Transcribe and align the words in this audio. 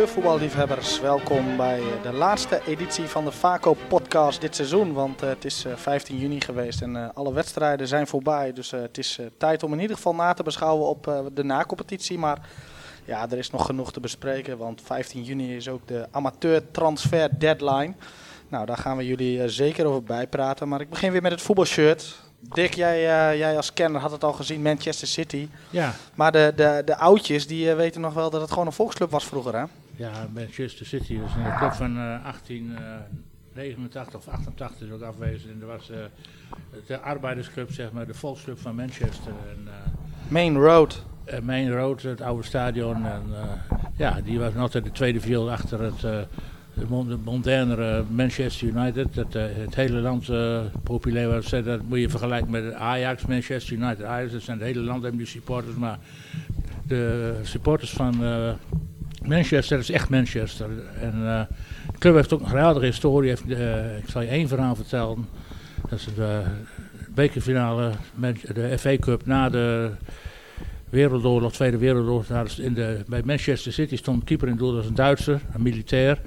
amateurvoetballiefhebbers. 0.00 1.00
Welkom 1.00 1.56
bij 1.56 1.82
de 2.02 2.12
laatste 2.12 2.60
editie 2.66 3.04
van 3.04 3.24
de 3.24 3.32
Vaco 3.32 3.76
podcast 3.88 4.40
dit 4.40 4.56
seizoen. 4.56 4.92
Want 4.92 5.22
uh, 5.22 5.28
het 5.28 5.44
is 5.44 5.64
uh, 5.64 5.76
15 5.76 6.18
juni 6.18 6.40
geweest 6.40 6.82
en 6.82 6.94
uh, 6.94 7.08
alle 7.14 7.32
wedstrijden 7.32 7.88
zijn 7.88 8.06
voorbij. 8.06 8.52
Dus 8.52 8.70
het 8.70 8.98
is 8.98 9.18
tijd 9.38 9.62
om 9.62 9.72
in 9.72 9.80
ieder 9.80 9.96
geval 9.96 10.14
na 10.14 10.32
te 10.32 10.42
beschouwen 10.42 10.86
op 10.86 11.30
de 11.34 11.44
na-competitie. 11.44 12.18
Maar 12.18 12.48
ja, 13.04 13.30
er 13.30 13.38
is 13.38 13.50
nog 13.50 13.66
genoeg 13.66 13.92
te 13.92 14.00
bespreken. 14.00 14.58
Want 14.58 14.82
15 14.84 15.22
juni 15.22 15.56
is 15.56 15.68
ook 15.68 15.88
de 15.88 16.06
amateur 16.10 16.70
transfer 16.70 17.38
deadline. 17.38 17.94
Nou, 18.48 18.66
daar 18.66 18.78
gaan 18.78 18.96
we 18.96 19.06
jullie 19.06 19.48
zeker 19.48 19.86
over 19.86 20.02
bijpraten. 20.02 20.68
Maar 20.68 20.80
ik 20.80 20.90
begin 20.90 21.12
weer 21.12 21.22
met 21.22 21.32
het 21.32 21.42
voetbalshirt. 21.42 22.20
Dick, 22.38 22.74
jij, 22.74 22.98
uh, 22.98 23.38
jij 23.38 23.56
als 23.56 23.72
kenner 23.72 24.00
had 24.00 24.10
het 24.10 24.24
al 24.24 24.32
gezien, 24.32 24.62
Manchester 24.62 25.08
City. 25.08 25.48
Ja. 25.70 25.94
Maar 26.14 26.32
de, 26.32 26.52
de, 26.56 26.82
de 26.84 26.96
oudjes, 26.96 27.46
die 27.46 27.66
uh, 27.66 27.74
weten 27.76 28.00
nog 28.00 28.14
wel 28.14 28.30
dat 28.30 28.40
het 28.40 28.50
gewoon 28.50 28.66
een 28.66 28.72
volksclub 28.72 29.10
was 29.10 29.24
vroeger, 29.24 29.56
hè? 29.56 29.64
Ja, 30.00 30.28
Manchester 30.34 30.86
City 30.86 31.18
was 31.18 31.34
een 31.34 31.56
club 31.56 31.72
van 31.72 31.90
uh, 31.90 32.22
1889 32.22 34.14
of 34.14 34.28
88 34.28 34.86
is 34.86 34.92
ook 34.92 35.02
afwezen. 35.02 35.50
En 35.50 35.60
er 35.60 35.66
was 35.66 35.90
de 36.86 37.00
arbeidersclub, 37.00 37.72
zeg 37.72 37.92
maar, 37.92 38.06
de 38.06 38.14
volksclub 38.14 38.58
van 38.58 38.74
Manchester. 38.74 39.32
En, 39.48 39.68
Main 40.28 40.56
Road. 40.56 41.04
Main 41.42 41.72
Road, 41.72 42.02
het 42.02 42.20
oude 42.20 42.42
stadion. 42.42 43.06
En 43.06 43.22
ja, 43.96 44.20
die 44.20 44.38
was 44.38 44.56
altijd 44.56 44.84
de 44.84 44.92
tweede 44.92 45.20
viel 45.20 45.50
achter 45.50 45.80
het 45.80 46.28
de 46.74 47.18
modernere 47.24 48.04
Manchester 48.10 48.68
United, 48.68 49.14
dat 49.14 49.34
uh, 49.34 49.42
het 49.52 49.74
hele 49.74 50.00
land 50.00 50.28
uh, 50.28 50.60
populair 50.82 51.28
was. 51.28 51.50
Dat 51.50 51.82
moet 51.82 51.98
je 51.98 52.08
vergelijken 52.08 52.50
met 52.50 52.72
Ajax, 52.72 53.26
Manchester 53.26 53.76
United, 53.76 54.04
Ajax. 54.04 54.32
Dat 54.32 54.42
zijn 54.42 54.58
het 54.58 54.66
hele 54.66 54.80
land 54.80 55.02
hebben 55.02 55.18
die 55.20 55.28
supporters, 55.28 55.76
maar 55.76 55.98
de 56.86 57.34
supporters 57.42 57.90
van 57.90 58.22
uh, 58.22 58.50
Manchester, 59.22 59.78
is 59.78 59.90
echt 59.90 60.08
Manchester. 60.08 60.66
En 61.00 61.10
de 61.10 61.46
club 61.98 62.14
heeft 62.14 62.32
ook 62.32 62.40
een 62.40 62.48
geweldige 62.48 62.86
historie. 62.86 63.28
Heeft, 63.28 63.50
ik 64.02 64.10
zal 64.10 64.22
je 64.22 64.28
één 64.28 64.48
verhaal 64.48 64.74
vertellen. 64.74 65.28
Dat 65.88 65.98
is 65.98 66.08
de 66.14 66.42
bekerfinale, 67.14 67.90
de 68.54 68.78
FA 68.78 68.96
Cup 68.96 69.26
na 69.26 69.48
de 69.48 69.90
Wereldoorlog, 70.90 71.52
Tweede 71.52 71.78
Wereldoorlog. 71.78 72.58
In 72.58 72.74
de, 72.74 73.04
bij 73.06 73.22
Manchester 73.24 73.72
City 73.72 73.96
stond 73.96 74.24
keeper 74.24 74.48
in 74.48 74.56
doel, 74.56 74.68
dat 74.68 74.76
was 74.76 74.86
een 74.86 74.94
Duitser, 74.94 75.40
een 75.52 75.62
militair. 75.62 76.20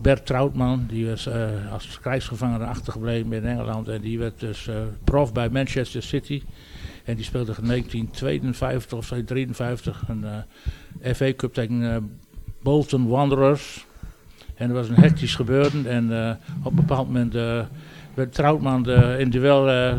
Bert 0.00 0.26
Troutman, 0.26 0.84
die 0.88 1.06
was 1.06 1.26
uh, 1.26 1.72
als 1.72 1.98
krijgsgevangene 2.00 2.64
achtergebleven 2.64 3.32
in 3.32 3.44
Engeland. 3.44 3.88
En 3.88 4.00
die 4.00 4.18
werd 4.18 4.40
dus 4.40 4.68
prof 5.04 5.32
bij 5.32 5.48
Manchester 5.48 6.02
City. 6.02 6.42
En 7.04 7.14
die 7.14 7.24
speelde 7.24 7.54
in 7.58 7.66
1952 7.66 8.98
of 8.98 9.08
1953 9.08 10.02
een 10.08 10.24
uh, 11.04 11.14
FA 11.14 11.32
Cup 11.36 11.54
tegen 11.54 12.10
Bolton 12.62 13.08
Wanderers. 13.08 13.86
En 14.54 14.68
er 14.68 14.74
was 14.74 14.88
een 14.88 14.94
hectisch 14.94 15.34
gebeuren. 15.34 15.86
En 15.86 16.36
op 16.62 16.70
een 16.70 16.76
bepaald 16.76 17.06
moment 17.06 17.32
werd 18.14 18.34
Troutman 18.34 18.90
in 19.18 19.30
duel 19.30 19.94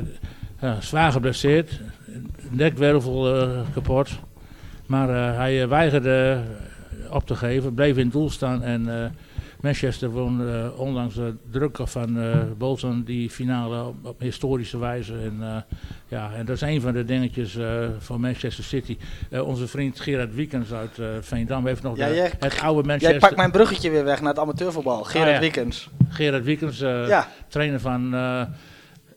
zwaar 0.80 1.12
geblesseerd. 1.12 1.82
Nekwervel 2.50 3.48
kapot. 3.74 4.10
Maar 4.86 5.36
hij 5.36 5.68
weigerde 5.68 6.42
op 7.10 7.28
te 7.28 7.36
geven, 7.36 7.74
bleef 7.74 7.98
in 7.98 8.04
het 8.04 8.12
doel 8.12 8.30
staan 8.30 8.64
en 8.64 9.14
Manchester 9.64 10.10
won 10.10 10.42
uh, 10.42 10.80
ondanks 10.80 11.16
de 11.16 11.36
druk 11.52 11.78
van 11.84 12.18
uh, 12.18 12.36
Bolton 12.58 13.04
die 13.04 13.30
finale 13.30 13.84
op, 13.84 13.96
op 14.06 14.20
historische 14.20 14.78
wijze. 14.78 15.14
En, 15.14 15.38
uh, 15.42 15.56
ja, 16.08 16.32
en 16.34 16.46
dat 16.46 16.56
is 16.56 16.62
een 16.62 16.82
van 16.82 16.94
de 16.94 17.06
dingetjes 17.06 17.58
van 18.00 18.22
Manchester 18.22 18.64
City. 18.64 18.98
onze 19.32 19.68
vriend 19.68 20.00
Gerard 20.00 20.36
Wiekens 20.36 20.74
uit 20.74 21.00
Veendam 21.22 21.68
heeft 21.68 21.84
nog 21.84 21.98
ja, 21.98 22.08
de, 22.08 22.16
jij, 22.16 22.32
het 22.40 22.62
oude 22.62 22.88
Manchester... 22.88 23.10
Jij 23.10 23.20
pakt 23.20 23.36
mijn 23.36 23.52
bruggetje 23.52 23.90
weer 23.90 24.04
weg 24.04 24.20
naar 24.20 24.30
het 24.30 24.40
amateurvoetbal. 24.40 25.04
Gerard 25.04 25.28
Ah, 25.28 25.34
ja. 25.34 25.40
Wiekens. 25.40 25.90
Gerard 26.10 26.44
Wiekens, 26.44 26.80
Ja. 26.80 27.28
trainer 27.48 27.80
van... 27.80 28.10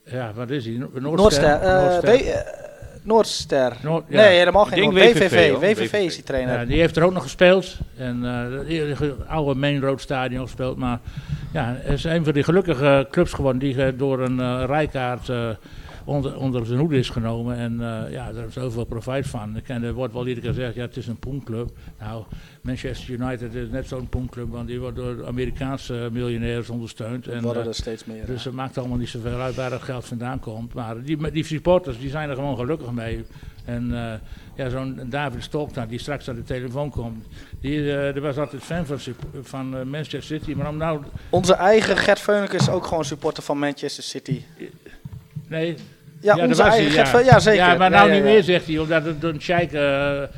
ja, 0.04 0.32
wat 0.34 0.50
is 0.50 0.64
hij? 0.64 0.74
Noordster. 0.74 1.00
Noordster. 1.00 1.44
eh, 1.60 1.82
Noordster. 1.82 2.65
Noordster. 3.06 3.72
Noord- 3.82 4.04
ja. 4.08 4.16
Nee, 4.20 4.38
helemaal 4.38 4.64
geen 4.64 4.82
Noord. 4.82 4.94
WVV, 4.94 5.18
WVV. 5.30 5.50
hoor. 5.50 5.60
WVV 5.60 5.92
is 5.92 6.14
die 6.14 6.24
trainer. 6.24 6.58
Ja, 6.58 6.64
die 6.64 6.80
heeft 6.80 6.96
er 6.96 7.04
ook 7.04 7.12
nog 7.12 7.22
gespeeld. 7.22 7.76
En 7.96 8.22
het 8.22 9.28
oude 9.28 9.60
Main 9.60 9.80
Road 9.80 10.00
Stadion 10.00 10.42
gespeeld. 10.42 10.76
Maar 10.76 10.98
ja, 11.52 11.76
het 11.78 11.92
is 11.92 12.04
een 12.04 12.24
van 12.24 12.32
die 12.32 12.42
gelukkige 12.42 13.06
clubs 13.10 13.32
geworden 13.32 13.60
die 13.60 13.84
eh, 13.84 13.92
door 13.96 14.20
een 14.20 14.40
eh 14.40 14.62
rijkaart 14.66 15.30
onder, 16.06 16.38
onder 16.38 16.66
zijn 16.66 16.78
hoede 16.78 16.98
is 16.98 17.10
genomen. 17.10 17.56
En 17.56 17.72
eh, 17.72 18.12
ja, 18.12 18.32
daar 18.32 18.46
is 18.46 18.52
zoveel 18.52 18.84
profijt 18.84 19.26
van. 19.26 19.60
En 19.66 19.82
er 19.82 19.92
wordt 19.92 20.12
wel 20.12 20.26
iedere 20.26 20.46
keer 20.46 20.54
gezegd, 20.54 20.74
ja, 20.74 20.82
het 20.82 20.96
is 20.96 21.06
een 21.06 21.18
poenclub. 21.18 21.70
Nou, 21.98 22.24
Manchester 22.60 23.14
United 23.14 23.54
is 23.54 23.68
net 23.68 23.88
zo'n 23.88 24.08
poenclub, 24.08 24.50
want 24.50 24.66
die 24.66 24.80
wordt 24.80 24.96
door 24.96 25.26
Amerikaanse 25.26 26.08
miljonairs 26.12 26.70
ondersteund. 26.70 27.26
Er 27.26 27.32
En, 27.32 27.42
worden 27.42 27.62
eh, 27.62 27.68
er 27.68 27.74
steeds 27.74 28.04
meer. 28.04 28.26
dus 28.26 28.44
het 28.44 28.54
maakt 28.54 28.78
allemaal 28.78 28.98
niet 28.98 29.08
zoveel 29.08 29.40
uit 29.40 29.54
waar 29.54 29.70
het 29.70 29.82
geld 29.82 30.04
vandaan 30.04 30.40
komt. 30.40 30.74
Maar 30.74 31.02
die, 31.02 31.30
die 31.30 31.44
supporters 31.44 31.98
die 31.98 32.10
zijn 32.10 32.28
er 32.28 32.34
gewoon 32.34 32.56
gelukkig 32.56 32.92
mee. 32.92 33.24
En 33.64 33.92
eh, 33.92 34.18
ja, 34.54 34.68
zo'n 34.68 35.00
David 35.08 35.42
Stolknaar 35.42 35.88
die 35.88 35.98
straks 35.98 36.28
aan 36.28 36.34
de 36.34 36.42
telefoon 36.42 36.90
komt. 36.90 37.26
Die, 37.60 38.12
die 38.12 38.22
was 38.22 38.38
altijd 38.38 38.62
fan 38.62 38.86
van, 38.86 38.98
van 39.42 39.68
Manchester 39.68 40.22
City. 40.22 40.54
Maar 40.54 40.68
om 40.68 40.76
nou... 40.76 41.02
Onze 41.30 41.54
eigen 41.54 41.96
Gert 41.96 42.20
Veuneke 42.20 42.56
is 42.56 42.68
ook 42.68 42.86
gewoon 42.86 43.04
supporter 43.04 43.42
van 43.42 43.58
Manchester 43.58 44.04
City. 44.04 44.42
Nee, 45.48 45.76
Ja, 46.20 46.36
onze 46.46 46.62
eigen 46.62 46.90
hij, 46.92 47.06
Veuneke. 47.06 47.30
Ja, 47.30 47.38
zeker. 47.38 47.66
Ja, 47.66 47.74
maar 47.76 47.90
nou 47.90 48.08
Ja, 48.08 48.14
ja, 48.14 48.14
niet 48.20 48.26
ja. 48.26 48.32
meer 48.32 48.42
zegt 48.42 48.66
hij. 48.66 48.78
Omdat 48.78 49.04
het 49.04 49.22
een 49.22 49.40
sheik... 49.40 49.72
eh, 49.72 50.22
eh, 50.22 50.28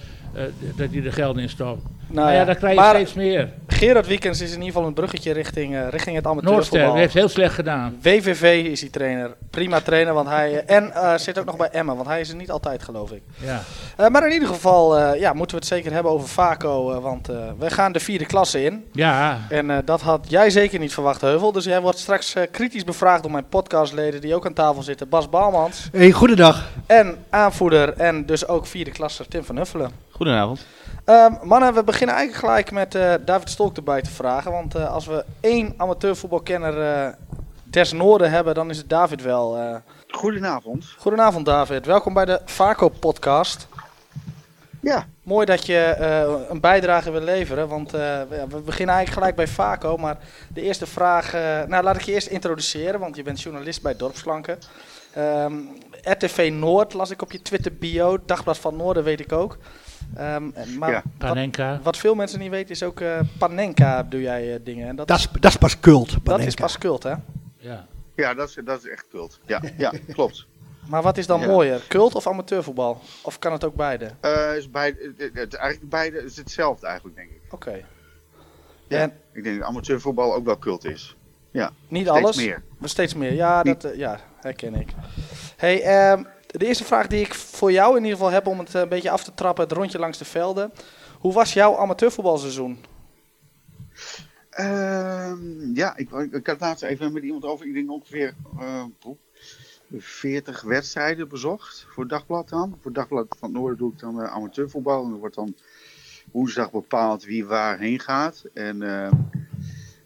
dat 0.77 0.89
hij 0.93 1.05
er 1.05 1.13
geld 1.13 1.37
in 1.39 1.49
stopt. 1.49 1.83
Nou 2.11 2.21
Nou 2.21 2.31
ja, 2.33 2.39
ja, 2.39 2.45
dan 2.45 2.57
krijg 2.57 2.75
je 2.75 2.81
maar- 2.81 2.95
steeds 2.95 3.15
meer. 3.15 3.49
Gerard 3.67 4.07
Wiekens 4.07 4.41
is 4.41 4.49
in 4.51 4.55
ieder 4.57 4.67
geval 4.73 4.87
een 4.87 4.95
bruggetje 4.95 5.33
richting, 5.33 5.75
eh, 5.75 5.89
richting 5.89 6.17
het 6.17 6.25
Noordster 6.25 6.49
amateurvoetbal. 6.51 6.95
heeft 6.95 7.15
heel 7.15 7.29
slecht 7.29 7.55
gedaan. 7.55 7.99
WVV 8.03 8.65
is 8.71 8.81
die 8.81 8.91
trainer. 8.91 9.35
Prima 9.51 9.81
trainer, 9.81 10.15
want 10.15 10.29
hij... 10.29 10.65
eh, 10.65 10.77
en 10.77 10.93
eh, 10.95 11.15
zit 11.17 11.39
ook 11.39 11.45
nog 11.45 11.57
bij 11.57 11.69
Emmen, 11.71 11.97
want 11.97 12.09
hij 12.09 12.21
is 12.21 12.29
er 12.29 12.37
niet 12.37 12.51
altijd, 12.51 12.83
geloof 12.83 13.11
ik. 13.11 13.23
Ja. 13.37 13.61
Eh, 13.97 14.09
maar 14.09 14.27
in 14.27 14.33
ieder 14.33 14.49
geval 14.49 14.99
eh, 14.99 15.21
ja, 15.21 15.33
moeten 15.33 15.57
we 15.57 15.63
het 15.65 15.73
zeker 15.73 15.93
hebben 15.93 16.13
over 16.13 16.29
Vaco. 16.29 17.01
want 17.01 17.29
eh, 17.29 17.37
we 17.59 17.71
gaan 17.71 17.93
de 17.93 18.01
vierde 18.01 18.27
klasse 18.27 18.65
in. 18.65 18.85
Ja, 18.93 19.39
En 19.49 19.71
eh, 19.71 19.77
dat 19.85 20.01
had 20.01 20.27
jij 20.29 20.51
zeker 20.51 20.79
niet 20.79 20.93
verwacht, 20.95 21.21
Heuvel. 21.21 21.53
Dus 21.53 21.65
jij 21.65 21.81
wordt 21.81 21.99
straks 21.99 22.35
eh, 22.35 22.43
kritisch 22.51 22.85
bevraagd 22.85 23.23
door 23.23 23.33
mijn 23.33 23.49
podcastleden 23.49 24.21
die 24.21 24.35
ook 24.35 24.47
aan 24.47 24.53
tafel 24.53 24.83
zitten. 24.83 25.09
Bas 25.09 25.29
Baalmans. 25.31 25.89
Hey, 25.93 26.11
goedendag. 26.13 26.69
En 26.87 27.17
aanvoerder 27.31 27.93
en 27.97 28.27
dus 28.27 28.47
ook 28.49 28.67
vierde 28.67 28.91
klasser 28.91 29.29
Tim 29.29 29.45
van 29.45 29.57
Huffelen. 29.57 29.91
Goedenavond. 30.11 30.65
Ehm, 31.09 31.33
mannen, 31.43 31.75
we 31.75 31.85
beginnen 31.85 32.17
eigenlijk 32.17 32.47
gelijk 32.47 32.71
met 32.71 32.95
eh, 32.95 33.15
David 33.25 33.51
Stolk 33.51 33.77
erbij 33.77 34.03
te 34.03 34.11
vragen. 34.11 34.53
Want 34.53 34.75
eh, 34.75 34.93
als 34.93 35.07
we 35.07 35.25
één 35.41 35.75
amateurvoetbalkenner 35.77 36.83
eh 36.83 37.13
des 37.65 37.93
Noorden 37.93 38.31
hebben, 38.31 38.55
dan 38.55 38.71
is 38.71 38.77
het 38.77 38.89
David 38.89 39.23
wel. 39.23 39.59
Goedenavond. 40.09 40.95
Goedenavond 40.99 41.47
David, 41.47 41.87
welkom 41.87 42.15
bij 42.15 42.25
de 42.25 42.41
Vaco 42.45 42.89
podcast. 42.89 43.69
Ja, 44.81 45.07
Mooi 45.23 45.47
dat 45.47 45.67
je 45.67 45.97
een 46.49 46.61
bijdrage 46.61 47.11
wil 47.11 47.21
leveren, 47.21 47.69
want 47.69 47.91
we 47.91 48.61
beginnen 48.65 48.95
eigenlijk 48.95 49.11
gelijk 49.11 49.35
bij 49.37 49.49
Vaco. 49.49 49.97
Maar 49.97 50.19
de 50.53 50.63
eerste 50.63 50.87
vraag, 50.87 51.33
nou 51.67 51.85
laat 51.85 51.97
ik 51.97 52.03
je 52.03 52.13
eerst 52.13 52.27
introduceren, 52.27 53.01
want 53.01 53.17
je 53.17 53.23
bent 53.23 53.41
journalist 53.41 53.83
bij 53.83 53.97
Dorpsflanken. 53.97 54.59
Ehm, 55.13 55.55
RTV 56.03 56.51
Noord 56.53 56.93
las 56.93 57.11
ik 57.11 57.23
op 57.23 57.33
je 57.33 57.43
Twitter 57.43 57.73
bio, 57.75 58.19
Dagblad 58.27 58.59
van 58.59 58.77
Noorden 58.77 59.05
weet 59.05 59.21
ik 59.21 59.33
ook. 59.33 59.59
Ehm, 60.15 60.51
maar 60.79 60.91
Ja. 60.91 61.03
wat, 61.19 61.29
Panenka. 61.29 61.81
wat 61.83 61.97
veel 61.97 62.15
mensen 62.15 62.39
niet 62.39 62.51
weten 62.51 62.71
is 62.71 62.83
ook 62.83 63.01
eh, 63.01 63.21
Panenka 63.39 64.03
doe 64.03 64.21
jij 64.21 64.55
eh, 64.55 64.61
dingen. 64.65 64.89
En 64.89 64.97
dat, 64.97 65.09
Dat 65.09 65.19
is, 65.19 65.29
dat 65.41 65.51
is 65.51 65.57
pas 65.57 65.81
cult. 65.81 66.11
dat 66.11 66.23
Panenka. 66.23 66.47
is 66.47 66.55
pas 66.55 66.79
cult 66.79 67.03
hè? 67.03 67.15
Ja. 67.57 67.87
ja 68.17 68.35
dat, 68.35 68.49
is, 68.49 68.59
dat 68.65 68.85
is 68.85 68.91
echt 68.91 69.07
cult. 69.11 69.41
Ja, 69.47 69.61
ja 69.77 69.93
klopt. 70.13 70.47
Maar 70.89 71.03
wat 71.03 71.19
is 71.19 71.27
dan 71.27 71.41
Ja. 71.41 71.47
mooier, 71.47 71.83
cult 71.89 72.15
of 72.15 72.27
amateurvoetbal? 72.27 73.01
Of 73.23 73.39
kan 73.39 73.53
het 73.53 73.65
ook 73.65 73.75
beide? 73.75 74.11
Eh 74.21 74.57
is 74.57 74.71
beide, 74.71 75.13
het, 75.33 75.79
beide 75.83 76.25
is 76.25 76.37
hetzelfde 76.37 76.87
eigenlijk, 76.87 77.17
denk 77.17 77.31
ik. 77.31 77.41
Oké. 77.51 77.81
Ja. 78.89 78.99
En 78.99 79.13
Ik 79.33 79.45
denk 79.45 79.59
dat 79.59 79.69
amateurvoetbal 79.69 80.35
ook 80.35 80.45
wel 80.45 80.59
cult 80.59 80.85
is. 80.85 81.17
niet 81.53 81.67
Steeds 82.07 82.09
alles? 82.09 82.37
meer. 82.37 82.63
Maar 82.79 82.89
steeds 82.89 83.15
meer, 83.15 83.33
ja, 83.33 83.63
dat 83.63 83.89
ja, 83.95 84.21
herken 84.41 84.75
ik. 84.75 84.89
Hey, 85.57 85.83
ehm, 85.83 86.23
de 86.59 86.67
eerste 86.67 86.85
vraag 86.85 87.07
die 87.07 87.21
ik 87.21 87.35
voor 87.35 87.73
jou 87.73 87.97
in 87.97 88.03
ieder 88.03 88.17
geval 88.17 88.33
heb 88.33 88.47
om 88.47 88.59
het 88.59 88.75
eh, 88.75 88.81
een 88.81 88.89
beetje 88.89 89.11
af 89.11 89.25
te 89.25 89.35
trappen, 89.35 89.65
het 89.65 89.73
rondje 89.73 89.99
langs 89.99 90.19
de 90.19 90.25
velden. 90.25 90.73
Hoe 91.19 91.33
was 91.33 91.53
jouw 91.53 91.77
amateurvoetbalseizoen? 91.77 92.79
Ehm, 94.51 95.75
ja, 95.75 95.97
ik, 95.97 96.11
ik, 96.11 96.47
had 96.47 96.61
laatst 96.61 96.83
even 96.83 97.13
met 97.13 97.23
iemand 97.23 97.45
over. 97.45 97.67
Ik 97.67 97.75
denk 97.75 97.91
ongeveer 97.91 98.35
eh, 98.59 98.85
poeh, 98.99 99.17
40 99.97 100.63
wedstrijden 100.63 101.29
bezocht. 101.29 101.87
Voor 101.89 102.09
dagblad 102.09 102.49
dan. 102.49 102.79
Voor 102.81 102.93
dagblad 102.93 103.37
van 103.39 103.49
het 103.49 103.59
Noorden 103.59 103.79
doe 103.79 103.93
ik 103.93 103.99
dan 103.99 104.23
eh, 104.23 104.33
amateurvoetbal. 104.33 105.05
En 105.05 105.13
er 105.13 105.19
wordt 105.19 105.35
dan 105.35 105.57
woensdag 106.33 106.71
bepaald 106.71 107.25
wie 107.25 107.47
waarheen 107.47 108.01
gaat. 108.01 108.45
En 108.55 108.83
ehm, 108.83 109.15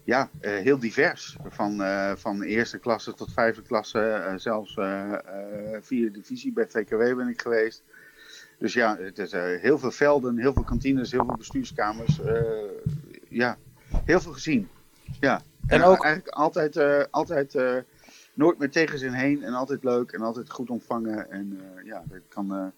ja, 0.03 0.29
eh, 0.39 0.51
heel 0.55 0.79
divers. 0.79 1.37
Van, 1.47 1.81
eh, 1.83 2.11
van 2.15 2.41
eerste 2.41 2.77
klasse 2.79 3.13
tot 3.13 3.33
vijfde 3.33 3.61
klasse. 3.61 3.99
eh, 3.99 4.33
zelfs 4.37 4.73
vierde 5.81 6.11
divisie 6.11 6.51
bij 6.53 6.67
VKW 6.67 7.15
ben 7.15 7.27
ik 7.27 7.41
geweest. 7.41 7.83
Dus 8.57 8.73
ja, 8.73 8.97
het 8.97 9.19
is 9.19 9.31
heel 9.61 9.79
veel 9.79 9.91
velden, 9.91 10.37
heel 10.37 10.53
veel 10.53 10.63
kantines, 10.63 11.11
heel 11.11 11.25
veel 11.25 11.35
bestuurskamers. 11.37 12.19
ja, 13.29 13.57
heel 14.05 14.19
veel 14.19 14.31
gezien. 14.31 14.69
Ja. 15.19 15.41
En 15.67 15.81
En, 15.81 15.87
ook- 15.87 16.03
eigenlijk 16.03 16.35
altijd, 16.35 16.77
altijd 17.11 17.55
nooit 18.33 18.57
meer 18.57 18.69
tegenzin 18.71 19.13
heen 19.13 19.43
en 19.43 19.53
altijd 19.53 19.83
leuk 19.83 20.11
en 20.11 20.21
altijd 20.21 20.49
goed 20.49 20.69
ontvangen. 20.69 21.31
En 21.31 21.61
ja, 21.83 22.03
dat 22.09 22.19
kan. 22.27 22.73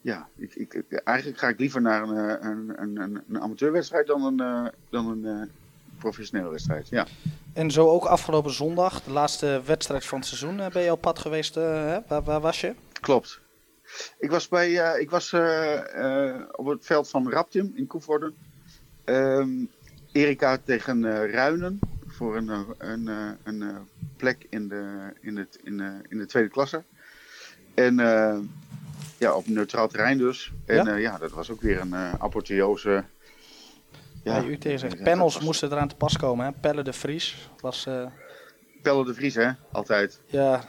ja, 0.00 0.28
ik, 0.36 0.54
ik, 0.54 0.92
eigenlijk 0.92 1.38
ga 1.38 1.48
ik 1.48 1.58
liever 1.58 1.80
naar 1.80 2.02
een, 2.02 2.46
een, 2.46 2.82
een, 2.82 3.22
een, 3.28 3.40
amateurwedstrijd 3.40 4.06
dan 4.06 4.22
een, 4.40 4.70
dan 4.90 5.24
een 5.24 5.50
professionele 6.00 6.50
wedstrijd. 6.50 6.88
Ja. 6.88 7.06
En 7.52 7.70
zo 7.70 7.88
ook 7.88 8.04
afgelopen 8.04 8.52
zondag, 8.52 9.02
de 9.02 9.10
laatste 9.10 9.62
wedstrijd 9.64 10.04
van 10.04 10.18
het 10.18 10.26
seizoen, 10.26 10.60
eh, 10.60 10.70
ben 10.70 10.82
je 10.82 10.92
op 10.92 11.00
pad 11.00 11.18
geweest. 11.18 11.56
eh, 11.56 11.64
hè? 11.64 11.98
Waar, 12.08 12.22
waar 12.22 12.40
was 12.40 12.60
je? 12.60 12.74
Klopt. 13.00 13.40
Ik 14.18 14.30
was, 14.30 14.48
bij, 14.48 14.78
eh, 14.78 15.00
ik 15.00 15.10
was 15.10 15.32
op 16.52 16.66
het 16.66 16.86
veld 16.86 17.08
van 17.08 17.30
Raptim 17.30 17.72
in 17.74 17.86
Koevoorde. 17.86 18.32
Ehm 19.04 19.48
Erika 20.12 20.58
tegen 20.64 21.30
Ruinen 21.30 21.78
voor 22.06 22.36
een, 22.36 22.48
een, 22.78 23.06
een, 23.44 23.88
plek 24.16 24.46
in 24.48 24.68
de, 24.68 25.12
in, 25.20 25.36
het, 25.36 25.58
in, 25.62 25.76
de, 25.76 25.92
in 26.08 26.18
de 26.18 26.26
tweede 26.26 26.48
klasse. 26.48 26.82
En 27.74 27.96
ja, 29.18 29.34
op 29.34 29.46
neutraal 29.46 29.88
terrein 29.88 30.18
dus. 30.18 30.52
En 30.66 30.76
Ja? 30.76 30.84
ja, 30.84 30.94
ja 30.94 31.18
dat 31.18 31.30
was 31.30 31.50
ook 31.50 31.60
weer 31.60 31.80
een 31.80 31.94
eh 31.94 32.14
apotheose. 32.18 33.04
Ja, 34.22 34.42
u 34.44 34.58
tegen 34.58 34.78
zegt, 34.78 35.02
panels 35.02 35.34
was- 35.34 35.44
moesten 35.44 35.72
eraan 35.72 35.88
te 35.88 35.94
pas 35.94 36.16
komen. 36.16 36.46
Hè? 36.46 36.52
Pelle 36.52 36.82
de 36.82 36.92
Vries 36.92 37.50
was 37.60 37.86
eh, 37.86 38.06
Pelle 38.82 39.04
de 39.04 39.14
Vries, 39.14 39.34
hè? 39.34 39.50
Altijd. 39.72 40.20
ja, 40.26 40.64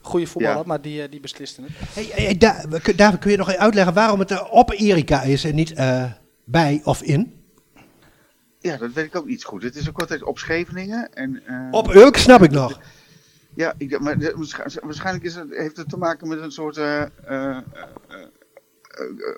goede 0.00 0.26
voetballer, 0.26 0.58
Ja. 0.58 0.62
maar 0.66 0.80
die, 0.80 1.02
eh, 1.02 1.10
die 1.10 1.20
besliste 1.20 1.62
het. 1.62 1.70
Hey, 2.14 2.36
Da- 2.38 2.64
kun- 2.82 2.96
David, 2.96 3.18
kun 3.20 3.30
je 3.30 3.36
nog 3.36 3.48
even 3.48 3.60
uitleggen 3.60 3.94
waarom 3.94 4.18
het 4.18 4.30
er 4.30 4.44
op 4.48 4.70
Erika 4.70 5.22
is 5.22 5.44
en 5.44 5.54
niet 5.54 5.72
eh, 5.72 6.12
bij 6.44 6.80
of 6.84 7.02
in? 7.02 7.42
Ja, 8.58 8.76
dat 8.76 8.92
weet 8.92 9.04
ik 9.04 9.16
ook 9.16 9.26
niet 9.26 9.40
zo 9.40 9.48
goed. 9.48 9.62
Het 9.62 9.76
is 9.76 9.88
ook 9.88 10.00
altijd 10.00 10.22
op 10.22 10.38
Scheveningen. 10.38 11.12
En, 11.12 11.42
eh, 11.46 11.68
Op 11.70 11.94
Ulk 11.94 12.16
snap 12.16 12.42
ik 12.42 12.50
nog. 12.50 12.80
Ja, 13.54 13.74
ik, 13.78 14.00
maar 14.00 14.16
waarschijnlijk 14.82 15.24
is 15.24 15.34
het, 15.34 15.50
heeft 15.50 15.76
het 15.76 15.88
te 15.88 15.96
maken 15.96 16.28
met 16.28 16.40
een 16.40 16.50
soort 16.52 16.76
eh, 16.76 17.02
eh, 17.02 17.08
eh, 17.24 17.56
eh, 17.56 17.56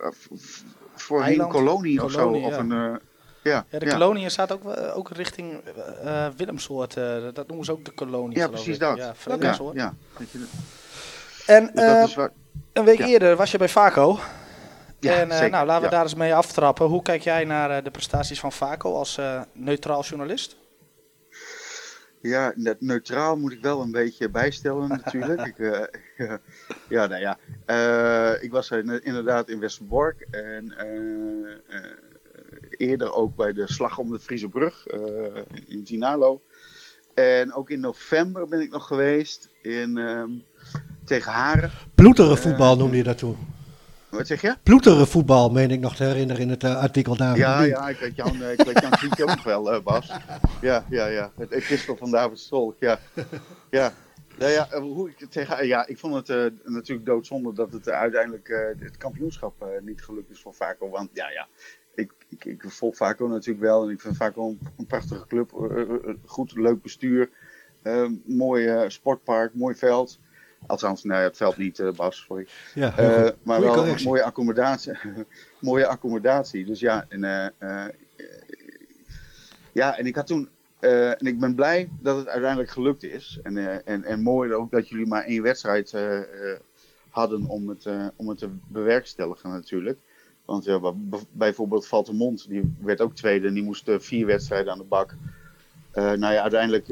eh, 0.03 0.13
v- 0.13 0.27
v- 0.41 0.61
voorheen 0.95 1.29
Eiland? 1.29 1.53
kolonie 1.53 2.05
of 2.05 2.13
Kolonie, 2.15 2.41
zo. 2.41 2.47
Of 2.47 2.53
ja. 2.55 2.59
een, 2.59 2.73
eh, 2.73 2.97
ja, 3.47 3.65
Ja, 3.71 3.79
de 3.79 3.87
ja. 3.87 3.93
kolonie 3.93 4.29
staat 4.29 4.53
ook, 4.53 4.73
eh, 4.75 4.97
ook 4.97 5.11
richting 5.11 5.61
Willemsoort. 6.37 6.97
eh, 6.97 7.17
dat 7.33 7.47
noemen 7.47 7.65
ze 7.65 7.73
ook 7.73 7.85
de 7.85 7.91
kolonie. 7.91 8.37
Ja, 8.39 8.49
precies 8.49 8.75
ik. 8.75 8.81
dat. 8.81 8.97
Ja, 8.97 9.05
Ja, 9.05 9.15
Vredesoort. 9.15 9.75
ja. 9.77 9.95
En 11.47 11.71
dus 11.75 12.15
waar, 12.15 12.31
een 12.73 12.85
week 12.85 12.99
eerder 12.99 13.37
was 13.37 13.51
je 13.51 13.59
bij 13.59 13.69
Vaco. 13.69 14.19
ja, 15.01 15.15
en 15.15 15.51
nou, 15.51 15.67
laten 15.67 15.85
we 15.85 15.91
daar 15.91 16.03
eens 16.03 16.15
mee 16.15 16.35
aftrappen. 16.35 16.87
Hoe 16.87 17.03
kijk 17.03 17.23
jij 17.23 17.45
naar 17.45 17.83
de 17.85 17.91
prestaties 17.91 18.41
van 18.41 18.53
Vaco 18.53 18.95
als 18.95 19.21
neutraal 19.53 20.03
journalist? 20.03 20.57
Ja, 22.21 22.53
net 22.55 22.81
neutraal 22.81 23.37
moet 23.37 23.53
ik 23.53 23.63
wel 23.63 23.81
een 23.81 23.91
beetje 23.91 24.29
bijstellen 24.31 24.89
natuurlijk. 24.89 25.47
ik, 25.57 25.57
ja, 26.89 27.07
nou 27.07 27.21
ja. 27.21 27.39
Ik 28.41 28.51
was 28.51 28.71
inderdaad 28.71 29.49
in 29.49 29.61
Westerbork 29.61 30.27
en 30.31 30.75
eerder 32.77 33.13
ook 33.13 33.37
bij 33.37 33.53
de 33.53 33.73
Slag 33.73 33.99
om 33.99 34.11
de 34.11 34.19
Friese 34.19 34.49
Brug 34.49 34.87
eh, 34.87 35.01
in 35.67 35.85
Tinalo. 35.85 36.43
En 37.15 37.55
ook 37.55 37.71
in 37.71 37.81
november 37.81 38.49
ben 38.49 38.61
ik 38.61 38.71
nog 38.71 38.87
geweest 38.87 39.49
in, 39.63 39.99
ehm, 39.99 40.31
tegen 41.05 41.33
Haren. 41.33 41.71
Ploeteren 41.95 42.39
voetbal 42.39 42.77
noemde 42.77 42.97
je 42.97 43.03
dat 43.03 43.19
toen. 43.19 43.37
Wat 44.09 44.27
zeg 44.27 44.41
je? 44.41 44.57
Ploeteren 44.63 45.07
voetbal, 45.07 45.51
meen 45.51 45.71
ik 45.71 45.81
nog 45.81 45.97
te 45.97 46.05
herinneren 46.05 46.43
in 46.43 46.51
het 46.51 46.65
eh, 46.65 46.77
artikel 46.77 47.17
David. 47.17 47.39
Ja, 47.39 47.63
ja, 47.63 47.89
ik 47.89 47.99
weet 47.99 48.19
eh, 48.19 48.53
ik 48.53 48.63
weet 48.63 49.03
liedje 49.03 49.23
ook 49.23 49.29
nog 49.29 49.43
wel, 49.43 49.73
eh, 49.73 49.83
Bas. 49.83 50.11
Ja, 50.61 50.87
ja, 50.91 51.07
ja. 51.07 51.33
Het 51.37 51.51
epistel 51.51 51.97
van 51.97 52.11
David 52.11 52.39
Stolk, 52.39 52.77
ja. 52.79 52.99
Ja. 53.71 53.93
Nou 54.39 54.53
ja, 54.53 54.71
eh, 54.71 54.81
hoe 54.81 55.11
ik 55.11 55.19
het 55.19 55.33
tegen, 55.33 55.67
ja, 55.67 55.87
ik 55.87 55.99
vond 55.99 56.15
het 56.15 56.29
eh, 56.29 56.73
natuurlijk 56.73 57.07
doodzonde 57.07 57.53
dat 57.53 57.73
het 57.73 57.87
eh, 57.87 57.99
uiteindelijk 57.99 58.49
eh, 58.49 58.85
het 58.85 58.97
kampioenschap 58.97 59.63
eh, 59.63 59.69
niet 59.83 60.03
gelukt 60.03 60.31
is 60.31 60.41
voor 60.41 60.55
Vaco. 60.55 60.89
Want 60.89 61.11
ja, 61.13 61.31
ja, 61.31 61.49
ik, 61.97 62.13
ik, 62.29 62.45
ik 62.45 62.63
volg 62.67 62.97
Vaco 62.97 63.27
natuurlijk 63.29 63.65
wel 63.65 63.85
en 63.85 63.91
ik 63.91 64.01
vind 64.01 64.17
Vaco 64.17 64.49
een, 64.49 64.59
een 64.79 64.87
prachtige 64.87 65.27
club. 65.27 65.53
eh, 65.53 65.81
eh, 65.81 65.91
eh, 65.91 66.15
goed, 66.25 66.57
leuk 66.57 66.83
bestuur, 66.83 67.31
eh, 67.83 68.09
mooi 68.25 68.91
sportpark, 68.91 69.55
mooi 69.55 69.75
veld. 69.75 70.19
Althans, 70.67 71.05
nee, 71.05 71.19
het 71.19 71.37
veld 71.37 71.57
niet, 71.57 71.83
Bas, 71.97 72.25
sorry. 72.27 72.47
Ja, 72.75 73.35
maar 73.43 73.61
wel 73.61 73.87
een 73.87 74.03
mooie 74.03 74.23
accommodatie. 74.23 74.93
mooie 75.61 75.87
accommodatie. 75.87 76.65
Dus 76.65 76.81
ja, 76.81 77.07
en, 77.09 77.21
ja, 79.73 79.99
en 79.99 80.07
ik 80.07 80.15
had 80.15 80.27
toen. 80.27 80.49
en 80.81 81.27
ik 81.27 81.39
ben 81.39 81.55
blij 81.55 81.91
dat 82.01 82.17
het 82.17 82.29
uiteindelijk 82.29 82.71
gelukt 82.71 83.03
is. 83.03 83.41
En, 83.43 83.85
en, 83.87 84.05
en 84.05 84.23
mooi 84.23 84.53
ook 84.53 84.71
dat 84.71 84.89
jullie 84.89 85.07
maar 85.07 85.25
één 85.25 85.43
wedstrijd 85.43 85.95
hadden 87.11 87.47
om 87.47 87.69
het, 87.69 87.87
om 88.17 88.29
het 88.29 88.39
te 88.39 88.51
bewerkstelligen 88.69 89.51
natuurlijk. 89.51 89.99
Want 90.47 90.65
ja, 90.65 90.79
bij- 90.81 91.21
bijvoorbeeld 91.33 91.87
Valtemont, 91.87 92.49
die 92.49 92.75
werd 92.81 93.01
ook 93.01 93.15
tweede 93.15 93.47
en 93.49 93.55
die 93.55 93.63
moest 93.63 93.89
eh, 93.89 93.95
vier 93.99 94.27
wedstrijden 94.27 94.73
aan 94.73 94.79
de 94.79 94.85
bak. 94.85 95.15
Eh, 95.91 96.05
nou 96.13 96.33
ja, 96.35 96.43
uiteindelijk 96.43 96.87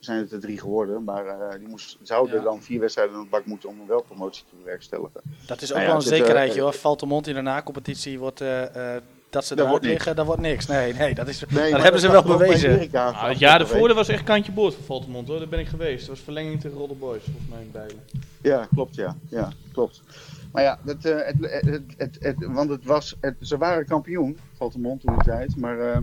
zijn 0.00 0.18
het 0.20 0.32
er 0.32 0.40
drie 0.40 0.58
geworden, 0.58 1.04
maar 1.04 1.26
eh, 1.26 1.58
die 1.58 1.68
moest, 1.68 1.98
zouden 2.02 2.36
Ja. 2.36 2.42
dan 2.42 2.62
vier 2.62 2.80
wedstrijden 2.80 3.14
aan 3.14 3.22
de 3.22 3.28
bak 3.28 3.44
moeten 3.46 3.68
om 3.68 3.76
wel 3.86 4.02
promotie 4.02 4.44
te 4.48 4.54
bewerkstelligen. 4.58 5.20
Dat 5.46 5.62
is 5.62 5.70
ook 5.72 5.76
Nou 5.78 5.88
ja, 5.90 5.94
wel 5.96 6.04
een 6.06 6.10
eh, 6.12 6.16
zekerheidje 6.18 6.58
eh, 6.58 6.62
hoor. 6.64 6.72
Valt 6.74 7.00
de 7.00 7.06
mond 7.06 7.26
in 7.26 7.34
de 7.34 7.40
na-competitie, 7.40 8.18
wordt, 8.18 8.40
eh, 8.40 8.94
eh, 8.96 9.02
dat 9.30 9.44
ze 9.44 9.54
niks. 9.54 9.80
liggen, 9.80 10.16
dat 10.16 10.26
wordt 10.26 10.40
niks. 10.40 10.66
Nee, 10.66 10.92
nee, 10.94 11.14
dat 11.14 11.28
is, 11.28 11.44
Nee, 11.48 11.70
dat 11.70 11.82
hebben 11.82 12.00
ze 12.00 12.10
wel 12.10 12.20
ook 12.24 12.38
bewezen. 12.38 12.88
Ah, 12.92 13.28
het 13.28 13.38
jaar 13.38 13.60
ervoor 13.60 13.76
week. 13.78 13.86
dat 13.86 13.96
was 13.96 14.08
echt 14.08 14.24
kantje 14.24 14.52
boord 14.52 14.74
voor 14.74 14.84
Valtemont 14.84 15.28
hoor. 15.28 15.38
Daar 15.38 15.48
ben 15.48 15.58
ik 15.58 15.68
geweest. 15.68 16.00
Dat 16.00 16.08
was 16.08 16.20
verlenging 16.24 16.60
tegen 16.60 16.78
Rodder 16.78 16.98
Boys, 16.98 17.22
volgens 17.24 17.48
mij 17.50 17.60
in 17.62 17.70
Bijlen. 17.70 18.00
Ja, 18.42 18.68
klopt, 18.74 18.94
ja. 18.94 19.16
ja 19.28 19.52
klopt. 19.72 20.00
Maar 20.54 20.62
ja, 20.62 20.80
eh, 20.84 21.26
het, 21.26 21.38
het, 21.64 21.94
het, 21.96 22.16
het, 22.20 22.44
want 22.46 22.70
het 22.70 22.84
was, 22.84 23.18
ze 23.40 23.58
waren 23.58 23.86
kampioen, 23.86 24.40
Valtemont 24.52 25.00
toen 25.00 25.12
de 25.14 25.20
tijd. 25.20 25.56
Maar, 25.56 25.78
eh, 25.80 26.00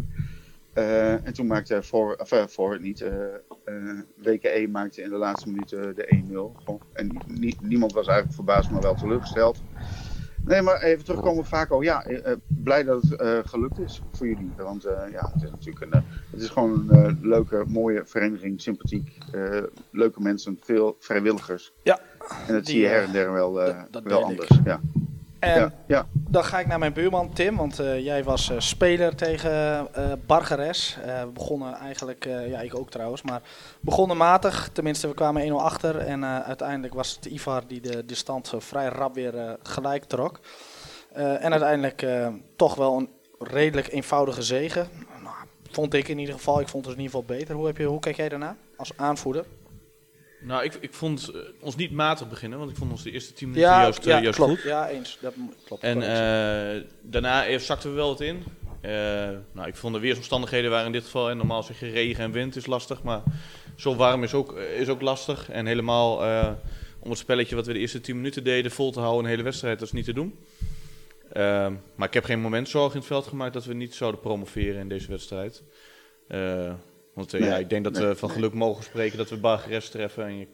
eh, 0.74 1.26
en 1.28 1.34
toen 1.34 1.48
maakte 1.48 1.84
voor, 1.84 2.18
voor 2.26 2.72
het 2.72 2.82
niet, 2.82 3.00
WKE 4.16 4.68
maakte 4.72 5.02
in 5.02 5.10
de 5.10 5.16
laatste 5.16 5.50
minuten 5.50 5.96
de 5.96 6.08
1-0. 6.14 6.56
Gewoon. 6.64 6.82
En 6.94 7.22
nie- 7.26 7.58
niemand 7.60 7.94
was 7.94 8.08
eigenlijk 8.08 8.36
verbaasd, 8.36 8.70
maar 8.70 8.82
wel 8.82 8.96
teleurgesteld. 8.96 9.64
Nee, 10.44 10.62
maar 10.62 10.82
even 10.82 11.06
terugkomen 11.06 11.40
op 11.40 11.46
Vaco. 11.48 11.84
Ja, 11.84 12.06
blij 12.48 12.84
dat 12.84 13.04
het 13.10 13.48
gelukt 13.48 13.80
is 13.80 14.04
voor 14.12 14.28
jullie. 14.28 14.54
Want 14.56 14.84
ja, 15.12 15.30
het 15.34 15.42
is 15.42 15.52
natuurlijk 15.52 15.86
een, 15.86 16.04
het 16.32 16.42
is 16.42 16.50
gewoon 16.50 16.90
een 16.90 17.18
leuke, 17.22 17.64
mooie 17.68 18.06
vereniging, 18.06 18.62
sympathiek. 18.62 19.24
leuke 19.92 20.22
mensen, 20.22 20.58
veel 20.62 20.96
vrijwilligers. 21.00 21.74
Ja, 21.82 22.00
En 22.48 22.54
dat 22.54 22.66
Die, 22.66 22.74
zie 22.76 22.80
je 22.80 22.88
eh, 22.88 22.94
her 22.94 23.04
en 23.04 23.12
der 23.12 23.34
wel, 23.34 23.62
eh, 23.62 23.76
wel 24.04 24.20
ik. 24.20 24.26
anders. 24.26 24.50
Ja. 24.66 24.80
En 25.40 25.60
Ja, 25.60 25.74
ja. 25.88 26.06
dan 26.14 26.44
ga 26.44 26.60
ik 26.60 26.68
naar 26.68 26.80
mijn 26.80 26.94
buurman 26.94 27.34
Tim, 27.34 27.56
want 27.58 27.80
eh, 27.80 28.00
jij 28.00 28.24
was 28.24 28.52
speler 28.58 29.16
tegen 29.16 29.52
eh 29.94 30.12
Bargeres. 30.26 30.98
We 31.06 31.32
begonnen 31.34 31.74
eigenlijk, 31.74 32.24
ja 32.24 32.60
ik 32.60 32.76
ook 32.78 32.92
trouwens, 32.92 33.22
maar 33.22 33.42
begonnen 33.80 34.18
matig. 34.18 34.70
Tenminste, 34.74 35.08
we 35.08 35.14
kwamen 35.14 35.50
1-0 35.50 35.54
achter 35.56 35.98
en 35.98 36.26
uiteindelijk 36.26 36.94
was 36.94 37.16
het 37.16 37.26
Ivar 37.26 37.62
die 37.68 37.82
de, 37.82 38.06
de 38.06 38.16
stand 38.16 38.54
vrij 38.58 38.88
rap 38.88 39.16
weer 39.16 39.58
gelijk 39.64 40.04
trok. 40.04 40.40
En 41.14 41.52
uiteindelijk 41.52 42.06
toch 42.56 42.76
wel 42.76 42.98
een 42.98 43.10
redelijk 43.40 43.92
eenvoudige 43.92 44.42
zege. 44.42 44.86
Nou, 45.24 45.36
vond 45.72 45.94
ik 45.94 46.08
in 46.08 46.20
ieder 46.20 46.36
geval. 46.36 46.60
Ik 46.60 46.68
vond 46.68 46.86
het 46.86 46.96
in 46.96 47.02
ieder 47.02 47.20
geval 47.20 47.38
beter. 47.38 47.56
Hoe, 47.56 47.66
heb 47.66 47.78
je, 47.78 47.86
hoe 47.86 48.00
kijk 48.00 48.16
jij 48.16 48.30
daarna 48.30 48.56
als 48.78 48.92
aanvoerder? 48.96 49.46
Nou, 50.42 50.64
ik, 50.64 50.74
ik 50.80 50.94
vond 50.94 51.32
eh, 51.34 51.42
ons 51.60 51.76
niet 51.76 51.92
matig 51.92 52.30
beginnen, 52.30 52.60
want 52.60 52.72
ik 52.72 52.78
vond 52.78 52.92
ons 52.92 53.04
de 53.04 53.12
eerste 53.12 53.34
10 53.34 53.50
minuten 53.50 53.70
juist, 53.70 54.06
eh, 54.06 54.22
juist 54.22 54.36
klopt. 54.36 54.52
goed. 54.52 54.62
Ja, 54.64 54.90
eens. 54.90 55.18
Dat 55.22 55.34
klopt. 55.66 55.84
En 55.84 56.02
eh, 56.02 56.84
daarna 57.02 57.60
zakten 57.60 57.90
we 57.90 57.96
wel 57.96 58.08
wat 58.08 58.22
in. 58.22 58.44
Nou, 59.52 59.68
ik 59.68 59.76
vond 59.76 59.94
de 59.94 60.00
weersomstandigheden 60.00 60.70
waren 60.70 60.86
in 60.86 60.92
dit 60.92 61.04
geval, 61.04 61.30
en 61.30 61.38
normaal 61.38 61.64
zeg 61.64 61.80
je 61.80 61.90
regen 61.90 62.24
en 62.24 62.32
wind 62.32 62.56
is 62.56 62.66
lastig, 62.66 63.04
maar 63.04 63.22
zo 63.76 63.96
warm 63.96 64.24
is 64.24 64.34
ook, 64.34 64.58
is 64.58 64.88
ook 64.88 65.02
lastig. 65.02 65.50
En 65.50 65.66
helemaal 65.66 66.18
om 67.00 67.10
het 67.10 67.20
spelletje 67.20 67.56
wat 67.56 67.66
we 67.66 67.74
de 67.74 67.80
eerste 67.80 68.02
10 68.02 68.16
minuten 68.16 68.44
deden 68.44 68.72
vol 68.72 68.92
te 68.92 69.00
houden, 69.00 69.24
een 69.24 69.30
hele 69.30 69.44
wedstrijd, 69.44 69.80
dat 69.80 69.88
is 69.88 69.94
niet 69.94 70.06
te 70.06 70.14
doen. 70.14 70.38
Ehm, 71.34 71.74
maar 71.96 72.08
ik 72.08 72.14
heb 72.14 72.24
geen 72.24 72.42
moment 72.42 72.70
zorgen 72.70 72.94
in 72.94 72.98
het 73.00 73.08
veld 73.08 73.28
gemaakt 73.28 73.54
dat 73.54 73.66
we 73.66 73.74
niet 73.74 73.96
zouden 73.96 74.20
promoveren 74.20 74.80
in 74.80 74.90
deze 74.90 75.08
wedstrijd. 75.08 75.64
Want 77.14 77.34
eh, 77.34 77.40
Nee, 77.42 77.50
ja, 77.50 77.58
ik 77.58 77.70
denk 77.70 77.84
dat 77.84 77.94
nee, 77.94 78.06
we 78.08 78.16
van 78.16 78.28
nee. 78.30 78.38
geluk 78.38 78.54
mogen 78.54 78.84
spreken 78.84 79.18
dat 79.18 79.30
we 79.30 79.38
Bargeres 79.38 79.90
treffen. 79.90 80.26
En 80.26 80.38
je, 80.38 80.48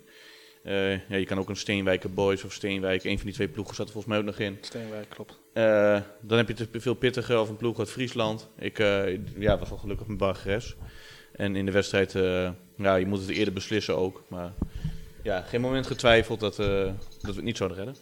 eh, 0.64 0.92
ja, 1.10 1.16
je 1.16 1.26
kan 1.26 1.40
ook 1.40 1.50
een 1.50 1.56
Steenwijker 1.56 2.14
Boys 2.14 2.44
of 2.44 2.54
Steenwijk, 2.54 3.04
een 3.04 3.18
van 3.18 3.26
die 3.26 3.36
twee 3.36 3.48
ploegen 3.48 3.76
zat 3.76 3.86
er 3.86 3.92
volgens 3.92 4.14
mij 4.14 4.22
ook 4.22 4.30
nog 4.30 4.40
in. 4.40 4.58
Steenwijk, 4.62 5.10
klopt. 5.10 5.40
Eh, 5.54 6.02
dan 6.22 6.38
heb 6.38 6.48
je 6.48 6.54
te 6.54 6.80
veel 6.80 6.94
pittiger 6.94 7.40
of 7.40 7.50
een 7.50 7.56
ploeg 7.58 7.80
uit 7.80 7.92
Friesland. 7.92 8.50
Ik 8.58 8.80
eh, 8.80 9.20
ja, 9.38 9.58
was 9.58 9.70
wel 9.70 9.78
gelukkig 9.78 10.08
met 10.08 10.18
Bargeres. 10.18 10.76
En 11.36 11.56
in 11.56 11.66
de 11.66 11.72
wedstrijd, 11.72 12.16
eh, 12.16 12.50
ja, 12.78 12.96
je 12.96 13.06
moet 13.06 13.20
het 13.20 13.30
eerder 13.30 13.54
beslissen 13.54 13.98
ook. 13.98 14.24
Maar 14.28 14.54
ja, 15.24 15.42
geen 15.42 15.62
moment 15.62 15.88
getwijfeld 15.88 16.40
dat, 16.40 16.60
eh, 16.60 16.68
dat 16.68 16.96
we 17.22 17.32
het 17.32 17.44
niet 17.44 17.58
zouden 17.58 17.78
redden. 17.78 17.96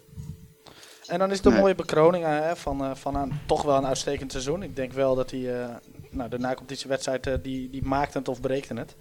En 1.07 1.19
dan 1.19 1.31
is 1.31 1.37
het 1.37 1.45
een 1.45 1.51
Nee. 1.51 1.61
mooie 1.61 1.75
bekroning 1.75 2.25
hè, 2.25 2.55
van, 2.55 2.83
eh, 2.83 2.95
van 2.95 3.15
een, 3.15 3.31
toch 3.45 3.61
wel 3.61 3.77
een 3.77 3.85
uitstekend 3.85 4.31
seizoen. 4.31 4.63
Ik 4.63 4.75
denk 4.75 4.93
wel 4.93 5.15
dat 5.15 5.31
hij, 5.31 5.61
eh, 5.63 5.75
nou, 6.15 6.29
de 6.29 6.39
na-competitiewedstrijd, 6.39 7.27
eh, 7.27 7.33
die, 7.41 7.69
die 7.69 7.83
maakte 7.83 8.17
het 8.17 8.27
of 8.27 8.41
breekte 8.41 8.73
het. 8.73 8.95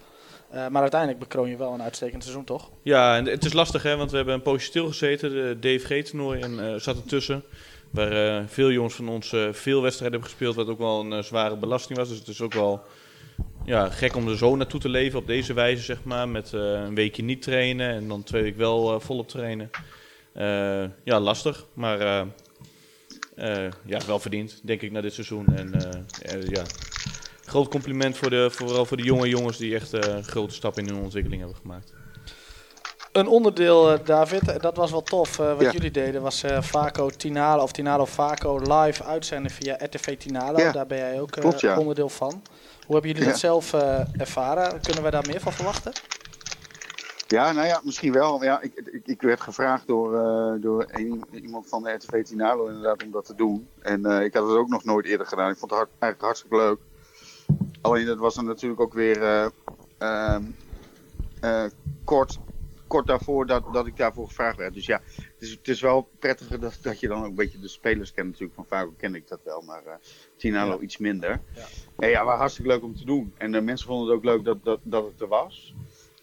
Eh, 0.51 0.69
maar 0.69 0.83
uiteindelijk 0.83 1.21
bekroon 1.21 1.49
je 1.49 1.57
wel 1.57 1.73
een 1.73 1.83
uitstekend 1.83 2.23
seizoen, 2.23 2.45
toch? 2.45 2.71
Ja, 2.83 3.17
en 3.17 3.27
het 3.27 3.45
is 3.45 3.53
lastig 3.53 3.83
hè, 3.83 3.97
want 3.97 4.11
we 4.11 4.17
hebben 4.17 4.35
een 4.35 4.43
poosje 4.43 4.67
stilgezeten. 4.67 5.31
De 5.31 5.57
DFG-toernooi 5.61 6.41
en 6.41 6.67
eh, 6.67 6.81
zat 6.81 6.97
ertussen. 6.97 7.43
Waar 7.91 8.45
veel 8.49 8.71
jongens 8.71 8.95
van 8.95 9.09
ons 9.09 9.29
veel 9.51 9.83
wedstrijden 9.83 10.01
hebben 10.01 10.23
gespeeld, 10.23 10.55
wat 10.55 10.69
ook 10.69 10.79
wel 10.79 11.01
een 11.01 11.25
zware 11.25 11.57
belasting 11.57 11.99
was. 11.99 12.09
Dus 12.09 12.19
het 12.19 12.29
is 12.29 12.41
ook 12.41 12.53
wel 12.53 12.83
ja, 13.65 13.91
gek 13.91 14.17
om 14.17 14.29
er 14.29 14.37
zo 14.37 14.57
naartoe 14.57 14.81
te 14.81 14.89
leven 14.89 15.19
op 15.19 15.27
deze 15.27 15.53
wijze, 15.53 15.83
zeg 15.83 16.05
maar. 16.05 16.29
Met 16.29 16.53
een 16.53 16.95
weekje 16.95 17.23
niet 17.23 17.43
trainen 17.43 17.91
en 17.91 18.09
dan 18.09 18.23
twee 18.23 18.43
weken 18.43 18.59
wel 18.59 19.01
volop 19.01 19.29
trainen. 19.29 19.71
Ja, 21.05 21.21
lastig, 21.21 21.65
maar 21.75 22.27
eh, 23.37 23.67
ja, 23.85 23.99
wel 24.07 24.19
verdiend, 24.19 24.61
denk 24.63 24.83
ik, 24.83 24.93
na 24.93 25.01
dit 25.01 25.13
seizoen. 25.13 25.47
En 25.57 25.75
eh, 25.75 26.35
eh, 26.35 26.43
ja, 26.49 26.63
groot 27.45 27.69
compliment 27.69 28.17
voor 28.17 28.31
de, 28.31 28.51
vooral 28.51 28.85
voor 28.87 28.97
de 28.97 29.03
jonge 29.03 29.29
jongens 29.29 29.57
die 29.57 29.75
echt 29.75 29.93
eh, 29.93 30.17
grote 30.23 30.55
stappen 30.55 30.87
in 30.87 30.95
hun 30.95 31.03
ontwikkeling 31.03 31.41
hebben 31.43 31.61
gemaakt. 31.61 31.93
Een 33.13 33.27
onderdeel, 33.29 34.05
David, 34.05 34.49
en 34.49 34.59
dat 34.61 34.77
was 34.77 34.91
wel 34.91 35.03
tof. 35.03 35.39
eh, 35.39 35.47
wat 35.53 35.61
Ja. 35.61 35.71
jullie 35.73 35.91
deden 35.91 36.23
was 36.23 36.43
eh 36.43 36.63
Vaco 36.63 37.11
Tinalo 37.11 37.63
of 37.63 37.73
Tinalo 37.73 38.05
Vaco 38.05 38.59
live 38.59 39.05
uitzenden 39.05 39.51
via 39.51 39.77
RTV 39.79 40.17
Tinalo. 40.19 40.59
Ja. 40.59 40.73
Daar 40.73 40.87
ben 40.87 40.99
jij 40.99 41.21
ook 41.21 41.31
Klopt, 41.31 41.61
ja. 41.61 41.79
onderdeel 41.79 42.09
van. 42.09 42.43
Hoe 42.87 42.95
hebben 42.95 43.11
jullie 43.11 43.25
Ja. 43.27 43.31
dat 43.31 43.39
zelf 43.41 43.73
eh, 43.73 44.01
ervaren? 44.17 44.81
Kunnen 44.81 45.03
wij 45.03 45.11
daar 45.11 45.27
meer 45.27 45.41
van 45.41 45.53
verwachten? 45.53 45.93
Ja, 47.27 47.53
nou 47.53 47.67
ja, 47.67 47.81
misschien 47.85 48.13
wel. 48.13 48.43
Ja, 48.45 48.61
ik, 48.61 48.75
ik, 48.75 49.07
ik 49.07 49.23
werd 49.23 49.41
gevraagd 49.41 49.87
door, 49.87 50.15
eh, 50.19 50.63
door 50.63 50.87
een- 50.91 51.25
iemand 51.33 51.69
van 51.69 51.83
de 51.83 51.91
RTV 51.91 52.23
Tinalo 52.25 52.67
inderdaad 52.67 53.03
om 53.03 53.11
dat 53.11 53.25
te 53.25 53.35
doen. 53.35 53.69
En 53.81 54.05
eh, 54.07 54.25
ik 54.25 54.35
had 54.35 54.49
het 54.49 54.57
ook 54.57 54.69
nog 54.69 54.85
nooit 54.85 55.07
eerder 55.07 55.27
gedaan. 55.27 55.51
Ik 55.51 55.57
vond 55.57 55.71
het 55.71 55.81
eigenlijk 55.99 56.21
hartstikke 56.23 56.57
leuk. 56.57 56.79
Alleen 57.81 58.07
dat 58.07 58.19
was 58.19 58.35
dan 58.35 58.45
natuurlijk 58.45 58.81
ook 58.81 58.93
weer 58.93 59.23
eh, 59.23 59.47
ehm, 59.99 60.43
eh, 61.41 61.65
kort, 62.05 62.39
kort 62.87 63.07
daarvoor 63.07 63.47
dat, 63.47 63.65
dat 63.73 63.87
ik 63.87 63.97
daarvoor 63.97 64.27
gevraagd 64.27 64.57
werd. 64.57 64.75
Dus 64.75 64.87
ja, 64.87 65.01
het 65.17 65.35
is, 65.39 65.51
het 65.51 65.69
is 65.69 65.81
wel 65.81 66.09
prettiger 66.19 66.61
dat, 66.61 66.79
dat 66.83 67.01
je 67.01 67.09
dan 67.09 67.19
ook 67.19 67.25
een 67.29 67.35
beetje 67.35 67.59
de 67.59 67.69
spelers 67.69 68.13
kent 68.13 68.27
natuurlijk. 68.27 68.55
Van 68.55 68.67
Vago 68.67 68.95
ken 68.97 69.15
ik 69.15 69.29
dat 69.29 69.41
wel, 69.45 69.61
maar 69.61 69.83
Tinalo 70.37 70.81
iets 70.81 70.97
minder. 70.99 71.41
Ja. 71.55 71.67
Ja, 71.99 72.07
ja, 72.07 72.25
maar 72.25 72.37
hartstikke 72.37 72.71
leuk 72.71 72.83
om 72.83 72.97
te 72.97 73.05
doen. 73.05 73.35
En 73.39 73.53
de 73.53 73.61
mensen 73.61 73.87
vonden 73.87 74.07
het 74.07 74.17
ook 74.17 74.25
leuk 74.25 74.45
dat, 74.45 74.65
dat, 74.65 74.81
dat 74.83 75.05
het 75.05 75.21
er 75.21 75.29
was. 75.29 75.75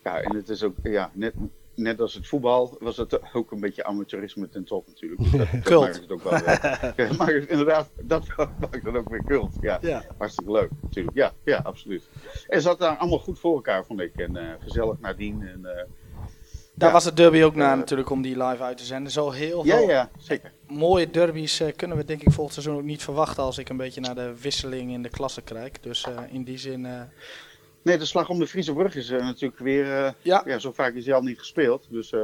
Ja, 0.04 0.22
en 0.22 0.36
het 0.36 0.50
is 0.50 0.64
ook, 0.64 0.76
ja, 0.84 1.12
net, 1.14 1.34
net 1.76 2.00
als 2.02 2.14
het 2.14 2.28
voetbal 2.28 2.78
was 2.80 2.98
het 2.98 3.34
ook 3.34 3.52
een 3.52 3.60
beetje 3.60 3.84
amateurisme 3.84 4.50
ten 4.50 4.64
top 4.64 4.88
natuurlijk. 4.88 5.22
Dus 5.22 5.32
dat, 5.64 5.64
dat 5.64 5.80
maakt 5.82 5.96
het 6.00 6.12
ook 6.12 6.24
wel 6.24 6.40
weer. 6.40 6.94
Ja, 7.08 7.14
maar 7.18 7.34
inderdaad, 7.34 7.90
dat 8.02 8.28
maakt 8.60 8.84
het 8.84 8.96
ook 8.96 9.10
weer 9.10 9.24
cult. 9.24 9.54
Ja, 9.62 9.78
Ja. 9.82 10.04
hartstikke 10.18 10.52
leuk 10.52 10.70
natuurlijk. 10.82 11.16
Ja, 11.18 11.34
ja, 11.44 11.58
absoluut. 11.64 12.04
En 12.48 12.62
zat 12.62 12.80
daar 12.80 12.98
allemaal 12.98 13.20
goed 13.20 13.40
voor 13.40 13.56
elkaar, 13.56 13.86
vond 13.86 14.00
ik. 14.00 14.16
En 14.16 14.36
eh, 14.36 14.54
gezellig 14.60 15.00
nadien. 15.00 15.42
En, 15.48 15.66
eh, 15.66 15.84
Daar 16.76 16.90
Ja. 16.90 16.96
was 16.96 17.06
het 17.06 17.16
derby 17.18 17.42
ook 17.44 17.56
na 17.56 17.72
Eh, 17.72 17.78
natuurlijk 17.78 18.10
om 18.10 18.22
die 18.22 18.44
live 18.44 18.64
uit 18.64 18.78
te 18.78 18.84
zenden. 18.84 19.12
Zo 19.12 19.30
heel 19.32 19.66
ja, 19.66 19.78
veel 19.78 19.90
ja, 19.90 20.10
zeker. 20.18 20.52
mooie 20.68 21.10
derbies 21.10 21.64
kunnen 21.76 21.98
we 21.98 22.06
denk 22.06 22.22
ik 22.22 22.32
volgend 22.32 22.54
seizoen 22.54 22.76
ook 22.76 22.84
niet 22.84 23.04
verwachten 23.04 23.44
als 23.44 23.58
ik 23.58 23.70
een 23.70 23.78
beetje 23.78 24.02
naar 24.02 24.16
de 24.16 24.34
wisseling 24.42 24.92
in 24.92 25.02
de 25.02 25.10
klasse 25.10 25.42
kijk. 25.42 25.84
Dus 25.84 26.08
in 26.30 26.44
die 26.44 26.58
zin, 26.58 26.88
Nee, 27.84 27.98
de 27.98 28.06
slag 28.06 28.30
om 28.30 28.40
de 28.40 28.48
Friese 28.48 28.74
Brug 28.74 28.96
is 28.96 29.10
eh, 29.10 29.20
natuurlijk 29.20 29.60
weer... 29.62 29.94
eh, 30.06 30.12
ja, 30.22 30.44
ja, 30.46 30.60
zo 30.60 30.72
vaak 30.72 30.94
is 30.94 31.06
hij 31.06 31.16
al 31.16 31.22
niet 31.22 31.40
gespeeld. 31.40 31.88
Dus 31.90 32.12
eh, 32.12 32.20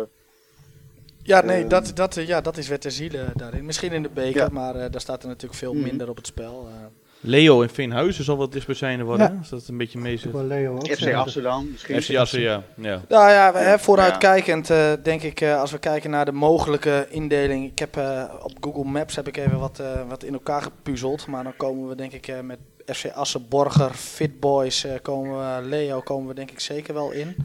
ja, 1.23 1.41
nee, 1.41 1.67
dat, 1.67 1.91
dat, 1.95 2.15
ja, 2.15 2.41
dat 2.41 2.57
is 2.57 2.67
weer 2.67 2.79
ter 2.79 2.91
ziele 2.91 3.25
daarin. 3.35 3.65
Misschien 3.65 3.91
in 3.91 4.03
de 4.03 4.09
beker, 4.13 4.41
Ja. 4.41 4.47
maar 4.51 4.75
eh, 4.75 4.91
daar 4.91 5.01
staat 5.01 5.21
er 5.21 5.27
natuurlijk 5.27 5.59
veel 5.59 5.73
Mhm. 5.73 5.83
minder 5.83 6.09
op 6.09 6.15
het 6.17 6.27
spel. 6.27 6.67
eh. 6.69 6.85
Leo 7.19 7.61
in 7.61 7.69
Veenhuizen 7.69 8.23
zal 8.23 8.37
wat 8.37 8.51
dichtstbijzijnde 8.51 9.03
worden, 9.03 9.31
Ja. 9.31 9.37
als 9.39 9.49
dat 9.49 9.67
een 9.67 9.77
beetje 9.77 9.99
mee 9.99 10.17
zit. 10.17 10.31
Wel 10.31 10.43
Leo 10.43 10.73
ook 10.75 10.87
FC 10.87 11.41
dan 11.41 11.71
misschien. 11.71 12.01
FC 12.01 12.15
Assen, 12.15 12.41
ja. 12.41 12.63
ja. 12.75 13.01
Nou 13.09 13.29
ja, 13.29 13.53
we, 13.53 13.59
hè, 13.59 13.79
vooruitkijkend 13.79 14.69
eh, 14.69 14.91
denk 15.03 15.21
ik, 15.21 15.41
eh, 15.41 15.59
als 15.59 15.71
we 15.71 15.77
kijken 15.77 16.09
naar 16.09 16.25
de 16.25 16.31
mogelijke 16.31 17.07
indeling. 17.09 17.71
Ik 17.71 17.79
heb 17.79 17.97
eh, 17.97 18.23
op 18.43 18.51
Google 18.61 18.83
Maps 18.91 19.15
heb 19.15 19.27
ik 19.27 19.37
even 19.37 19.59
wat, 19.59 19.79
eh, 19.79 20.07
wat 20.07 20.23
in 20.23 20.33
elkaar 20.33 20.61
gepuzzeld. 20.61 21.27
Maar 21.27 21.43
dan 21.43 21.55
komen 21.57 21.87
we 21.87 21.95
denk 21.95 22.11
ik 22.13 22.27
eh, 22.27 22.39
met 22.39 22.59
FC 22.87 23.11
Assen, 23.13 23.47
Borger, 23.49 23.93
Fit 23.93 24.39
Boys, 24.39 24.83
eh, 24.83 24.93
komen 25.01 25.65
Leo 25.65 26.01
komen 26.01 26.27
we 26.27 26.33
denk 26.33 26.51
ik 26.51 26.59
zeker 26.59 26.93
wel 26.93 27.11
in. 27.11 27.35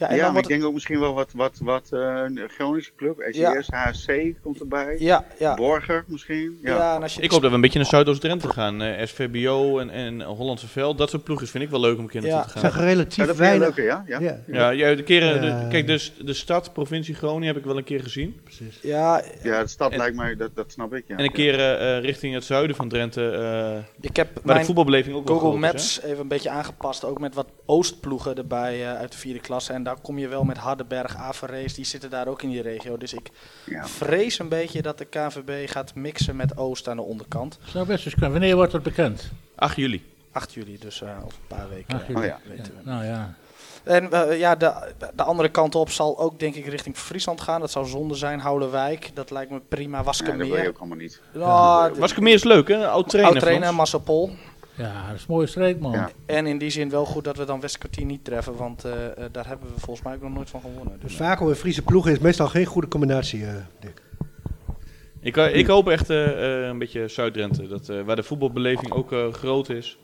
Ja, 0.00 0.08
en 0.08 0.16
ja, 0.16 0.30
maar 0.30 0.42
ik 0.42 0.48
denk 0.48 0.64
ook 0.64 0.72
misschien 0.72 1.00
wel 1.00 1.14
wat, 1.14 1.30
wat, 1.34 1.58
wat 1.62 1.88
eh, 1.92 2.00
een 2.00 2.40
Groningse 2.48 2.90
club. 2.96 3.22
SES, 3.30 3.66
HSC 3.70 4.12
komt 4.42 4.60
erbij. 4.60 4.96
ja, 4.98 5.24
ja. 5.38 5.54
Borger 5.54 6.04
misschien. 6.06 6.58
Ja. 6.62 6.76
Ja. 6.76 6.94
en 6.96 7.02
als 7.02 7.14
je 7.14 7.20
Ik 7.22 7.30
hoop 7.30 7.40
dat 7.40 7.48
we 7.50 7.54
een 7.56 7.62
beetje 7.62 7.78
naar 7.78 7.88
Zuidoost-Drenthe 7.88 8.48
gaan. 8.48 8.82
eh, 8.82 9.06
SVBO 9.06 9.78
en, 9.78 9.90
en 9.90 10.22
Hollandse 10.22 10.68
Veld. 10.68 10.98
Dat 10.98 11.10
soort 11.10 11.24
ploegjes 11.24 11.50
vind 11.50 11.64
ik 11.64 11.70
wel 11.70 11.80
leuk 11.80 11.96
om 11.96 12.02
een 12.02 12.08
keer 12.10 12.20
naartoe 12.22 12.38
Ja. 12.40 12.52
te 12.52 12.58
zijn 12.58 12.72
gaan. 12.72 12.82
relatief 12.84 13.16
Ja, 13.16 13.26
dat 13.26 13.36
vind 13.36 13.48
je 13.52 13.58
weinig. 13.58 13.76
leuker, 13.76 13.84
ja? 13.84 14.04
ja? 14.06 14.20
Ja, 14.20 14.38
Ja, 14.46 14.70
ja, 14.70 14.94
de 14.94 15.02
keren, 15.02 15.42
Ja. 15.44 15.60
de- 15.62 15.68
kijk, 15.68 15.86
dus 15.86 16.12
de 16.24 16.32
stad, 16.32 16.72
provincie 16.72 17.14
Groningen 17.14 17.46
heb 17.46 17.56
ik 17.56 17.64
wel 17.64 17.76
een 17.76 17.84
keer 17.84 18.00
gezien. 18.02 18.40
precies. 18.44 18.78
ja, 18.82 19.22
Ja, 19.42 19.62
de 19.62 19.68
stad 19.68 19.92
En- 19.92 19.98
lijkt 19.98 20.16
mij, 20.16 20.36
dat, 20.36 20.50
dat 20.54 20.72
snap 20.72 20.94
ik. 20.94 21.04
Ja. 21.06 21.16
En 21.16 21.24
een 21.24 21.32
keer 21.32 21.60
eh, 21.78 22.00
richting 22.00 22.34
het 22.34 22.44
zuiden 22.44 22.76
van 22.76 22.88
Drenthe, 22.88 23.30
eh, 23.30 24.04
ik 24.10 24.16
heb 24.16 24.28
waar 24.34 24.42
mijn 24.44 24.58
de 24.58 24.64
voetbalbeleving 24.64 25.16
ook 25.16 25.28
wel 25.28 25.38
Google 25.38 25.56
is, 25.58 25.64
hè? 25.64 25.70
Maps 25.72 26.02
even 26.02 26.20
een 26.20 26.28
beetje 26.28 26.50
aangepast, 26.50 27.04
ook 27.04 27.20
met 27.20 27.34
wat 27.34 27.46
Oostploegen 27.66 28.36
erbij 28.36 28.86
uit 28.86 29.12
de 29.12 29.18
vierde 29.18 29.40
klasse. 29.40 29.72
En 29.72 29.82
daar 29.94 30.00
kom 30.02 30.18
je 30.18 30.28
wel 30.28 30.44
met 30.44 30.56
Hardenberg, 30.56 31.16
Averrees, 31.16 31.74
die 31.74 31.84
zitten 31.84 32.10
daar 32.10 32.26
ook 32.28 32.42
in 32.42 32.50
die 32.50 32.62
regio. 32.62 32.96
Dus 32.96 33.14
ik 33.14 33.30
Ja. 33.64 33.86
vrees 33.86 34.38
een 34.38 34.48
beetje 34.48 34.82
dat 34.82 34.98
de 34.98 35.04
KVB 35.04 35.68
gaat 35.70 35.94
mixen 35.94 36.36
met 36.36 36.56
Oost 36.56 36.88
aan 36.88 36.96
de 36.96 37.02
onderkant. 37.02 37.58
Zou 37.64 37.86
best 37.86 38.04
eens 38.04 38.14
kunnen. 38.14 38.32
Wanneer 38.32 38.56
wordt 38.56 38.72
dat 38.72 38.82
bekend? 38.82 39.30
8 39.54 39.76
juli. 39.76 40.04
8 40.32 40.52
juli, 40.54 40.78
dus 40.78 41.02
eh, 41.02 41.08
over 41.24 41.38
een 41.48 41.56
paar 41.56 41.68
weken. 41.68 41.94
8 41.94 42.06
juli. 42.06 42.18
Oh 42.18 42.24
ja. 42.24 42.38
weten 42.48 42.72
we. 42.76 42.90
Nou 42.90 43.04
ja. 43.04 43.34
En 43.84 44.12
eh, 44.12 44.38
ja, 44.38 44.56
de, 44.56 44.72
de 45.14 45.22
andere 45.22 45.48
kant 45.48 45.74
op 45.74 45.90
zal 45.90 46.18
ook 46.18 46.38
denk 46.38 46.54
ik 46.54 46.66
richting 46.66 46.96
Friesland 46.96 47.40
gaan. 47.40 47.60
Dat 47.60 47.70
zou 47.70 47.86
zonde 47.86 48.14
zijn, 48.14 48.40
Houdenwijk. 48.40 49.10
Dat 49.14 49.30
lijkt 49.30 49.50
me 49.50 49.60
prima. 49.68 49.98
Ja, 49.98 50.04
dat 50.04 50.16
wil 50.20 50.26
je 50.34 50.36
Waskemeer. 50.38 50.68
ook 50.68 50.78
allemaal 50.78 50.96
niet. 50.96 51.20
Ja, 51.34 51.90
Waskemeer 51.94 52.34
is 52.34 52.44
leuk, 52.44 52.68
hè? 52.68 52.88
Oud 52.88 53.08
trainer. 53.08 53.32
oud 53.32 53.42
ja, 54.80 55.06
dat 55.06 55.14
is 55.16 55.20
een 55.20 55.26
mooie 55.28 55.46
streek, 55.46 55.80
man. 55.80 55.92
Ja. 55.92 56.10
En 56.26 56.46
in 56.46 56.58
die 56.58 56.70
zin 56.70 56.90
wel 56.90 57.04
goed 57.04 57.24
dat 57.24 57.36
we 57.36 57.44
dan 57.44 57.60
Westkwartier 57.60 58.04
niet 58.04 58.24
treffen. 58.24 58.56
Want 58.56 58.84
eh, 58.84 59.06
eh, 59.06 59.24
daar 59.32 59.46
hebben 59.46 59.68
we 59.74 59.80
volgens 59.80 60.06
mij 60.06 60.14
ook 60.14 60.22
nog 60.22 60.32
nooit 60.32 60.50
van 60.50 60.60
gewonnen. 60.60 60.98
Dus, 61.00 61.16
Vaco 61.16 61.48
en 61.48 61.56
Friese 61.56 61.82
ploegen 61.82 62.12
is 62.12 62.18
meestal 62.18 62.48
geen 62.48 62.66
goede 62.66 62.88
combinatie, 62.88 63.46
eh, 63.46 63.54
Dick. 63.80 64.02
Ik, 65.20 65.36
ik 65.36 65.66
hoop 65.66 65.88
echt 65.88 66.10
eh, 66.10 66.60
eh, 66.62 66.66
een 66.68 66.78
beetje 66.78 67.08
Zuid-Drenthe. 67.08 67.68
Dat, 67.68 67.88
eh, 67.88 68.00
waar 68.02 68.16
de 68.16 68.22
voetbalbeleving 68.22 68.92
ook 68.92 69.12
eh, 69.12 69.32
groot 69.32 69.68
is. 69.68 69.98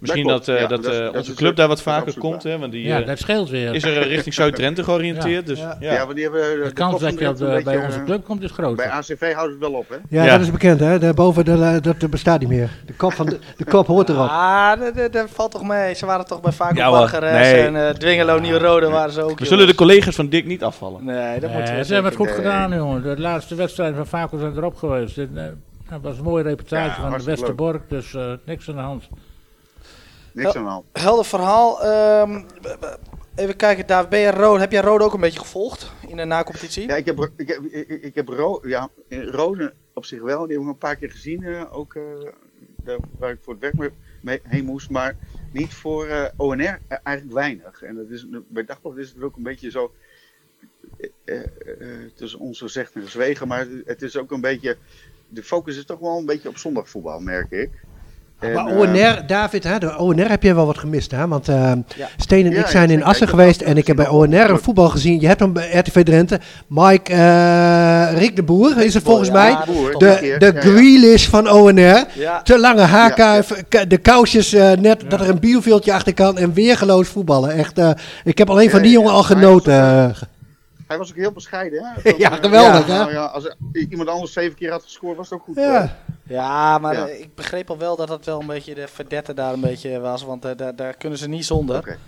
Misschien 0.00 0.24
klopt. 0.26 0.46
dat, 0.46 0.54
eh, 0.56 0.62
Ja, 0.62 0.68
dat, 0.68 0.86
eh, 0.86 0.98
dat 0.98 1.16
onze 1.16 1.34
club 1.34 1.56
daar 1.56 1.68
wat 1.68 1.82
vaker 1.82 2.18
komt. 2.18 2.42
Hè, 2.42 2.58
want 2.58 2.72
die 2.72 2.82
Ja, 2.86 3.00
eh, 3.00 3.06
dat 3.06 3.18
scheelt 3.18 3.50
weer. 3.50 3.74
is 3.74 3.82
er 3.84 3.96
eh, 4.02 4.06
richting 4.08 4.34
Zuid-Drenthe 4.40 4.84
georiënteerd. 4.84 5.46
Dus, 5.46 5.58
Ja. 5.58 5.76
ja. 5.80 5.92
Ja, 5.92 6.02
want 6.02 6.14
die 6.14 6.22
hebben 6.24 6.40
de 6.42 6.60
de 6.64 6.72
kans 6.72 7.00
dat 7.00 7.12
je 7.18 7.60
bij 7.64 7.76
onze 7.84 7.98
eh, 7.98 8.04
club 8.04 8.24
komt 8.24 8.42
is 8.42 8.50
groot. 8.50 8.76
Bij 8.76 8.88
ACV 8.90 9.32
houdt 9.32 9.50
het 9.50 9.60
wel 9.60 9.72
op, 9.72 9.88
hè? 9.88 9.96
Ja, 10.08 10.24
Ja. 10.24 10.30
dat 10.32 10.40
is 10.40 10.50
bekend, 10.50 10.80
hè? 10.80 10.98
Daarboven, 10.98 11.44
dat, 11.82 12.10
bestaat 12.10 12.40
niet 12.40 12.48
meer. 12.48 12.70
De 12.86 12.92
kop, 12.92 13.12
van 13.12 13.26
de, 13.26 13.38
de 13.56 13.64
kop 13.64 13.86
hoort 13.86 14.08
erop. 14.08 14.28
Ah, 14.28 14.80
dat- 15.12 15.28
valt 15.30 15.50
toch 15.50 15.64
mee. 15.64 15.94
Ze 15.94 16.06
waren 16.06 16.26
toch 16.26 16.40
bij 16.40 16.52
Vaco 16.52 17.06
en 17.06 17.76
eh 17.86 17.94
Dwingelo 17.94 18.38
Nieuw-Rode 18.38 18.88
waren 18.88 19.12
ze 19.12 19.22
ook. 19.22 19.38
We 19.38 19.46
zullen 19.46 19.66
de 19.66 19.74
collega's 19.74 20.14
van 20.14 20.28
Dick 20.28 20.46
niet 20.46 20.62
afvallen. 20.62 21.04
Nee, 21.04 21.40
dat 21.40 21.52
moeten 21.52 21.76
we 21.76 21.84
ze 21.84 21.92
hebben 21.94 22.12
het 22.12 22.20
goed 22.20 22.30
gedaan, 22.30 22.74
jongen. 22.74 23.02
De 23.02 23.20
laatste 23.20 23.54
wedstrijden 23.54 23.96
van 23.96 24.06
Vaco 24.06 24.38
zijn 24.38 24.56
erop 24.56 24.76
geweest. 24.76 25.18
Eh, 25.18 25.24
dat 25.90 26.00
was 26.02 26.18
een 26.18 26.24
mooie 26.24 26.42
reportage 26.42 27.00
Ja, 27.00 27.08
van 27.10 27.18
de 27.18 27.24
Westerbork, 27.24 27.82
dus 27.88 28.14
eh, 28.14 28.22
niks 28.44 28.68
aan 28.68 28.74
de 28.74 28.80
hand. 28.80 29.08
Niks 30.32 30.54
aan 30.56 30.64
de 30.64 30.70
hand. 30.70 30.84
Helder 30.92 31.24
verhaal. 31.24 31.82
Ehm, 31.82 32.42
even 33.34 33.56
kijken, 33.56 33.86
daar 33.86 34.08
ben 34.08 34.18
je 34.20 34.30
rood. 34.30 34.58
Heb 34.60 34.72
jij 34.72 34.80
rood 34.82 35.00
ook 35.00 35.14
een 35.14 35.20
beetje 35.20 35.38
gevolgd 35.38 35.92
in 36.08 36.16
de 36.16 36.24
nacompetitie? 36.24 36.88
Ja, 36.88 36.96
ik 36.96 37.06
heb, 37.06 37.30
ik 37.36 37.48
heb, 37.48 37.62
ik, 37.64 37.88
ik 38.02 38.14
heb 38.14 38.28
Ro, 38.28 38.60
ja, 38.64 38.88
Rode 39.08 39.72
op 39.94 40.04
zich 40.04 40.20
wel. 40.22 40.46
Die 40.46 40.52
heb 40.56 40.62
ik 40.62 40.68
een 40.72 40.78
paar 40.78 40.96
keer 40.96 41.10
gezien. 41.10 41.42
eh, 41.44 41.62
ook 41.76 41.94
eh, 41.94 42.02
daar 42.84 42.98
waar 43.18 43.30
ik 43.30 43.38
voor 43.42 43.52
het 43.52 43.62
werk 43.62 43.76
mee, 43.76 43.90
mee 44.20 44.40
heen 44.42 44.64
moest. 44.64 44.90
Maar 44.90 45.16
niet 45.52 45.74
voor 45.74 46.06
eh, 46.06 46.24
ONR 46.36 46.78
eigenlijk 47.02 47.32
weinig. 47.32 47.82
En 47.82 47.94
dat 47.96 48.08
is, 48.10 48.26
bij 48.48 48.64
Dagblad 48.64 48.96
is 48.96 49.08
het 49.08 49.22
ook 49.22 49.36
een 49.36 49.42
beetje 49.42 49.70
zo. 49.70 49.92
tussen 52.14 52.38
ons 52.38 52.58
gezegd 52.58 52.94
en 52.94 53.02
gezwegen. 53.02 53.48
Maar 53.48 53.66
het 53.84 54.02
is 54.02 54.16
ook 54.16 54.30
een 54.30 54.40
beetje. 54.40 54.76
De 55.28 55.42
focus 55.42 55.76
is 55.76 55.84
toch 55.84 55.98
wel 55.98 56.18
een 56.18 56.26
beetje 56.26 56.48
op 56.48 56.56
zondagvoetbal, 56.58 57.20
merk 57.20 57.50
ik. 57.50 57.70
En, 58.40 58.52
maar 58.52 58.66
ONR, 58.66 59.22
David, 59.26 59.64
hè, 59.64 59.78
de 59.78 59.98
ONR 59.98 60.28
heb 60.28 60.42
jij 60.42 60.54
wel 60.54 60.66
wat 60.66 60.78
gemist, 60.78 61.10
hè? 61.10 61.28
Want 61.28 61.48
eh, 61.48 61.72
Ja. 61.96 62.08
Steen 62.16 62.44
en 62.46 62.50
Ja, 62.52 62.58
ik 62.58 62.64
ja, 62.64 62.70
zijn 62.70 62.90
in. 62.90 63.04
Assen 63.04 63.28
geweest 63.28 63.60
en 63.60 63.76
ik 63.76 63.86
heb 63.86 63.96
bij. 63.96 64.08
ONR 64.08 64.50
een 64.50 64.58
voetbal 64.58 64.88
gezien. 64.88 65.20
Je 65.20 65.26
hebt 65.26 65.40
hem 65.40 65.52
bij 65.52 65.70
RTV 65.78 66.02
Drenthe. 66.04 66.40
Mike 66.66 67.12
eh, 67.12 68.18
Rick 68.18 68.36
de 68.36 68.42
Boer 68.42 68.78
is 68.84 68.94
het 68.94 69.02
volgens 69.02 69.28
Ja, 69.28 69.34
mij. 69.34 69.56
Boer, 69.66 69.98
de- 69.98 70.36
De. 70.38 70.52
Grealish 70.60 71.26
van 71.28 71.50
ONR. 71.50 72.04
Ja, 72.14 72.42
Te 72.42 72.58
lange 72.58 72.80
haarkuif, 72.82 73.52
de 73.88 73.98
kousjes 73.98 74.52
eh, 74.52 74.70
net 74.72 75.04
dat 75.08 75.20
er 75.20 75.28
een 75.28 75.38
bioveeltje 75.40 75.92
achter 75.92 76.14
kan 76.14 76.38
en 76.38 76.52
weergeloos 76.52 77.08
voetballen. 77.08 77.50
Echt, 77.50 77.78
eh, 77.78 77.90
ik 78.24 78.38
heb 78.38 78.50
alleen 78.50 78.70
van 78.70 78.82
die 78.82 78.92
jongen 78.92 79.12
al 79.12 79.22
genoten. 79.22 80.14
Hij 80.90 80.98
was 80.98 81.10
ook 81.10 81.16
heel 81.16 81.32
bescheiden, 81.32 81.84
hè? 81.84 82.10
Ja, 82.18 82.30
eh, 82.32 82.38
geweldig, 82.40 82.86
hè? 82.86 82.92
nou 82.98 83.12
ja, 83.12 83.24
als 83.24 83.54
iemand 83.88 84.08
anders 84.08 84.32
zeven 84.32 84.56
keer 84.56 84.70
had 84.70 84.82
gescoord, 84.82 85.16
was 85.16 85.30
het 85.30 85.38
ook 85.38 85.44
goed. 85.44 85.56
Ja. 85.56 85.96
Ja, 86.24 86.78
maar 86.78 86.94
Ja. 86.94 87.06
ik 87.06 87.34
begreep 87.34 87.70
al 87.70 87.78
wel 87.78 87.96
dat 87.96 88.08
het 88.08 88.24
wel 88.26 88.40
een 88.40 88.46
beetje 88.46 88.74
de 88.74 88.88
verdette 88.88 89.34
daar 89.34 89.52
een 89.52 89.60
beetje 89.60 90.00
was. 90.00 90.22
Want 90.22 90.44
eh, 90.44 90.50
daar, 90.56 90.76
daar 90.76 90.94
kunnen 90.96 91.18
ze 91.18 91.28
niet 91.28 91.44
zonder. 91.44 91.76
Oké. 91.76 91.98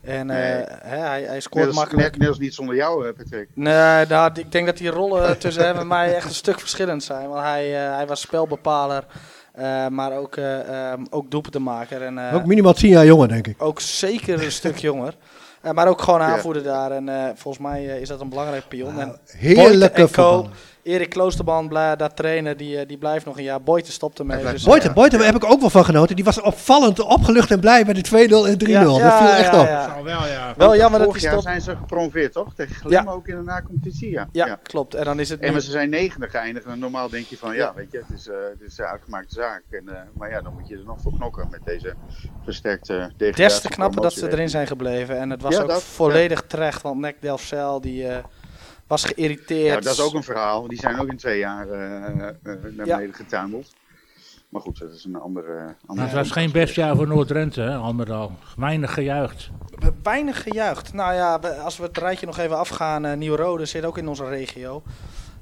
En 0.00 0.30
eh, 0.30 0.36
Nee. 0.56 0.64
hij, 0.82 1.22
hij 1.22 1.40
scoort 1.40 1.58
Net, 1.64 1.66
als- 1.66 1.76
makkelijk. 1.76 2.10
net, 2.10 2.18
net 2.18 2.28
als 2.28 2.38
niet 2.38 2.54
zonder 2.54 2.74
jou, 2.74 3.06
eh, 3.08 3.12
Patrick. 3.16 3.48
Nee, 3.54 4.06
nou, 4.06 4.30
ik 4.34 4.52
denk 4.52 4.66
dat 4.66 4.76
die 4.76 4.88
rollen 4.90 5.38
tussen 5.38 5.64
hem 5.66 5.76
en 5.76 5.86
mij 5.86 6.14
echt 6.14 6.24
een 6.28 6.34
stuk 6.34 6.60
verschillend 6.60 7.02
zijn. 7.02 7.28
Want 7.28 7.42
hij, 7.44 7.84
eh, 7.86 7.94
hij 7.96 8.06
was 8.06 8.20
spelbepaler, 8.20 9.04
eh, 9.52 9.86
maar 9.88 10.12
ook, 10.16 10.36
eh 10.36 10.90
um, 10.92 11.06
ook 11.10 11.30
doelpuntenmaker. 11.30 12.02
En, 12.02 12.18
eh, 12.28 12.34
Ook 12.34 12.46
minimaal 12.46 12.72
tien 12.72 12.90
jaar 12.90 13.06
jonger, 13.06 13.28
denk 13.28 13.46
ik. 13.46 13.62
ook 13.62 13.80
zeker 13.80 14.42
een 14.44 14.52
stuk 14.52 14.76
jonger. 14.76 15.14
Eh, 15.62 15.72
maar 15.72 15.88
ook 15.88 16.02
gewoon 16.02 16.20
aanvoerder 16.20 16.62
daar. 16.62 16.90
En 16.90 17.08
eh, 17.08 17.30
volgens 17.34 17.64
mij 17.64 17.88
eh, 17.90 18.00
is 18.00 18.08
dat 18.08 18.20
een 18.20 18.28
belangrijk 18.28 18.68
pion. 18.68 19.00
En 19.00 19.16
Heerlijke 19.36 20.00
en 20.00 20.10
Co. 20.10 20.32
voetballer. 20.32 20.56
Erik 20.82 21.08
Kloosterman, 21.10 21.68
blij, 21.68 21.96
daar 21.96 22.14
trainen, 22.14 22.56
die, 22.56 22.78
eh, 22.78 22.88
die 22.88 22.98
blijft 22.98 23.24
nog 23.24 23.36
een 23.36 23.42
jaar. 23.44 23.62
Boyte 23.62 23.92
stopt 23.92 24.18
ermee. 24.18 24.44
Dus, 24.44 24.64
Boyten, 24.64 24.94
Boyten 24.94 25.18
daar 25.18 25.26
heb 25.26 25.36
ik 25.36 25.44
ook 25.50 25.60
wel 25.60 25.70
van 25.70 25.84
genoten. 25.84 26.16
Die 26.16 26.24
was 26.24 26.40
opvallend 26.40 27.00
opgelucht 27.00 27.50
en 27.50 27.60
blij 27.60 27.84
bij 27.84 27.94
de 27.94 28.00
2-0 28.02 28.46
en 28.48 28.58
3-0. 28.58 28.98
Ja, 28.98 29.08
dat 29.08 29.18
viel 29.18 29.26
ja, 29.26 29.36
echt 29.38 29.52
ja, 29.52 29.60
op. 29.60 29.66
ja. 29.66 29.94
Zal 29.94 30.04
wel, 30.04 30.26
ja. 30.26 30.54
Wel 30.56 30.76
jammer 30.76 30.98
dat 30.98 31.08
Vorig 31.08 31.22
hij 31.22 31.30
jaar 31.32 31.40
stopt. 31.40 31.54
zijn 31.62 31.76
ze 31.76 31.80
gepromoveerd, 31.80 32.32
toch? 32.32 32.54
Tegen 32.54 32.74
Glim 32.74 33.08
ook 33.08 33.28
in 33.28 33.36
de 33.36 33.42
na-competitie, 33.42 34.10
ja. 34.10 34.28
Ja, 34.32 34.58
klopt. 34.62 34.94
En 34.94 35.04
dan 35.04 35.20
is 35.20 35.28
het 35.28 35.40
En 35.40 35.46
nu- 35.46 35.52
maar 35.52 35.60
ze 35.60 35.70
zijn 35.70 35.90
negende 35.90 36.28
geëindigd. 36.28 36.66
En 36.66 36.78
normaal 36.78 37.08
denk 37.08 37.26
je 37.26 37.36
van, 37.38 37.54
ja, 37.54 37.72
weet 37.74 37.88
je, 37.90 37.98
het 38.08 38.18
is, 38.18 38.28
eh 38.28 38.34
het 38.58 38.70
is 38.70 38.78
een 38.78 38.84
uitgemaakte 38.84 39.34
zaak. 39.34 39.62
En, 39.70 39.88
eh, 39.88 39.94
maar 40.16 40.30
ja, 40.30 40.40
dan 40.40 40.52
moet 40.58 40.68
je 40.68 40.74
er 40.76 40.84
nog 40.86 41.00
voor 41.00 41.12
knokken 41.16 41.46
met 41.50 41.60
deze 41.64 41.94
versterkte 42.44 42.92
degradatie. 43.16 43.44
des 43.44 43.60
te 43.60 43.68
knapper 43.68 44.02
dat 44.02 44.12
ze 44.12 44.30
erin 44.32 44.48
zijn 44.48 44.66
gebleven. 44.66 45.18
En 45.18 45.30
het 45.30 45.42
was 45.42 45.54
Ja, 45.56 45.62
ook 45.62 45.68
dat, 45.68 45.82
volledig 45.82 46.42
terecht, 46.46 46.82
want 46.82 47.00
Nek 47.00 47.16
Delfzijl 47.20 47.80
die 47.80 48.06
eh, 48.08 48.16
was 48.86 49.04
geïrriteerd. 49.04 49.74
Ja, 49.74 49.80
dat 49.80 49.92
is 49.92 50.00
ook 50.00 50.14
een 50.14 50.22
verhaal. 50.22 50.68
Die 50.68 50.78
zijn 50.78 51.00
ook 51.00 51.08
in 51.08 51.16
twee 51.16 51.38
jaar 51.38 51.68
eh, 51.68 52.06
eh, 52.06 52.14
naar 52.16 52.34
Ja. 52.86 52.96
beneden 52.96 53.14
getuimeld. 53.14 53.72
Maar 54.48 54.60
goed, 54.62 54.78
dat 54.78 54.92
is 54.92 55.04
een 55.04 55.16
andere... 55.16 55.74
Andere 55.86 56.06
het 56.08 56.16
was 56.16 56.30
geen 56.30 56.50
best 56.52 56.74
jaar 56.74 56.96
voor 56.96 57.06
Noord-Drenthe, 57.08 57.60
hè, 57.60 57.74
al 57.76 57.92
met 57.94 58.10
al. 58.10 58.32
Weinig 58.56 58.94
gejuicht. 58.94 59.50
Weinig 60.02 60.42
gejuicht. 60.42 60.92
Nou 60.92 61.14
ja, 61.14 61.34
als 61.64 61.76
we 61.76 61.82
het 61.84 61.98
rijtje 61.98 62.26
nog 62.26 62.38
even 62.38 62.58
afgaan, 62.58 63.06
uh, 63.06 63.12
Nieuw-Rode 63.12 63.64
zit 63.64 63.84
ook 63.84 63.98
in 63.98 64.08
onze 64.08 64.28
regio. 64.28 64.82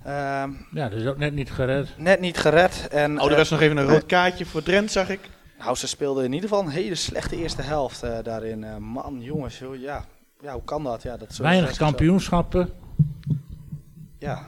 Ehm, 0.05 0.51
Ja, 0.73 0.89
dat 0.89 0.93
is 1.01 1.07
ook 1.07 1.17
net 1.19 1.35
niet 1.35 1.51
gered. 1.51 1.89
net 1.97 2.21
niet 2.21 2.39
gered. 2.39 2.89
En, 2.91 3.19
Oh, 3.21 3.25
er 3.27 3.31
eh, 3.33 3.37
was 3.37 3.51
nog 3.51 3.61
even 3.61 3.77
een 3.77 3.87
rood 3.89 4.07
kaartje 4.07 4.47
voor 4.47 4.63
Drent, 4.63 4.91
zag 4.91 5.09
ik. 5.09 5.21
nou, 5.59 5.77
ze 5.77 5.89
speelden 5.89 6.25
in 6.25 6.33
ieder 6.33 6.49
geval 6.49 6.65
een 6.65 6.71
hele 6.71 6.95
slechte 6.95 7.37
eerste 7.37 7.63
helft 7.63 8.03
eh, 8.03 8.19
daarin. 8.23 8.65
Eh, 8.65 8.77
man, 8.77 9.19
jongens, 9.21 9.59
joh, 9.59 9.77
ja. 9.81 10.05
ja, 10.41 10.53
hoe 10.53 10.65
kan 10.65 10.85
dat? 10.85 11.03
Ja, 11.03 11.17
dat 11.17 11.37
Weinig 11.37 11.75
zo- 11.75 11.85
kampioenschappen. 11.85 12.73
Ja, 14.19 14.47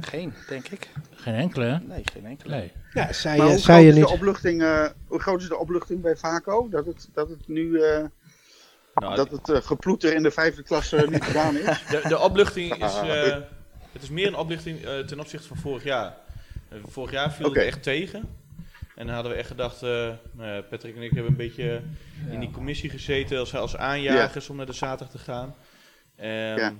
geen, 0.00 0.32
denk 0.48 0.68
ik. 0.68 0.88
Geen 1.10 1.34
enkele, 1.34 1.64
hè? 1.64 1.78
Nee, 1.78 2.02
geen 2.12 2.26
enkele. 2.26 2.56
Nee. 2.56 2.72
Ja, 2.92 3.12
zei 3.12 3.36
Maar 3.38 3.46
je, 3.46 3.52
hoe, 3.52 3.60
zei 3.62 3.76
groot 3.76 3.82
je 3.82 3.88
is 3.88 3.94
de 3.94 4.00
niet. 4.00 4.20
opluchting, 4.20 4.62
eh, 4.62 4.86
hoe 5.06 5.20
groot 5.20 5.40
is 5.42 5.48
de 5.48 5.56
opluchting 5.58 6.00
bij 6.00 6.16
Vaco? 6.16 6.68
Dat 6.68 6.86
het, 6.86 7.08
dat 7.14 7.28
het 7.28 7.48
nu 7.48 7.80
eh, 7.80 8.04
Nou, 8.94 9.14
dat 9.14 9.30
het 9.30 9.48
eh, 9.50 9.60
geploeter 9.62 10.14
in 10.14 10.22
de 10.22 10.30
vijfde 10.30 10.62
klasse 10.62 11.06
niet 11.10 11.22
gedaan 11.24 11.56
is? 11.56 11.64
De, 11.90 12.04
de 12.08 12.18
opluchting 12.18 12.74
is, 12.74 12.94
Ah, 12.94 13.26
eh, 13.26 13.36
het 13.92 14.02
is 14.02 14.10
meer 14.10 14.26
een 14.26 14.36
opluchting 14.36 14.84
eh, 14.84 14.98
ten 14.98 15.20
opzichte 15.20 15.48
van 15.48 15.56
vorig 15.56 15.82
jaar. 15.84 16.14
Vorig 16.86 17.10
jaar 17.10 17.32
viel 17.32 17.46
Oké. 17.46 17.58
het 17.58 17.68
echt 17.68 17.82
tegen. 17.82 18.28
En 18.94 19.06
dan 19.06 19.14
hadden 19.14 19.32
we 19.32 19.38
echt 19.38 19.48
gedacht, 19.48 19.82
eh, 19.82 20.08
nou 20.32 20.62
Patrick 20.62 20.96
en 20.96 21.02
ik 21.02 21.10
hebben 21.10 21.30
een 21.30 21.36
beetje 21.36 21.82
in 22.30 22.40
die 22.40 22.50
commissie 22.50 22.90
gezeten 22.90 23.38
als, 23.38 23.54
als 23.54 23.76
aanjagers 23.76 24.48
om 24.48 24.56
naar 24.56 24.66
de 24.66 24.72
zaterdag 24.72 25.10
te 25.10 25.18
gaan. 25.18 25.54
Ehm, 26.16 26.28
Ja. 26.58 26.72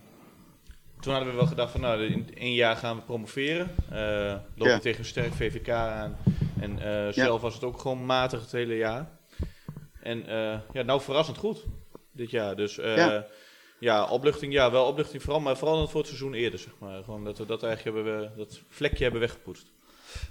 Toen 1.00 1.12
hadden 1.12 1.30
we 1.32 1.36
wel 1.38 1.46
gedacht 1.46 1.72
van 1.72 1.80
nou, 1.80 2.02
in 2.02 2.28
één 2.36 2.52
jaar 2.54 2.76
gaan 2.76 2.96
we 2.96 3.02
promoveren. 3.02 3.70
Eh 3.90 4.34
loop 4.54 4.66
je 4.66 4.72
Ja. 4.74 4.78
tegen 4.78 4.98
een 4.98 5.04
sterk 5.04 5.32
VVK 5.32 5.68
aan. 5.68 6.16
En 6.60 6.78
eh, 7.06 7.12
zelf 7.12 7.40
was 7.40 7.54
het 7.54 7.64
ook 7.64 7.78
gewoon 7.80 8.06
matig 8.06 8.40
het 8.40 8.52
hele 8.52 8.76
jaar. 8.76 9.10
En 10.02 10.26
eh, 10.26 10.58
ja, 10.72 10.82
nou 10.82 11.00
verrassend 11.00 11.36
goed 11.38 11.64
dit 12.12 12.30
jaar. 12.30 12.56
Dus 12.56 12.78
eh, 12.78 12.96
Ja. 12.96 13.26
ja. 13.78 14.04
opluchting, 14.08 14.52
ja, 14.52 14.70
wel 14.70 14.86
opluchting 14.86 15.22
vooral, 15.22 15.40
maar 15.40 15.56
vooral 15.56 15.88
voor 15.88 15.98
het 16.00 16.08
seizoen 16.08 16.34
eerder, 16.34 16.58
zeg 16.58 16.72
maar. 16.78 17.02
Gewoon 17.04 17.24
dat 17.24 17.38
we 17.38 17.46
dat 17.46 17.62
eigenlijk 17.62 17.96
hebben, 17.96 18.20
we- 18.20 18.36
dat 18.36 18.60
vlekje 18.68 19.02
hebben 19.02 19.20
weggepoetst. 19.20 19.72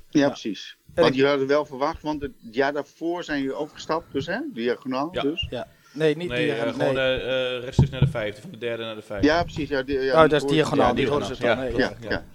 Ja, 0.09 0.27
precies. 0.27 0.77
Want 0.95 1.15
jullie 1.15 1.29
hadden 1.29 1.47
wel 1.47 1.65
verwacht, 1.65 2.01
want 2.01 2.21
het 2.21 2.31
jaar 2.51 2.73
daarvoor 2.73 3.23
zijn 3.23 3.39
jullie 3.41 3.55
overgestapt, 3.55 4.11
dus 4.13 4.25
hè? 4.25 4.39
Diagonaal, 4.53 5.09
Ja. 5.49 5.67
Nee, 5.97 6.15
niet 6.17 6.29
Nee, 6.29 6.45
die, 6.45 6.53
eh, 6.55 6.63
nee. 6.63 6.73
gewoon 6.73 6.97
eh 6.97 7.15
eh, 7.55 7.61
rechtstreeks 7.63 7.91
naar 7.91 7.99
de 7.99 8.07
vijfde, 8.07 8.41
van 8.41 8.51
de 8.51 8.57
derde 8.57 8.83
naar 8.83 8.95
de 8.95 9.01
vijfde. 9.01 9.27
Ja, 9.27 9.43
precies. 9.43 9.69
Ja, 9.69 9.81
di- 9.83 9.99
ja, 9.99 10.23
oh, 10.23 10.29
dat 10.29 10.43
is 10.43 10.49
diagonaal, 10.51 10.87
ja, 10.87 10.93
die 10.93 11.05
diagonaal. 11.05 11.27
horen 11.27 11.35
ze 11.35 11.41
dan. 11.41 11.57
Ja, 11.57 11.63
nee, 11.63 11.71
Ja, 11.77 11.93
Ja. 12.01 12.09
ja. 12.09 12.09
Ja. 12.09 12.25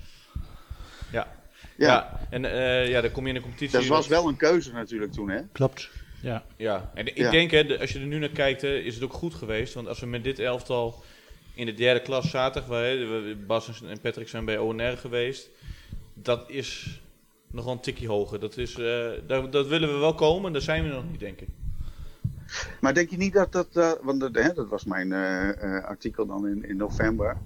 Ja. 1.13 1.31
Ja, 1.77 2.21
en 2.31 2.45
eh, 2.45 2.89
ja, 2.89 3.01
dan 3.01 3.11
kom 3.11 3.23
je 3.23 3.29
in 3.29 3.35
de 3.35 3.41
competitie. 3.41 3.79
Dat 3.79 3.87
was 3.87 4.07
wel 4.09 4.29
een 4.29 4.37
keuze 4.37 4.73
natuurlijk 4.73 5.13
toen, 5.13 5.31
hè? 5.31 5.41
Klopt. 5.53 5.91
Ja. 6.23 6.45
Ja, 6.57 6.91
en 6.95 7.07
ik 7.07 7.17
Ja. 7.17 7.31
denk, 7.31 7.51
hè, 7.51 7.79
als 7.81 7.93
je 7.93 7.99
er 7.99 8.07
nu 8.07 8.19
naar 8.19 8.29
kijkt, 8.29 8.63
hè, 8.63 8.75
is 8.79 8.95
het 8.95 9.05
ook 9.05 9.13
goed 9.13 9.35
geweest. 9.35 9.75
Want 9.75 9.89
als 9.89 10.01
we 10.01 10.07
met 10.07 10.25
dit 10.25 10.39
elftal 10.39 11.03
in 11.55 11.67
de 11.67 11.75
derde 11.75 12.01
klas 12.03 12.31
zaten, 12.31 12.65
waar, 12.67 12.85
hè, 12.85 13.35
Bas 13.47 13.83
en 13.89 14.01
Patrick 14.01 14.29
zijn 14.29 14.45
bij 14.45 14.59
ONR 14.59 14.97
geweest, 14.97 15.49
dat 16.15 16.51
is 16.51 17.01
nog 17.51 17.65
wel 17.65 17.73
een 17.75 17.81
tikje 17.81 18.09
hoger. 18.09 18.41
Dat, 18.41 18.57
is, 18.57 18.75
eh, 18.79 19.07
daar, 19.27 19.51
dat 19.51 19.67
willen 19.67 19.93
we 19.93 19.99
wel 19.99 20.15
komen, 20.15 20.53
daar 20.53 20.63
zijn 20.63 20.83
we 20.83 20.89
nog 20.89 21.05
niet, 21.11 21.21
denk 21.21 21.41
ik. 21.41 21.49
Maar 22.81 22.95
denk 22.95 23.11
je 23.11 23.17
niet 23.17 23.33
dat 23.33 23.53
dat, 23.53 23.69
eh, 23.77 23.93
want 24.03 24.21
dat, 24.21 24.35
hè, 24.35 24.53
dat 24.53 24.69
was 24.69 24.85
mijn 24.85 25.13
eh, 25.13 25.49
eh, 25.77 25.85
artikel 25.85 26.27
dan 26.27 26.47
in, 26.49 26.65
in 26.69 26.77
november, 26.77 27.37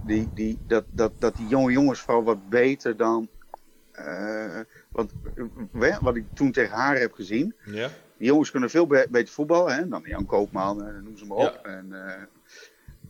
die, 0.00 0.30
die, 0.34 0.58
dat, 0.66 0.84
dat, 0.90 1.12
dat 1.18 1.36
die 1.36 1.46
jonge 1.48 1.72
jongens 1.72 2.00
vooral 2.00 2.24
wat 2.24 2.48
beter 2.48 2.96
dan, 2.96 3.28
want, 4.92 5.12
wat 6.00 6.16
ik 6.16 6.26
toen 6.34 6.52
tegen 6.52 6.76
haar 6.76 6.98
heb 6.98 7.12
gezien, 7.12 7.54
Ja? 7.64 7.88
die 8.16 8.26
jongens 8.26 8.50
kunnen 8.50 8.70
veel 8.70 8.86
be- 8.86 9.06
beter 9.10 9.34
voetballen, 9.34 9.74
hè, 9.74 9.88
dan 9.88 10.02
Jan 10.06 10.26
Koopman, 10.26 10.76
noem 11.02 11.16
ze 11.16 11.26
maar 11.26 11.36
op, 11.36 11.58
en 11.62 11.92
eh 11.92 12.22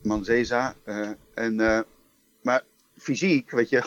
Manzeza, 0.01 0.75
en, 1.33 1.85
maar 2.41 2.63
fysiek, 2.97 3.51
weet 3.51 3.69
je, 3.69 3.83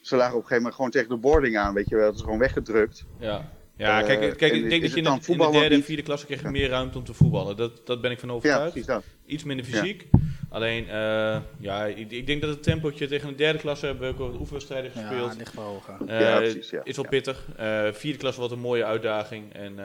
ze 0.00 0.16
lagen 0.16 0.36
op 0.36 0.42
een 0.42 0.46
gegeven 0.48 0.56
moment 0.56 0.74
gewoon 0.74 0.90
tegen 0.90 1.08
de 1.08 1.16
boarding 1.16 1.58
aan, 1.58 1.74
weet 1.74 1.88
je 1.88 1.96
wel, 1.96 2.04
dat 2.04 2.14
is 2.14 2.22
gewoon 2.22 2.38
weggedrukt. 2.38 3.06
Ja. 3.16 3.52
Ja, 3.82 4.00
Eh, 4.00 4.06
kijk, 4.06 4.36
kijk 4.36 4.52
en 4.52 4.58
ik 4.64 4.68
denk 4.70 4.82
dat 4.82 4.90
je 4.90 4.96
in 4.96 5.04
de, 5.04 5.10
in 5.10 5.16
de 5.16 5.22
voetballen 5.24 5.60
derde 5.60 5.74
en 5.74 5.82
vierde 5.82 6.02
klasse 6.02 6.26
krijg 6.26 6.40
je 6.40 6.46
Ja. 6.46 6.52
meer 6.52 6.68
ruimte 6.68 6.98
om 6.98 7.04
te 7.04 7.14
voetballen. 7.14 7.56
Dat, 7.56 7.86
dat 7.86 8.00
ben 8.00 8.10
ik 8.10 8.18
van 8.18 8.28
Ja, 8.28 8.34
overtuigd. 8.34 8.70
precies 8.70 8.86
dat. 8.86 9.04
Iets 9.26 9.44
minder 9.44 9.64
fysiek. 9.66 10.06
Alleen, 10.50 10.88
eh, 10.88 11.40
ja, 11.58 11.84
ik, 11.86 12.10
ik 12.10 12.26
denk 12.26 12.40
dat 12.40 12.50
het 12.50 12.62
tempootje 12.62 13.06
tegen 13.06 13.28
de 13.28 13.34
derde 13.34 13.58
klasse 13.58 13.86
hebben 13.86 14.04
we 14.06 14.12
ook 14.24 14.30
wel 14.30 14.40
oefenwedstrijden 14.40 14.90
Ja, 14.94 15.00
gespeeld. 15.00 15.36
ligt 15.36 15.54
wel 15.54 15.64
hoger. 15.64 15.94
Eh, 16.06 16.20
Ja, 16.20 16.36
precies, 16.38 16.70
ja. 16.70 16.80
Is 16.84 16.96
wel 16.96 17.04
Ja. 17.04 17.10
pittig. 17.10 17.46
Eh, 17.56 17.88
vierde 17.92 18.18
klas 18.18 18.36
wordt 18.36 18.52
een 18.52 18.58
mooie 18.58 18.84
uitdaging. 18.84 19.52
En 19.52 19.78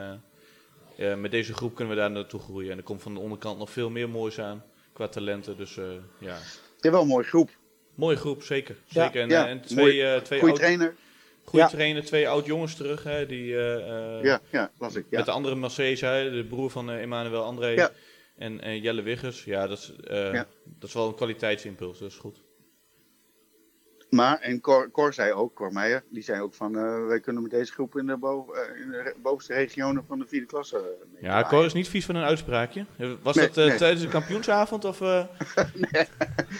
eh, 0.96 1.12
eh, 1.12 1.18
met 1.18 1.30
deze 1.30 1.54
groep 1.54 1.74
kunnen 1.74 1.94
we 1.94 2.00
daar 2.00 2.10
naartoe 2.10 2.40
groeien. 2.40 2.70
En 2.70 2.76
er 2.76 2.82
komt 2.82 3.02
van 3.02 3.14
de 3.14 3.20
onderkant 3.20 3.58
nog 3.58 3.70
veel 3.70 3.90
meer 3.90 4.08
moois 4.08 4.40
aan 4.40 4.62
qua 4.92 5.08
talenten. 5.08 5.56
Dus 5.56 5.76
eh, 5.76 5.84
ja, 6.18 6.36
Ja, 6.80 6.90
wel 6.90 7.00
een 7.00 7.06
mooie 7.06 7.24
groep. 7.24 7.50
mooie 7.94 8.16
groep, 8.16 8.42
zeker. 8.42 8.76
Ja. 8.86 9.02
zeker. 9.04 9.20
En, 9.22 9.28
Ja, 9.28 9.44
eh, 9.44 9.50
en 9.50 9.60
twee, 9.60 10.02
eh, 10.02 10.20
twee 10.20 10.38
Goeie 10.40 10.54
trainer. 10.54 10.94
Goede 11.48 11.64
Ja. 11.64 11.70
trainer, 11.70 12.04
twee 12.04 12.28
oud 12.28 12.46
jongens 12.46 12.74
terug. 12.74 13.02
Hè, 13.02 13.26
die, 13.26 13.56
eh, 13.56 14.16
eh, 14.18 14.24
Ja, 14.24 14.40
ja, 14.52 14.70
las 14.78 14.94
ik. 14.94 15.06
Ja. 15.10 15.16
Met 15.16 15.26
de 15.26 15.32
andere 15.32 15.54
Marseille, 15.54 16.06
hè, 16.06 16.30
de 16.30 16.44
broer 16.44 16.70
van 16.70 16.90
eh, 16.90 17.00
Emmanuel 17.02 17.42
André. 17.42 17.90
En 18.36 18.80
Jelle 18.80 19.02
Wiggers. 19.02 19.44
Ja, 19.44 19.66
dat 19.66 19.78
is, 19.78 19.92
dat 20.64 20.88
is 20.88 20.92
wel 20.92 21.08
een 21.08 21.14
kwaliteitsimpuls. 21.14 21.98
Dat 21.98 22.10
is 22.10 22.16
goed. 22.16 22.40
Maar, 24.10 24.38
en 24.40 24.60
Cor, 24.60 24.90
Cor 24.90 25.12
zei 25.12 25.32
ook, 25.32 25.54
Cor 25.54 25.72
Meijer, 25.72 26.02
die 26.10 26.22
zei 26.22 26.40
ook 26.40 26.54
van, 26.54 26.76
eh, 26.78 27.06
wij 27.06 27.20
kunnen 27.20 27.42
met 27.42 27.50
deze 27.50 27.72
groep 27.72 27.96
in 27.98 28.06
de, 28.06 28.16
boven, 28.16 28.54
eh, 28.54 28.80
in 28.80 28.90
de 28.90 29.14
bovenste 29.22 29.54
regionen 29.54 30.04
van 30.08 30.18
de 30.18 30.24
vierde 30.28 30.46
klasse. 30.46 30.76
eh, 30.76 30.82
mee 31.12 31.22
Ja. 31.30 31.44
Cor 31.48 31.64
is 31.64 31.72
niet 31.72 31.88
vies 31.88 32.04
van 32.04 32.14
een 32.14 32.24
uitspraakje. 32.24 32.84
Was 33.22 33.36
Nee, 33.36 33.46
dat 33.46 33.56
eh, 33.56 33.64
nee. 33.66 33.76
tijdens 33.76 34.02
de 34.02 34.08
kampioensavond? 34.08 34.84
Of, 34.84 35.00
eh, 35.00 35.24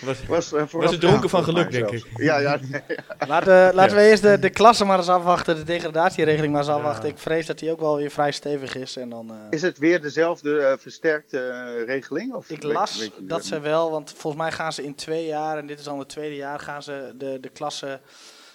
was, 0.04 0.26
Was, 0.26 0.52
eh, 0.52 0.66
Was 0.70 0.90
het 0.90 1.00
dronken 1.00 1.28
van 1.28 1.44
geluk, 1.44 1.70
denk 1.70 1.88
zelfs. 1.88 2.04
Ja, 2.14 2.38
ja, 2.38 2.58
nee. 2.70 2.82
Laten, 3.28 3.74
laten 3.74 3.96
we 3.96 4.02
eerst 4.02 4.22
de, 4.22 4.38
de 4.38 4.50
klasse 4.50 4.84
maar 4.84 4.98
eens 4.98 5.08
afwachten, 5.08 5.56
de 5.56 5.64
degradatieregeling 5.64 6.52
maar 6.52 6.62
eens 6.62 6.70
afwachten. 6.70 7.08
Ik 7.08 7.18
vrees 7.18 7.46
dat 7.46 7.58
die 7.58 7.70
ook 7.70 7.80
wel 7.80 7.96
weer 7.96 8.10
vrij 8.10 8.32
stevig 8.32 8.74
is. 8.76 8.96
En 8.96 9.08
dan, 9.08 9.30
eh, 9.30 9.36
Is 9.50 9.62
het 9.62 9.78
weer 9.78 10.00
dezelfde 10.00 10.76
versterkte 10.80 11.66
regeling? 11.86 12.34
Of 12.34 12.50
ik 12.50 12.62
las 12.62 12.98
weet 12.98 13.12
dat 13.28 13.44
ze 13.44 13.60
wel, 13.60 13.90
want 13.90 14.12
volgens 14.16 14.42
mij 14.42 14.52
gaan 14.52 14.72
ze 14.72 14.84
in 14.84 14.94
twee 14.94 15.26
jaar, 15.26 15.58
en 15.58 15.66
dit 15.66 15.78
is 15.80 15.88
al 15.88 15.98
het 15.98 16.08
tweede 16.08 16.36
jaar, 16.36 16.58
gaan 16.60 16.82
ze 16.82 17.12
de, 17.18 17.37
de 17.40 17.48
klasse, 17.48 18.00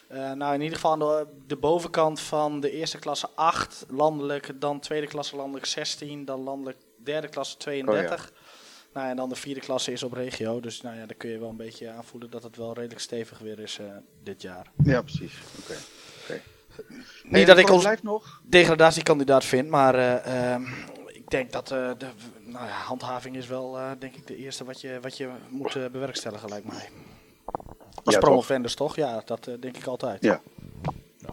eh, 0.07 0.31
nou 0.31 0.53
in 0.53 0.61
ieder 0.61 0.75
geval 0.75 0.91
aan 0.91 0.99
de, 0.99 1.27
de 1.47 1.55
bovenkant 1.55 2.19
van 2.19 2.59
de 2.59 2.71
eerste 2.71 2.99
klasse 2.99 3.29
8 3.35 3.85
landelijk, 3.89 4.51
dan 4.61 4.79
tweede 4.79 5.07
klasse 5.07 5.35
landelijk 5.35 5.65
16, 5.65 6.25
dan 6.25 6.41
landelijk 6.41 6.77
derde 7.03 7.27
klasse 7.27 7.57
32. 7.57 8.31
Nou, 8.93 9.09
en 9.09 9.15
dan 9.15 9.29
de 9.29 9.35
vierde 9.35 9.59
klasse 9.59 9.91
is 9.91 10.03
op 10.03 10.13
regio, 10.13 10.59
dus 10.59 10.81
nou 10.81 10.97
ja, 10.97 11.05
daar 11.05 11.15
kun 11.15 11.29
je 11.29 11.39
wel 11.39 11.49
een 11.49 11.55
beetje 11.55 11.89
aanvoelen 11.89 12.29
dat 12.29 12.43
het 12.43 12.57
wel 12.57 12.73
redelijk 12.73 12.99
stevig 12.99 13.39
weer 13.39 13.59
is 13.59 13.79
eh, 13.79 13.85
dit 14.23 14.41
jaar. 14.41 14.71
Ja, 14.83 15.01
precies. 15.01 15.33
Oké. 15.59 15.75
Niet 17.23 17.47
dat 17.47 17.57
ik 17.57 17.69
ons 17.69 17.81
blijft 17.81 18.03
nog? 18.03 18.41
degradatiekandidaat 18.43 19.45
vind, 19.45 19.69
maar 19.69 19.95
eh, 19.95 20.51
ehm, 20.53 20.63
ik 21.07 21.29
denk 21.29 21.51
dat 21.51 21.67
de 21.67 21.95
nou 22.39 22.65
ja, 22.65 22.71
handhaving 22.71 23.35
is 23.35 23.47
wel 23.47 23.77
denk 23.99 24.15
ik 24.15 24.27
de 24.27 24.35
eerste 24.35 24.63
wat 24.63 24.81
je, 24.81 24.99
wat 25.01 25.17
je 25.17 25.29
moet 25.49 25.73
bewerkstelligen, 25.91 26.49
lijkt 26.49 26.67
mij. 26.67 26.89
Als 28.03 28.13
Ja, 28.15 28.19
promovendus 28.21 28.75
toch? 28.75 28.95
Ja, 28.95 29.21
dat 29.25 29.47
eh, 29.47 29.53
denk 29.59 29.77
ik 29.77 29.85
altijd. 29.85 30.23
Ja. 30.23 30.41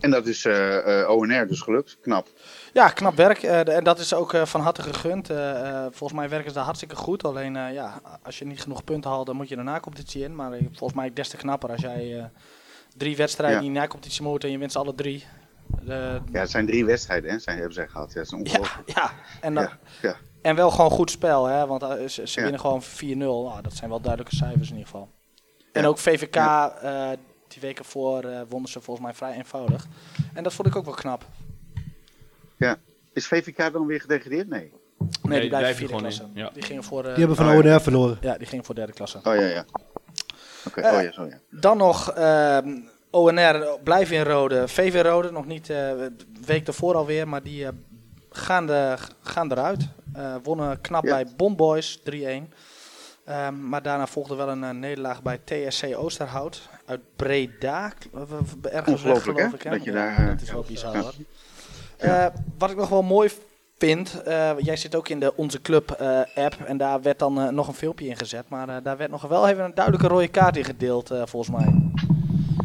En 0.01 0.11
dat 0.11 0.27
is 0.27 0.45
eh, 0.45 1.01
eh, 1.03 1.11
ONR 1.11 1.47
dus 1.47 1.61
gelukt. 1.61 1.99
Knap. 2.01 2.29
Ja, 2.73 2.89
knap 2.89 3.15
werk. 3.17 3.43
eh, 3.43 3.77
en 3.77 3.85
dat 3.85 3.99
is 3.99 4.15
ook 4.15 4.35
eh, 4.35 4.45
van 4.45 4.61
harte 4.61 4.83
gegund. 4.83 5.31
Eh, 5.31 5.69
eh, 5.69 5.83
volgens 5.91 6.13
mij 6.19 6.29
werken 6.29 6.49
ze 6.49 6.55
daar 6.55 6.65
hartstikke 6.65 6.97
goed. 6.97 7.25
Alleen 7.25 7.57
eh, 7.57 7.73
ja, 7.73 8.01
als 8.23 8.39
je 8.39 8.47
niet 8.47 8.61
genoeg 8.63 8.85
punten 8.85 9.11
haalt, 9.11 9.27
dan 9.27 9.37
moet 9.37 9.49
je 9.49 9.57
de 9.57 9.63
na-competitie 9.63 10.23
in. 10.23 10.35
Maar 10.35 10.51
volgens 10.63 10.93
mij 10.95 11.13
des 11.13 11.29
te 11.29 11.37
knapper 11.37 11.71
als 11.71 11.81
jij 11.81 12.19
eh, 12.19 12.25
drie 12.97 13.17
wedstrijden 13.17 13.61
Ja. 13.61 13.67
in 13.67 13.73
de 13.73 13.79
na-competitie 13.81 14.23
moet 14.23 14.45
en 14.45 14.51
je 14.51 14.59
wint 14.59 14.73
ze 14.73 14.79
alle 14.79 14.95
drie. 14.95 15.25
Eh, 15.89 15.97
Ja, 16.33 16.41
het 16.41 16.51
zijn 16.51 16.67
drie 16.67 16.85
wedstrijden, 16.85 17.31
hè, 17.31 17.39
zijn, 17.39 17.57
hebben 17.57 17.75
zij 17.75 17.89
gehad. 17.89 18.13
Ja, 18.13 18.15
dat 18.15 18.25
is 18.25 18.31
ja, 18.31 18.37
ongelooflijk. 18.39 18.91
ja. 18.99 19.13
En, 19.41 19.55
dan, 19.55 19.63
Ja, 19.65 19.79
ja. 20.03 20.17
en 20.43 20.57
wel 20.57 20.71
gewoon 20.71 20.91
goed 20.91 21.11
spel, 21.11 21.45
hè? 21.47 21.67
want 21.67 21.83
ze, 21.83 22.07
ze 22.07 22.23
Ja. 22.35 22.43
winnen 22.43 22.61
gewoon 22.61 22.83
4-0. 22.83 23.17
Nou, 23.17 23.63
dat 23.63 23.75
zijn 23.75 23.91
wel 23.91 24.01
duidelijke 24.01 24.37
cijfers 24.37 24.69
in 24.71 24.77
ieder 24.77 24.91
geval. 24.91 25.11
En 25.73 25.83
Ja. 25.83 25.89
ook 25.89 25.99
VVK, 25.99 26.35
eh, 26.37 27.09
die 27.49 27.61
weken 27.61 27.85
voor 27.85 28.23
eh, 28.25 28.41
wonnen 28.49 28.71
ze 28.71 28.81
volgens 28.81 29.07
mij 29.07 29.15
vrij 29.15 29.33
eenvoudig. 29.37 29.87
En 30.35 30.43
dat 30.43 30.53
vond 30.55 30.69
ik 30.69 30.77
ook 30.77 30.85
wel 30.85 30.95
knap. 30.95 31.25
Is 33.13 33.27
VVK 33.27 33.73
dan 33.73 33.87
weer 33.87 34.01
gedegradeerd? 34.01 34.49
Nee. 34.49 34.61
Nee, 34.61 35.09
Nee, 35.23 35.41
die 35.41 35.49
blijven 35.49 35.75
vierde 35.75 35.87
gewoon 35.87 36.01
klasse. 36.03 36.23
in, 36.23 36.31
ja. 36.35 36.51
Die 36.53 36.63
gingen 36.63 36.85
voor, 36.85 36.99
eh, 37.01 37.09
Die 37.09 37.19
hebben 37.19 37.37
van 37.37 37.47
Oh, 37.57 37.63
ja. 37.65 37.71
ONR 37.75 37.81
verloren. 37.81 38.19
ja, 38.21 38.39
die 38.39 38.47
gingen 38.47 38.65
voor 38.65 38.75
derde 38.75 38.93
klasse. 38.93 39.19
Oh 39.19 39.35
ja, 39.35 39.41
ja. 39.41 39.65
Oké, 40.67 40.81
oh 40.81 41.03
ja, 41.03 41.13
zo 41.13 41.25
ja. 41.25 41.39
Dan 41.51 41.77
nog 41.77 42.11
ehm, 42.13 42.77
ONR, 43.11 43.79
blijven 43.85 44.17
in 44.17 44.23
Rode. 44.23 44.69
VV 44.69 45.03
Rode, 45.03 45.31
nog 45.31 45.47
niet 45.47 45.71
eh, 45.71 45.77
de 45.77 46.13
week 46.47 46.65
daarvoor 46.67 46.95
alweer, 46.95 47.29
maar 47.29 47.43
die 47.43 47.67
gaan, 48.31 48.67
de, 48.67 48.97
gaan 49.23 49.53
eruit. 49.53 49.89
Eh, 50.13 50.35
wonnen 50.43 50.81
knap 50.81 51.05
Ja. 51.05 51.11
bij 51.11 51.27
Bomboys 51.37 52.01
3-1. 52.05 52.53
Ehm, 53.31 53.69
maar 53.69 53.83
daarna 53.83 54.07
volgde 54.07 54.35
wel 54.35 54.49
een 54.49 54.65
eh, 54.65 54.71
nederlaag 54.71 55.23
bij 55.23 55.39
TSC 55.45 55.85
Oosterhout 55.97 56.69
uit 56.87 57.01
Breda. 57.17 57.93
Ergens 58.63 58.63
weg, 58.63 58.87
Ongelooflijk, 58.87 59.39
hè? 59.39 59.45
geloof 59.45 59.53
ik. 59.55 59.63
Hè? 59.63 59.71
Dat 59.71 59.85
je 59.85 59.93
daar, 59.93 60.19
eh, 60.19 60.27
dat 60.27 60.41
is 60.41 60.51
wel 60.53 60.65
bizar 60.69 60.95
ja. 60.95 61.01
hoor. 61.01 61.13
Eh, 61.97 62.27
wat 62.59 62.71
ik 62.71 62.77
nog 62.77 62.89
wel 62.89 63.03
mooi 63.03 63.31
vind, 63.79 64.23
eh, 64.23 64.51
jij 64.59 64.77
zit 64.77 64.95
ook 64.95 65.09
in 65.09 65.21
de 65.21 65.37
Onze 65.37 65.61
Club 65.63 65.91
eh, 65.91 66.21
app 66.35 66.57
en 66.67 66.77
daar 66.77 67.03
werd 67.03 67.19
dan 67.19 67.41
eh, 67.41 67.49
nog 67.49 67.69
een 67.69 67.75
filmpje 67.75 68.07
in 68.07 68.17
gezet. 68.17 68.49
Maar 68.49 68.69
eh, 68.69 68.77
daar 68.83 68.97
werd 68.97 69.11
nog 69.11 69.23
wel 69.23 69.49
even 69.49 69.65
een 69.65 69.75
duidelijke 69.75 70.09
rode 70.09 70.29
kaart 70.29 70.57
in 70.57 70.65
gedeeld, 70.65 71.11
eh, 71.11 71.23
volgens 71.27 71.57
mij. 71.57 71.75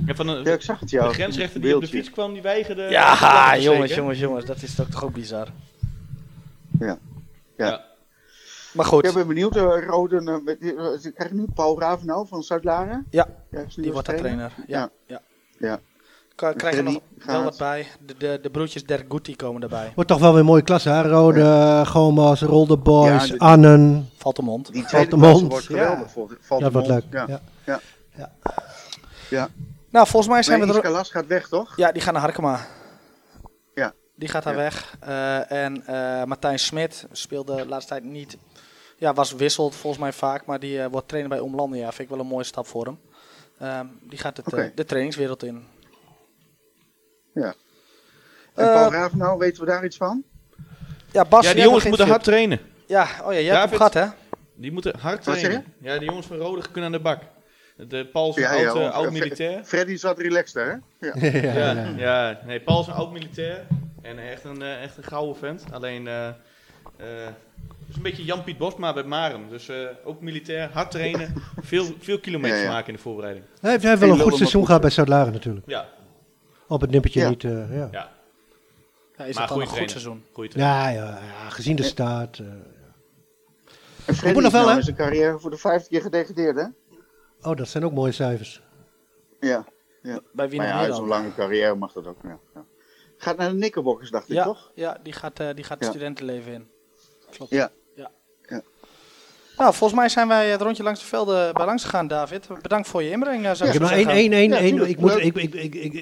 Ja, 0.06 0.15
van 0.15 0.28
een, 0.28 0.43
Ja, 0.43 0.54
ik 0.54 0.62
zag 0.62 0.80
het 0.80 0.89
jou. 0.89 1.08
de 1.08 1.13
grensrechter 1.13 1.62
die 1.62 1.75
op 1.75 1.82
de 1.82 1.88
fiets 1.88 2.10
kwam, 2.10 2.34
die 2.34 2.41
weigerde... 2.41 2.82
Ja, 2.82 3.58
jongens, 3.58 3.93
jongens, 3.95 4.19
jongens, 4.19 4.45
dat 4.45 4.62
is 4.62 4.75
toch, 4.75 4.88
toch 4.89 5.04
ook 5.04 5.13
bizar. 5.13 5.47
Ja. 6.80 6.97
Ja. 7.58 7.84
Maar 8.76 8.86
goed, 8.86 9.06
Ik 9.06 9.14
ben 9.14 9.28
benieuwd, 9.28 9.56
uh, 9.56 9.86
Rode, 9.88 10.22
uh, 10.60 11.12
krijgen 11.14 11.36
nu 11.36 11.46
Paul 11.56 11.80
Ravenau 11.80 12.28
van 12.28 12.44
Zuid-Laren. 12.44 13.08
Ja, 13.10 13.28
die 13.76 13.92
wordt 13.92 14.08
de 14.08 14.16
trainer. 14.16 14.52
Ja, 14.68 14.90
ja. 15.08 15.22
Ja. 15.58 15.80
Krijgen 16.36 16.84
nog 16.84 16.94
wel 16.94 17.36
gaat. 17.36 17.44
wat 17.44 17.58
bij. 17.58 17.88
De, 18.06 18.18
de, 18.18 18.40
de 18.42 18.50
broertjes 18.50 18.84
Derguti 18.86 19.36
komen 19.36 19.62
erbij. 19.62 19.92
Wordt 19.96 20.10
toch 20.10 20.20
wel 20.20 20.32
weer 20.32 20.40
een 20.40 20.46
mooie 20.46 20.62
klasse, 20.62 20.90
hè? 20.90 21.02
Rode, 21.02 21.40
uh, 21.40 21.86
Gomas, 21.88 22.42
Rolde 22.42 22.78
Boys, 22.78 23.26
Ja, 23.28 23.34
de- 23.34 23.40
Annen. 23.40 24.10
Valt 24.18 24.36
de 24.36 24.42
mond. 24.42 24.72
Die 24.74 24.88
Valt 24.88 25.10
de 25.12 25.18
mond. 25.18 25.52
wordt 25.52 25.66
Ja. 25.66 25.78
geweldig. 25.78 26.38
Valt 26.40 26.62
Dat 26.62 26.72
wordt 26.72 26.88
leuk. 26.88 27.04
Ja. 27.12 27.26
Ja. 27.28 27.80
Ja. 28.16 28.32
Ja. 29.30 29.50
Nou, 29.90 30.08
volgens 30.08 30.32
mij 30.32 30.44
zijn 30.44 30.60
Nee, 30.60 30.68
we 30.68 30.74
er... 30.74 30.80
Iska 30.80 30.92
Las 30.96 31.10
gaat 31.10 31.28
weg, 31.28 31.48
toch? 31.48 31.74
Ja, 31.76 31.92
die 31.92 32.02
gaan 32.02 32.14
naar 32.14 32.22
Harkema. 32.22 32.60
Ja. 33.74 33.94
Die 34.16 34.30
gaat 34.30 34.44
daar 34.44 34.54
Ja. 34.54 34.60
weg. 34.60 34.96
Eh, 35.00 35.52
en 35.52 35.86
eh, 35.88 36.24
Martijn 36.24 36.60
Smit 36.60 37.08
speelde 37.12 37.56
de 37.56 37.66
laatste 37.68 37.90
tijd 37.92 38.04
niet... 38.04 38.38
Ja, 38.97 39.13
was 39.13 39.31
wisselt 39.31 39.75
volgens 39.75 40.01
mij 40.01 40.13
vaak. 40.13 40.45
Maar 40.45 40.60
die 40.60 40.81
eh, 40.81 40.88
wordt 40.91 41.08
trainer 41.08 41.31
bij 41.31 41.39
Omlandia. 41.39 41.88
Vind 41.91 41.99
ik 41.99 42.10
wel 42.10 42.19
een 42.19 42.31
mooie 42.31 42.43
stap 42.43 42.67
voor 42.67 42.86
hem. 42.86 42.99
Ehm, 43.60 43.86
die 44.01 44.17
gaat 44.19 44.38
het, 44.38 44.53
eh, 44.53 44.65
de 44.75 44.86
trainingswereld 44.86 45.43
in. 45.43 45.65
Ja. 47.34 47.53
Eh, 48.53 48.65
En 48.65 48.73
Paul 48.73 48.91
Ravenau, 48.91 49.38
weten 49.38 49.60
we 49.63 49.69
daar 49.69 49.86
iets 49.86 49.97
van? 49.97 50.23
Ja, 51.12 51.25
Bas, 51.25 51.45
Ja, 51.45 51.53
die 51.53 51.63
jongens 51.63 51.86
moeten 51.86 52.08
hard 52.08 52.23
trainen. 52.23 52.60
Ja, 52.88 53.03
oh 53.23 53.34
ja, 53.34 53.39
jij 53.39 53.43
hebt 53.43 53.47
hem 53.47 53.53
David? 53.53 53.77
gehad, 53.77 53.93
hè? 53.93 54.05
Die 54.53 54.71
moeten 54.71 54.99
hard 54.99 55.25
Wat 55.25 55.36
zeg 55.36 55.43
trainen. 55.43 55.73
Ja, 55.81 55.97
die 55.97 56.08
jongens 56.08 56.27
van 56.27 56.38
Rode 56.38 56.62
kunnen 56.71 56.84
aan 56.84 56.91
de 56.91 56.99
bak. 57.03 57.21
De 57.88 58.05
Paul 58.05 58.29
is 58.29 58.36
een 58.36 58.41
Ja, 58.41 58.53
ja, 58.53 58.67
oud, 58.67 58.77
eh, 58.77 58.86
eh, 58.86 58.93
oud 58.93 59.12
militair. 59.12 59.63
Freddy 59.63 59.95
zat 59.97 60.19
relaxed 60.19 60.63
hè? 60.63 60.71
Ja. 61.10 61.41
Ja, 61.51 61.93
ja, 61.97 62.39
nee, 62.45 62.62
Paul 62.62 62.81
is 62.81 62.88
een 62.88 62.93
oud 62.93 63.12
militair. 63.12 63.67
En 64.01 64.19
echt 64.19 64.43
een, 64.43 64.62
eh, 64.62 64.84
echt 64.84 64.97
een 64.97 65.03
gouden 65.03 65.36
vent. 65.36 65.63
Alleen, 65.71 66.08
eh 66.08 66.27
eh, 66.27 67.27
is 67.89 67.95
een 67.95 68.02
beetje 68.02 68.24
Jan-Piet 68.24 68.58
Bosma 68.58 68.93
bij 68.93 69.04
Marem. 69.04 69.50
Dus 69.50 69.67
eh, 69.69 69.88
ook 70.04 70.21
militair, 70.21 70.69
hard 70.71 70.91
trainen. 70.91 71.34
veel, 71.62 71.86
veel 72.00 72.19
kilometers 72.19 72.60
Ja, 72.60 72.65
ja. 72.65 72.71
maken 72.71 72.88
in 72.88 72.93
de 72.95 73.02
voorbereiding. 73.02 73.45
Hij 73.62 73.69
heeft, 73.71 73.82
hij 73.84 73.91
heeft 73.91 74.04
wel 74.04 74.13
een 74.13 74.19
goed 74.24 74.36
seizoen 74.36 74.65
gehad 74.65 74.82
bij 74.82 74.89
Zuid-Laren 74.89 75.34
natuurlijk. 75.34 75.65
Ja, 75.69 75.89
Op 76.67 76.82
het 76.82 76.89
nippertje 76.91 77.19
Ja. 77.19 77.30
niet, 77.30 77.43
eh, 77.43 77.52
ja. 77.78 77.88
ja. 77.91 78.13
Ja, 79.17 79.24
is 79.26 79.34
Maar 79.36 79.43
het 79.43 79.52
dan 79.54 79.62
een 79.62 79.67
goed 79.67 79.89
seizoen? 79.89 80.24
Ja, 80.36 80.89
ja, 80.89 81.06
ja, 81.06 81.50
gezien 81.50 81.76
de 81.76 81.84
staat. 81.84 82.39
eh. 82.39 82.45
En 84.06 84.15
Freddy 84.15 84.38
nog 84.39 84.45
is 84.45 84.52
wel, 84.52 84.62
nou 84.62 84.71
hè? 84.71 84.78
in 84.78 84.84
zijn 84.84 84.95
carrière 84.95 85.39
voor 85.39 85.50
de 85.50 85.58
vijfde 85.58 85.89
keer 85.89 86.02
gedegradeerd, 86.02 86.56
hè? 86.56 86.65
oh, 87.50 87.56
dat 87.58 87.67
zijn 87.67 87.86
ook 87.86 87.91
mooie 87.93 88.12
cijfers. 88.12 88.62
Ja. 89.39 89.65
Bij 90.34 90.50
wie 90.50 90.58
Maar 90.60 90.67
ja, 90.67 90.93
zo'n 90.93 91.08
lange 91.08 91.34
carrière 91.36 91.76
mag 91.76 91.91
dat 91.93 92.08
ook. 92.08 92.17
Ja. 92.24 92.39
Ja. 92.54 92.63
Gaat 93.17 93.38
naar 93.38 93.50
de 93.50 93.56
Knickerbockers, 93.56 94.10
dacht 94.10 94.30
ik, 94.30 94.36
Ja, 94.36 94.43
toch? 94.43 94.71
ja 94.76 94.98
die 95.04 95.13
gaat, 95.13 95.39
eh, 95.39 95.54
die 95.56 95.63
gaat 95.63 95.78
het 95.78 95.84
Ja. 95.88 95.89
studentenleven 95.89 96.54
in. 96.54 96.67
Klopt. 97.32 97.52
Ja. 97.52 97.72
ja. 97.96 98.12
Ja. 98.50 98.62
Nou, 99.58 99.74
volgens 99.74 100.00
mij 100.00 100.10
zijn 100.10 100.28
wij 100.28 100.50
het 100.50 100.62
rondje 100.62 100.84
langs 100.84 101.00
de 101.00 101.06
velden 101.06 101.54
bij 101.54 101.66
langs 101.66 101.84
gegaan, 101.84 102.08
David. 102.08 102.48
Bedankt 102.62 102.88
voor 102.88 103.04
je 103.04 103.10
inbreng, 103.10 103.46
eh, 103.46 103.52
zou 103.54 103.70
Ik 103.70 103.76
ik 103.76 103.82
heb 103.82 103.82
nog 103.82 103.92
één, 103.92 104.10
één, 104.10 104.54
één, 104.54 104.88
Ik, 104.88 105.00
moet, 105.00 105.18
ik, 105.18 105.36
ik, 105.36 105.54
ik, 105.54 105.76
ik, 105.76 105.94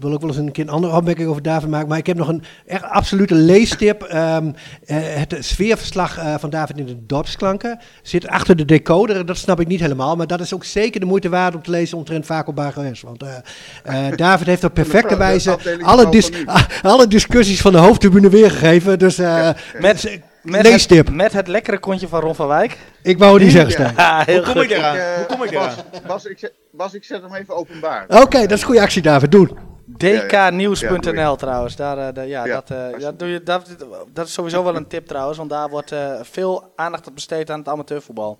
ik 0.00 0.06
wil 0.06 0.12
ook 0.12 0.20
wel 0.20 0.30
eens 0.30 0.38
een 0.38 0.52
keer 0.52 0.64
een 0.64 0.70
andere 0.70 0.96
opmerking 0.96 1.28
over 1.28 1.42
David 1.42 1.68
maken. 1.68 1.88
Maar 1.88 1.98
ik 1.98 2.06
heb 2.06 2.16
nog 2.16 2.28
een 2.28 2.42
echt 2.66 2.82
absolute 2.82 3.34
leestip. 3.34 4.02
Ehm, 4.02 4.52
eh, 4.84 4.96
het 4.98 5.36
sfeerverslag 5.40 6.18
eh, 6.18 6.34
van 6.38 6.50
David 6.50 6.78
in 6.78 6.86
de 6.86 7.06
dorpsklanken 7.06 7.78
zit 8.02 8.26
achter 8.28 8.56
de 8.56 8.64
decoder. 8.64 9.26
Dat 9.26 9.36
snap 9.36 9.60
ik 9.60 9.66
niet 9.66 9.80
helemaal. 9.80 10.16
Maar 10.16 10.26
dat 10.26 10.40
is 10.40 10.54
ook 10.54 10.64
zeker 10.64 11.00
de 11.00 11.06
moeite 11.06 11.28
waard 11.28 11.54
om 11.54 11.62
te 11.62 11.70
lezen 11.70 11.98
omtrent 11.98 12.26
Vaco 12.26 12.52
Bargeles. 12.52 13.00
Want 13.00 13.22
eh, 13.22 14.08
eh, 14.08 14.16
David 14.16 14.46
heeft 14.46 14.64
op 14.64 14.74
perfecte 14.74 15.16
wijze 15.16 15.58
alle, 15.82 16.08
dis- 16.08 16.30
alle 16.82 17.06
discussies 17.06 17.60
van 17.60 17.72
de 17.72 17.78
hoofdtribune 17.78 18.28
weergegeven. 18.28 18.98
Dus 18.98 19.18
eh 19.18 19.50
Met, 19.78 20.20
met, 20.42 20.62
leestip. 20.62 21.06
het, 21.06 21.14
met 21.14 21.32
het 21.32 21.48
lekkere 21.48 21.78
kontje 21.78 22.08
van 22.08 22.20
Ron 22.20 22.34
van 22.34 22.46
Wijk. 22.48 22.78
Ik 23.02 23.18
wou 23.18 23.32
het 23.34 23.42
niet 23.42 23.52
zeggen. 23.52 23.72
Stijn. 23.72 23.94
Ja, 23.96 24.24
Hoe 24.26 24.40
kom 24.52 24.60
ik 24.62 24.70
eraan? 24.70 24.96
Hoe 25.16 25.26
kom 25.26 25.42
ik 25.42 25.50
Bas, 25.52 25.72
eraan? 25.72 26.06
Bas, 26.06 26.24
ik 26.24 26.38
zet, 26.38 26.52
Bas, 26.72 26.94
ik 26.94 27.04
zet 27.04 27.22
hem 27.22 27.34
even 27.34 27.54
openbaar. 27.56 28.04
Oké, 28.08 28.40
dat 28.40 28.50
is 28.58 28.62
goede 28.62 28.80
actie, 28.80 29.02
David. 29.02 29.32
Doen. 29.32 29.58
dknieuws.nl 29.96 31.12
Ja, 31.14 31.34
trouwens. 31.36 31.76
Daar, 31.76 31.98
eh, 31.98 32.14
de- 32.14 32.20
ja, 32.26 32.44
Ja, 32.46 32.54
dat, 32.54 32.70
eh, 32.70 33.00
dat, 33.00 33.18
doe 33.18 33.28
je, 33.28 33.42
dat, 33.42 33.76
dat 34.12 34.26
is 34.26 34.32
sowieso 34.32 34.64
wel 34.64 34.76
een 34.76 34.86
tip 34.86 35.06
trouwens. 35.06 35.38
Want 35.38 35.50
daar 35.50 35.68
wordt 35.68 35.92
eh, 35.92 36.14
veel 36.22 36.72
aandacht 36.76 37.14
besteed 37.14 37.50
aan 37.50 37.58
het 37.58 37.68
amateurvoetbal. 37.68 38.38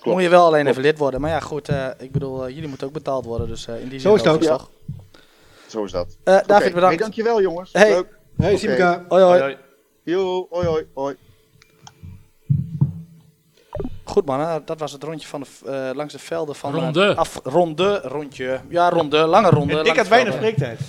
Klopt. 0.00 0.16
Moet 0.16 0.22
je 0.22 0.28
wel 0.32 0.44
alleen 0.46 0.60
Klopt. 0.62 0.76
even 0.78 0.90
lid 0.90 0.98
worden. 0.98 1.20
Maar 1.20 1.30
ja, 1.30 1.40
goed, 1.40 1.68
eh, 1.68 1.86
ik 1.98 2.12
bedoel, 2.12 2.48
jullie 2.48 2.68
moeten 2.68 2.86
ook 2.86 2.92
betaald 2.92 3.24
worden. 3.24 3.48
Dus 3.48 3.66
eh, 3.66 3.80
in 3.80 3.88
die 3.88 4.00
Zo 4.00 4.08
zin 4.08 4.14
is 4.16 4.20
het 4.20 4.28
ook, 4.28 4.42
logisch, 4.42 4.46
ja. 4.48 4.56
toch? 4.56 4.70
Zo 5.66 5.84
is 5.84 5.92
dat. 5.92 6.06
Eh, 6.24 6.34
David, 6.46 6.50
Oké, 6.50 6.60
bedankt. 6.74 6.80
Hey, 6.82 6.96
dankjewel, 6.96 7.40
jongens. 7.40 7.72
Hey. 7.72 7.88
Leuk. 7.90 8.06
Hey. 8.36 8.58
Hoi, 8.58 8.82
hoi. 8.82 9.02
Hoi, 9.08 9.40
hoi. 9.40 9.56
Yo, 10.04 10.46
hoi, 10.50 10.66
hoi, 10.66 10.86
hoi. 10.94 11.14
Goed 14.04 14.24
man, 14.26 14.62
dat 14.64 14.78
was 14.78 14.92
het 14.92 15.02
rondje 15.02 15.28
van 15.28 15.40
de, 15.40 15.70
eh, 15.70 15.90
langs 15.96 16.12
de 16.12 16.18
velden 16.18 16.54
van... 16.54 16.74
eh, 16.76 16.82
Ronde. 16.82 17.14
af, 17.14 17.40
ronde, 17.44 18.00
rondje. 18.04 18.60
Ja, 18.68 18.88
ronde, 18.90 19.16
lange 19.26 19.48
ronde. 19.50 19.72
En 19.72 19.78
ik 19.78 19.84
langs 19.84 19.98
had 19.98 20.08
weinig 20.08 20.34
spreektijd. 20.34 20.80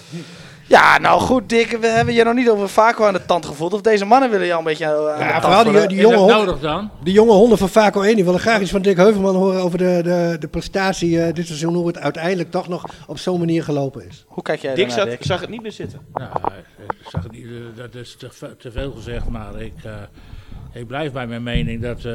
Ja, 0.68 0.98
nou 0.98 1.20
goed 1.22 1.50
Dick, 1.50 1.78
we 1.82 1.88
hebben 1.88 2.14
je 2.14 2.24
nog 2.24 2.34
niet 2.34 2.50
over 2.50 2.70
Vaco 2.70 3.06
aan 3.06 3.14
de 3.14 3.26
tand 3.26 3.46
gevoeld. 3.46 3.74
Of 3.74 3.82
deze 3.82 4.06
mannen 4.06 4.30
willen 4.30 4.46
jou 4.48 4.60
een 4.60 4.66
beetje 4.66 4.86
eh, 4.86 4.92
aan 4.92 5.18
de 5.18 5.24
Ja, 5.24 5.40
tand 5.40 5.44
vooral 5.44 5.64
die, 5.64 5.88
die 5.88 5.98
Is 5.98 6.04
jonge 6.04 6.16
honden. 6.18 6.36
nodig 6.38 6.60
dan? 6.60 6.92
De 7.04 7.12
jonge 7.12 7.32
honden 7.32 7.58
van 7.58 7.70
Vaco 7.70 8.02
1, 8.02 8.16
die 8.16 8.24
willen 8.26 8.40
graag 8.40 8.62
iets 8.62 8.72
van 8.72 8.82
Dick 8.82 8.98
Heuvelman 8.98 9.36
horen 9.36 9.62
over 9.62 9.78
de, 9.78 10.00
de, 10.04 10.36
de 10.40 10.48
prestatie 10.48 11.22
eh, 11.22 11.34
dit 11.34 11.46
seizoen, 11.48 11.74
hoe 11.74 11.88
het 11.88 11.98
uiteindelijk 11.98 12.52
toch 12.52 12.68
nog 12.68 12.86
op 13.08 13.18
zo'n 13.18 13.40
manier 13.40 13.64
gelopen 13.64 14.08
is. 14.08 14.26
Hoe 14.28 14.44
kijk 14.44 14.62
jij 14.62 14.76
Dick 14.76 14.88
daarnaar, 14.88 15.06
zat, 15.08 15.18
Dick? 15.18 15.28
zag 15.28 15.42
het 15.42 15.50
niet 15.50 15.62
meer 15.62 15.72
zitten. 15.72 16.00
Nou, 16.14 16.30
ik 16.78 17.08
zag 17.10 17.24
het 17.24 17.32
niet, 17.32 17.46
eh, 17.46 17.52
dat 17.78 17.96
is 17.96 18.16
te, 18.16 18.30
te 18.58 18.72
veel 18.72 18.92
gezegd, 18.92 19.30
maar 19.30 19.62
ik, 19.62 19.74
eh, 19.84 19.92
ik 20.82 20.88
blijf 20.88 21.12
bij 21.12 21.28
mijn 21.28 21.44
mening 21.44 21.82
dat 21.82 22.06
eh, 22.06 22.14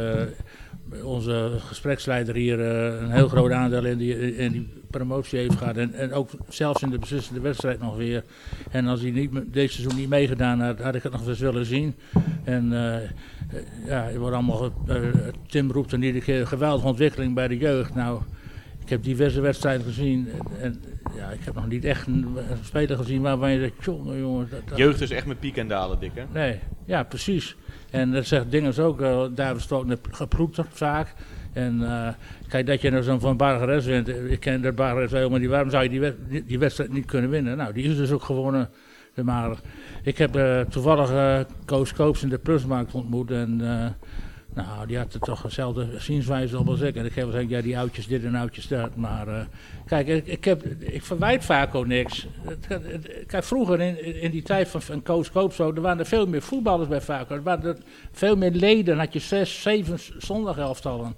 onze 1.02 1.50
gespreksleider 1.58 2.34
hier 2.34 2.60
eh, 2.60 3.00
een 3.00 3.10
heel 3.10 3.28
groot 3.28 3.50
aandeel 3.50 3.84
in 3.84 3.98
die, 3.98 4.36
in 4.36 4.52
die 4.52 4.68
promotie 4.90 5.38
heeft 5.38 5.56
gehad. 5.56 5.76
En, 5.76 5.92
en 5.94 6.12
ook 6.12 6.30
zelfs 6.48 6.82
in 6.82 6.90
de 6.90 6.98
beslissende 6.98 7.40
wedstrijd 7.40 7.80
nog 7.80 7.96
weer. 7.96 8.24
En 8.70 8.86
als 8.86 9.00
hij 9.00 9.10
niet, 9.10 9.30
deze 9.46 9.72
seizoen 9.74 9.98
niet 10.00 10.08
meegedaan 10.08 10.60
had, 10.60 10.78
had 10.80 10.94
ik 10.94 11.02
het 11.02 11.12
nog 11.12 11.26
eens 11.26 11.38
willen 11.38 11.66
zien. 11.66 11.94
En 12.44 12.72
eh, 12.72 12.96
eh, 12.96 13.10
ja, 13.86 14.02
het 14.04 14.16
wordt 14.16 14.34
allemaal, 14.34 14.72
eh, 14.86 14.96
Tim 15.46 15.70
roept 15.70 15.92
er 15.92 16.02
iedere 16.02 16.24
keer 16.24 16.46
geweldige 16.46 16.86
ontwikkeling 16.86 17.34
bij 17.34 17.48
de 17.48 17.56
jeugd. 17.58 17.94
Nou, 17.94 18.20
ik 18.82 18.88
heb 18.88 19.02
diverse 19.02 19.40
wedstrijden 19.40 19.86
gezien 19.86 20.28
en, 20.28 20.60
en 20.60 20.80
ja, 21.16 21.30
ik 21.30 21.40
heb 21.44 21.54
nog 21.54 21.68
niet 21.68 21.84
echt 21.84 22.06
een, 22.06 22.14
een 22.50 22.64
speler 22.64 22.96
gezien 22.96 23.22
waarvan 23.22 23.50
je 23.50 23.58
zegt, 23.60 23.72
jongen, 23.84 24.18
jongen. 24.18 24.48
Dat, 24.50 24.60
dat- 24.68 24.78
Jeugd 24.78 25.00
is 25.00 25.10
echt 25.10 25.26
met 25.26 25.40
piek 25.40 25.56
en 25.56 25.68
dalen, 25.68 26.00
Dick, 26.00 26.10
hè? 26.14 26.24
Nee, 26.32 26.58
ja, 26.84 27.02
precies. 27.02 27.56
En 27.90 28.12
dat 28.12 28.26
zegt 28.26 28.50
Dingers 28.50 28.78
ook, 28.78 29.00
uh, 29.00 29.26
ook 29.68 29.86
geproefd 30.10 30.60
vaak. 30.68 31.14
En 31.52 31.80
uh, 31.80 32.08
kijk, 32.48 32.66
dat 32.66 32.80
je 32.80 32.90
nou 32.90 33.02
zo'n 33.02 33.20
van 33.20 33.36
Bargeres 33.36 33.84
wint. 33.84 34.08
Ik 34.08 34.40
ken 34.40 34.62
de 34.62 34.72
Bargeres 34.72 35.10
wel, 35.10 35.30
maar 35.30 35.38
die, 35.38 35.48
waarom 35.48 35.70
zou 35.70 35.82
je 35.82 35.88
die, 35.88 36.44
die, 36.44 36.58
wedstrijd 36.58 36.92
niet 36.92 37.06
kunnen 37.06 37.30
winnen? 37.30 37.56
Nou, 37.56 37.72
die 37.72 37.84
is 37.84 37.96
dus 37.96 38.10
ook 38.10 38.22
gewonnen. 38.22 38.68
Maar 39.24 39.56
ik 40.02 40.18
heb 40.18 40.64
toevallig 40.70 41.44
Koos 41.64 41.92
Koops 41.92 42.22
in 42.22 42.28
de 42.28 42.38
Plusmarkt 42.38 42.94
ontmoet. 42.94 43.30
En 43.30 43.60
nou, 44.54 44.86
die 44.86 44.98
had 44.98 45.16
toch 45.20 45.42
dezelfde 45.42 45.86
zienswijze 45.98 46.56
als 46.56 46.80
ik. 46.80 46.96
En 46.96 47.04
ik 47.04 47.14
heb 47.14 47.26
gezegd, 47.26 47.48
ja, 47.48 47.60
die 47.60 47.78
oudjes 47.78 48.06
dit 48.06 48.24
en 48.24 48.34
oudjes 48.34 48.68
dat. 48.68 48.96
Maar 48.96 49.28
uh, 49.28 49.40
kijk, 49.86 50.08
ik, 50.08 50.26
ik, 50.26 50.44
heb, 50.44 50.64
ik 50.78 51.02
verwijt 51.02 51.44
vaak 51.44 51.74
ook 51.74 51.86
niks. 51.86 52.26
Kijk, 53.26 53.44
vroeger 53.44 53.80
in, 53.80 54.20
in 54.20 54.30
die 54.30 54.42
tijd 54.42 54.68
van, 54.68 54.82
van 54.82 55.02
Koos 55.02 55.58
er 55.58 55.80
waren 55.80 55.98
er 55.98 56.06
veel 56.06 56.26
meer 56.26 56.42
voetballers 56.42 56.88
bij 56.88 57.00
Vaco. 57.00 57.34
Er 57.34 57.42
waren 57.42 57.78
veel 58.12 58.36
meer 58.36 58.50
leden, 58.50 58.98
had 58.98 59.12
je 59.12 59.18
zes, 59.18 59.62
zeven 59.62 59.98
zondagelftallen. 60.18 61.14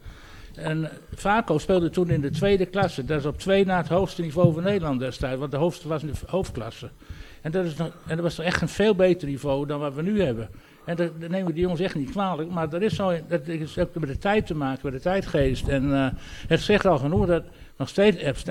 En 0.55 0.91
Vaco 1.15 1.59
speelde 1.59 1.91
toen 1.91 2.11
in 2.11 2.21
de 2.21 2.31
tweede 2.31 2.67
klasse. 2.67 3.05
Dat 3.05 3.19
is 3.19 3.27
op 3.27 3.39
twee 3.39 3.65
na 3.65 3.77
het 3.77 3.89
hoogste 3.89 4.23
niveau 4.23 4.53
van 4.53 4.63
Nederland 4.63 5.01
destijds. 5.01 5.39
Want 5.39 5.51
de 5.51 5.57
hoogste 5.57 5.89
was 5.89 6.03
in 6.03 6.09
de 6.09 6.19
hoofdklasse. 6.27 6.91
En 7.41 7.51
dat, 7.51 7.65
is 7.65 7.77
nog, 7.77 7.87
en 8.07 8.17
dat 8.17 8.21
was 8.21 8.35
toch 8.35 8.45
echt 8.45 8.63
een 8.63 8.69
veel 8.69 8.95
beter 8.95 9.29
niveau 9.29 9.67
dan 9.67 9.81
wat 9.81 9.95
we 9.95 10.03
nu 10.03 10.23
hebben. 10.23 10.49
En 10.85 10.97
dat, 10.97 11.21
dat 11.21 11.31
nemen 11.31 11.53
die 11.53 11.63
jongens 11.63 11.81
echt 11.81 11.95
niet 11.95 12.11
kwalijk. 12.11 12.51
Maar 12.51 12.69
dat 12.69 12.83
is, 12.83 12.95
zo, 12.95 13.13
dat 13.29 13.47
is 13.47 13.79
ook 13.79 13.95
met 13.95 14.09
de 14.09 14.19
tijd 14.19 14.47
te 14.47 14.55
maken, 14.55 14.81
met 14.83 14.93
de 14.93 15.01
tijdgeest. 15.01 15.69
En 15.69 15.85
uh, 15.85 16.07
het 16.47 16.61
zegt 16.61 16.87
al 16.87 16.99
genoeg 16.99 17.27
dat 17.27 17.45
nog 17.77 17.89
steeds 17.89 18.43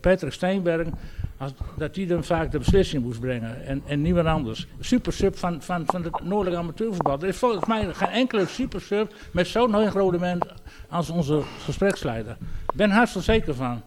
Patrick 0.00 0.32
Steenberg, 0.32 0.88
als, 1.36 1.52
dat 1.76 1.94
die 1.94 2.06
dan 2.06 2.24
vaak 2.24 2.50
de 2.50 2.58
beslissing 2.58 3.02
moest 3.02 3.20
brengen. 3.20 3.66
En, 3.66 3.82
en 3.86 4.02
niemand 4.02 4.26
anders. 4.26 4.66
Super 4.80 5.12
sub 5.12 5.36
van, 5.36 5.62
van, 5.62 5.82
van 5.86 6.02
het 6.02 6.24
noordelijke 6.24 6.58
amateurvoetbal. 6.58 7.20
Er 7.20 7.28
is 7.28 7.36
volgens 7.36 7.66
mij 7.66 7.94
geen 7.94 8.08
enkele 8.08 8.46
super 8.46 8.80
sub 8.80 9.14
met 9.32 9.46
zo'n 9.46 9.72
hoog 9.72 9.92
rendement 9.92 10.46
als 10.88 11.10
onze 11.10 11.42
gespreksleider. 11.64 12.36
Ik 12.68 12.74
ben 12.74 12.90
hartstikke 12.90 13.32
zeker 13.32 13.54
van. 13.54 13.82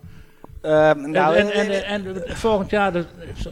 Um, 0.63 1.11
nou, 1.11 1.35
en, 1.35 1.51
en, 1.51 1.85
en, 1.85 2.25
en, 2.25 2.37
volgend 2.37 2.69
jaar, 2.69 3.05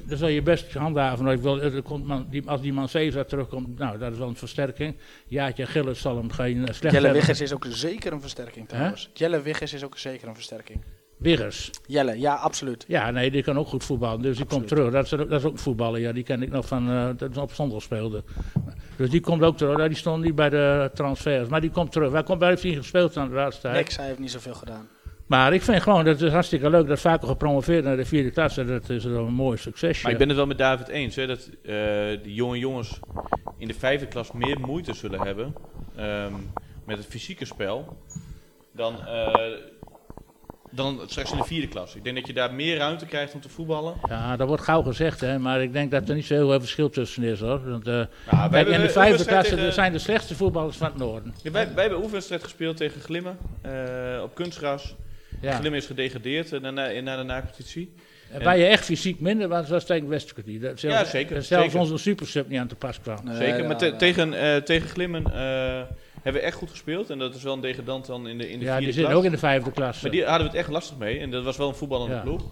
zal 0.09 0.27
je 0.27 0.41
best 0.41 0.73
handhaven. 0.73 1.27
Ik 1.27 1.39
wil, 1.39 1.61
er 1.61 1.81
komt 1.81 2.05
man, 2.05 2.27
die, 2.29 2.49
als 2.49 2.61
die 2.61 2.73
man 2.73 2.89
Cesar 2.89 3.25
terugkomt, 3.25 3.77
nou, 3.77 3.97
dat 3.97 4.11
is 4.11 4.17
wel 4.17 4.27
een 4.27 4.35
versterking. 4.35 4.95
Jaatje 5.27 5.65
Gilles 5.65 6.01
zal 6.01 6.17
hem 6.17 6.31
geen 6.31 6.57
uh, 6.57 6.65
slecht 6.71 6.95
Jelle 6.95 7.11
Wiggers 7.11 7.41
is 7.41 7.53
ook 7.53 7.65
zeker 7.69 8.13
een 8.13 8.21
versterking 8.21 8.67
trouwens. 8.67 9.03
Huh? 9.03 9.15
Jelle 9.15 9.41
Wiggers 9.41 9.73
is 9.73 9.83
ook 9.83 9.97
zeker 9.97 10.27
een 10.27 10.35
versterking. 10.35 10.79
Wiggers? 11.17 11.69
Jelle, 11.85 12.19
ja, 12.19 12.35
absoluut. 12.35 12.85
Ja, 12.87 13.11
nee, 13.11 13.31
die 13.31 13.43
kan 13.43 13.57
ook 13.57 13.67
goed 13.67 13.83
voetballen. 13.83 14.21
Dus 14.21 14.29
absoluut. 14.29 14.49
die 14.49 14.57
komt 14.57 14.67
terug. 14.67 14.91
Dat 14.91 15.03
is, 15.03 15.09
dat 15.09 15.39
is 15.39 15.43
ook 15.43 15.59
voetballen. 15.59 16.01
Ja, 16.01 16.11
die 16.11 16.23
ken 16.23 16.41
ik 16.41 16.49
nog 16.49 16.67
van, 16.67 16.89
uh, 16.89 17.09
dat 17.17 17.31
is 17.31 17.37
op 17.37 17.53
zondag 17.53 17.81
speelde. 17.81 18.23
Dus 18.95 19.09
die 19.09 19.21
komt 19.21 19.43
ook 19.43 19.57
terug. 19.57 19.87
Die 19.87 19.97
stond 19.97 20.23
niet 20.23 20.35
bij 20.35 20.49
de 20.49 20.91
transfers, 20.93 21.49
maar 21.49 21.61
die 21.61 21.69
komt 21.69 21.91
terug. 21.91 22.11
Waar 22.11 22.23
komt 22.23 22.39
bij 22.39 22.49
heeft 22.49 22.63
hij 22.63 22.73
gespeeld 22.73 23.17
aan 23.17 23.29
de 23.29 23.35
laatste 23.35 23.61
tijd? 23.61 23.75
Niks, 23.75 23.97
hij 23.97 24.05
heeft 24.05 24.19
niet 24.19 24.31
zoveel 24.31 24.53
gedaan. 24.53 24.87
Maar 25.29 25.53
ik 25.53 25.61
vind 25.61 25.83
gewoon, 25.83 26.05
dat 26.05 26.21
is 26.21 26.31
hartstikke 26.31 26.69
leuk 26.69 26.87
dat 26.87 26.99
vaker 26.99 27.27
gepromoveerd 27.27 27.83
naar 27.83 27.97
de 27.97 28.05
vierde 28.05 28.31
klasse. 28.31 28.65
Dat 28.65 28.89
is 28.89 29.03
een 29.03 29.33
mooi 29.33 29.57
succesje. 29.57 30.03
Maar 30.03 30.11
ik 30.11 30.17
ben 30.17 30.27
het 30.27 30.37
wel 30.37 30.45
met 30.45 30.57
David 30.57 30.87
eens, 30.87 31.15
hè, 31.15 31.27
dat 31.27 31.49
uh, 31.61 31.73
die 32.23 32.33
jonge 32.33 32.57
jongens 32.57 32.99
in 33.57 33.67
de 33.67 33.73
vijfde 33.73 34.07
klas 34.07 34.31
meer 34.31 34.59
moeite 34.59 34.93
zullen 34.93 35.21
hebben 35.21 35.55
um, 35.99 36.51
met 36.85 36.97
het 36.97 37.05
fysieke 37.05 37.45
spel 37.45 37.97
dan, 38.71 38.95
uh, 39.07 39.35
dan 40.71 41.01
straks 41.05 41.31
in 41.31 41.37
de 41.37 41.43
vierde 41.43 41.67
klas. 41.67 41.95
Ik 41.95 42.03
denk 42.03 42.15
dat 42.15 42.27
je 42.27 42.33
daar 42.33 42.53
meer 42.53 42.77
ruimte 42.77 43.05
krijgt 43.05 43.33
om 43.33 43.41
te 43.41 43.49
voetballen. 43.49 43.93
Ja, 44.07 44.35
dat 44.35 44.47
wordt 44.47 44.63
gauw 44.63 44.81
gezegd, 44.81 45.21
hè, 45.21 45.39
maar 45.39 45.61
ik 45.61 45.73
denk 45.73 45.91
dat 45.91 46.09
er 46.09 46.15
niet 46.15 46.25
zo 46.25 46.33
heel 46.33 46.49
veel 46.49 46.59
verschil 46.59 46.89
tussen 46.89 47.23
is. 47.23 47.39
Hoor. 47.39 47.69
Want, 47.69 47.87
uh, 47.87 48.03
kijk, 48.51 48.67
in 48.67 48.81
de 48.81 48.89
vijfde 48.89 49.25
klasse 49.25 49.55
tegen... 49.55 49.73
zijn 49.73 49.91
de 49.91 49.99
slechtste 49.99 50.35
voetballers 50.35 50.77
van 50.77 50.87
het 50.87 50.97
noorden. 50.97 51.33
Ja, 51.43 51.51
wij, 51.51 51.73
wij 51.73 51.81
hebben 51.81 51.99
oefenwedstrijd 51.99 52.43
gespeeld 52.43 52.77
tegen 52.77 53.01
Glimmen 53.01 53.37
op 54.23 54.35
kunstgras. 54.35 54.95
Ja. 55.41 55.57
Glim 55.57 55.73
is 55.73 55.85
gedegradeerd 55.85 56.53
uh, 56.53 56.59
naar, 56.59 57.03
naar 57.03 57.17
de 57.17 57.23
na-competitie. 57.23 57.93
En 58.31 58.43
waar 58.43 58.57
je 58.57 58.65
echt 58.65 58.85
fysiek 58.85 59.19
minder 59.19 59.47
was, 59.47 59.69
was 59.69 59.85
tegen 59.85 60.07
Westerkwartier. 60.07 60.59
Zelfs, 60.61 60.81
ja, 60.81 61.05
zeker. 61.05 61.43
Zelfs 61.43 61.63
zeker. 61.65 61.79
onze 61.79 61.97
supersub 61.97 62.47
niet 62.47 62.59
aan 62.59 62.67
te 62.67 62.75
pas 62.75 63.01
kwam. 63.01 63.19
Nee, 63.23 63.35
zeker, 63.35 63.65
maar 63.65 63.77
te, 63.77 63.95
tegen, 63.95 64.33
uh, 64.33 64.55
tegen 64.55 64.89
Glimmen 64.89 65.23
uh, 65.27 65.33
hebben 66.21 66.41
we 66.41 66.47
echt 66.47 66.55
goed 66.55 66.69
gespeeld. 66.69 67.09
En 67.09 67.19
dat 67.19 67.35
is 67.35 67.43
wel 67.43 67.53
een 67.53 67.61
degradant 67.61 68.05
dan 68.05 68.27
in 68.27 68.37
de, 68.37 68.49
in 68.49 68.59
de 68.59 68.65
ja, 68.65 68.71
vierde 68.71 68.85
die 68.85 68.93
zitten 68.93 69.15
ook 69.15 69.23
in 69.23 69.31
de 69.31 69.37
vijfde 69.37 69.71
klas. 69.71 70.01
Maar 70.01 70.11
die 70.11 70.23
hadden 70.23 70.41
we 70.41 70.51
het 70.51 70.59
echt 70.61 70.69
lastig 70.69 70.97
mee. 70.97 71.19
En 71.19 71.31
dat 71.31 71.43
was 71.43 71.57
wel 71.57 71.67
een 71.67 71.75
voetballende 71.75 72.15
ja. 72.15 72.21
ploeg. 72.21 72.43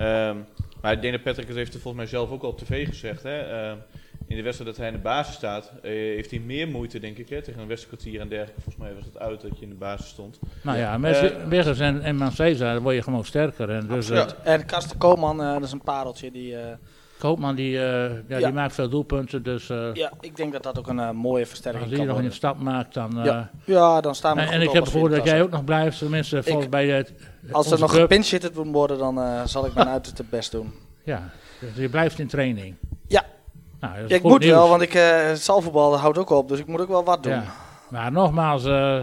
Um, 0.00 0.46
maar 0.80 0.92
ik 0.92 1.00
denk 1.00 1.12
dat 1.12 1.22
Patrick 1.22 1.48
het 1.48 1.56
heeft 1.56 1.72
volgens 1.72 1.94
mij 1.94 2.06
zelf 2.06 2.30
ook 2.30 2.42
al 2.42 2.48
op 2.48 2.58
tv 2.58 2.86
gezegd. 2.86 3.22
Hè. 3.22 3.70
Uh, 3.70 3.72
in 4.26 4.36
de 4.36 4.42
wedstrijd 4.42 4.70
dat 4.70 4.78
hij 4.78 4.86
in 4.86 4.94
de 4.94 5.02
basis 5.02 5.34
staat, 5.34 5.72
uh, 5.76 5.82
heeft 5.90 6.30
hij 6.30 6.40
meer 6.40 6.68
moeite, 6.68 6.98
denk 6.98 7.18
ik, 7.18 7.28
hè, 7.28 7.42
tegen 7.42 7.60
een 7.60 7.68
Westerkwartier 7.68 8.20
en 8.20 8.28
dergelijke. 8.28 8.60
Volgens 8.60 8.84
mij 8.84 8.94
was 8.94 9.04
het 9.04 9.18
uit 9.18 9.40
dat 9.40 9.58
je 9.58 9.62
in 9.62 9.68
de 9.68 9.74
basis 9.74 10.08
stond. 10.08 10.38
Nou 10.62 10.78
ja, 10.78 10.98
met 10.98 11.22
uh, 11.22 11.30
Wiggers 11.48 11.78
en, 11.78 12.02
en 12.02 12.16
Manceza 12.16 12.80
word 12.80 12.94
je 12.94 13.02
gewoon 13.02 13.24
sterker. 13.24 13.70
En, 13.70 13.86
dus, 13.86 14.08
ja. 14.08 14.26
en 14.44 14.66
Karsten 14.66 14.98
Koopman, 14.98 15.40
uh, 15.40 15.52
dat 15.52 15.62
is 15.62 15.72
een 15.72 15.82
pareltje 15.82 16.30
die... 16.30 16.56
Koopman 17.18 17.54
die, 17.54 17.70
ja, 17.70 18.10
ja. 18.28 18.38
die 18.38 18.52
maakt 18.52 18.74
veel 18.74 18.88
doelpunten, 18.88 19.42
dus... 19.42 19.66
ja, 19.92 20.12
ik 20.20 20.36
denk 20.36 20.52
dat 20.52 20.62
dat 20.62 20.78
ook 20.78 20.88
een 20.88 21.16
mooie 21.16 21.46
versterking 21.46 21.82
kan 21.82 21.92
Als 21.92 22.06
hij 22.06 22.14
nog 22.14 22.24
een 22.24 22.32
stap 22.32 22.58
maakt, 22.58 22.94
dan... 22.94 23.20
ja. 23.24 23.50
ja, 23.64 24.00
dan 24.00 24.14
staan 24.14 24.36
we 24.36 24.42
En, 24.42 24.48
en 24.48 24.60
ik 24.60 24.70
heb 24.70 24.86
gehoord 24.86 25.12
dat 25.12 25.24
jij 25.24 25.42
ook 25.42 25.50
nog 25.50 25.64
blijft, 25.64 25.98
tenminste 25.98 26.42
volgens 26.42 26.68
bij 26.68 26.88
het... 26.88 27.12
Als 27.50 27.70
er 27.70 27.78
nog 27.78 27.94
gepinchit 27.94 28.54
moet 28.54 28.72
worden, 28.72 28.98
dan 28.98 29.48
zal 29.48 29.66
ik 29.66 29.74
mijn 29.74 29.88
uiterste 29.96 30.24
best 30.30 30.52
doen. 30.52 30.72
Ja, 31.04 31.30
dus 31.60 31.76
je 31.76 31.88
blijft 31.88 32.18
in 32.18 32.26
training. 32.26 32.76
Ja, 33.06 33.24
nou, 33.82 34.06
ja, 34.06 34.14
ik 34.14 34.22
moet 34.22 34.40
nieuws. 34.40 34.52
wel, 34.52 34.68
want 34.68 34.82
ik, 34.82 34.94
uh, 34.94 35.94
houdt 35.94 36.18
ook 36.18 36.30
op, 36.30 36.48
dus 36.48 36.58
ik 36.58 36.66
moet 36.66 36.80
ook 36.80 36.88
wel 36.88 37.04
wat 37.04 37.22
doen. 37.22 37.32
Ja. 37.32 37.44
Maar 37.88 38.12
nogmaals, 38.12 38.64
uh, 38.64 39.00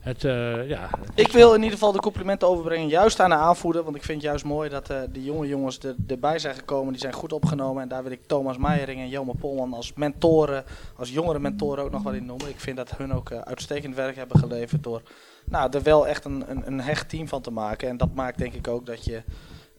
het, 0.00 0.24
uh, 0.24 0.68
ja, 0.68 0.88
ik 1.14 1.32
wil 1.32 1.54
in 1.54 1.62
ieder 1.62 1.78
geval 1.78 1.92
de 1.92 1.98
complimenten 1.98 2.48
overbrengen, 2.48 2.88
juist 2.88 3.20
aan 3.20 3.30
de 3.30 3.36
aanvoerder. 3.36 3.82
Want 3.82 3.96
ik 3.96 4.02
vind 4.02 4.22
het 4.22 4.30
juist 4.30 4.44
mooi 4.44 4.68
dat 4.68 4.90
uh, 4.90 4.96
de 5.12 5.24
jonge 5.24 5.46
jongens 5.46 5.78
er, 5.78 5.94
erbij 6.08 6.38
zijn 6.38 6.54
gekomen. 6.54 6.92
Die 6.92 7.00
zijn 7.00 7.12
goed 7.12 7.32
opgenomen. 7.32 7.82
En 7.82 7.88
daar 7.88 8.02
wil 8.02 8.12
ik 8.12 8.26
Thomas 8.26 8.56
Meijering 8.56 9.00
en 9.00 9.08
Jelmer 9.08 9.36
Polman 9.36 9.74
als 9.74 9.92
mentoren, 9.94 10.64
als 10.96 11.10
jongere 11.10 11.38
mentoren 11.38 11.84
ook 11.84 11.90
nog 11.90 12.02
wat 12.02 12.14
in 12.14 12.26
noemen. 12.26 12.48
Ik 12.48 12.60
vind 12.60 12.76
dat 12.76 12.96
hun 12.96 13.12
ook 13.14 13.32
uitstekend 13.32 13.94
werk 13.94 14.16
hebben 14.16 14.38
geleverd 14.38 14.82
door 14.82 15.02
nou, 15.44 15.70
er 15.70 15.82
wel 15.82 16.06
echt 16.06 16.24
een, 16.24 16.44
een, 16.48 16.62
een 16.66 16.80
hecht 16.80 17.08
team 17.08 17.28
van 17.28 17.40
te 17.40 17.50
maken. 17.50 17.88
En 17.88 17.96
dat 17.96 18.14
maakt 18.14 18.38
denk 18.38 18.52
ik 18.52 18.68
ook 18.68 18.86
dat 18.86 19.04
je... 19.04 19.22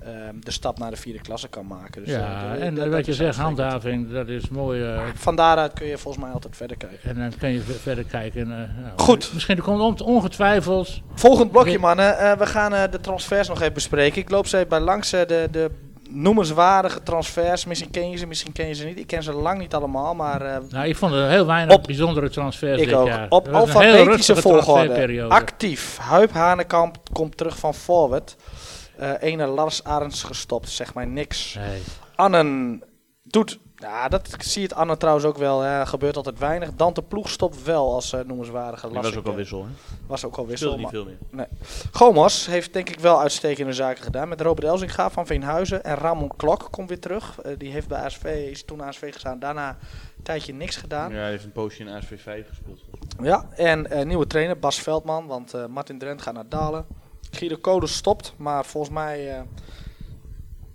Um, 0.07 0.43
de 0.43 0.51
stap 0.51 0.79
naar 0.79 0.89
de 0.91 0.97
vierde 0.97 1.19
klasse 1.19 1.47
kan 1.47 1.67
maken. 1.67 2.03
Dus, 2.03 2.13
ja, 2.13 2.55
uh, 2.55 2.63
en 2.65 2.75
dat, 2.75 2.87
wat 2.87 3.05
je 3.05 3.13
zegt, 3.13 3.37
handhaving, 3.37 4.11
dat 4.11 4.27
is 4.27 4.49
mooi. 4.49 4.81
Uh, 4.81 5.01
Van 5.13 5.35
daaruit 5.35 5.73
kun 5.73 5.87
je 5.87 5.97
volgens 5.97 6.23
mij 6.23 6.33
altijd 6.33 6.55
verder 6.55 6.77
kijken. 6.77 7.09
En 7.09 7.15
dan 7.15 7.31
kun 7.39 7.49
je 7.49 7.61
verder 7.61 8.03
kijken. 8.03 8.41
Uh, 8.41 8.47
nou, 8.47 8.67
Goed. 8.95 9.31
Misschien 9.33 9.61
komt 9.61 10.01
ongetwijfeld... 10.01 11.01
Volgend 11.13 11.51
blokje, 11.51 11.79
mannen. 11.79 12.37
we 12.37 12.45
gaan 12.45 12.71
de 12.91 12.99
transfers 13.01 13.47
nog 13.47 13.61
even 13.61 13.73
bespreken. 13.73 14.21
Ik 14.21 14.29
loop 14.29 14.47
ze 14.47 14.65
bij 14.69 14.79
langs 14.79 15.09
de, 15.09 15.47
de 15.51 15.71
noemenswaardige 16.09 17.03
transfers. 17.03 17.65
Misschien 17.65 17.91
ken 17.91 18.09
je 18.09 18.17
ze, 18.17 18.27
misschien 18.27 18.51
ken 18.51 18.67
je 18.67 18.73
ze 18.73 18.85
niet. 18.85 18.99
Ik 18.99 19.07
ken 19.07 19.23
ze 19.23 19.33
lang 19.33 19.59
niet 19.59 19.73
allemaal, 19.73 20.15
maar... 20.15 20.41
Uh, 20.41 20.55
nou, 20.69 20.87
ik 20.87 20.95
vond 20.95 21.13
er 21.13 21.29
heel 21.29 21.45
weinig 21.45 21.75
op, 21.75 21.83
bijzondere 21.83 22.29
transfers 22.29 22.81
ik 22.81 22.87
dit 22.87 22.95
ook. 22.95 23.07
jaar. 23.07 23.25
Op 23.29 23.47
alfabetische 23.47 24.35
volgorde. 24.35 25.25
Actief. 25.27 25.97
Huip 25.97 26.31
Hanekamp 26.31 26.97
komt 27.13 27.37
terug 27.37 27.57
van 27.57 27.73
Forward. 27.73 28.35
Uh, 29.01 29.13
ene 29.19 29.45
Lars 29.47 29.83
Arends 29.83 30.23
gestopt, 30.23 30.69
zeg 30.69 30.93
maar 30.93 31.07
niks. 31.07 31.53
Nee. 31.53 31.81
Annen 32.15 32.83
doet, 33.23 33.59
ja, 33.75 34.07
dat 34.07 34.35
zie 34.39 34.61
je 34.61 34.67
het 34.67 34.77
Anne 34.77 34.97
trouwens 34.97 35.25
ook 35.25 35.37
wel, 35.37 35.61
hè, 35.61 35.85
gebeurt 35.85 36.15
altijd 36.15 36.39
weinig. 36.39 36.75
Dante 36.75 37.01
Ploeg 37.01 37.29
stopt 37.29 37.63
wel 37.63 37.93
als 37.93 38.13
uh, 38.13 38.21
noemenswaardige 38.21 38.87
Lars. 38.87 39.07
was 39.07 39.17
ook 39.17 39.27
al 39.27 39.35
wissel, 39.35 39.63
hè? 39.63 39.69
Was 40.07 40.25
ook 40.25 40.37
al 40.37 40.47
wissel. 40.47 40.77
niet 40.77 40.89
veel 40.89 41.05
meer. 41.05 41.17
Nee. 41.31 41.45
Gomos 41.91 42.45
heeft 42.45 42.73
denk 42.73 42.89
ik 42.89 42.99
wel 42.99 43.19
uitstekende 43.19 43.73
zaken 43.73 44.03
gedaan. 44.03 44.29
Met 44.29 44.41
Robert 44.41 44.67
Elzinga 44.67 45.09
van 45.09 45.25
Veenhuizen 45.25 45.83
en 45.83 45.95
Ramon 45.95 46.35
Klok 46.37 46.67
komt 46.71 46.89
weer 46.89 46.99
terug. 46.99 47.45
Uh, 47.45 47.51
die 47.57 47.71
heeft 47.71 47.87
bij 47.87 48.03
ASV, 48.03 48.47
is 48.51 48.65
toen 48.65 48.81
ASV 48.81 49.13
gestaan, 49.13 49.39
daarna 49.39 49.69
een 49.69 50.23
tijdje 50.23 50.53
niks 50.53 50.75
gedaan. 50.75 51.11
Ja, 51.11 51.17
hij 51.17 51.29
heeft 51.29 51.43
een 51.43 51.51
poosje 51.51 51.83
in 51.83 51.89
ASV 51.89 52.21
5 52.21 52.47
gespeeld. 52.47 52.81
Ja, 53.21 53.49
en 53.55 54.07
nieuwe 54.07 54.27
trainer 54.27 54.59
Bas 54.59 54.79
Veldman, 54.79 55.27
want 55.27 55.67
Martin 55.67 55.99
Drent 55.99 56.21
gaat 56.21 56.33
naar 56.33 56.49
Dalen. 56.49 56.85
Guido 57.31 57.57
Code 57.57 57.87
stopt, 57.87 58.33
maar 58.37 58.65
volgens 58.65 58.93
mij 58.93 59.37
uh, 59.37 59.41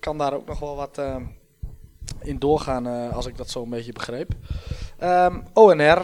kan 0.00 0.18
daar 0.18 0.34
ook 0.34 0.46
nog 0.46 0.58
wel 0.58 0.76
wat 0.76 0.98
uh, 0.98 1.16
in 2.20 2.38
doorgaan, 2.38 2.86
uh, 2.86 3.16
als 3.16 3.26
ik 3.26 3.36
dat 3.36 3.50
zo 3.50 3.62
een 3.62 3.70
beetje 3.70 3.92
begreep. 3.92 4.32
Um, 5.02 5.44
ONR, 5.52 6.02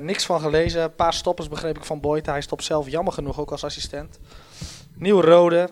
niks 0.00 0.26
van 0.26 0.40
gelezen. 0.40 0.82
Een 0.82 0.94
paar 0.94 1.14
stoppers 1.14 1.48
begreep 1.48 1.76
ik 1.76 1.84
van 1.84 2.00
Boyd. 2.00 2.26
Hij 2.26 2.40
stopt 2.40 2.64
zelf 2.64 2.88
jammer 2.88 3.12
genoeg 3.12 3.40
ook 3.40 3.50
als 3.50 3.64
assistent. 3.64 4.18
Nieuw 4.94 5.20
Rode, 5.20 5.68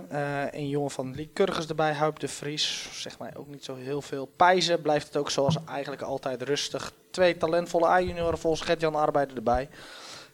een 0.51 0.69
jongen 0.69 0.90
van 0.90 1.14
Lycurgus 1.14 1.66
erbij. 1.66 1.93
Huip 1.93 2.19
de 2.19 2.29
Vries, 2.29 2.88
zeg 2.93 3.19
maar 3.19 3.33
ook 3.37 3.49
niet 3.49 3.64
zo 3.64 3.75
heel 3.75 4.03
veel. 4.03 4.27
Pijzen 4.37 4.83
blijft 4.83 5.07
het 5.07 5.16
ook 5.16 5.31
zoals 5.31 5.57
eigenlijk 5.64 6.03
altijd 6.03 6.43
rustig. 6.43 6.93
Twee 7.11 7.37
talentvolle 7.37 7.87
A-junioren 7.87 8.38
volgens 8.38 8.62
Gert-Jan 8.62 8.95
Arbeider 8.95 9.37
erbij. 9.37 9.69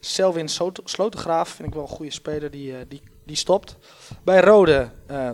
Selwin 0.01 0.49
Slotengraaf 0.85 1.49
vind 1.49 1.69
ik 1.69 1.75
wel 1.75 1.83
een 1.83 1.89
goede 1.89 2.13
speler, 2.13 2.51
die, 2.51 2.89
die 2.89 3.03
die 3.27 3.37
stopt. 3.37 3.77
Bij 4.25 4.41
Rode, 4.41 4.89
uh, 5.11 5.31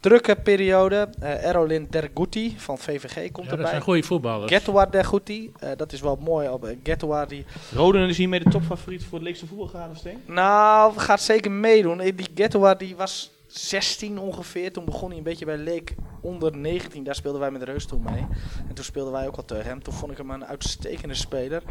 drukke 0.00 0.36
periode. 0.36 1.08
Eh 1.20 1.44
Erolin 1.44 1.86
Derguti 1.90 2.54
van 2.58 2.78
VVG 2.78 3.14
komt 3.14 3.36
Ja, 3.36 3.42
dat 3.42 3.50
erbij. 3.52 3.70
zijn 3.70 3.82
goede 3.82 4.02
voetballers. 4.02 4.52
Getouar 4.52 4.90
Derguti, 4.90 5.52
eh, 5.60 5.70
dat 5.76 5.92
is 5.92 6.00
wel 6.00 6.18
mooi. 6.20 6.48
Op 6.48 6.64
eh, 6.64 6.76
Getouar 6.82 7.28
die 7.28 7.44
Roden 7.74 8.08
is 8.08 8.16
hiermee 8.16 8.40
de 8.44 8.50
topfavoriet 8.50 9.04
voor 9.04 9.18
het 9.18 9.22
leekste 9.26 9.46
voetbalgraden, 9.46 9.96
Steen? 9.96 10.22
Nou, 10.26 10.98
gaat 10.98 11.20
zeker 11.22 11.50
meedoen. 11.50 12.00
Eh, 12.00 12.12
Die 12.16 12.26
Getouar 12.34 12.78
die 12.78 12.96
was 12.96 13.30
16 13.58 14.18
ongeveer. 14.18 14.72
Toen 14.72 14.84
begon 14.84 15.08
hij 15.08 15.18
een 15.18 15.24
beetje 15.24 15.44
bij 15.44 15.56
Leek 15.56 15.94
onder 16.20 16.56
19. 16.56 17.04
Daar 17.04 17.14
speelden 17.14 17.40
wij 17.40 17.50
met 17.50 17.62
Reus 17.62 17.86
toen 17.86 18.02
mee. 18.02 18.26
En 18.68 18.74
toen 18.74 18.84
speelden 18.84 19.12
wij 19.12 19.26
ook 19.26 19.36
wel 19.36 19.44
tegen 19.44 19.66
hem. 19.66 19.82
Toen 19.82 19.94
vond 19.94 20.12
ik 20.12 20.18
hem 20.18 20.30
een 20.30 20.46
uitstekende 20.46 21.14
speler. 21.14 21.62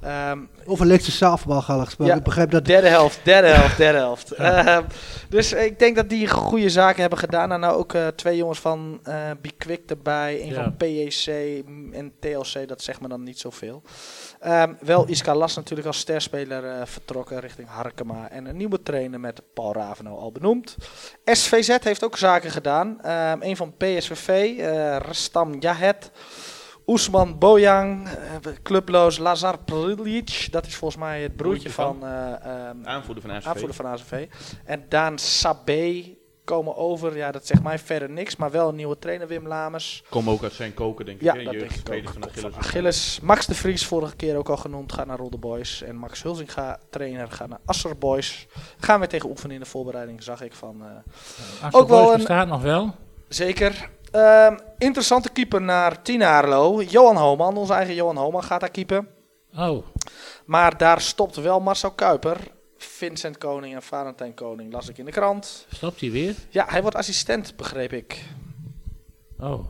Ehm, 0.00 0.38
Over 0.66 0.86
Leekse 0.86 1.10
zaalvoetbalgallen 1.10 1.84
gesproken. 1.84 2.12
Ja. 2.12 2.18
Ik 2.18 2.24
begrijp 2.26 2.50
dat... 2.50 2.64
Derde 2.64 2.88
helft, 2.88 3.20
derde 3.24 3.48
helft, 3.48 3.76
derde 3.76 3.98
helft. 3.98 4.30
Ehm, 4.42 4.82
dus 5.28 5.52
ik 5.52 5.78
denk 5.78 5.96
dat 5.96 6.08
die 6.08 6.28
goede 6.28 6.70
zaken 6.70 7.00
hebben 7.00 7.18
gedaan. 7.18 7.52
En 7.52 7.60
nou 7.60 7.76
ook 7.76 7.92
eh, 7.94 8.06
twee 8.06 8.36
jongens 8.36 8.58
van 8.60 9.00
eh 9.02 9.30
Bikwik 9.40 9.90
erbij. 9.90 10.42
Een 10.42 10.48
Ja. 10.48 10.62
van 10.62 10.76
PEC 10.76 11.26
en 11.92 12.12
TLC, 12.20 12.68
dat 12.68 12.82
zegt 12.82 13.00
me 13.00 13.08
dan 13.08 13.22
niet 13.22 13.38
zoveel. 13.38 13.82
Ehm, 14.40 14.72
wel 14.80 15.08
Iska 15.08 15.34
Las 15.34 15.56
natuurlijk 15.56 15.86
als 15.86 15.98
sterspeler 15.98 16.64
eh, 16.64 16.86
vertrokken 16.86 17.40
richting 17.40 17.68
Harkema. 17.68 18.30
En 18.30 18.46
een 18.46 18.56
nieuwe 18.56 18.82
trainer 18.82 19.20
met 19.20 19.42
Paul 19.54 19.72
Raveno 19.72 20.16
al 20.16 20.32
benoemd. 20.32 20.76
SVZ 21.24 21.76
heeft 21.82 22.04
ook 22.04 22.16
zaken 22.16 22.50
gedaan. 22.50 23.00
Ehm, 23.00 23.38
een 23.40 23.56
van 23.56 23.74
PSVV, 23.76 24.58
eh 24.58 24.96
Rastam 24.96 25.60
Jahet. 25.60 26.10
Oesman 26.86 27.38
Bojang, 27.38 28.08
eh, 28.08 28.52
clubloos 28.62 29.18
Lazar 29.18 29.58
Prilic. 29.58 30.48
Dat 30.50 30.66
is 30.66 30.76
volgens 30.76 31.00
mij 31.00 31.22
het 31.22 31.36
broertje, 31.36 31.70
van? 31.70 31.98
van, 32.00 32.08
ehm, 32.08 32.76
Aanvoerder 32.86 33.22
van 33.22 33.32
ASV. 33.32 33.46
aanvoerder 33.46 33.74
van 33.74 33.86
AZV. 33.86 34.26
En 34.64 34.84
Daan 34.88 35.18
Sabé 35.18 36.16
komen 36.44 36.76
over. 36.76 37.16
Ja, 37.16 37.32
dat 37.32 37.46
zegt 37.46 37.62
mij 37.62 37.78
verder 37.78 38.10
niks. 38.10 38.36
Maar 38.36 38.50
wel 38.50 38.68
een 38.68 38.74
nieuwe 38.74 38.98
trainer, 38.98 39.26
Wim 39.26 39.46
Lamers. 39.46 40.04
Kom 40.08 40.30
ook 40.30 40.42
uit 40.42 40.52
zijn 40.52 40.74
koken, 40.74 41.04
denk 41.04 41.16
ik. 41.20 41.24
Ja, 41.24 41.34
hè? 41.34 41.42
dat 41.42 41.52
denk 41.52 41.70
ik 41.72 41.90
ook. 41.92 42.02
van 42.04 42.12
Van 42.12 42.24
Achilles. 42.30 42.56
Achilles. 42.56 43.20
Max 43.22 43.46
de 43.46 43.54
Vries, 43.54 43.86
vorige 43.86 44.16
keer 44.16 44.36
ook 44.36 44.48
al 44.48 44.56
genoemd, 44.56 44.92
gaat 44.92 45.06
naar 45.06 45.18
Rolde 45.18 45.38
Boys. 45.38 45.82
En 45.82 45.96
Max 45.96 46.22
Hulzinga, 46.22 46.78
trainer, 46.90 47.30
gaat 47.30 47.48
naar 47.48 47.60
Asser 47.64 47.98
Boys. 47.98 48.46
Gaan 48.78 49.00
we 49.00 49.06
tegen 49.06 49.28
oefenen 49.30 49.54
in 49.54 49.60
de 49.62 49.68
voorbereiding, 49.68 50.22
zag 50.22 50.42
ik 50.42 50.52
van... 50.54 50.82
eh, 50.82 51.64
Als 51.64 51.74
ook 51.74 51.88
wel 51.88 52.10
een- 52.10 52.16
bestaat 52.16 52.48
nog 52.48 52.62
wel. 52.62 52.94
Zeker. 53.28 53.88
Ehm, 54.10 54.56
interessante 54.78 55.30
keeper 55.30 55.62
naar 55.62 56.02
Tina 56.02 56.38
Arlo. 56.38 56.82
Johan 56.82 57.16
Homan, 57.16 57.56
onze 57.56 57.72
eigen 57.72 57.94
Johan 57.94 58.16
Homan, 58.16 58.42
gaat 58.42 58.60
daar 58.60 58.70
keeper. 58.70 59.06
Oh, 59.56 59.84
Maar 60.44 60.76
daar 60.78 61.00
stopt 61.00 61.36
wel 61.36 61.60
Marcel 61.60 61.90
Kuiper. 61.90 62.36
Vincent 62.84 63.38
Koning 63.38 63.74
en 63.74 63.82
Valentijn 63.82 64.34
Koning 64.34 64.72
las 64.72 64.88
ik 64.88 64.98
in 64.98 65.04
de 65.04 65.10
krant. 65.10 65.66
stopt 65.72 66.00
hij 66.00 66.10
weer? 66.10 66.34
Ja, 66.48 66.64
hij 66.68 66.82
wordt 66.82 66.96
assistent, 66.96 67.56
begreep 67.56 67.92
ik. 67.92 68.22
Oh, 69.38 69.68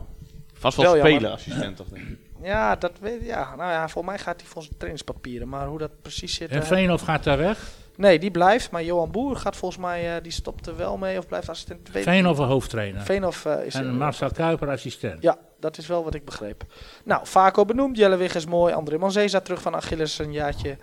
Vast 0.53 0.77
wel 0.77 0.85
Wel 0.85 0.95
jammer. 0.95 1.13
spelerassistent, 1.13 1.75
toch, 1.77 1.87
denk 1.87 2.07
ik. 2.07 2.17
Ja, 2.41 2.75
dat 2.75 2.91
weet 3.01 3.25
ja. 3.25 3.55
Nou 3.55 3.71
ja, 3.71 3.89
volgens 3.89 4.15
mij 4.15 4.23
gaat 4.23 4.39
hij 4.41 4.45
volgens 4.49 4.67
de 4.67 4.77
trainingspapieren. 4.77 5.49
Maar 5.49 5.67
hoe 5.67 5.77
dat 5.77 6.01
precies 6.01 6.33
zit. 6.35 6.49
en 6.49 6.61
eh, 6.61 6.67
Veenhoff 6.67 7.03
gaat 7.03 7.23
daar 7.23 7.37
weg. 7.37 7.71
nee, 7.95 8.19
die 8.19 8.31
blijft. 8.31 8.71
Maar 8.71 8.83
Johan 8.83 9.11
Boer 9.11 9.35
gaat 9.35 9.55
volgens 9.55 9.81
mij. 9.81 10.15
eh, 10.15 10.23
die 10.23 10.31
stopt 10.31 10.67
er 10.67 10.75
wel 10.75 10.97
mee 10.97 11.17
of 11.17 11.27
blijft 11.27 11.49
assistent. 11.49 11.89
Een 12.05 12.25
hoofdtrainer. 12.25 13.01
Veenhoff 13.01 13.45
eh, 13.45 13.65
is. 13.65 13.73
En 13.75 13.97
Marcel 13.97 14.31
Kuiper 14.31 14.69
assistent. 14.69 15.21
Ja, 15.21 15.37
dat 15.59 15.77
is 15.77 15.87
wel 15.87 16.03
wat 16.03 16.13
ik 16.13 16.25
begreep. 16.25 16.63
Nou, 17.03 17.27
Vaco 17.27 17.65
benoemd. 17.65 17.97
Jellewig 17.97 18.35
is 18.35 18.45
mooi. 18.45 18.73
André 18.73 18.97
Manzeza 18.97 19.39
terug 19.41 19.61
van 19.61 19.75
Achilles 19.75 20.19
een 20.19 20.31
jaartje. 20.31 20.77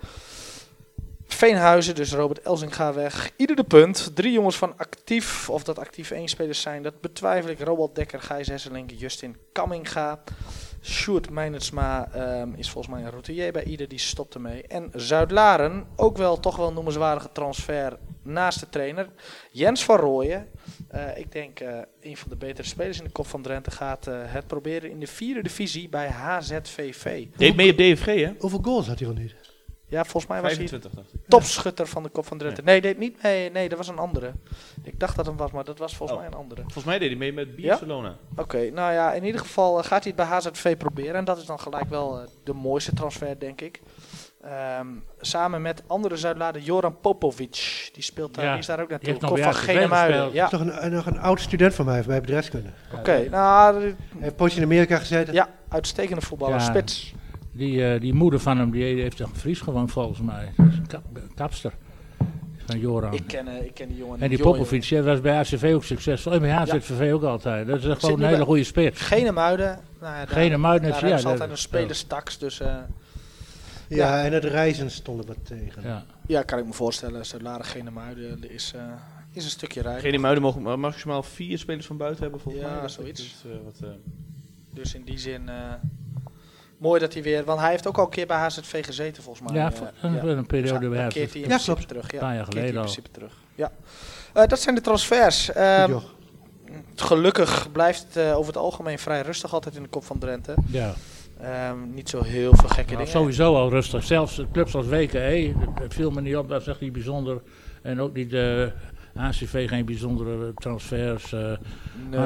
Veenhuizen, 1.35 1.95
dus 1.95 2.13
Robert 2.13 2.41
Elzinga 2.41 2.93
weg. 2.93 3.31
Ieder 3.35 3.55
de 3.55 3.63
punt. 3.63 4.11
Drie 4.13 4.31
jongens 4.31 4.57
van 4.57 4.77
actief, 4.77 5.49
of 5.49 5.63
dat 5.63 5.79
actief 5.79 6.11
één 6.11 6.27
spelers 6.27 6.61
zijn, 6.61 6.83
dat 6.83 7.01
betwijfel 7.01 7.49
ik. 7.49 7.59
Robert 7.59 7.95
Dekker, 7.95 8.21
Gijs 8.21 8.47
Hesselink, 8.47 8.91
Justin 8.95 9.37
Kamminga. 9.51 10.19
Sjoerd 10.83 11.29
Meinertsma 11.29 12.09
ehm, 12.13 12.53
is 12.55 12.69
volgens 12.69 12.93
mij 12.93 13.03
een 13.03 13.09
routier 13.09 13.51
bij 13.51 13.63
Ieder, 13.63 13.87
die 13.87 13.99
stopt 13.99 14.33
ermee. 14.33 14.63
En 14.67 14.89
Zuid-Laren, 14.93 15.87
ook 15.95 16.17
wel 16.17 16.39
toch 16.39 16.55
wel 16.55 16.67
een 16.67 16.73
noemenswaardige 16.73 17.29
transfer 17.31 17.97
naast 18.23 18.59
de 18.59 18.69
trainer. 18.69 19.09
Jens 19.51 19.83
van 19.83 19.97
Rooyen, 19.97 20.47
eh, 20.87 21.17
ik 21.17 21.31
denk 21.31 21.59
eh, 21.59 21.79
een 22.01 22.17
van 22.17 22.29
de 22.29 22.35
betere 22.35 22.67
spelers 22.67 22.97
in 22.97 23.03
de 23.03 23.11
kop 23.11 23.27
van 23.27 23.41
Drenthe, 23.41 23.71
gaat 23.71 24.07
eh, 24.07 24.15
het 24.19 24.47
proberen 24.47 24.89
in 24.89 24.99
de 24.99 25.07
vierde 25.07 25.41
divisie 25.41 25.89
bij 25.89 26.09
HZVV. 26.09 27.25
Deed 27.35 27.55
mee 27.55 27.71
op 27.71 27.77
DFG, 27.77 28.05
hè? 28.05 28.33
Hoeveel 28.39 28.61
goals 28.61 28.87
had 28.87 28.99
hij 28.99 29.07
wel 29.07 29.17
niet? 29.17 29.35
Ja, 29.91 30.01
volgens 30.03 30.27
mij 30.27 30.41
was 30.41 30.51
hij 30.51 30.67
25, 30.67 30.91
dacht 30.91 31.13
ik. 31.13 31.19
topschutter 31.27 31.87
van 31.87 32.03
de 32.03 32.09
kop 32.09 32.25
van 32.25 32.37
Drenthe. 32.37 32.61
Nee, 32.61 32.81
deed 32.81 32.97
niet 32.97 33.23
mee. 33.23 33.51
Nee, 33.51 33.69
dat 33.69 33.77
was 33.77 33.87
een 33.87 33.97
andere. 33.97 34.31
Ik 34.83 34.99
dacht 34.99 35.15
dat 35.15 35.25
hem 35.25 35.37
was, 35.37 35.51
maar 35.51 35.63
dat 35.63 35.77
was 35.77 35.95
volgens 35.95 36.17
Oh. 36.19 36.23
mij 36.23 36.33
een 36.33 36.39
andere. 36.39 36.61
Volgens 36.61 36.83
mij 36.85 36.99
deed 36.99 37.09
hij 37.09 37.17
mee 37.17 37.33
met 37.33 37.55
Barcelona. 37.55 38.15
Oké, 38.35 38.69
nou 38.69 38.93
ja, 38.93 39.13
in 39.13 39.23
ieder 39.23 39.41
geval 39.41 39.77
eh, 39.79 39.83
gaat 39.85 40.03
hij 40.03 40.13
het 40.17 40.27
bij 40.29 40.37
HZV 40.37 40.77
proberen. 40.77 41.15
En 41.15 41.25
dat 41.25 41.37
is 41.37 41.45
dan 41.45 41.59
gelijk 41.59 41.89
wel 41.89 42.19
eh, 42.21 42.27
de 42.43 42.53
mooiste 42.53 42.93
transfer, 42.93 43.39
denk 43.39 43.61
ik. 43.61 43.81
Ehm, 44.41 44.87
samen 45.19 45.61
met 45.61 45.83
andere 45.87 46.17
Zuidladen, 46.17 46.61
Joran 46.63 46.99
Popovic. 46.99 47.89
Die 47.93 48.03
speelt 48.03 48.33
daar, 48.35 48.45
Ja, 48.45 48.51
die 48.51 48.59
is 48.59 48.65
daar 48.65 48.81
ook 48.81 48.87
die 48.87 48.97
naartoe. 49.09 49.29
nog 49.29 49.33
bij 49.33 49.43
van 49.43 49.53
Genemuiden. 49.53 50.15
gespeeld. 50.15 50.33
Ja, 50.33 50.49
Dat 50.49 50.59
is 50.61 50.73
toch 50.73 50.81
een, 50.83 50.91
nog 50.93 51.05
een 51.05 51.19
oud 51.19 51.39
student 51.39 51.73
van 51.75 51.85
mij 51.85 52.03
bij 52.03 52.21
bedrijfskunde. 52.21 52.69
oké. 52.93 53.27
Nou, 53.29 53.81
Hij 54.19 54.31
heeft 54.37 54.55
in 54.57 54.63
Amerika 54.63 54.97
gezeten. 54.97 55.33
ja, 55.33 55.49
uitstekende 55.69 56.21
voetballer. 56.21 56.55
Ja. 56.55 56.61
Spits. 56.63 57.13
Die, 57.61 57.85
eh, 57.93 57.99
die 58.01 58.13
moeder 58.13 58.39
van 58.39 58.57
hem, 58.57 58.71
die 58.71 58.83
heeft 59.01 59.19
een 59.19 59.35
Fries 59.35 59.59
gewoond 59.61 59.91
volgens 59.91 60.19
mij. 60.21 60.51
Dat 60.57 60.65
is 60.67 60.77
een 60.77 60.87
kap, 60.87 61.03
kapster 61.35 61.73
van 62.65 62.79
Joran. 62.79 63.13
Ik 63.13 63.23
ken, 63.27 63.47
eh, 63.47 63.65
ik 63.65 63.73
ken 63.73 63.87
die 63.87 63.97
jongen 63.97 64.21
en 64.21 64.29
die 64.29 64.37
Popovic, 64.37 64.87
die 64.89 65.01
was 65.01 65.21
bij 65.21 65.37
ACV 65.39 65.71
ook 65.75 65.83
succesvol. 65.83 66.31
En 66.33 66.39
bij 66.39 66.49
HZVV 66.51 67.11
ook 67.13 67.23
altijd. 67.23 67.67
Dat 67.67 67.79
is 67.79 67.85
echt 67.85 67.99
gewoon 67.99 68.21
een 68.21 68.27
hele 68.27 68.45
goede 68.45 68.63
spits. 68.63 69.01
Genemuiden. 69.01 69.79
Nou 69.99 70.13
ja, 70.13 70.25
daar, 70.25 70.27
Genemuiden, 70.27 70.89
daar 70.89 70.99
ja, 70.99 70.99
hebben 70.99 71.17
ze 71.19 71.23
dat- 71.23 71.33
altijd 71.33 71.49
een 71.51 71.57
spelerstaks. 71.57 72.37
Dus 72.37 72.59
eh, 72.59 72.75
Ja, 73.87 74.23
en 74.23 74.33
het 74.33 74.43
reizen 74.43 74.91
stonden 74.91 75.25
wat 75.27 75.37
tegen. 75.43 75.81
Ja. 75.83 76.05
ja, 76.27 76.41
kan 76.43 76.59
ik 76.59 76.65
me 76.65 76.73
voorstellen. 76.73 77.25
Zuidlaren 77.25 77.65
Genemuiden 77.65 78.51
is, 78.51 78.73
eh, 78.75 78.81
is 79.31 79.43
een 79.43 79.49
stukje 79.49 79.81
rijden. 79.81 80.01
Geen 80.11 80.21
Muiden 80.21 80.43
mogen 80.43 80.61
ma- 80.61 80.75
maximaal 80.75 81.23
vier 81.23 81.57
spelers 81.57 81.85
van 81.85 81.97
buiten 81.97 82.21
hebben, 82.23 82.39
volgens 82.41 82.63
Ja, 82.63 82.71
mij. 82.71 82.81
Dat 82.81 82.91
zoiets. 82.91 83.21
is, 83.21 83.43
eh, 83.45 83.51
wat, 83.63 83.79
eh, 83.83 83.89
Dus 84.73 84.93
in 84.95 85.03
die 85.03 85.17
zin, 85.17 85.49
eh, 85.49 85.55
mooi 86.81 86.99
dat 86.99 87.13
hij 87.13 87.23
weer, 87.23 87.43
want 87.43 87.59
hij 87.59 87.69
heeft 87.69 87.87
ook 87.87 87.97
al 87.97 88.03
een 88.03 88.09
keer 88.09 88.27
bij 88.27 88.37
HZV 88.37 88.85
gezeten 88.85 89.23
volgens 89.23 89.51
mij. 89.51 89.61
Ja, 89.61 89.71
eh, 89.71 89.77
voor- 89.77 89.87
een, 90.01 90.45
periode 90.45 90.79
Dus 90.79 90.89
bij 90.89 90.97
dan 90.97 91.05
HZV. 91.05 91.13
keert 91.13 91.33
hij 91.33 91.41
in 91.41 91.49
Ja, 91.49 91.57
klopt. 91.57 91.87
terug. 91.87 92.07
Ja, 92.11 92.13
Een 92.13 92.19
paar 92.19 92.35
jaar 92.35 92.43
keert 92.43 92.53
hij 92.53 92.63
in 92.63 92.69
geleden 92.69 92.75
al. 92.75 92.81
principe 92.93 93.11
terug. 93.11 93.33
Ja. 93.55 93.71
Eh, 94.33 94.47
dat 94.47 94.59
zijn 94.59 94.75
de 94.75 94.81
transfers. 94.81 95.51
Ehm, 95.51 95.97
gelukkig 96.95 97.71
blijft 97.71 98.03
het 98.07 98.15
eh, 98.17 98.37
over 98.37 98.53
het 98.53 98.61
algemeen 98.61 98.99
vrij 98.99 99.21
rustig 99.21 99.53
altijd 99.53 99.75
in 99.75 99.81
de 99.83 99.89
kop 99.89 100.03
van 100.03 100.17
Drenthe. 100.19 100.53
Ja. 100.65 100.93
Ehm, 101.41 101.77
niet 101.93 102.09
zo 102.09 102.23
heel 102.23 102.55
veel 102.55 102.69
gekke 102.69 102.93
Nou, 102.93 102.97
dingen. 103.05 103.07
sowieso 103.19 103.55
al 103.55 103.69
rustig. 103.69 104.03
Zelfs 104.03 104.35
de 104.35 104.45
clubs 104.51 104.75
als 104.75 104.85
WKE, 104.87 105.53
het, 105.59 105.79
het 105.81 105.93
viel 105.93 106.11
me 106.11 106.21
niet 106.21 106.35
op, 106.37 106.49
dat 106.49 106.61
is 106.61 106.67
echt 106.67 106.79
niet 106.79 106.93
bijzonder. 106.93 107.41
En 107.81 108.01
ook 108.01 108.13
niet 108.13 108.29
de 108.29 108.71
ACV 109.15 109.67
geen 109.69 109.85
bijzondere 109.85 110.51
transfers. 110.55 111.33
eh 111.33 111.39
Nee, 112.09 112.19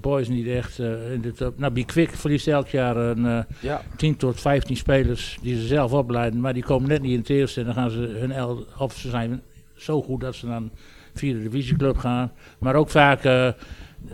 Boys 0.00 0.28
niet 0.28 0.46
echt. 0.46 0.78
eh, 0.78 1.12
in 1.12 1.20
de 1.20 1.32
top. 1.32 1.58
Nou, 1.58 1.72
Bikwik 1.72 2.10
verliest 2.10 2.48
elk 2.48 2.68
jaar 2.68 2.96
een 2.96 3.26
eh, 3.26 3.38
ja. 3.60 3.82
10 3.96 4.16
tot 4.16 4.40
15 4.40 4.76
spelers 4.76 5.38
die 5.42 5.56
ze 5.60 5.66
zelf 5.66 5.92
opleiden. 5.92 6.40
Maar 6.40 6.54
die 6.54 6.64
komen 6.64 6.88
net 6.88 7.02
niet 7.02 7.12
in 7.12 7.18
het 7.18 7.30
eerste. 7.30 7.60
En 7.60 7.66
dan 7.66 7.74
gaan 7.74 7.90
ze 7.90 7.98
hun 8.18 8.32
el 8.32 8.66
of 8.78 8.94
ze 8.96 9.08
zijn 9.08 9.42
zo 9.74 10.02
goed 10.02 10.20
dat 10.20 10.34
ze 10.34 10.46
naar 10.46 10.56
een 10.56 10.70
vierde 11.14 11.42
divisieclub 11.42 11.96
gaan. 11.96 12.32
Maar 12.58 12.74
ook 12.74 12.88
vaak, 12.90 13.24
eh, 13.24 13.48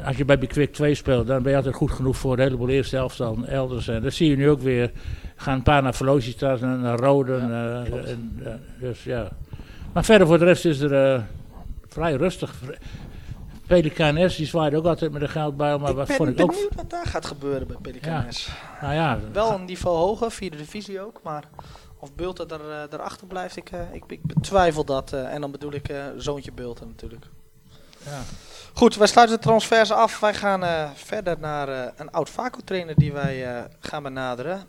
als 0.05 0.17
je 0.17 0.25
bij 0.25 0.39
Bikwik 0.39 0.73
2 0.73 0.95
speelt, 0.95 1.27
dan 1.27 1.43
ben 1.43 1.51
je 1.51 1.57
altijd 1.57 1.75
goed 1.75 1.91
genoeg 1.91 2.17
voor 2.17 2.33
een 2.33 2.39
heleboel 2.43 2.69
eerste 2.69 2.97
elftal 2.97 3.35
en 3.37 3.47
elders. 3.47 3.89
En 3.89 4.03
dat 4.03 4.13
zie 4.13 4.31
je 4.31 4.37
nu 4.37 4.51
ook 4.51 4.61
weer. 4.61 4.91
Gaan 5.37 5.55
een 5.57 5.63
paar 5.63 5.83
naar 5.83 5.95
Velocitas 5.95 6.61
en 6.61 6.81
naar 6.81 6.99
Roden. 6.99 7.41
eh, 7.51 8.11
en, 8.11 8.33
eh, 8.45 8.53
dus 8.81 9.05
ja. 9.05 9.29
Maar 9.93 10.05
verder 10.05 10.27
voor 10.27 10.39
de 10.39 10.45
rest 10.45 10.65
is 10.65 10.81
er 10.81 10.93
eh, 11.15 11.23
vrij 11.93 12.13
rustig. 12.15 12.55
Pelican 13.67 14.31
S 14.31 14.37
die 14.37 14.47
zwaait 14.47 14.75
ook 14.75 14.85
altijd 14.87 15.13
met 15.13 15.23
een 15.23 15.29
geldbuil, 15.29 15.79
maar 15.79 15.91
ik 15.91 15.97
wat 15.97 16.07
ben 16.07 16.17
vond 16.17 16.29
ik 16.29 16.41
ook... 16.41 16.51
benieuwd 16.51 16.75
wat 16.75 16.91
daar 16.91 17.07
gaat 17.07 17.27
gebeuren 17.27 17.67
bij 17.67 17.77
Pelicanes. 17.83 18.49
Nou 18.81 18.95
ja, 18.95 19.19
Wel 19.33 19.53
een 19.53 19.65
niveau 19.65 19.97
hoger, 19.97 20.31
vierde 20.31 20.57
divisie 20.57 21.01
ook, 21.01 21.21
maar 21.23 21.45
of 21.99 22.15
Bulten 22.15 22.49
er, 22.49 22.71
eh, 22.71 22.83
erachter 22.93 23.27
blijft, 23.27 23.57
ik, 23.57 23.71
eh, 23.71 23.81
ik, 23.93 24.05
ik 24.07 24.23
betwijfel 24.23 24.85
dat. 24.85 25.13
eh, 25.13 25.35
en 25.35 25.41
dan 25.41 25.51
bedoel 25.51 25.73
ik 25.73 25.89
eh, 25.89 26.05
zoontje 26.17 26.53
Bulten 26.53 26.87
natuurlijk. 26.87 27.25
ja. 28.05 28.21
Goed, 28.75 28.95
wij 28.97 29.07
sluiten 29.07 29.37
de 29.37 29.43
transfers 29.43 29.91
af. 29.93 30.21
Wij 30.21 30.35
gaan 30.35 30.65
eh, 30.65 30.91
verder 30.95 31.37
naar 31.41 31.69
eh, 31.69 31.93
een 31.97 32.11
oud 32.11 32.31
Vaco-trainer 32.31 32.95
die 32.95 33.13
wij 33.13 33.47
eh, 33.57 33.63
gaan 33.81 34.03
benaderen. 34.03 34.63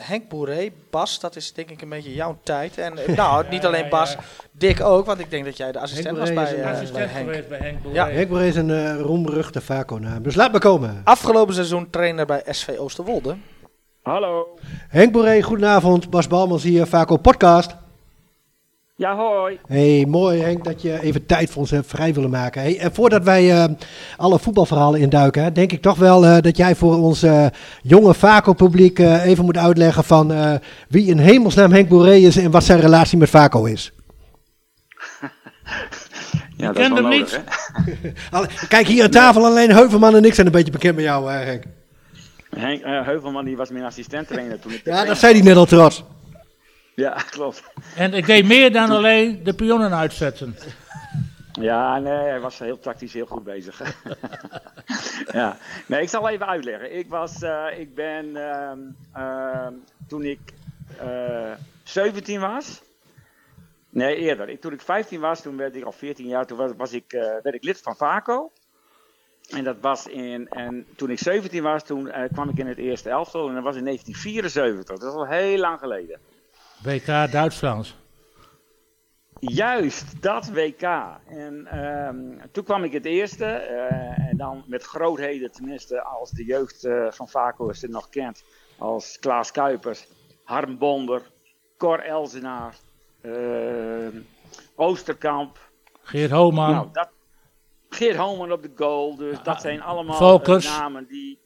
Henk 0.00 0.28
Boeré, 0.28 0.68
Bas, 0.90 1.20
dat 1.20 1.36
is 1.36 1.52
denk 1.52 1.70
ik 1.70 1.82
een 1.82 1.88
beetje 1.88 2.14
jouw 2.14 2.38
tijd. 2.42 2.78
En 2.78 2.94
nou, 3.16 3.44
niet 3.50 3.66
alleen 3.66 3.88
Bas, 3.88 4.12
ja. 4.12 4.18
Dick 4.52 4.80
ook, 4.80 5.06
want 5.06 5.20
ik 5.20 5.30
denk 5.30 5.44
dat 5.44 5.56
jij 5.56 5.72
de 5.72 5.78
assistent 5.78 6.18
was 6.18 6.28
Boeré 6.28 6.42
bij, 6.42 6.52
is 6.52 6.58
een 6.58 6.64
eh, 6.64 6.70
assistent 6.70 7.04
bij 7.04 7.14
Henk. 7.14 7.28
geweest 7.28 7.48
bij 7.48 7.58
Henk 7.58 7.82
Boeré. 7.82 7.94
Ja. 7.94 8.08
Henk 8.08 8.28
Boer 8.28 8.42
is 8.42 8.56
een 8.56 8.70
eh 8.70 9.00
roemruchte 9.00 9.60
Vaco-naam. 9.60 10.22
Dus 10.22 10.34
laat 10.34 10.50
maar 10.50 10.60
komen. 10.60 11.00
Afgelopen 11.04 11.54
seizoen 11.54 11.90
trainer 11.90 12.26
bij 12.26 12.42
SV 12.46 12.78
Oosterwolde. 12.78 13.36
Hallo. 14.02 14.58
Henk 14.88 15.12
Boeré, 15.12 15.42
goedenavond. 15.42 16.10
Bas 16.10 16.26
Balmans 16.26 16.62
hier, 16.62 16.86
Vaco 16.86 17.16
Podcast. 17.16 17.76
Ja, 18.98 19.16
hoi. 19.16 19.58
Hey, 19.66 20.04
mooi 20.08 20.40
Henk 20.40 20.64
dat 20.64 20.82
je 20.82 21.00
even 21.00 21.26
tijd 21.26 21.50
voor 21.50 21.60
ons 21.60 21.70
hebt 21.70 21.86
vrij 21.86 22.14
willen 22.14 22.30
maken. 22.30 22.62
Hey, 22.62 22.78
en 22.78 22.94
voordat 22.94 23.24
wij 23.24 23.52
uh, 23.52 23.64
alle 24.16 24.38
voetbalverhalen 24.38 25.00
induiken, 25.00 25.54
denk 25.54 25.72
ik 25.72 25.82
toch 25.82 25.96
wel 25.96 26.24
uh, 26.24 26.36
dat 26.40 26.56
jij 26.56 26.74
voor 26.74 26.96
ons 26.96 27.24
uh, 27.24 27.46
jonge 27.82 28.14
Vaco-publiek 28.14 28.98
even 28.98 29.44
moet 29.44 29.56
uitleggen 29.56 30.04
van 30.04 30.58
wie 30.88 31.06
in 31.06 31.18
hemelsnaam 31.18 31.72
Henk 31.72 31.88
Boeré 31.88 32.14
is 32.14 32.36
en 32.36 32.50
wat 32.50 32.64
zijn 32.64 32.80
relatie 32.80 33.18
met 33.18 33.30
Vaco 33.30 33.64
is. 33.64 33.92
ja, 36.56 36.66
dat 36.66 36.76
ken 36.76 36.96
hem 36.96 37.08
niet. 37.08 37.40
Kijk, 38.68 38.86
hier 38.86 39.04
aan 39.04 39.10
tafel 39.10 39.44
alleen 39.44 39.70
Heuvelman 39.70 40.16
en 40.16 40.24
ik 40.24 40.34
zijn 40.34 40.46
een 40.46 40.52
beetje 40.52 40.72
bekend 40.72 40.94
met 40.94 41.04
jou, 41.04 41.30
Henk. 41.30 41.62
Henk 42.56 42.82
Heuvelman 42.84 43.44
die 43.44 43.56
was 43.56 43.70
mijn 43.70 43.84
assistent-trainer 43.84 44.60
toen 44.60 44.72
ik... 44.72 44.80
Ja, 44.84 45.04
dat 45.04 45.18
zei 45.18 45.32
hij 45.32 45.42
net 45.42 45.56
al 45.56 45.66
trots. 45.66 46.04
Ja, 46.98 47.22
klopt. 47.30 47.62
En 47.96 48.14
ik 48.14 48.26
deed 48.26 48.46
meer 48.46 48.72
dan 48.72 48.90
alleen 48.90 49.44
de 49.44 49.54
pionnen 49.54 49.94
uitzetten. 49.94 50.56
Ja, 51.52 51.98
nee, 51.98 52.12
hij 52.12 52.40
was 52.40 52.58
heel 52.58 52.78
tactisch 52.78 53.12
heel 53.12 53.26
goed 53.26 53.44
bezig. 53.44 53.82
ja, 55.32 55.56
nee, 55.86 56.02
ik 56.02 56.08
zal 56.08 56.28
even 56.28 56.46
uitleggen. 56.46 56.96
Ik 56.96 57.08
was, 57.08 57.42
uh, 57.42 57.78
ik 57.78 57.94
ben, 57.94 58.26
uh, 58.26 58.70
uh, 59.16 59.66
toen 60.08 60.24
ik 60.24 60.40
17 61.82 62.40
was, 62.40 62.82
nee 63.90 64.16
eerder, 64.16 64.48
ik, 64.48 64.60
toen 64.60 64.72
ik 64.72 64.80
15 64.80 65.20
was, 65.20 65.40
toen 65.40 65.56
werd 65.56 65.76
ik 65.76 65.84
al 65.84 65.92
14 65.92 66.26
jaar, 66.26 66.46
toen 66.46 66.58
was, 66.58 66.70
was 66.76 66.92
ik, 66.92 67.10
werd 67.42 67.54
ik 67.54 67.64
lid 67.64 67.80
van 67.80 67.96
VACO. 67.96 68.52
En 69.48 69.64
dat 69.64 69.76
was 69.80 70.06
in, 70.06 70.48
en 70.48 70.86
toen 70.96 71.10
ik 71.10 71.18
17 71.18 71.62
was, 71.62 71.84
toen 71.84 72.12
kwam 72.32 72.48
ik 72.48 72.58
in 72.58 72.66
het 72.66 72.78
eerste 72.78 73.10
elftal 73.10 73.48
en 73.48 73.54
dat 73.54 73.64
was 73.64 73.76
in 73.76 73.84
1974. 73.84 74.96
Dat 74.96 75.12
is 75.12 75.18
al 75.18 75.26
heel 75.26 75.58
lang 75.58 75.78
geleden. 75.78 76.20
WK 76.82 77.06
Duitsland. 77.30 77.94
Juist, 79.40 80.22
dat 80.22 80.48
WK. 80.48 80.82
En 81.26 81.78
um, 81.84 82.40
toen 82.52 82.64
kwam 82.64 82.84
ik 82.84 82.92
het 82.92 83.04
eerste. 83.04 83.44
Uh, 83.44 84.28
en 84.28 84.36
dan 84.36 84.64
met 84.66 84.82
grootheden, 84.82 85.52
tenminste 85.52 86.02
als 86.02 86.30
de 86.30 86.44
jeugd 86.44 86.84
uh, 86.84 87.10
van 87.10 87.28
Vaco 87.28 87.68
het 87.68 87.88
nog 87.88 88.08
kent. 88.08 88.44
Als 88.78 89.18
Klaas 89.18 89.50
Kuipers, 89.50 90.06
Harm 90.44 90.78
Bonder, 90.78 91.22
Cor 91.76 91.98
Elzenaar, 91.98 92.74
uh, 93.22 94.08
Oosterkamp. 94.74 95.58
Geert 96.02 96.30
Homan. 96.30 96.70
Nou, 96.70 96.88
dat, 96.92 97.08
Geert 97.88 98.16
Homan 98.16 98.52
op 98.52 98.62
de 98.62 98.72
goal. 98.76 99.16
Dus 99.16 99.42
dat 99.42 99.60
zijn 99.60 99.82
allemaal 99.82 100.40
namen 100.62 101.06
die... 101.06 101.38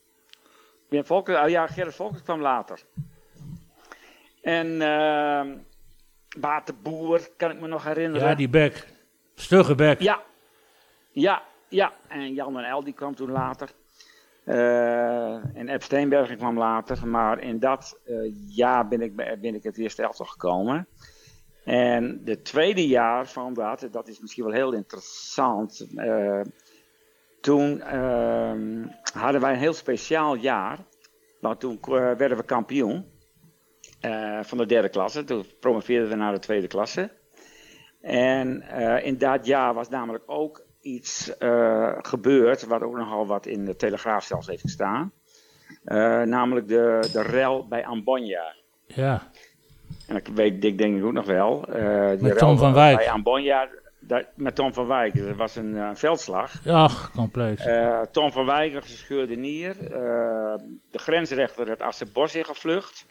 Volkers, 0.91 1.39
oh 1.39 1.49
ja, 1.49 1.67
Gerrit 1.67 1.95
Volkers 1.95 2.23
kwam 2.23 2.41
later. 2.41 2.81
En 4.43 4.67
uh, 4.67 6.65
Boer, 6.83 7.29
kan 7.37 7.51
ik 7.51 7.61
me 7.61 7.67
nog 7.67 7.85
herinneren. 7.85 8.29
Ja, 8.29 8.35
die 8.35 8.49
bek. 8.49 8.87
Stugge 9.35 9.75
bek. 9.75 10.01
Ja, 10.01 10.23
ja, 11.11 11.43
ja. 11.69 11.93
En 12.09 12.35
Jan 12.35 12.59
en 12.59 12.65
El 12.65 12.85
die 12.85 12.95
kwam 12.95 13.15
toen 13.15 13.31
later. 13.31 13.69
Uh, 14.45 15.57
en 15.57 15.69
Eb 15.69 15.83
Steenbergen 15.83 16.37
kwam 16.37 16.59
later. 16.59 17.09
Maar 17.09 17.41
in 17.41 17.59
dat 17.59 18.01
uh, 18.07 18.33
jaar 18.49 18.89
ben 18.89 19.01
ik, 19.01 19.17
ben 19.17 19.55
ik 19.55 19.63
het 19.63 19.79
eerste 19.79 20.03
elftal 20.03 20.27
gekomen. 20.27 20.87
En 21.65 22.23
het 22.25 22.45
tweede 22.45 22.87
jaar 22.87 23.27
van 23.27 23.55
dat, 23.55 23.89
dat 23.91 24.09
is 24.09 24.21
misschien 24.21 24.45
wel 24.45 24.53
heel 24.53 24.73
interessant. 24.73 25.87
Uh, 25.95 26.41
toen 27.41 27.81
ehm, 27.81 28.87
hadden 29.13 29.41
wij 29.41 29.53
een 29.53 29.59
heel 29.59 29.73
speciaal 29.73 30.35
jaar. 30.35 30.79
Want 31.41 31.61
toen 31.61 31.79
werden 31.89 32.37
we 32.37 32.45
kampioen. 32.45 33.12
Uh, 34.05 34.39
van 34.43 34.59
de 34.59 34.67
derde 34.67 34.89
klasse. 34.89 35.25
Toen 35.25 35.45
promoveerden 35.61 36.09
we 36.09 36.15
naar 36.15 36.33
de 36.33 36.39
tweede 36.39 36.67
klasse. 36.67 37.11
En 38.01 38.65
uh, 38.73 39.07
in 39.07 39.19
dat 39.19 39.47
jaar 39.47 39.75
was 39.75 39.89
namelijk 39.89 40.25
ook 40.27 40.65
iets 40.81 41.33
uh, 41.39 41.93
gebeurd, 41.99 42.67
wat 42.67 42.83
ook 42.83 42.97
nogal 42.97 43.27
wat 43.27 43.47
in 43.47 43.65
de 43.65 43.77
Telegraaf 43.77 44.25
zelfs 44.25 44.47
heeft 44.47 44.61
gestaan. 44.61 45.13
namelijk 46.25 46.69
de, 46.69 47.09
de 47.13 47.23
rel 47.23 47.67
bij 47.69 47.87
Ambonia. 47.87 48.55
Ja. 48.87 49.31
En 50.07 50.15
dat 50.15 50.29
weet 50.35 50.65
ik 50.65 50.79
denk 50.79 50.99
ik 50.99 51.05
ook 51.05 51.13
nog 51.13 51.27
wel. 51.27 51.65
die 52.19 52.23
met 52.23 52.39
Tom 52.39 52.59
van 52.59 52.73
Wijk. 52.73 52.97
Bij 52.97 53.11
Ambonia, 53.11 53.69
dat, 54.01 54.25
met 54.35 54.55
Tom 54.55 54.73
van 54.73 54.87
Wijk. 54.87 55.27
Dat 55.27 55.37
was 55.37 55.57
een, 55.57 55.75
een 55.75 55.97
veldslag. 55.97 56.65
Ja, 56.65 56.89
compleet. 57.15 57.71
Tom 58.11 58.33
van 58.33 58.47
Wijk 58.47 58.85
gescheurde 58.85 59.37
nier. 59.37 59.75
de 60.91 60.99
grensrechter 60.99 61.69
het 61.69 61.83
Assenbos 61.83 62.35
ingevlucht. 62.35 63.11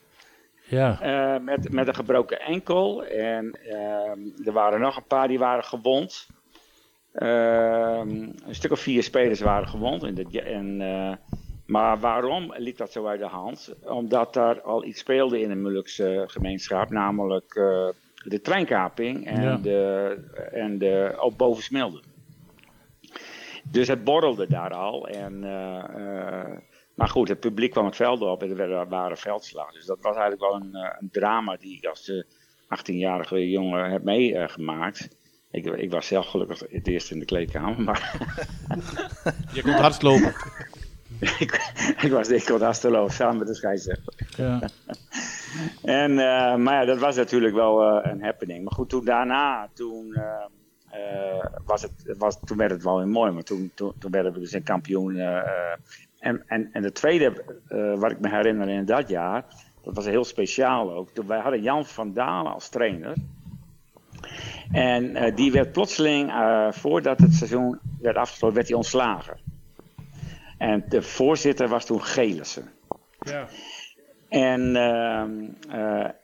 Ja. 0.72 0.99
Uh, 1.36 1.43
met, 1.43 1.72
met 1.72 1.88
een 1.88 1.95
gebroken 1.95 2.39
enkel. 2.39 3.05
En 3.05 3.59
uh, 3.65 4.47
er 4.47 4.53
waren 4.53 4.80
nog 4.80 4.97
een 4.97 5.07
paar 5.07 5.28
die 5.28 5.39
waren 5.39 5.63
gewond. 5.63 6.28
Uh, 7.13 8.01
een 8.05 8.39
stuk 8.49 8.72
of 8.72 8.80
vier 8.80 9.03
spelers 9.03 9.39
waren 9.39 9.67
gewond. 9.67 10.03
En, 10.03 10.15
de, 10.15 10.41
en 10.41 10.82
uh, 10.82 11.13
maar 11.65 11.99
waarom 11.99 12.53
liep 12.57 12.78
dat 12.78 12.91
zo 12.91 13.05
uit 13.05 13.19
de 13.19 13.26
hand? 13.26 13.76
Omdat 13.84 14.34
daar 14.34 14.61
al 14.61 14.86
iets 14.86 14.99
speelde 14.99 15.41
in 15.41 15.49
de 15.49 15.55
Molukse 15.55 16.24
gemeenschap. 16.28 16.89
Namelijk 16.89 17.53
de 18.24 18.41
treinkaping 18.41 19.28
en, 19.28 19.41
ja. 19.41 19.57
de, 19.57 20.17
en 20.51 20.78
de 20.78 21.15
ook 21.17 21.38
boven 21.38 21.63
Smilde. 21.63 22.01
Dus 23.72 23.88
het 23.88 24.03
borrelde 24.03 24.47
daar 24.47 24.74
al. 24.74 25.07
En 25.07 25.43
maar 27.02 27.10
goed, 27.10 27.28
het 27.28 27.39
publiek 27.39 27.72
kwam 27.72 27.86
het 27.86 27.95
veld 27.95 28.22
op 28.22 28.43
en 28.43 28.60
er 28.60 28.88
waren 28.88 29.18
veldslagen. 29.18 29.74
Dus 29.74 29.86
dat 29.86 30.02
was 30.02 30.16
eigenlijk 30.16 30.41
wel 30.41 30.56
een, 30.56 30.76
een 30.99 31.10
drama 31.12 31.58
die 31.58 31.78
ik 31.78 31.86
als 31.86 32.12
18-jarige 32.64 33.49
jongen 33.49 33.91
heb 33.91 34.04
meegemaakt. 34.04 35.08
Ik, 35.52 35.66
ik, 35.66 35.91
was 35.91 36.08
zelf 36.08 36.28
gelukkig 36.28 36.60
het 36.70 36.88
eerst 36.88 37.12
in 37.12 37.20
de 37.20 37.26
kleedkamer, 37.26 37.82
maar... 37.82 38.16
Je 39.54 39.62
kon 39.62 39.72
hardst 39.72 40.02
lopen. 40.02 40.34
ik, 41.39 41.72
ik, 42.02 42.12
was, 42.12 42.30
ik 42.30 42.45
kon 42.45 42.62
hardst 42.62 42.84
lopen, 42.84 43.14
samen 43.14 43.38
met 43.38 43.47
de 43.47 43.56
scheidsrechter. 43.56 44.14
Ja. 44.38 44.70
en, 46.02 46.12
uh, 46.12 46.56
maar 46.56 46.74
ja, 46.74 46.86
dat 46.86 46.99
was 46.99 47.16
natuurlijk 47.16 47.54
wel 47.54 47.97
uh, 47.97 48.12
een 48.12 48.24
happening. 48.24 48.64
Maar 48.64 48.74
goed, 48.74 48.89
toen 48.89 49.06
daarna, 49.06 49.70
toen, 49.74 50.18
uh, 50.18 51.45
was 51.66 51.82
het, 51.82 52.16
was, 52.18 52.39
toen 52.45 52.58
werd 52.58 52.72
het 52.72 52.84
wel 52.84 52.97
weer 52.97 53.08
mooi. 53.08 53.32
Maar 53.32 53.43
toen, 53.43 53.72
toen, 53.76 53.93
toen 53.99 54.12
werden 54.12 54.34
we 54.34 54.39
dus 54.39 54.54
een 54.54 54.64
kampioen 54.64 55.16
en, 56.22 56.43
en, 56.47 56.69
en 56.74 56.82
de 56.82 56.91
tweede, 56.91 57.43
uh, 57.69 57.99
wat 57.99 58.11
ik 58.11 58.19
me 58.19 58.30
herinner 58.30 58.69
in 58.69 58.86
dat 58.86 59.09
jaar, 59.09 59.45
dat 59.84 59.95
was 59.95 60.05
heel 60.05 60.24
speciaal 60.24 60.91
ook. 60.91 61.09
Wij 61.26 61.39
hadden 61.39 61.61
Jan 61.61 61.86
van 61.86 62.13
Dalen 62.13 62.53
als 62.53 62.69
trainer. 62.69 63.13
En 64.72 65.03
uh, 65.03 65.36
die 65.36 65.51
werd 65.51 65.72
plotseling, 65.72 66.30
uh, 66.30 66.72
voordat 66.72 67.19
het 67.19 67.34
seizoen 67.34 67.80
werd 68.01 68.15
afgesloten, 68.15 68.55
werd 68.55 68.67
hij 68.67 68.78
ontslagen. 68.78 69.39
En 70.57 70.84
de 70.89 71.01
voorzitter 71.01 71.67
was 71.67 71.86
toen 71.86 72.03
Gelissen. 72.03 72.69
Ja. 73.19 73.47
En, 74.30 74.76
ehm, 74.76 75.49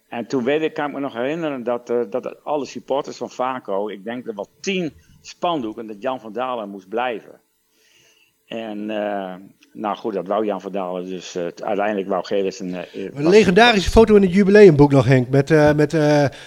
en 0.07 0.27
toen 0.27 0.43
weet 0.43 0.61
ik, 0.61 0.73
kan 0.73 0.87
ik 0.87 0.93
me 0.93 0.99
nog 0.99 1.13
herinneren 1.13 1.63
dat, 1.63 1.87
dat 1.87 2.43
alle 2.43 2.65
supporters 2.65 3.17
van 3.17 3.29
Vaco, 3.29 3.89
ik 3.89 4.03
denk 4.03 4.27
er 4.27 4.35
wel 4.35 4.49
tien 4.59 4.93
spandoeken, 5.21 5.87
dat 5.87 6.01
Jan 6.01 6.19
van 6.19 6.33
Dalen 6.33 6.69
moest 6.69 6.89
blijven. 6.89 7.39
En 8.45 8.89
nou 9.73 9.97
goed, 9.97 10.13
dat 10.13 10.27
wou 10.27 10.45
Jan 10.45 10.61
Verdalen. 10.61 11.05
Dus 11.05 11.35
uh, 11.35 11.43
uiteindelijk 11.43 12.07
wou 12.07 12.25
Gelis 12.25 12.59
een... 12.59 12.69
Uh, 12.69 12.79
een 12.93 13.29
legendarische 13.29 13.89
foto 13.89 14.15
in 14.15 14.21
het 14.21 14.33
jubileumboek 14.33 14.91
nog, 14.91 15.05
Henk. 15.05 15.29
Met, 15.29 15.49
uh, 15.49 15.73
met 15.73 15.91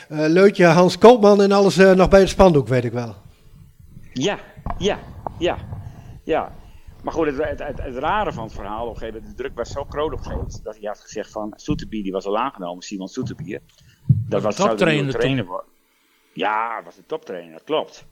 Leutje, 0.08 0.64
Hans 0.64 0.98
Koopman 0.98 1.42
en 1.42 1.52
alles 1.52 1.76
nog 1.76 2.08
bij 2.08 2.20
het 2.20 2.28
spandoek, 2.28 2.68
weet 2.68 2.84
ik 2.84 2.92
wel. 2.92 3.14
Ja, 4.12 4.38
ja, 4.78 4.98
ja, 5.38 5.56
ja. 6.24 6.52
Maar 7.02 7.12
goed, 7.12 7.26
het, 7.26 7.36
het, 7.36 7.58
het, 7.58 7.82
het 7.82 7.96
rare 7.96 8.32
van 8.32 8.44
het 8.44 8.52
verhaal, 8.52 8.86
op 8.86 8.92
een 8.92 8.98
gegeven 8.98 9.20
moment, 9.20 9.36
de 9.36 9.42
druk 9.42 9.56
was 9.56 9.70
zo 9.70 9.84
groot 9.88 10.12
op 10.12 10.20
gegeven 10.20 10.60
dat 10.62 10.76
hij 10.78 10.88
had 10.88 11.00
gezegd 11.00 11.30
van 11.30 11.52
Soeterbier, 11.56 12.02
die 12.02 12.12
was 12.12 12.24
al 12.24 12.38
aangenomen, 12.38 12.82
Simon 12.82 13.08
Soeterbier. 13.08 13.60
Dat 14.06 14.42
was 14.42 14.56
toptrainer 14.56 15.12
trainer 15.12 15.44
worden. 15.44 15.68
Ja, 16.32 16.76
dat 16.76 16.84
was 16.84 16.96
een 16.96 17.06
toptrainer, 17.06 17.52
dat 17.52 17.64
klopt. 17.64 18.06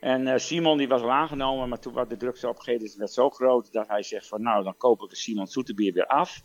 En 0.00 0.26
uh, 0.26 0.36
Simon 0.36 0.78
die 0.78 0.88
was 0.88 1.02
al 1.02 1.12
aangenomen, 1.12 1.68
maar 1.68 1.78
toen 1.78 1.92
was 1.92 2.08
de 2.08 2.16
druk 2.16 2.36
zo 2.36 2.48
opgegeven 2.48 2.98
werd 2.98 3.12
zo 3.12 3.30
groot 3.30 3.72
dat 3.72 3.88
hij 3.88 4.02
zegt 4.02 4.28
van 4.28 4.42
nou 4.42 4.64
dan 4.64 4.76
kopen 4.76 5.08
we 5.08 5.16
Simon 5.16 5.46
Soeterbier 5.46 5.92
weer 5.92 6.06
af. 6.06 6.42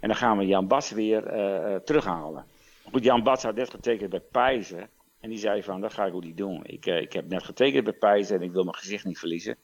En 0.00 0.08
dan 0.08 0.16
gaan 0.16 0.38
we 0.38 0.46
Jan 0.46 0.66
Bas 0.66 0.90
weer 0.90 1.36
uh, 1.36 1.76
terughalen. 1.76 2.44
Goed, 2.92 3.04
Jan 3.04 3.22
Bas 3.22 3.42
had 3.42 3.54
net 3.54 3.70
getekend 3.70 4.10
bij 4.10 4.20
Pijzen. 4.20 4.88
En 5.20 5.28
die 5.28 5.38
zei 5.38 5.62
van 5.62 5.80
dat 5.80 5.92
ga 5.92 6.04
ik 6.04 6.14
ook 6.14 6.24
niet 6.24 6.36
doen. 6.36 6.60
Ik, 6.64 6.86
ik 6.86 7.12
heb 7.12 7.28
net 7.28 7.42
getekend 7.42 7.84
bij 7.84 7.92
Pijzen 7.92 8.36
en 8.36 8.42
ik 8.42 8.52
wil 8.52 8.62
mijn 8.62 8.76
gezicht 8.76 9.04
niet 9.04 9.18
verliezen. 9.18 9.56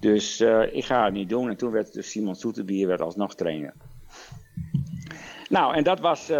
Dus 0.00 0.40
ik 0.70 0.84
ga 0.84 1.04
het 1.04 1.12
niet 1.12 1.28
doen. 1.28 1.48
En 1.48 1.56
toen 1.56 1.70
werd 1.70 1.92
dus 1.92 2.10
Simon 2.10 2.34
Soeterbier 2.34 2.86
werd 2.86 3.00
alsnog 3.00 3.34
trainer. 3.34 3.74
Nou, 5.48 5.74
en 5.74 5.84
dat 5.84 6.00
was, 6.00 6.30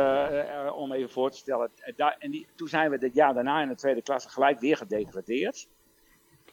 om 0.75 0.93
even 0.93 1.11
voor 1.11 1.31
te 1.31 1.37
stellen, 1.37 1.71
en 2.19 2.31
die, 2.31 2.47
toen 2.57 2.69
zijn 2.69 2.91
we 2.91 2.97
het 3.01 3.15
jaar 3.15 3.35
daarna 3.35 3.63
in 3.63 3.69
de 3.69 3.75
tweede 3.75 4.03
klasse 4.03 4.29
gelijk 4.29 4.61
weer 4.61 4.77
gedegradeerd. 4.77 5.69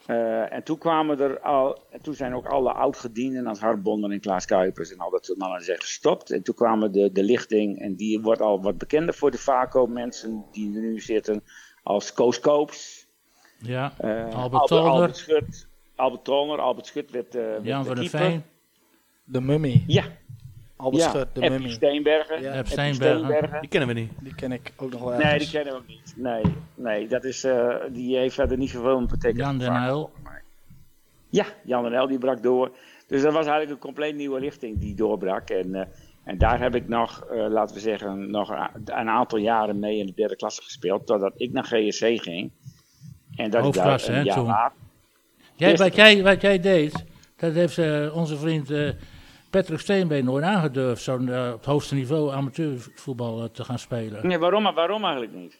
Uh, 0.08 0.54
en 0.54 0.64
toen 0.64 0.78
kwamen 0.78 1.20
er 1.20 1.40
al, 1.40 1.84
en 1.90 2.02
toen 2.02 2.14
zijn 2.14 2.36
ook 2.36 2.46
alle 2.46 2.72
oud-gedienden 2.72 3.48
als 3.48 3.60
Harbonder 3.60 4.12
en 4.12 4.20
Klaas 4.20 4.46
Kuipers 4.46 4.92
en 4.92 4.98
al 4.98 5.10
dat 5.10 5.26
soort 5.26 5.38
mannen 5.38 5.62
zijn 5.62 5.82
gestopt. 5.82 6.32
En 6.32 6.44
toen 6.44 6.56
kwamen 6.56 6.92
de, 6.92 7.12
de 7.12 7.24
lichting, 7.24 7.80
en 7.80 7.96
die 7.96 8.22
wordt 8.22 8.42
al 8.42 8.62
wat 8.62 8.78
bekender 8.78 9.14
voor 9.14 9.32
de 9.32 9.38
VACO, 9.38 9.88
mensen 9.88 10.46
die 10.52 10.76
er 10.76 10.82
nu 10.82 11.00
zitten, 11.00 11.44
als 11.84 12.14
Koos 12.14 12.40
Koops. 12.40 13.08
Ja, 13.58 13.94
eh, 13.98 14.34
Albert 14.34 14.72
Albert. 14.72 14.72
Albert 14.72 15.18
Schut. 15.18 15.68
Albert 15.96 16.24
Tolner. 16.24 16.60
Albert 16.60 16.86
Schut 16.86 17.12
werd, 17.12 17.36
eh, 17.36 17.42
werd 17.42 17.64
Jan 17.64 17.80
de 17.82 17.88
van 17.88 17.96
der. 17.96 18.10
Veen. 18.10 18.44
De 19.24 19.42
Mummy. 19.42 19.84
Ja, 19.88 20.04
Albert 20.78 21.04
ja. 21.04 21.10
Schut, 21.10 21.28
de 21.34 21.42
Eppie 21.42 21.60
Mummy. 21.60 21.74
Steenbergen. 21.74 22.42
Ja. 22.42 22.54
Eppie 22.54 22.72
Steenbergen. 22.72 23.18
Steenbergen. 23.18 23.62
Die 23.62 23.70
kennen 23.70 23.88
we 23.88 23.94
niet. 23.94 24.12
Die 24.20 24.36
ken 24.36 24.52
ik 24.52 24.74
ook 24.76 24.92
nog 24.92 25.02
wel 25.02 25.10
Nee, 25.10 25.22
ergens. 25.22 25.44
die 25.44 25.54
kennen 25.54 25.74
we 25.74 25.80
ook 25.80 25.88
niet. 25.88 26.14
Nee, 26.16 26.44
nee 26.76 27.08
dat 27.08 27.24
is, 27.24 27.44
eh, 27.44 27.76
die 27.92 28.18
heeft 28.18 28.36
verder 28.36 28.58
niet 28.58 28.70
zoveel 28.70 29.06
betekend. 29.06 29.38
Jan 29.38 29.58
den. 29.58 29.84
Uyl. 29.84 30.12
Ja, 31.30 31.46
Jan 31.64 31.84
den 31.84 31.94
Uyl 31.94 32.08
die 32.08 32.18
brak 32.18 32.44
door. 32.44 32.72
Dus 33.08 33.22
dat 33.22 33.34
was 33.34 33.46
eigenlijk 33.46 33.72
een 33.72 33.86
compleet 33.86 34.16
nieuwe 34.16 34.40
richting 34.40 34.80
die 34.80 34.96
doorbrak. 34.96 35.50
En, 35.50 35.76
eh, 35.76 35.86
en 36.24 36.38
daar 36.38 36.60
heb 36.60 36.76
ik 36.76 36.88
nog, 36.88 37.26
eh, 37.32 37.48
laten 37.50 37.76
we 37.76 37.82
zeggen, 37.82 38.30
nog 38.32 38.50
een, 38.50 38.70
een 38.86 39.10
aantal 39.10 39.38
jaren 39.38 39.80
mee 39.80 39.98
in 39.98 40.06
de 40.06 40.14
derde 40.16 40.36
klasse 40.36 40.62
gespeeld. 40.62 41.06
Totdat 41.06 41.34
ik 41.36 41.52
naar 41.52 41.64
GSC 41.64 42.22
ging. 42.22 42.52
En 43.36 43.36
dat 43.36 43.46
ik 43.46 43.52
daar 43.52 43.62
Hoofdklasse, 43.62 44.12
een 44.12 44.18
hè, 44.18 44.22
jaar 44.22 44.36
toen. 44.36 44.86
Jij, 45.56 45.76
wat, 45.76 45.96
jij, 45.96 46.24
wat 46.24 46.42
jij 46.42 46.60
deed, 46.60 47.06
dat 47.36 47.54
heeft 47.54 47.78
onze 48.12 48.38
vriend 48.38 48.72
eh, 48.72 48.90
Patrick 49.50 49.80
Steenbeen 49.80 50.26
nooit 50.26 50.44
aangedurfd. 50.44 51.04
Zo'n 51.04 51.30
eh, 51.30 51.48
op 51.48 51.58
het 51.58 51.66
hoogste 51.66 51.96
niveau 51.96 52.34
amateurvoetbal 52.34 53.44
eh, 53.44 53.50
te 53.50 53.64
gaan 53.64 53.80
spelen. 53.80 54.28
Nee, 54.28 54.38
waarom, 54.38 54.64
waarom 54.64 55.04
eigenlijk 55.04 55.34
niet? 55.34 55.60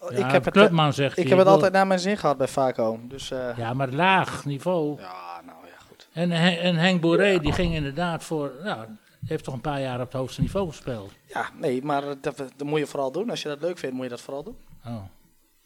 Oh, 0.00 0.10
Ja, 0.10 0.26
ik 0.26 0.32
heb 0.32 0.44
het, 0.44 0.54
Clubman 0.54 0.92
zegt 0.92 1.10
ik 1.10 1.16
hij, 1.18 1.26
heb 1.28 1.36
het 1.38 1.46
wil- 1.46 1.54
altijd 1.54 1.72
naar 1.72 1.86
mijn 1.86 2.00
zin 2.00 2.16
gehad 2.16 2.36
bij 2.36 2.48
Vaco. 2.48 2.98
Dus 3.08 3.30
eh, 3.30 3.56
Ja, 3.56 3.74
maar 3.74 3.88
laag 3.90 4.44
niveau. 4.44 5.00
ja, 5.00 5.40
nou 5.46 5.66
ja, 5.66 5.76
goed. 5.88 6.08
En, 6.12 6.30
en 6.32 6.76
Henk 6.76 7.00
Boeré, 7.00 7.38
die 7.38 7.52
ging 7.52 7.74
inderdaad 7.74 8.24
voor... 8.24 8.52
Nou, 8.64 8.86
heeft 9.26 9.44
toch 9.44 9.54
een 9.54 9.60
paar 9.60 9.80
jaar 9.80 9.94
op 10.00 10.04
het 10.04 10.12
hoogste 10.20 10.40
niveau 10.40 10.68
gespeeld. 10.68 11.12
Ja, 11.26 11.48
nee, 11.58 11.82
maar 11.82 12.02
dat, 12.20 12.36
dat 12.36 12.62
moet 12.64 12.78
je 12.78 12.86
vooral 12.86 13.12
doen. 13.12 13.30
Als 13.30 13.42
je 13.42 13.48
dat 13.48 13.60
leuk 13.60 13.78
vindt, 13.78 13.94
moet 13.94 14.04
je 14.04 14.10
dat 14.10 14.20
vooral 14.20 14.42
doen. 14.42 14.56
Oh. 14.86 15.02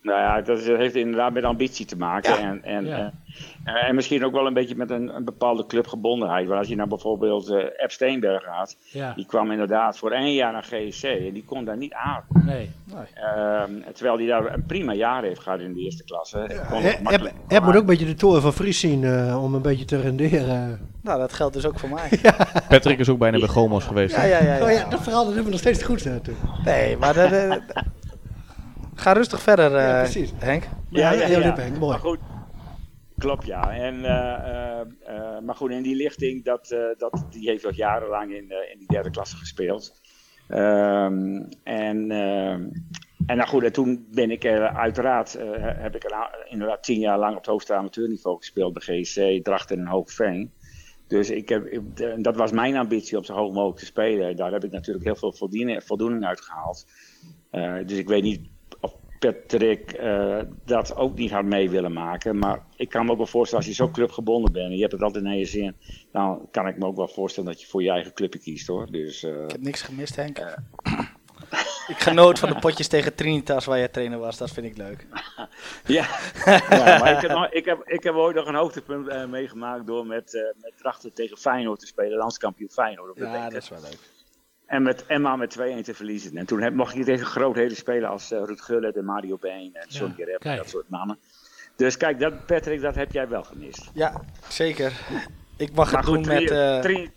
Nou 0.06 0.20
ja, 0.20 0.40
dat 0.40 0.58
is- 0.58 0.66
heeft 0.66 0.94
inderdaad 0.94 1.32
met 1.32 1.44
ambitie 1.44 1.86
te 1.86 1.96
maken. 1.96 2.32
Ja. 2.32 2.38
En, 2.48 2.64
en, 2.64 2.84
Ja. 2.86 3.12
eh, 3.64 3.88
en 3.88 3.94
misschien 3.94 4.24
ook 4.24 4.32
wel 4.32 4.46
een 4.46 4.54
beetje 4.54 4.76
met 4.76 4.90
een, 4.90 5.16
een 5.16 5.24
bepaalde 5.24 5.66
clubgebondenheid. 5.66 6.46
Want 6.46 6.58
als 6.58 6.68
je 6.68 6.76
nou 6.76 6.88
bijvoorbeeld 6.88 7.48
eh 7.50 7.64
Ep 7.76 7.90
Steenberg 7.90 8.44
gaat, 8.44 8.76
Ja, 8.92 9.12
die 9.16 9.26
kwam 9.26 9.50
inderdaad 9.50 9.98
voor 9.98 10.10
één 10.10 10.32
jaar 10.34 10.52
naar 10.52 10.62
GSC 10.62 11.02
en 11.04 11.32
die 11.32 11.44
kon 11.44 11.64
daar 11.64 11.76
niet 11.76 11.92
aan. 11.92 12.22
nee. 12.46 12.70
Ehm, 13.14 13.70
terwijl 13.94 14.16
hij 14.18 14.26
daar 14.26 14.52
een 14.54 14.66
prima 14.66 14.92
jaar 14.92 15.22
heeft 15.22 15.40
gehad 15.40 15.60
in 15.60 15.74
de 15.74 15.80
eerste 15.80 16.04
klasse. 16.04 16.38
Heb 16.38 17.32
heb 17.48 17.62
moet 17.62 17.74
ook 17.74 17.80
een 17.80 17.86
beetje 17.86 18.06
de 18.06 18.14
toren 18.14 18.42
van 18.42 18.52
Fries 18.52 18.80
zien 18.80 19.04
eh, 19.04 19.42
om 19.44 19.54
een 19.54 19.62
beetje 19.62 19.84
te 19.84 20.00
renderen. 20.00 20.90
Nou, 21.02 21.18
dat 21.18 21.32
geldt 21.32 21.54
dus 21.54 21.66
ook 21.66 21.78
voor 21.78 21.88
mij. 21.88 22.08
Patrick 22.68 22.98
is 22.98 23.08
ook 23.08 23.18
bijna 23.18 23.38
bij 23.38 23.48
Gomos 23.48 23.84
geweest. 23.84 24.16
Ja, 24.16 24.24
ja, 24.24 24.42
ja. 24.42 24.56
ja. 24.56 24.64
Oh 24.64 24.70
ja, 24.70 24.88
dat 24.88 25.02
verhaal 25.02 25.24
dat 25.24 25.34
hebben 25.34 25.44
we 25.44 25.50
nog 25.50 25.60
steeds 25.60 25.82
goed. 25.82 26.04
hè, 26.04 26.20
toen. 26.20 26.36
Nee, 26.64 26.96
maar 26.96 27.14
de- 27.14 27.60
ga 29.06 29.12
rustig 29.12 29.40
verder, 29.42 29.76
eh, 29.76 29.88
Ja, 29.88 29.98
precies. 29.98 30.34
Henk. 30.38 30.68
Ja, 30.88 31.10
ja, 31.12 31.26
ja, 31.26 31.54
Henk, 31.54 31.78
mooi. 31.78 31.90
Maar 31.90 31.98
goed, 31.98 32.18
klopt 33.18 33.46
ja. 33.46 33.72
En, 33.72 34.04
eh, 34.04 34.34
eh, 34.34 34.80
eh, 35.06 35.42
maar 35.42 35.54
goed, 35.54 35.70
in 35.70 35.82
die 35.82 35.94
lichting, 35.96 36.44
dat, 36.44 36.70
eh, 36.70 36.80
dat, 36.98 37.26
die 37.30 37.48
heeft 37.48 37.66
ook 37.66 37.74
jarenlang 37.74 38.32
in, 38.34 38.50
eh, 38.50 38.72
in 38.72 38.78
die 38.78 38.88
derde 38.88 39.10
klasse 39.10 39.36
gespeeld. 39.36 40.00
Ehm, 40.48 41.42
en, 41.62 42.10
ehm, 42.10 42.68
en 43.26 43.36
nou 43.36 43.48
goed, 43.48 43.62
en 43.64 43.72
toen 43.72 44.06
ben 44.10 44.30
ik 44.30 44.44
er 44.44 44.68
uiteraard, 44.68 45.34
eh, 45.34 45.46
heb 45.58 45.94
ik 45.94 46.04
er 46.04 46.46
inderdaad 46.48 46.82
tien 46.82 46.98
jaar 47.00 47.18
lang 47.18 47.32
op 47.32 47.38
het 47.38 47.46
hoogste 47.46 47.74
amateurniveau 47.74 48.36
gespeeld 48.36 48.72
bij 48.72 48.82
GSC, 49.02 49.44
Drachten 49.44 49.78
en 49.78 49.86
Hoogveen. 49.86 50.52
Dus 51.06 51.30
ik 51.30 51.48
heb, 51.48 51.66
ik- 51.66 52.22
dat 52.24 52.36
was 52.36 52.52
mijn 52.52 52.76
ambitie 52.76 53.16
om 53.18 53.24
zo 53.24 53.34
hoog 53.34 53.52
mogelijk 53.52 53.78
te 53.78 53.84
spelen. 53.84 54.36
Daar 54.36 54.52
heb 54.52 54.64
ik 54.64 54.70
natuurlijk 54.70 55.04
heel 55.04 55.16
veel 55.16 55.32
voldoening, 55.32 55.84
voldoening 55.84 56.24
uit 56.24 56.40
gehaald. 56.40 56.86
Eh, 57.50 57.76
dus 57.86 57.98
ik 57.98 58.08
weet 58.08 58.22
niet 58.22 58.54
Patrick 59.18 59.92
eh, 59.92 60.38
dat 60.64 60.96
ook 60.96 61.16
niet 61.16 61.30
had 61.30 61.44
mee 61.44 61.70
willen 61.70 61.92
maken. 61.92 62.38
Maar 62.38 62.62
ik 62.76 62.88
kan 62.88 63.04
me 63.04 63.10
ook 63.10 63.16
wel 63.16 63.26
voorstellen, 63.26 63.64
als 63.66 63.76
je 63.76 63.82
zo 63.84 63.90
clubgebonden 63.90 64.52
bent 64.52 64.66
en 64.70 64.74
je 64.74 64.80
hebt 64.80 64.92
het 64.92 65.02
altijd 65.02 65.24
naar 65.24 65.36
je 65.36 65.44
zin, 65.44 65.76
dan 66.12 66.48
kan 66.50 66.66
ik 66.68 66.78
me 66.78 66.86
ook 66.86 66.96
wel 66.96 67.08
voorstellen 67.08 67.50
dat 67.50 67.60
je 67.60 67.66
voor 67.66 67.82
je 67.82 67.90
eigen 67.90 68.12
clubje 68.12 68.38
kiest 68.38 68.66
hoor. 68.66 68.90
Dus, 68.90 69.22
eh, 69.22 69.42
Ik 69.44 69.50
heb 69.50 69.60
niks 69.60 69.82
gemist, 69.82 70.16
Henk. 70.16 70.38
ik 71.88 71.98
genoot 71.98 72.38
van 72.38 72.48
de 72.48 72.58
potjes 72.58 72.88
tegen 72.88 73.14
Trinitas 73.14 73.64
waar 73.64 73.78
jij 73.78 73.88
trainer 73.88 74.18
was. 74.18 74.36
Dat 74.38 74.50
vind 74.50 74.66
ik 74.66 74.76
leuk. 74.76 75.06
ja. 75.86 76.06
ja, 76.70 76.98
maar 76.98 77.12
ik 77.12 77.20
heb, 77.20 77.30
nog- 77.30 77.50
ik, 77.50 77.64
heb, 77.64 77.82
ik 77.84 78.02
heb 78.02 78.14
ooit 78.14 78.36
nog 78.36 78.46
een 78.46 78.54
hoogtepunt 78.54 79.08
eh, 79.08 79.26
meegemaakt 79.26 79.86
door 79.86 80.06
met, 80.06 80.34
eh 80.34 80.42
met 80.62 80.72
Drachten 80.76 81.12
tegen 81.12 81.36
Feyenoord 81.36 81.80
te 81.80 81.86
spelen, 81.86 82.18
landskampioen 82.18 82.70
Feyenoord 82.70 83.10
op 83.10 83.16
de 83.16 83.24
Ja, 83.24 83.48
dat 83.50 83.62
is 83.62 83.68
wel 83.68 83.80
leuk. 83.82 83.98
En 84.66 84.82
met 84.82 85.06
Emma 85.06 85.36
met 85.36 85.58
2-1 85.58 85.60
te 85.82 85.94
verliezen. 85.94 86.36
En 86.36 86.46
toen 86.46 86.60
heb, 86.62 86.74
mocht 86.74 86.94
je 86.94 87.04
tegen 87.04 87.26
grootheden 87.26 87.76
spelen 87.76 88.08
als 88.08 88.30
eh, 88.32 88.42
Ruud 88.44 88.60
Gullit 88.60 88.96
en 88.96 89.04
Mario 89.04 89.36
Been 89.40 89.70
en 89.74 89.84
Sonny 89.88 90.14
Rep 90.24 90.44
en 90.44 90.56
dat 90.56 90.68
soort 90.68 90.88
mannen. 90.88 91.18
Dus 91.76 91.96
kijk, 91.96 92.20
dat, 92.20 92.46
Patrick, 92.46 92.80
dat 92.80 92.94
heb 92.94 93.12
jij 93.12 93.28
wel 93.28 93.42
gemist. 93.42 93.90
Ja, 93.94 94.20
zeker. 94.48 94.92
Ik 95.56 95.72
mag 95.74 95.92
Maar 95.92 96.02
het 96.02 96.12
doen 96.12 96.26
met... 96.26 96.50
eh, 96.50 96.80
Tri- 96.80 97.10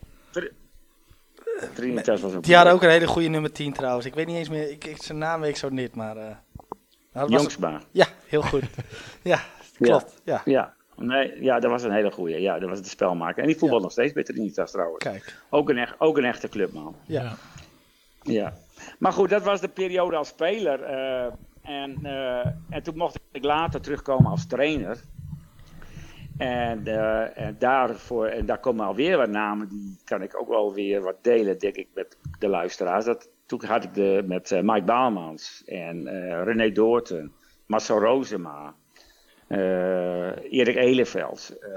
Trinitas 1.74 2.22
was 2.22 2.34
ook 2.34 2.44
die 2.44 2.56
hadden 2.56 2.74
ook 2.74 2.84
een 2.84 2.90
hele 2.90 3.08
goede 3.08 3.28
nummer 3.28 3.52
10 3.52 3.74
trouwens. 3.74 4.06
Ik 4.06 4.14
weet 4.14 4.28
niet 4.28 4.36
eens 4.36 4.50
meer, 4.50 4.70
ik, 4.72 4.86
ik, 4.86 5.02
zijn 5.04 5.18
naam 5.18 5.42
weet 5.42 5.50
ik 5.50 5.56
zo 5.56 5.70
niet, 5.70 5.96
maar... 5.96 6.42
Jongsma. 7.28 7.82
Ja, 7.92 8.08
heel 8.26 8.42
goed. 8.42 8.64
ja, 9.22 9.40
klopt. 9.80 10.22
Ja. 10.24 10.42
Ja. 10.46 10.74
Nee, 11.00 11.44
ja, 11.44 11.60
dat 11.60 11.72
was 11.72 11.84
een 11.84 11.92
hele 11.92 12.12
goeie. 12.12 12.42
Ja, 12.42 12.60
dat 12.60 12.70
was 12.70 12.82
de 12.82 12.90
spelmaker. 12.90 13.42
En 13.42 13.48
die 13.48 13.58
voetbalt 13.58 13.82
nog 13.82 13.92
steeds 13.92 14.14
bij 14.14 14.24
Trinitas 14.24 14.72
trouwens. 14.72 15.04
Kijk. 15.04 15.44
Ook 15.50 15.70
een, 15.70 15.78
echt, 15.78 15.96
ook 15.98 16.18
een 16.18 16.26
echte 16.26 16.50
clubman. 16.50 16.96
Ja. 17.06 17.34
Ja. 18.22 18.54
Maar 19.00 19.12
goed, 19.12 19.30
dat 19.30 19.44
was 19.44 19.62
de 19.62 19.68
periode 19.68 20.16
als 20.16 20.28
speler. 20.28 20.84
eh, 20.84 21.32
en, 21.62 22.06
eh, 22.06 22.46
en 22.70 22.84
toen 22.84 22.98
mocht 22.98 23.20
ik 23.32 23.44
later 23.44 23.82
terugkomen 23.82 24.32
als 24.32 24.48
trainer. 24.48 24.98
En, 26.38 26.88
eh, 26.88 27.38
en, 27.38 27.56
daarvoor, 27.60 28.26
en 28.26 28.46
daar 28.46 28.60
komen 28.60 28.86
alweer 28.86 29.18
wat 29.18 29.30
namen, 29.30 29.70
die 29.70 29.98
kan 30.04 30.22
ik 30.22 30.42
ook 30.42 30.48
wel 30.48 30.74
weer 30.74 31.02
wat 31.02 31.24
delen, 31.24 31.60
denk 31.60 31.76
ik, 31.76 31.88
met 31.94 32.18
de 32.40 32.48
luisteraars. 32.48 33.06
Dat, 33.06 33.30
toen 33.46 33.66
had 33.66 33.84
ik 33.84 33.94
de, 33.94 34.24
met 34.28 34.52
Mike 34.62 34.86
Baalmans 34.86 35.64
en 35.66 36.04
René 36.44 36.72
Doorten, 36.72 37.32
Marcel 37.66 38.00
Rozema, 38.00 38.76
Erik 40.50 40.76
Eleveld. 40.76 41.58
eh, 41.62 41.70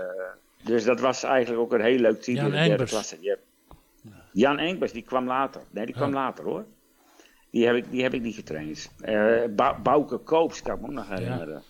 dus 0.64 0.84
dat 0.84 1.00
was 1.00 1.22
eigenlijk 1.22 1.60
ook 1.62 1.72
een 1.72 1.80
heel 1.84 1.98
leuk 1.98 2.20
team 2.22 2.36
Jan 2.36 2.44
in 2.46 2.50
de 2.50 2.56
derde 2.56 2.70
Engbers. 2.70 2.90
klasse. 2.90 3.16
Je 3.20 3.28
hebt- 3.28 3.46
Jan 4.32 4.58
Engbers, 4.58 4.92
die 4.92 5.02
kwam 5.02 5.26
later. 5.26 5.62
Nee, 5.70 5.86
die 5.86 5.94
kwam 5.94 6.08
Ja. 6.08 6.14
later 6.14 6.44
hoor. 6.44 6.64
Die 7.50 7.66
heb 7.66 7.76
ik, 7.76 7.90
die 7.90 8.02
heb 8.02 8.14
ik 8.14 8.22
niet 8.22 8.34
getraind. 8.34 8.92
Eh 9.00 9.42
Bou- 9.50 9.78
Bouke 9.82 10.18
Koops 10.18 10.62
kan 10.62 10.74
ik 10.74 10.80
me 10.80 10.86
ook 10.86 10.92
nog 10.92 11.08
herinneren. 11.08 11.62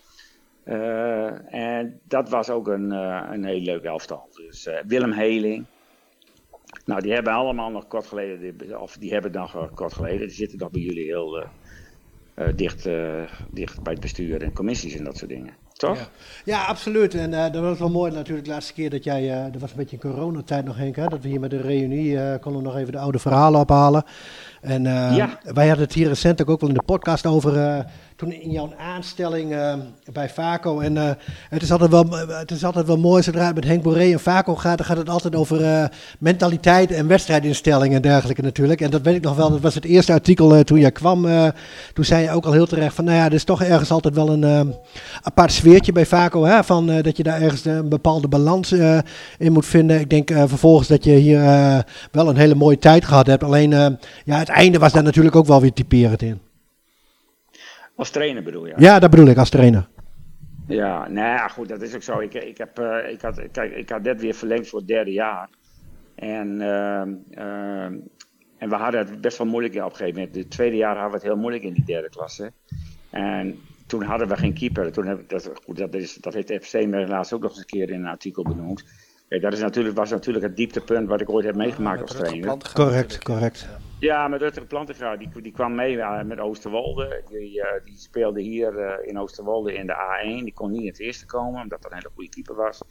Eh, 0.64 1.55
en 1.55 2.00
dat 2.05 2.28
was 2.28 2.50
ook 2.50 2.68
een, 2.68 2.92
eh, 2.92 3.28
een 3.32 3.44
heel 3.44 3.61
leuk 3.61 3.82
elftal. 3.84 4.28
Dus 4.34 4.66
eh, 4.66 4.78
Willem 4.86 5.12
Heling. 5.12 5.64
Nou, 6.84 7.00
die 7.00 7.12
hebben 7.12 7.32
allemaal 7.32 7.70
nog 7.70 7.86
kort 7.86 8.07
geleden, 8.07 8.57
die- 8.59 8.78
of 8.78 8.96
die 8.96 9.12
hebben 9.12 9.32
nog 9.32 9.55
eh, 9.57 9.74
kort 9.74 9.92
geleden, 9.92 10.18
die 10.26 10.36
zitten 10.36 10.59
nog 10.59 10.70
bij 10.70 10.80
jullie 10.80 11.05
heel 11.05 11.38
eh, 11.40 11.48
eh, 12.34 12.57
dicht, 12.57 12.86
eh, 12.86 13.22
dicht 13.50 13.82
bij 13.82 13.92
het 13.92 14.03
bestuur 14.03 14.42
en 14.42 14.53
commissies 14.53 14.94
en 14.96 15.05
dat 15.05 15.16
soort 15.16 15.30
dingen. 15.30 15.55
Toch? 15.77 15.97
Ja. 15.99 16.09
Ja, 16.45 16.64
absoluut. 16.64 17.14
En 17.14 17.35
eh, 17.35 17.53
dat 17.53 17.62
was 17.62 17.79
wel 17.79 17.91
mooi 17.91 18.12
natuurlijk 18.12 18.47
de 18.47 18.53
laatste 18.53 18.73
keer 18.73 18.91
dat 18.91 19.05
jij, 19.05 19.31
eh 19.33 19.53
dat 19.53 19.61
was 19.61 19.70
een 19.70 19.77
beetje 19.77 19.97
in 20.01 20.11
coronatijd 20.11 20.64
nog 20.64 20.77
Henk, 20.77 20.97
hè, 20.97 21.07
dat 21.07 21.20
we 21.23 21.29
hier 21.29 21.41
met 21.41 21.51
de 21.51 21.61
reunie 21.61 22.18
eh, 22.18 22.41
konden 22.41 22.62
nog 22.62 22.77
even 22.77 22.93
de 22.93 22.99
oude 22.99 23.18
verhalen 23.18 23.61
ophalen. 23.61 24.05
En 24.61 24.87
eh, 24.87 25.16
Ja. 25.16 25.39
wij 25.43 25.66
hadden 25.66 25.85
het 25.85 25.95
hier 25.95 26.09
recent 26.09 26.47
ook 26.47 26.61
wel 26.61 26.68
in 26.68 26.75
de 26.75 26.83
podcast 26.83 27.27
over, 27.27 27.57
eh, 27.59 27.85
in 28.31 28.51
jouw 28.51 28.73
aanstelling 28.79 29.53
eh, 29.53 29.75
bij 30.12 30.29
Vaco. 30.29 30.81
En 30.81 30.97
eh, 30.97 31.11
het, 31.49 31.62
is 31.62 31.73
altijd 31.73 31.91
wel, 31.91 32.11
het 32.29 32.51
is 32.51 32.64
altijd 32.64 32.87
wel 32.87 32.99
mooi 32.99 33.23
zodra 33.23 33.47
het 33.47 33.55
met 33.55 33.64
Henk 33.64 33.83
Boré 33.83 34.12
en 34.12 34.20
Vaco 34.20 34.55
gaat, 34.57 34.79
dan 34.79 34.87
gaat 34.87 34.97
het 34.97 35.09
altijd 35.09 35.37
over 35.37 35.64
eh, 35.64 35.85
mentaliteit 36.18 36.91
en 36.91 37.07
wedstrijdinstellingen 37.07 37.97
en 37.97 38.03
dergelijke 38.03 38.43
natuurlijk. 38.43 38.81
En 38.81 38.91
dat 38.91 39.03
weet 39.03 39.14
ik 39.14 39.23
nog 39.23 39.37
wel, 39.37 39.51
dat 39.51 39.61
was 39.61 39.75
het 39.75 39.85
eerste 39.85 40.12
artikel 40.12 40.55
eh, 40.55 40.61
toen 40.61 40.81
jij 40.81 40.93
kwam. 40.93 41.27
toen 41.93 42.05
zei 42.05 42.23
je 42.23 42.31
ook 42.31 42.45
al 42.45 42.53
heel 42.53 42.66
terecht 42.66 42.95
van, 42.95 43.05
nou 43.05 43.16
ja, 43.16 43.25
er 43.25 43.33
is 43.33 43.45
toch 43.45 43.62
ergens 43.62 43.91
altijd 43.91 44.14
wel 44.14 44.29
een 44.29 44.45
eh, 44.45 44.61
apart 45.23 45.53
sfeertje 45.53 45.93
bij 45.93 46.07
Vaco. 46.07 46.45
Hè, 46.45 46.64
van, 46.64 46.87
dat 47.03 47.16
je 47.16 47.23
daar 47.23 47.41
ergens 47.41 47.64
een 47.64 47.89
bepaalde 47.89 48.29
balans 48.29 48.73
in 49.39 49.53
moet 49.53 49.66
vinden. 49.66 50.01
Ik 50.01 50.11
denk 50.11 50.31
vervolgens 50.33 50.89
dat 50.89 51.05
je 51.05 51.12
hier 51.12 51.41
wel 52.11 52.29
een 52.29 52.37
hele 52.37 52.55
mooie 52.55 52.79
tijd 52.79 53.05
gehad 53.05 53.27
hebt. 53.27 53.43
Alleen 53.43 53.70
ja, 54.25 54.39
het 54.39 54.49
einde 54.49 54.79
was 54.79 54.93
daar 54.93 55.03
natuurlijk 55.03 55.37
ook 55.37 55.47
wel 55.47 55.61
weer 55.61 55.73
typerend 55.73 56.23
in. 56.23 56.51
Als 58.03 58.11
trainer 58.11 58.42
bedoel 58.42 58.66
je? 58.66 58.74
Ja, 58.76 58.98
dat 58.98 59.11
bedoel 59.11 59.26
ik 59.26 59.36
als 59.36 59.50
trainer. 59.50 59.88
Ja, 60.66 61.09
nou 61.09 61.26
ja, 61.26 61.48
goed, 61.48 61.68
dat 61.68 61.82
is 61.82 61.94
ook 61.94 62.03
zo. 62.03 62.18
Ik, 62.18 62.34
ik, 62.34 62.59
heb, 62.59 62.78
eh, 62.78 63.12
ik, 63.12 63.20
had, 63.20 63.42
kijk, 63.53 63.74
ik 63.74 63.88
had 63.88 64.03
net 64.03 64.20
weer 64.20 64.34
verlengd 64.34 64.68
voor 64.68 64.78
het 64.78 64.88
derde 64.88 65.12
jaar. 65.12 65.48
En, 66.14 66.61
ehm, 66.61 67.14
ehm, 67.30 67.94
en 68.59 68.68
we 68.68 68.74
hadden 68.74 69.07
het 69.07 69.20
best 69.20 69.38
wel 69.38 69.46
moeilijk 69.46 69.74
op 69.74 69.90
een 69.90 69.96
gegeven 69.96 70.20
moment. 70.20 70.34
Het 70.34 70.50
tweede 70.50 70.76
jaar 70.76 70.92
hadden 70.92 71.11
we 71.11 71.16
het 71.16 71.26
heel 71.26 71.36
moeilijk 71.36 71.64
in 71.64 71.72
die 71.72 71.84
derde 71.84 72.09
klasse. 72.09 72.53
En 73.11 73.59
toen 73.86 74.03
hadden 74.03 74.28
we 74.28 74.36
geen 74.36 74.55
keeper. 74.55 74.92
Toen 74.92 75.07
heb, 75.07 75.28
dat, 75.28 75.50
goed, 75.64 75.76
dat, 75.76 75.94
is, 75.94 76.14
dat 76.14 76.34
heeft 76.34 76.66
FC 76.66 76.72
me 76.86 77.07
laatst 77.07 77.32
ook 77.32 77.42
nog 77.42 77.50
eens 77.50 77.59
een 77.59 77.66
keer 77.66 77.90
in 77.90 78.00
een 78.00 78.07
artikel 78.07 78.42
benoemd. 78.42 78.84
Kijk, 79.28 79.42
dat 79.42 79.53
is 79.53 79.61
natuurlijk, 79.61 79.96
was 79.96 80.11
natuurlijk 80.11 80.44
het 80.44 80.57
dieptepunt 80.57 81.09
wat 81.09 81.20
ik 81.20 81.30
ooit 81.30 81.44
heb 81.44 81.57
meegemaakt 81.57 82.00
als 82.00 82.11
trainer. 82.11 82.59
Correct, 82.72 82.72
natuurlijk. 82.72 83.24
correct. 83.24 83.61
Ja, 83.61 83.91
met 84.03 84.40
Rutger 84.40 84.66
Plantenga, 84.66 85.16
die, 85.16 85.40
die 85.42 85.53
kwam 85.53 85.74
mee 85.74 86.00
eh, 86.00 86.22
met 86.22 86.38
Oosterwolde. 86.38 87.22
Die, 87.30 87.62
eh, 87.62 87.84
die 87.84 87.96
speelde 87.96 88.40
hier 88.40 88.78
eh, 88.78 89.09
in 89.09 89.18
Oosterwolde 89.18 89.74
in 89.74 89.86
de 89.86 89.92
A1. 89.92 90.44
Die 90.44 90.53
kon 90.53 90.70
niet 90.70 90.80
in 90.80 90.86
het 90.86 91.00
eerste 91.00 91.26
komen, 91.26 91.62
omdat 91.62 91.82
dat 91.82 91.90
een 91.90 91.96
hele 91.96 92.11
goede 92.14 92.30
keeper 92.30 92.55
was. 92.55 92.82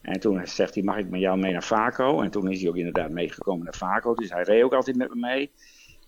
En 0.00 0.20
toen 0.20 0.46
zegt 0.46 0.74
hij, 0.74 0.82
mag 0.82 0.96
ik 0.96 1.08
met 1.08 1.20
jou 1.20 1.38
mee 1.38 1.52
naar 1.52 1.62
Vaco? 1.62 2.20
En 2.20 2.30
toen 2.30 2.50
is 2.50 2.60
hij 2.60 2.68
ook 2.68 2.76
inderdaad 2.76 3.10
meegekomen 3.10 3.64
naar 3.64 3.74
Vaco. 3.74 4.14
Dus 4.14 4.30
hij 4.30 4.42
reed 4.42 4.62
ook 4.62 4.74
altijd 4.74 4.96
met 4.96 5.08
me 5.08 5.20
mee. 5.20 5.52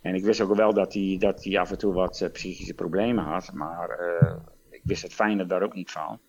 En 0.03 0.14
ik 0.14 0.24
wist 0.24 0.40
ook 0.40 0.55
wel 0.55 0.74
dat 0.74 0.94
hij, 0.94 1.16
dat 1.18 1.57
af 1.57 1.70
en 1.70 1.78
toe 1.78 1.92
wat 1.92 2.28
psychische 2.32 2.74
problemen 2.74 3.24
had. 3.24 3.53
Maar 3.53 3.98
ik 4.70 4.80
wist 4.84 5.03
het 5.03 5.14
fijne 5.14 5.46
daar 5.46 5.62
ook 5.62 5.74
niet 5.74 5.90
van. 5.90 6.20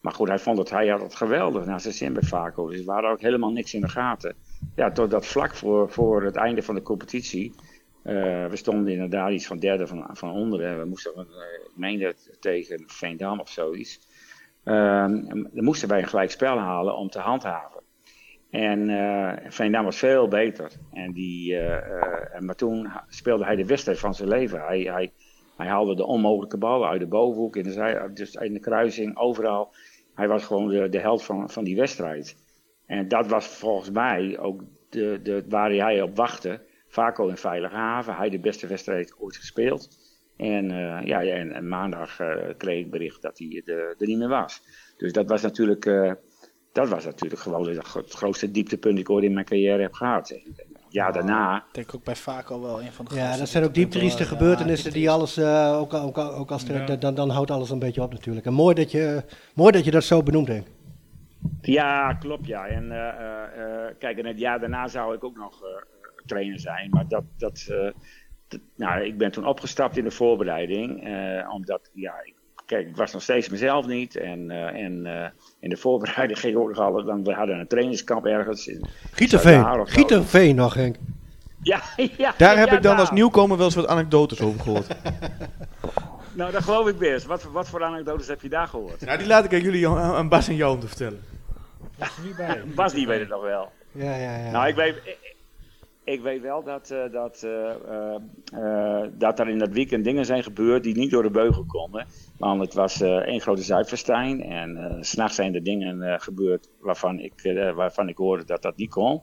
Maar 0.00 0.12
goed, 0.12 0.28
hij 0.28 0.38
vond 0.38 0.58
het, 0.58 0.70
hij 0.70 0.88
had 0.88 1.00
het 1.00 1.14
geweldig 1.14 1.64
na 1.64 1.78
zijn 1.78 1.94
zin 1.94 2.12
bij 2.12 2.22
Vaco. 2.22 2.68
Dus 2.68 2.84
we 2.84 2.92
hadden 2.92 3.10
ook 3.10 3.20
helemaal 3.20 3.52
niks 3.52 3.74
in 3.74 3.80
de 3.80 3.88
gaten. 3.88 4.36
Ja, 4.74 4.90
totdat 4.92 5.26
vlak 5.26 5.54
voor, 5.54 5.90
voor 5.90 6.22
het 6.24 6.36
einde 6.36 6.62
van 6.62 6.74
de 6.74 6.82
competitie. 6.82 7.54
eh, 8.02 8.46
we 8.46 8.56
stonden 8.56 8.92
inderdaad 8.92 9.30
iets 9.30 9.46
van 9.46 9.58
derde 9.58 9.86
van, 9.86 10.08
van 10.12 10.30
onderen. 10.30 10.78
We 10.78 10.84
moesten, 10.84 11.12
eh, 11.16 11.24
ik 11.64 11.76
meende 11.76 12.14
tegen 12.40 12.82
Veendam 12.86 13.40
of 13.40 13.48
zoiets. 13.48 14.00
Ehm, 14.64 15.24
dan 15.28 15.64
moesten 15.64 15.88
wij 15.88 15.98
een 16.02 16.08
gelijk 16.08 16.30
spel 16.30 16.58
halen 16.58 16.96
om 16.96 17.08
te 17.10 17.18
handhaven. 17.18 17.82
En 18.50 18.88
eh 18.90 19.50
Veendam 19.50 19.84
was 19.84 19.96
veel 19.98 20.28
beter. 20.28 20.72
En 20.92 21.12
die, 21.12 21.56
eh, 21.58 22.40
maar 22.40 22.54
toen 22.56 22.90
speelde 23.08 23.44
hij 23.44 23.56
de 23.56 23.66
wedstrijd 23.66 23.98
van 23.98 24.14
zijn 24.14 24.28
leven. 24.28 24.60
Hij, 24.60 24.80
hij, 24.80 25.12
hij 25.56 25.66
haalde 25.66 25.94
de 25.96 26.06
onmogelijke 26.06 26.58
ballen 26.58 26.88
uit 26.88 27.00
de 27.00 27.06
bovenhoek, 27.06 27.56
in 27.56 27.62
de, 27.62 28.10
dus 28.14 28.34
in 28.34 28.52
de 28.52 28.60
kruising, 28.60 29.16
overal. 29.16 29.74
Hij 30.14 30.28
was 30.28 30.44
gewoon 30.44 30.68
de, 30.68 30.88
de 30.88 30.98
held 30.98 31.24
van, 31.24 31.50
van 31.50 31.64
die 31.64 31.76
wedstrijd. 31.76 32.36
En 32.86 33.08
dat 33.08 33.26
was 33.26 33.46
volgens 33.46 33.90
mij 33.90 34.38
ook 34.38 34.62
de, 34.88 35.20
de, 35.22 35.44
waar 35.48 35.70
hij 35.70 36.02
op 36.02 36.16
wachtte. 36.16 36.60
Vaco 36.88 37.28
in 37.28 37.36
Veilige 37.36 37.74
Haven. 37.74 38.14
Hij 38.16 38.30
de 38.30 38.38
beste 38.38 38.66
wedstrijd 38.66 39.14
ooit 39.18 39.36
gespeeld. 39.36 39.88
En, 40.36 40.70
eh, 40.70 41.06
ja, 41.06 41.22
en, 41.22 41.52
en 41.52 41.68
maandag 41.68 42.20
eh, 42.20 42.34
kreeg 42.56 42.78
ik 42.84 42.90
bericht 42.90 43.22
dat 43.22 43.38
hij 43.38 43.62
er, 43.64 43.94
er 43.98 44.06
niet 44.06 44.18
meer 44.18 44.28
was. 44.28 44.62
Dus 44.96 45.12
dat 45.12 45.28
was 45.28 45.42
natuurlijk, 45.42 45.86
eh, 45.86 46.12
dat 46.72 46.88
was 46.88 47.04
natuurlijk 47.04 47.40
gewoon 47.40 47.68
het 47.68 47.84
gro- 47.86 48.00
het 48.00 48.12
grootste 48.12 48.50
dieptepunt 48.50 48.92
dat 48.94 49.02
ik 49.02 49.10
ooit 49.10 49.24
in 49.24 49.32
mijn 49.32 49.44
carrière 49.46 49.82
heb 49.82 49.92
gehad. 49.92 50.30
En, 50.30 50.42
Ja, 50.88 51.10
daarna. 51.10 51.56
Ik 51.56 51.74
denk 51.74 51.94
ook 51.94 52.04
bij 52.04 52.16
Vaco 52.16 52.60
wel 52.60 52.80
een 52.82 52.92
van 52.92 53.04
de 53.04 53.14
Ja, 53.14 53.36
dat 53.36 53.48
zijn 53.48 53.64
ook 53.64 53.74
diep 53.74 53.90
dieptepunten, 53.90 53.98
trieste 54.00 54.22
eh, 54.22 54.28
gebeurtenissen 54.28 54.92
die 54.92 55.10
alles, 55.10 55.36
eh, 55.36 55.78
ook, 55.80 55.94
ook, 55.94 56.18
ook 56.18 56.50
als 56.50 56.68
er- 56.68 56.88
Ja. 56.90 56.96
dan, 56.96 57.14
dan 57.14 57.30
houdt 57.30 57.50
alles 57.50 57.70
een 57.70 57.78
beetje 57.78 58.02
op 58.02 58.12
natuurlijk. 58.12 58.46
En 58.46 58.52
mooi 58.52 58.74
dat 58.74 58.90
je, 58.90 59.22
mooi 59.54 59.72
dat, 59.72 59.84
je 59.84 59.90
dat 59.90 60.04
zo 60.04 60.22
benoemt, 60.22 60.48
Henk. 60.48 60.66
Ja, 61.60 62.12
klopt 62.14 62.46
ja. 62.46 62.66
En 62.66 62.92
eh, 62.92 63.08
eh, 63.08 63.86
eh, 63.86 63.94
kijk, 63.98 64.18
en 64.18 64.26
het 64.26 64.38
jaar 64.38 64.60
daarna 64.60 64.88
zou 64.88 65.14
ik 65.14 65.24
ook 65.24 65.36
nog 65.36 65.62
trainer 66.26 66.60
zijn. 66.60 66.90
Maar 66.90 67.08
dat, 67.08 67.24
dat, 67.36 67.72
nou, 68.76 69.04
ik 69.04 69.18
ben 69.18 69.32
toen 69.32 69.46
opgestapt 69.46 69.96
in 69.96 70.04
de 70.04 70.10
voorbereiding. 70.10 71.08
omdat, 71.50 71.90
ja, 71.92 72.14
ik, 72.24 72.34
kijk, 72.66 72.88
ik 72.88 72.96
was 72.96 73.12
nog 73.12 73.22
steeds 73.22 73.48
mezelf 73.48 73.86
niet. 73.86 74.16
En, 74.16 74.50
en 74.50 75.06
in 75.60 75.70
de 75.70 75.76
voorbereiding 75.76 76.38
ging 76.44 76.56
ook 76.56 76.68
nog 76.68 76.78
alles. 76.78 77.04
Dan, 77.04 77.24
we 77.24 77.32
hadden 77.32 77.58
een 77.58 77.68
trainingskamp 77.68 78.26
ergens. 78.26 78.66
In, 78.66 78.84
Gieterveen. 79.12 79.86
Gieterveen 79.86 80.54
nog, 80.54 80.74
Henk. 80.74 80.96
Ja, 81.62 81.82
ja. 82.16 82.34
Daar 82.38 82.58
heb 82.58 82.68
ja, 82.68 82.76
ik 82.76 82.82
dan 82.82 82.92
nou. 82.92 82.98
als 82.98 83.10
nieuwkomer 83.10 83.56
wel 83.56 83.66
eens 83.66 83.74
wat 83.74 83.86
anekdotes 83.86 84.40
over 84.40 84.60
gehoord. 84.60 84.86
Nou, 86.36 86.52
dat 86.52 86.62
geloof 86.62 86.88
ik 86.88 86.98
best. 86.98 87.26
Wat, 87.26 87.42
wat 87.42 87.68
voor 87.68 87.84
anekdotes 87.84 88.26
heb 88.28 88.40
je 88.40 88.48
daar 88.48 88.68
gehoord? 88.68 89.00
nou, 89.00 89.18
die 89.18 89.26
laat 89.26 89.44
ik 89.44 89.52
aan 89.52 89.60
jullie, 89.60 89.88
aan, 89.88 90.28
Bas 90.28 90.48
en 90.48 90.56
jou 90.56 90.74
om 90.74 90.80
te 90.80 90.86
vertellen. 90.86 91.22
Er 91.98 92.12
niet 92.24 92.36
bij. 92.36 92.62
Bas, 92.74 92.92
die 92.92 93.06
weet 93.06 93.20
het 93.20 93.28
nog 93.28 93.42
wel. 93.42 93.72
Ja, 93.92 94.16
ja, 94.16 94.36
ja. 94.36 94.50
Nou, 94.50 94.68
ik 94.68 94.74
weet, 94.74 94.96
ik, 95.04 95.34
ik 96.04 96.20
weet 96.20 96.42
wel 96.42 96.62
dat, 96.62 96.90
eh, 96.90 97.12
dat, 97.12 97.42
eh, 97.42 98.14
eh, 98.52 99.10
dat 99.12 99.38
er 99.38 99.48
in 99.48 99.58
dat 99.58 99.70
weekend 99.70 100.04
dingen 100.04 100.24
zijn 100.24 100.42
gebeurd 100.42 100.82
die 100.82 100.96
niet 100.96 101.10
door 101.10 101.22
de 101.22 101.30
beugel 101.30 101.64
konden. 101.66 102.06
Want 102.38 102.60
het 102.60 102.74
was 102.74 103.00
eh 103.00 103.16
één 103.16 103.40
grote 103.40 103.62
zuidverstijn 103.62 104.42
en 104.42 104.76
eh, 104.76 104.96
s 105.00 105.10
s'nachts 105.10 105.34
zijn 105.34 105.54
er 105.54 105.62
dingen 105.62 106.02
eh, 106.02 106.20
gebeurd 106.20 106.68
waarvan 106.80 107.18
ik, 107.18 107.40
eh, 107.42 107.72
waarvan 107.72 108.08
ik 108.08 108.16
hoorde 108.16 108.44
dat 108.44 108.62
dat 108.62 108.76
niet 108.76 108.90
kon. 108.90 109.22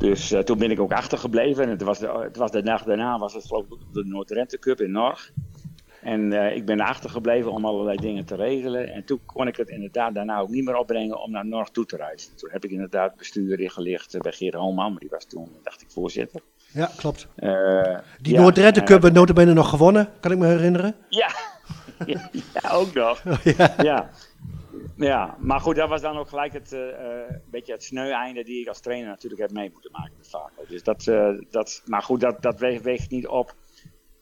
Dus 0.00 0.32
eh, 0.32 0.40
toen 0.40 0.58
ben 0.58 0.70
ik 0.70 0.80
ook 0.80 0.92
achtergebleven 0.92 1.64
en 1.64 1.70
het 1.70 1.82
was, 1.82 1.98
de, 1.98 2.08
het 2.22 2.36
was 2.36 2.50
de 2.50 2.62
dag 2.62 2.82
daarna 2.82 3.18
was 3.18 3.34
het 3.34 3.46
geloof 3.46 3.64
ik 3.64 3.78
de 3.92 4.04
Noord-Rente 4.04 4.58
Cup 4.58 4.80
in 4.80 4.90
Norg. 4.90 5.32
En 6.02 6.32
eh, 6.32 6.56
ik 6.56 6.64
ben 6.64 6.80
achtergebleven 6.80 7.52
om 7.52 7.64
allerlei 7.64 7.96
dingen 7.96 8.24
te 8.24 8.34
regelen. 8.34 8.92
En 8.92 9.04
toen 9.04 9.20
kon 9.26 9.46
ik 9.46 9.56
het 9.56 9.68
inderdaad 9.68 10.14
daarna 10.14 10.38
ook 10.38 10.48
niet 10.48 10.64
meer 10.64 10.76
opbrengen 10.76 11.20
om 11.22 11.30
naar 11.30 11.46
Norg 11.46 11.68
toe 11.70 11.86
te 11.86 11.96
reizen. 11.96 12.36
Toen 12.36 12.50
heb 12.52 12.64
ik 12.64 12.70
inderdaad 12.70 13.16
bestuur 13.16 13.60
ingelicht 13.60 14.14
eh, 14.14 14.20
bij 14.20 14.32
Geert 14.32 14.54
Holman, 14.54 14.90
maar 14.90 15.00
die 15.00 15.08
was 15.10 15.24
toen, 15.24 15.48
dacht 15.62 15.82
ik, 15.82 15.90
voorzitter. 15.90 16.40
ja, 16.72 16.90
klopt. 16.96 17.28
Eh, 17.36 17.98
Die 18.20 18.32
ja, 18.34 18.52
en- 18.52 18.84
Cup 18.84 19.02
werd 19.02 19.14
notabene 19.14 19.52
nog 19.52 19.68
gewonnen, 19.68 20.08
kan 20.20 20.32
ik 20.32 20.38
me 20.38 20.46
herinneren. 20.46 20.94
Ja, 21.08 21.30
ja 22.06 22.70
ook 22.72 22.94
nog. 22.94 23.22
ja. 23.56 23.74
Ja. 23.82 24.10
ja, 24.96 25.36
maar 25.38 25.60
goed, 25.60 25.76
dat 25.76 25.88
was 25.88 26.00
dan 26.00 26.16
ook 26.18 26.28
gelijk 26.28 26.52
het 26.52 26.72
eh, 26.72 26.88
eh, 26.88 27.30
beetje 27.50 27.72
het 27.72 27.84
sneu 27.84 28.10
einde 28.10 28.44
die 28.44 28.60
ik 28.60 28.68
als 28.68 28.80
trainer 28.80 29.08
natuurlijk 29.08 29.40
heb 29.42 29.50
mee 29.52 29.70
moeten 29.72 29.90
maken 29.92 30.12
met 30.16 30.28
Vaco. 30.28 30.64
Dus 30.68 30.82
dat, 30.82 31.06
eh, 31.06 31.28
dat, 31.50 31.82
maar 31.86 32.02
goed, 32.02 32.20
dat, 32.20 32.42
dat 32.42 32.58
weegt, 32.60 32.82
weegt 32.82 33.10
niet 33.10 33.26
op 33.26 33.54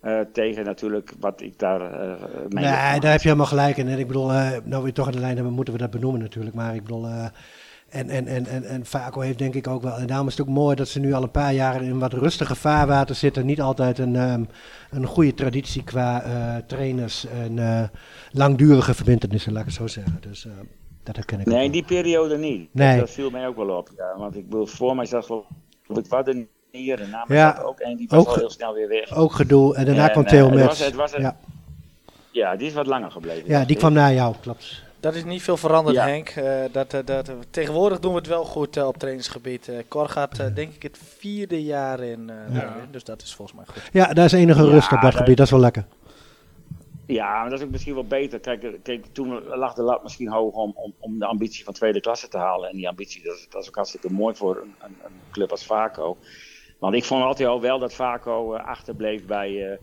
eh, 0.01 0.21
tegen 0.33 0.65
natuurlijk 0.65 1.13
wat 1.21 1.41
ik 1.41 1.59
daar 1.59 1.81
eh 1.81 2.25
mee 2.49 2.65
Nee, 2.65 3.01
daar 3.01 3.11
heb 3.11 3.21
je 3.21 3.29
helemaal 3.29 3.47
gelijk 3.47 3.77
in. 3.77 3.89
En 3.89 3.99
ik 3.99 4.07
bedoel, 4.07 4.33
eh, 4.33 4.51
nou 4.65 4.85
we 4.85 4.93
toch 4.93 5.07
aan 5.07 5.13
de 5.13 5.19
lijn 5.19 5.35
hebben, 5.35 5.53
moeten 5.53 5.75
we 5.75 5.81
dat 5.81 5.91
benoemen 5.91 6.21
natuurlijk. 6.21 6.55
Maar 6.55 6.75
ik 6.75 6.83
bedoel, 6.83 7.07
en, 7.89 8.09
en, 8.09 8.27
en, 8.27 8.47
en, 8.47 8.65
en 8.65 8.87
Vaco 8.87 9.21
heeft 9.21 9.39
denk 9.39 9.55
ik 9.55 9.67
ook 9.67 9.83
wel, 9.83 9.97
en 9.97 10.07
daarom 10.07 10.27
is 10.27 10.37
het 10.37 10.49
ook 10.49 10.55
mooi 10.55 10.77
dat 10.77 10.89
ze 10.89 11.01
nu 11.01 11.13
al 11.13 11.23
een 11.23 11.31
paar 11.31 11.55
jaar 11.55 11.83
in 11.83 11.99
wat 11.99 12.13
rustige 12.13 12.55
vaarwater 12.55 13.15
zitten. 13.15 13.47
Niet 13.47 13.61
altijd 13.61 13.99
een, 13.99 14.17
ehm, 14.17 14.45
een 14.91 15.07
goede 15.07 15.35
traditie 15.35 15.85
qua 15.85 16.23
trainers 16.67 17.27
en 17.27 17.91
langdurige 18.33 18.95
verbindenissen, 18.95 19.53
laat 19.53 19.61
ik 19.61 19.69
het 19.69 19.77
zo 19.77 19.87
zeggen. 19.87 20.17
Dus 20.21 20.47
dat 21.03 21.17
herken 21.17 21.41
ik 21.41 21.47
Nee, 21.47 21.65
in 21.65 21.73
die 21.73 21.85
periode 21.85 22.39
niet. 22.39 22.69
Nee. 22.75 22.91
Dat, 22.91 23.07
dat 23.07 23.11
viel 23.15 23.31
mij 23.31 23.47
ook 23.47 23.57
wel 23.57 23.77
op. 23.77 23.91
Ja, 23.97 24.19
want 24.19 24.37
ik 24.37 24.49
bedoel, 24.49 24.67
voor 24.67 24.97
mij 24.97 25.07
geloof 25.07 25.45
ik 25.89 26.07
wat 26.07 26.27
hier 26.73 27.01
en 27.01 27.09
Ja, 27.29 27.61
ook 27.65 27.79
en 27.81 27.97
die 27.97 28.09
was 28.09 28.19
ook 28.21 28.27
al 28.29 28.35
heel 28.35 28.51
snel 28.51 28.75
weer 28.75 28.89
weg. 28.89 29.15
Ook 29.15 29.33
gedoe. 29.33 29.77
En 29.77 29.85
daarna 29.85 30.05
En, 30.07 30.11
kwam 30.11 30.25
eh, 30.25 30.31
Theo 30.31 30.45
het 30.45 30.55
Metz. 30.55 30.67
was- 30.67 30.79
het 30.79 30.95
was 30.95 31.13
een- 31.15 31.21
ja. 31.21 31.37
Ja, 32.31 32.57
die 32.57 32.67
is 32.67 32.75
wat 32.75 32.87
langer 32.87 33.11
gebleven. 33.11 33.49
ja, 33.49 33.65
die 33.65 33.77
kwam 33.77 33.93
na 33.93 34.11
jou, 34.13 34.35
klopt. 34.41 34.83
Dat 35.01 35.15
is 35.15 35.25
niet 35.25 35.43
veel 35.43 35.57
veranderd, 35.57 35.97
Ja. 35.97 36.07
Henk. 36.07 36.29
Eh, 36.29 36.61
dat, 36.73 36.95
eh, 36.95 37.01
dat, 37.05 37.31
tegenwoordig 37.51 37.99
doen 38.01 38.13
we 38.13 38.19
het 38.19 38.27
wel 38.27 38.45
goed 38.45 38.77
eh, 38.77 38.87
op 38.87 38.97
trainingsgebied. 38.97 39.69
Eh 39.69 39.75
Cor 39.89 40.09
gaat 40.09 40.39
eh, 40.39 40.47
denk 40.55 40.75
ik 40.75 40.83
het 40.83 40.99
vierde 41.19 41.63
jaar 41.65 42.01
in. 42.01 42.31
eh, 42.31 42.55
Ja. 42.55 42.75
dus 42.91 43.05
dat 43.05 43.23
is 43.23 43.35
volgens 43.35 43.57
mij 43.57 43.67
goed. 43.75 43.91
Ja, 43.93 44.13
daar 44.13 44.25
is 44.25 44.33
enige 44.33 44.63
Ja, 44.65 44.71
rust 44.71 44.93
op 44.93 45.01
dat 45.01 45.15
gebied. 45.15 45.37
Dat 45.37 45.47
is 45.47 45.53
wel 45.53 45.61
lekker. 45.61 45.85
Ja, 47.07 47.41
maar 47.41 47.51
dat 47.51 47.59
is 47.59 47.65
ook 47.65 47.71
misschien 47.71 47.95
wel 47.95 48.05
beter. 48.07 48.41
Kijk, 48.41 48.63
eh, 48.63 48.71
kijk 48.83 49.07
toen 49.13 49.43
lag 49.49 49.75
de 49.75 49.83
lat 49.83 50.03
misschien 50.03 50.29
hoog 50.29 50.55
om, 50.55 50.73
om, 50.75 50.95
om 50.99 51.19
de 51.19 51.25
ambitie 51.27 51.65
van 51.65 51.75
tweede 51.75 52.01
klasse 52.01 52.29
te 52.29 52.39
halen. 52.39 52.71
En 52.71 52.77
die 52.77 52.89
ambitie, 52.89 53.23
dat 53.23 53.35
is, 53.37 53.47
dat 53.51 53.63
is 53.63 53.69
ook 53.69 53.75
hartstikke 53.75 54.13
mooi 54.13 54.35
voor 54.35 54.57
een, 54.57 54.75
een, 54.83 54.97
een 55.05 55.13
club 55.31 55.51
als 55.51 55.65
Vaco. 55.67 56.17
Want 56.79 56.95
ik 56.95 57.05
vond 57.05 57.23
altijd 57.23 57.49
al 57.49 57.61
wel 57.61 57.79
dat 57.79 57.95
Vaco 57.95 58.55
eh, 58.55 58.65
achterbleef 58.65 59.27
bij 59.27 59.79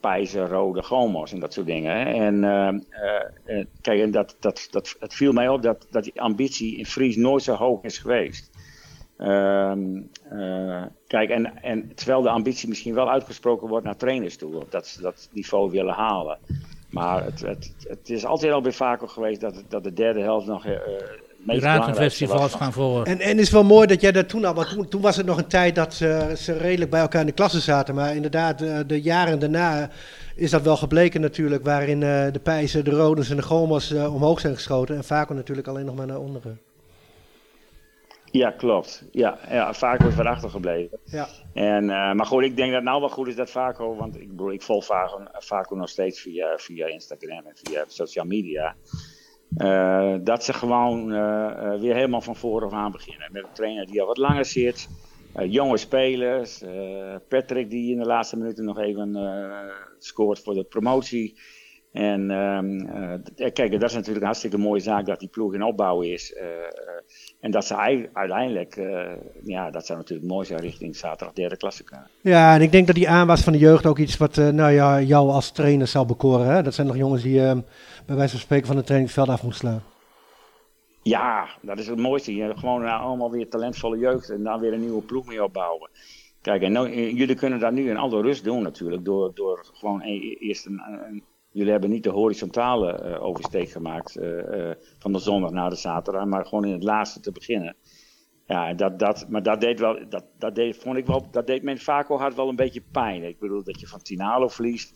Pijzer, 0.00 0.48
Rode, 0.48 0.82
Gomos 0.82 1.32
en 1.32 1.40
dat 1.40 1.52
soort 1.52 1.66
dingen. 1.66 1.96
Hè. 1.96 2.04
En 2.04 2.86
kijk, 3.80 4.00
en 4.00 4.10
dat, 4.10 4.36
dat, 4.40 4.68
dat, 4.70 4.96
het 4.98 5.14
viel 5.14 5.32
mij 5.32 5.48
op 5.48 5.62
dat, 5.62 5.86
dat 5.90 6.04
die 6.04 6.20
ambitie 6.20 6.76
in 6.76 6.86
Fries 6.86 7.16
nooit 7.16 7.42
zo 7.42 7.54
hoog 7.54 7.82
is 7.82 7.98
geweest. 7.98 8.50
Ehm, 9.20 10.02
eh, 10.30 10.82
kijk, 11.06 11.30
en, 11.30 11.62
en 11.62 11.94
terwijl 11.94 12.22
de 12.22 12.30
ambitie 12.30 12.68
misschien 12.68 12.94
wel 12.94 13.10
uitgesproken 13.10 13.68
wordt 13.68 13.84
naar 13.84 13.96
trainers 13.96 14.36
toe, 14.36 14.64
dat 14.68 14.86
ze 14.86 15.00
dat 15.00 15.28
niveau 15.32 15.70
willen 15.70 15.94
halen. 15.94 16.38
Maar 16.90 17.24
het, 17.24 17.40
het, 17.40 17.74
het 17.88 18.10
is 18.10 18.24
altijd 18.24 18.52
al 18.52 18.60
bij 18.60 18.72
Vaco 18.72 19.06
geweest 19.06 19.40
dat, 19.40 19.64
dat 19.68 19.84
de 19.84 19.92
derde 19.92 20.20
helft 20.20 20.46
nog 20.46 20.66
van- 22.50 22.60
gaan 22.60 22.72
voor. 22.72 23.04
En, 23.04 23.20
en 23.20 23.28
het 23.28 23.38
is 23.38 23.50
wel 23.50 23.64
mooi 23.64 23.86
dat 23.86 24.00
jij 24.00 24.12
dat 24.12 24.28
toen 24.28 24.44
al, 24.44 24.54
want 24.54 24.68
toen, 24.68 24.88
toen 24.88 25.00
was 25.00 25.16
het 25.16 25.26
nog 25.26 25.38
een 25.38 25.46
tijd 25.46 25.74
dat 25.74 25.94
ze, 25.94 26.32
ze 26.36 26.52
redelijk 26.52 26.90
bij 26.90 27.00
elkaar 27.00 27.20
in 27.20 27.26
de 27.26 27.32
klasse 27.32 27.60
zaten. 27.60 27.94
Maar 27.94 28.14
inderdaad, 28.14 28.62
eh, 28.62 28.78
de 28.86 29.00
jaren 29.00 29.38
daarna 29.38 29.90
is 30.36 30.50
dat 30.50 30.62
wel 30.62 30.76
gebleken 30.76 31.20
natuurlijk, 31.20 31.64
waarin 31.64 32.02
eh, 32.02 32.32
de 32.32 32.40
Pijzen, 32.42 32.84
de 32.84 32.90
Rodens 32.90 33.30
en 33.30 33.36
de 33.36 33.42
Gomas 33.42 33.92
eh, 33.92 34.14
omhoog 34.14 34.40
zijn 34.40 34.54
geschoten. 34.54 34.96
En 34.96 35.04
Vaco 35.04 35.34
natuurlijk 35.34 35.68
alleen 35.68 35.84
nog 35.84 35.96
maar 35.96 36.06
naar 36.06 36.20
onderen. 36.20 36.60
Ja, 38.32 38.50
klopt. 38.50 39.04
Ja, 39.12 39.38
ja 39.48 39.74
Vaco 39.74 40.08
is 40.08 40.18
erachter 40.18 40.50
gebleven. 40.50 40.98
Ja. 41.04 41.28
En, 41.52 41.90
eh, 41.90 42.12
maar 42.12 42.26
goed, 42.26 42.42
ik 42.42 42.56
denk 42.56 42.68
dat 42.68 42.76
het 42.76 42.88
nou 42.88 43.00
wel 43.00 43.08
goed 43.08 43.28
is 43.28 43.36
dat 43.36 43.50
Vaco, 43.50 43.96
want 43.96 44.16
ik 44.16 44.30
bedoel, 44.30 44.52
ik 44.52 44.62
volg 44.62 44.84
Vaco, 44.84 45.22
Vaco 45.32 45.76
nog 45.76 45.88
steeds 45.88 46.20
via, 46.20 46.56
via 46.56 46.86
Instagram 46.86 47.46
en 47.46 47.52
via 47.54 47.84
social 47.88 48.24
media. 48.24 48.74
Eh, 49.56 50.14
dat 50.20 50.44
ze 50.44 50.52
gewoon 50.52 51.12
eh, 51.12 51.46
eh, 51.46 51.80
weer 51.80 51.94
helemaal 51.94 52.20
van 52.20 52.36
vooraf 52.36 52.72
aan 52.72 52.92
beginnen. 52.92 53.28
Met 53.32 53.42
een 53.42 53.52
trainer 53.52 53.86
die 53.86 54.00
al 54.00 54.06
wat 54.06 54.18
langer 54.18 54.44
zit. 54.44 54.88
jonge 55.48 55.76
spelers. 55.76 56.64
Patrick 57.28 57.70
die 57.70 57.92
in 57.92 57.98
de 57.98 58.06
laatste 58.06 58.36
minuten 58.36 58.64
nog 58.64 58.78
even 58.78 59.18
scoort 59.98 60.38
voor 60.38 60.54
de 60.54 60.64
promotie. 60.64 61.38
En 61.92 62.30
ehm, 62.30 62.80
eh, 63.36 63.52
kijk, 63.52 63.70
dat 63.70 63.82
is 63.82 63.92
natuurlijk 63.92 64.18
een 64.20 64.24
hartstikke 64.24 64.58
mooie 64.58 64.80
zaak 64.80 65.06
dat 65.06 65.18
die 65.20 65.28
ploeg 65.28 65.54
in 65.54 65.62
opbouw 65.62 66.00
is. 66.00 66.34
En 67.40 67.50
dat 67.50 67.64
ze 67.64 67.74
ei- 67.74 68.08
uiteindelijk, 68.12 68.80
ja, 69.44 69.70
dat 69.70 69.86
zou 69.86 69.98
natuurlijk 69.98 70.28
mooi 70.28 70.46
zijn 70.46 70.60
richting 70.60 70.96
zaterdag 70.96 71.34
derde 71.34 71.56
klasse. 71.56 71.84
Ja, 72.20 72.54
en 72.54 72.62
ik 72.62 72.72
denk 72.72 72.86
dat 72.86 72.96
die 72.96 73.08
aanwas 73.08 73.42
van 73.42 73.52
de 73.52 73.58
jeugd 73.58 73.86
ook 73.86 73.98
iets 73.98 74.16
wat 74.16 74.36
nou 74.36 74.72
ja, 74.72 75.00
jou 75.00 75.30
als 75.30 75.50
trainer 75.50 75.86
zal 75.86 76.06
bekoren. 76.06 76.46
Hè? 76.46 76.62
Dat 76.62 76.74
zijn 76.74 76.86
nog 76.86 76.96
jongens 76.96 77.22
die 77.22 77.42
eh, 77.46 77.58
bij 78.06 78.16
wijze 78.16 78.32
van 78.32 78.40
spreken 78.40 78.66
van 78.66 78.76
het 78.76 78.86
trainingsveld 78.86 79.28
af 79.28 79.42
moeten 79.42 79.60
slaan. 79.60 79.82
Ja, 81.02 81.48
dat 81.62 81.78
is 81.78 81.86
het 81.86 81.98
mooiste. 81.98 82.34
Je 82.34 82.42
hebt 82.42 82.58
gewoon 82.58 82.82
nou 82.82 83.00
allemaal 83.00 83.30
weer 83.30 83.48
talentvolle 83.48 83.98
jeugd 83.98 84.30
en 84.30 84.42
dan 84.42 84.60
weer 84.60 84.72
een 84.72 84.80
nieuwe 84.80 85.02
ploeg 85.02 85.26
mee 85.26 85.44
opbouwen. 85.44 85.90
Kijk, 86.40 86.62
en 86.62 86.72
nou, 86.72 86.90
eh, 86.92 87.16
jullie 87.16 87.34
kunnen 87.34 87.58
dat 87.58 87.72
nu 87.72 87.90
in 87.90 87.96
alle 87.96 88.22
rust 88.22 88.44
doen 88.44 88.62
natuurlijk, 88.62 89.04
door, 89.04 89.34
door 89.34 89.66
gewoon 89.72 90.00
e- 90.02 90.36
eerst 90.38 90.66
een, 90.66 91.22
Jullie 91.52 91.72
hebben 91.72 91.90
niet 91.90 92.02
de 92.02 92.10
horizontale 92.10 92.92
eh, 92.92 93.22
oversteek 93.22 93.70
gemaakt 93.70 94.18
van 94.98 95.12
de 95.12 95.18
zondag 95.18 95.50
naar 95.50 95.70
de 95.70 95.76
zaterdag, 95.76 96.24
maar 96.24 96.46
gewoon 96.46 96.64
in 96.64 96.72
het 96.72 96.82
laatste 96.82 97.20
te 97.20 97.32
beginnen. 97.32 97.76
Ja, 98.50 98.74
dat, 98.74 98.98
dat, 98.98 99.26
maar 99.28 99.42
dat 99.42 99.60
deed 99.60 99.80
wel, 99.80 99.98
dat, 100.08 100.24
dat 100.38 100.54
deed, 100.54 100.76
vond 100.76 100.96
ik 100.96 101.06
wel, 101.06 101.30
dat 101.30 101.46
deed 101.46 101.62
mijn 101.62 101.78
Vaco 101.78 102.18
hart 102.18 102.34
wel 102.34 102.48
een 102.48 102.56
beetje 102.56 102.82
pijn. 102.92 103.24
Ik 103.24 103.38
bedoel, 103.38 103.62
dat 103.62 103.80
je 103.80 103.86
van 103.86 104.02
Tinalo 104.02 104.48
verliest, 104.48 104.94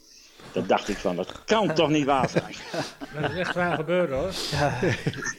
dat 0.53 0.69
dacht 0.69 0.89
ik 0.89 0.97
van, 0.97 1.17
dat 1.17 1.45
kan 1.45 1.75
toch 1.75 1.89
niet 1.91 2.05
waar 2.05 2.29
zijn. 2.29 2.55
Dat 3.21 3.31
is 3.31 3.37
echt 3.37 3.55
waar 3.55 3.77
gebeurd 3.77 4.11
hoor. 4.11 4.29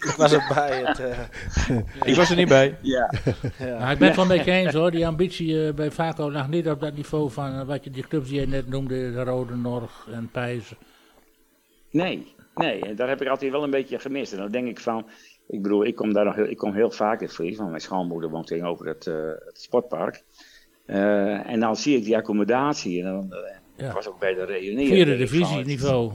Ik 0.09 0.13
was 0.17 0.33
erbij. 0.33 0.83
Het, 0.85 0.99
eh, 0.99 1.77
Ik 2.03 2.15
was 2.15 2.29
er 2.29 2.35
niet 2.35 2.47
bij. 2.47 2.77
Ja, 2.81 3.13
ja. 3.57 3.79
Maar 3.79 3.91
ik 3.91 3.97
ben 3.97 4.07
het 4.07 4.17
wel 4.17 4.25
met 4.25 4.45
je 4.45 4.51
eens 4.51 4.73
hoor. 4.73 4.91
Die 4.91 5.07
ambitie 5.07 5.67
eh, 5.67 5.73
bij 5.73 5.91
Vaco 5.91 6.31
lag 6.31 6.47
niet 6.47 6.69
op 6.69 6.79
dat 6.79 6.95
niveau 6.95 7.31
van 7.31 7.59
eh, 7.59 7.65
wat 7.65 7.83
je 7.83 7.89
die 7.89 8.07
clubs 8.07 8.29
die 8.29 8.39
je 8.39 8.47
net 8.47 8.67
noemde, 8.67 9.11
de 9.11 9.23
Rode 9.23 9.55
Norg 9.55 10.07
en 10.11 10.29
Pijs. 10.31 10.73
Nee, 11.91 12.33
nee, 12.55 12.81
en 12.81 12.95
daar 12.95 13.07
heb 13.07 13.21
ik 13.21 13.27
altijd 13.27 13.51
wel 13.51 13.63
een 13.63 13.69
beetje 13.69 13.99
gemist. 13.99 14.31
En 14.31 14.37
dan 14.37 14.51
denk 14.51 14.67
ik 14.67 14.79
van, 14.79 15.05
ik 15.47 15.61
bedoel, 15.61 15.85
ik 15.85 15.95
kom 15.95 16.13
daar 16.13 16.25
nog 16.25 16.35
heel, 16.35 16.49
ik 16.49 16.57
kom 16.57 16.73
heel 16.73 16.91
vaak 16.91 17.21
in 17.21 17.29
Fries, 17.29 17.57
want 17.57 17.69
mijn 17.69 17.81
schoonmoeder 17.81 18.29
woont 18.29 18.47
tegenover 18.47 18.87
het, 18.87 19.07
eh, 19.07 19.15
het 19.45 19.61
sportpark. 19.61 20.23
Eh, 20.85 21.49
en 21.49 21.59
dan 21.59 21.75
zie 21.75 21.97
ik 21.97 22.03
die 22.03 22.17
accommodatie 22.17 23.03
en 23.03 23.11
dan, 23.11 23.33
eh, 23.33 23.55
Ja. 23.77 23.85
ik 23.87 23.91
was 23.91 24.07
ook 24.07 24.19
bij 24.19 24.33
de 24.33 24.45
reunion. 24.45 24.87
Vierde 24.87 25.17
denk 25.17 25.19
ik 25.21 25.27
van, 25.29 25.37
divisie 25.37 25.57
het- 25.57 25.67
niveau. 25.67 26.11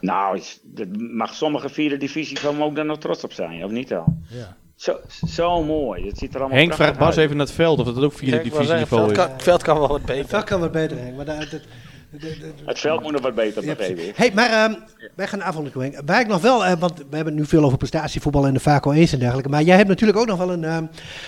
Nou, 0.00 0.40
dat 0.62 0.86
mag 0.96 1.34
sommige 1.34 1.68
vierde 1.68 1.96
divisie 1.96 2.38
van 2.38 2.62
ook 2.62 2.74
daar 2.76 2.84
nog 2.84 2.98
trots 2.98 3.24
op 3.24 3.32
zijn, 3.32 3.64
of 3.64 3.70
niet 3.70 3.92
al? 3.94 4.04
Ja. 4.28 4.56
Zo, 4.76 4.96
zo 5.26 5.62
mooi, 5.64 6.06
het 6.06 6.18
ziet 6.18 6.34
er 6.34 6.40
allemaal 6.40 6.58
Henk 6.58 6.74
vraagt 6.74 6.98
Bas 6.98 7.08
uit. 7.08 7.16
even 7.18 7.36
naar 7.36 7.46
het 7.46 7.54
veld 7.54 7.78
of 7.80 7.86
dat 7.86 8.04
ook 8.04 8.12
vierde 8.12 8.36
divisie 8.42 8.74
niveau 8.74 9.02
het, 9.08 9.14
veld 9.16 9.28
is. 9.28 9.32
het 9.34 9.42
veld 9.42 9.62
kan 9.62 9.78
wel 9.78 9.88
wat 9.88 10.04
beter. 10.04 10.30
Dat 10.30 10.44
kan 10.44 10.60
wat 10.60 10.72
beter, 10.72 10.98
Henk. 10.98 11.16
Maar 11.16 11.24
dat- 11.24 11.60
Het 12.64 12.78
veld 12.78 13.02
moet 13.02 13.12
nog 13.12 13.20
wat 13.20 13.34
beter, 13.34 13.64
Ja, 13.64 13.74
hey, 14.14 14.30
maar 14.34 14.50
ehm, 14.50 14.74
wij 15.14 15.26
gaan. 15.26 15.40
Waar 16.04 16.20
ik 16.20 16.26
nog 16.26 16.40
wel, 16.40 16.64
eh, 16.64 16.72
want 16.78 16.98
we 16.98 17.16
hebben 17.16 17.32
het 17.32 17.42
nu 17.42 17.46
veel 17.48 17.64
over 17.64 17.78
prestatievoetbal 17.78 18.46
en 18.46 18.54
de 18.54 18.60
Vaco 18.60 18.92
eens 18.92 19.12
en 19.12 19.18
dergelijke. 19.18 19.50
Maar 19.50 19.62
jij 19.62 19.76
hebt 19.76 19.88
natuurlijk 19.88 20.18
ook 20.18 20.26
nog 20.26 20.38
wel 20.38 20.52
een, 20.52 20.64
ehm, 20.64 20.84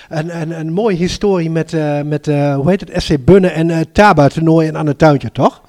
een, 0.09 0.41
een, 0.41 0.59
een 0.59 0.72
mooie 0.72 0.97
historie 0.97 1.51
met, 1.51 1.72
eh, 1.72 2.01
met 2.01 2.28
eh, 2.28 2.55
hoe 2.55 2.70
heet 2.70 2.80
het, 2.80 3.03
SC 3.03 3.24
Bunnen 3.24 3.53
en 3.55 3.93
Taba 3.93 4.28
toernooi 4.28 4.66
in 4.66 4.76
Anne 4.76 4.97
Tuintje, 4.97 5.32
toch? 5.32 5.62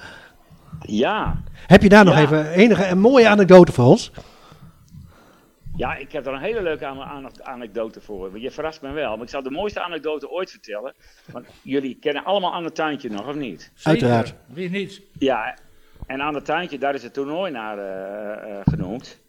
Ja, 0.81 1.35
Heb 1.67 1.81
je 1.81 1.89
daar 1.89 2.05
nog 2.05 2.13
Ja. 2.15 2.21
even 2.21 2.49
enige 2.51 2.87
een 2.87 2.99
mooie 2.99 3.27
anekdote 3.27 3.71
voor 3.71 3.85
ons? 3.85 4.11
Ja, 5.77 5.95
ik 5.95 6.11
heb 6.11 6.25
er 6.25 6.33
een 6.33 6.39
hele 6.39 6.61
leuke 6.61 6.85
ane- 6.85 7.03
ane- 7.03 7.43
anekdote 7.43 8.01
voor. 8.01 8.39
Je 8.39 8.51
verrast 8.51 8.81
me 8.81 8.91
wel. 8.91 9.15
Maar 9.15 9.23
ik 9.25 9.29
zal 9.29 9.43
de 9.43 9.51
mooiste 9.51 9.81
anekdote 9.81 10.29
ooit 10.29 10.49
vertellen. 10.51 10.93
Want 11.31 11.47
jullie 11.61 11.97
kennen 11.99 12.23
allemaal 12.23 12.53
Anne 12.53 12.71
Tuintje 12.71 13.09
nog, 13.09 13.27
of 13.27 13.35
niet? 13.35 13.71
Uiteraard. 13.83 14.33
Wie 14.47 14.69
niet? 14.69 15.01
Ja, 15.19 15.57
en 16.07 16.21
Anne 16.21 16.41
Tuintje, 16.41 16.77
daar 16.77 16.93
is 16.93 17.03
het 17.03 17.13
toernooi 17.13 17.51
naar 17.51 17.77
eh, 17.77 18.59
eh, 18.59 18.65
genoemd. 18.65 19.23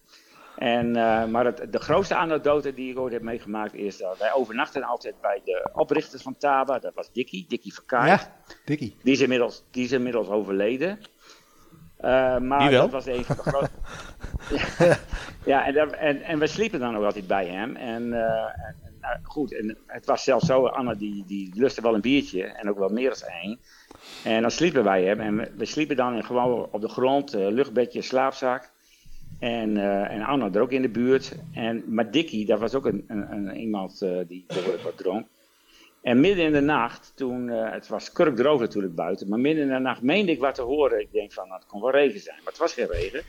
En, 0.56 0.96
eh, 0.96 1.24
maar 1.24 1.44
het, 1.44 1.72
de 1.72 1.78
grootste 1.78 2.14
anekdote 2.14 2.74
die 2.74 2.90
ik 2.90 2.98
ooit 2.98 3.12
heb 3.12 3.22
meegemaakt 3.22 3.74
is 3.74 3.96
dat 3.96 4.18
wij 4.18 4.32
overnachten 4.32 4.82
altijd 4.82 5.20
bij 5.20 5.40
de 5.44 5.70
oprichters 5.72 6.22
van 6.22 6.36
Taba. 6.36 6.78
Dat 6.78 6.94
was 6.94 7.12
Dikkie, 7.12 7.44
Dikkie 7.48 7.74
Verkaart. 7.74 8.20
Ja, 8.20 8.36
Dikkie. 8.64 8.96
Die 9.02 9.12
is 9.12 9.20
inmiddels, 9.20 9.64
die 9.70 9.84
is 9.84 9.92
inmiddels 9.92 10.28
overleden. 10.28 10.98
Eh, 11.96 12.38
maar 12.38 12.70
dat 12.80 12.90
was 12.90 13.06
een 13.06 13.24
van 13.24 13.36
de 13.36 13.42
grootste. 13.42 13.74
ja, 15.50 15.66
en, 15.66 15.74
daar- 15.74 15.90
en, 15.90 16.22
en 16.22 16.38
we 16.38 16.46
sliepen 16.46 16.80
dan 16.80 16.96
ook 16.96 17.04
altijd 17.04 17.26
bij 17.26 17.46
hem. 17.46 17.76
En, 17.76 18.12
eh, 18.12 18.44
en, 18.44 18.76
nou, 19.00 19.16
goed, 19.22 19.52
en 19.54 19.78
het 19.86 20.06
was 20.06 20.24
zelfs 20.24 20.46
zo, 20.46 20.66
Anne 20.66 20.96
die, 20.96 21.24
die 21.26 21.52
lustte 21.54 21.82
wel 21.82 21.94
een 21.94 22.00
biertje 22.00 22.44
en 22.44 22.68
ook 22.70 22.78
wel 22.78 22.88
meer 22.88 23.08
dan 23.20 23.28
één. 23.42 23.58
En 24.22 24.40
dan 24.40 24.50
sliepen 24.50 24.84
wij 24.84 25.04
hem 25.04 25.20
en 25.20 25.36
we, 25.36 25.50
we 25.56 25.64
sliepen 25.64 25.96
dan 25.96 26.24
gewoon 26.24 26.68
op 26.70 26.80
de 26.80 26.88
grond, 26.88 27.34
eh, 27.34 27.46
luchtbedje, 27.46 28.02
slaapzak. 28.02 28.74
En, 29.38 29.76
en 30.10 30.22
Anne 30.22 30.50
er 30.50 30.60
ook 30.60 30.72
in 30.72 30.82
de 30.82 30.88
buurt. 30.88 31.36
En, 31.54 31.84
maar 31.86 32.10
Dikkie, 32.10 32.46
dat 32.46 32.58
was 32.60 32.74
ook 32.74 32.86
een, 32.86 33.04
een, 33.08 33.32
een- 33.32 33.56
iemand 33.56 33.98
die 34.26 34.44
behoorlijk 34.46 34.82
wat 34.82 34.96
dronk. 34.96 35.26
En 36.06 36.20
midden 36.20 36.44
in 36.44 36.52
de 36.52 36.60
nacht, 36.60 37.12
toen, 37.14 37.48
eh, 37.48 37.72
het 37.72 37.88
was 37.88 38.12
kurkdroog 38.12 38.60
natuurlijk 38.60 38.94
buiten, 38.94 39.28
maar 39.28 39.38
midden 39.38 39.64
in 39.64 39.70
de 39.70 39.78
nacht 39.78 40.02
meende 40.02 40.32
ik 40.32 40.40
wat 40.40 40.54
te 40.54 40.62
horen. 40.62 41.00
Ik 41.00 41.12
denk 41.12 41.32
van, 41.32 41.48
nou, 41.48 41.60
het 41.60 41.68
kon 41.68 41.80
wel 41.80 41.90
regen 41.90 42.20
zijn, 42.20 42.36
maar 42.36 42.52
het 42.52 42.58
was 42.58 42.72
geen 42.72 42.86
regen. 42.86 43.22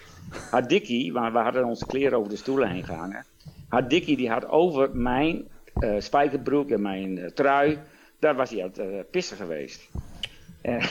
Had 0.49 0.69
Dikkie, 0.69 1.13
waar 1.13 1.32
we 1.32 1.38
hadden 1.38 1.65
onze 1.65 1.86
kleren 1.86 2.17
over 2.17 2.30
de 2.30 2.38
stoelen 2.38 2.69
heen 2.69 2.84
gehangen, 2.84 3.25
had 3.69 3.89
Dikkie 3.89 4.17
die 4.17 4.30
had 4.30 4.49
over 4.49 4.95
mijn 4.95 5.47
eh, 5.73 5.95
spijkerbroek 5.99 6.69
en 6.69 6.82
mijn 6.82 7.17
eh, 7.17 7.30
trui, 7.30 7.80
daar 8.19 8.36
was 8.36 8.49
hij 8.49 8.63
aan 8.63 8.71
het 8.86 9.11
pissen 9.11 9.38
geweest. 9.38 9.89
En 10.68 10.82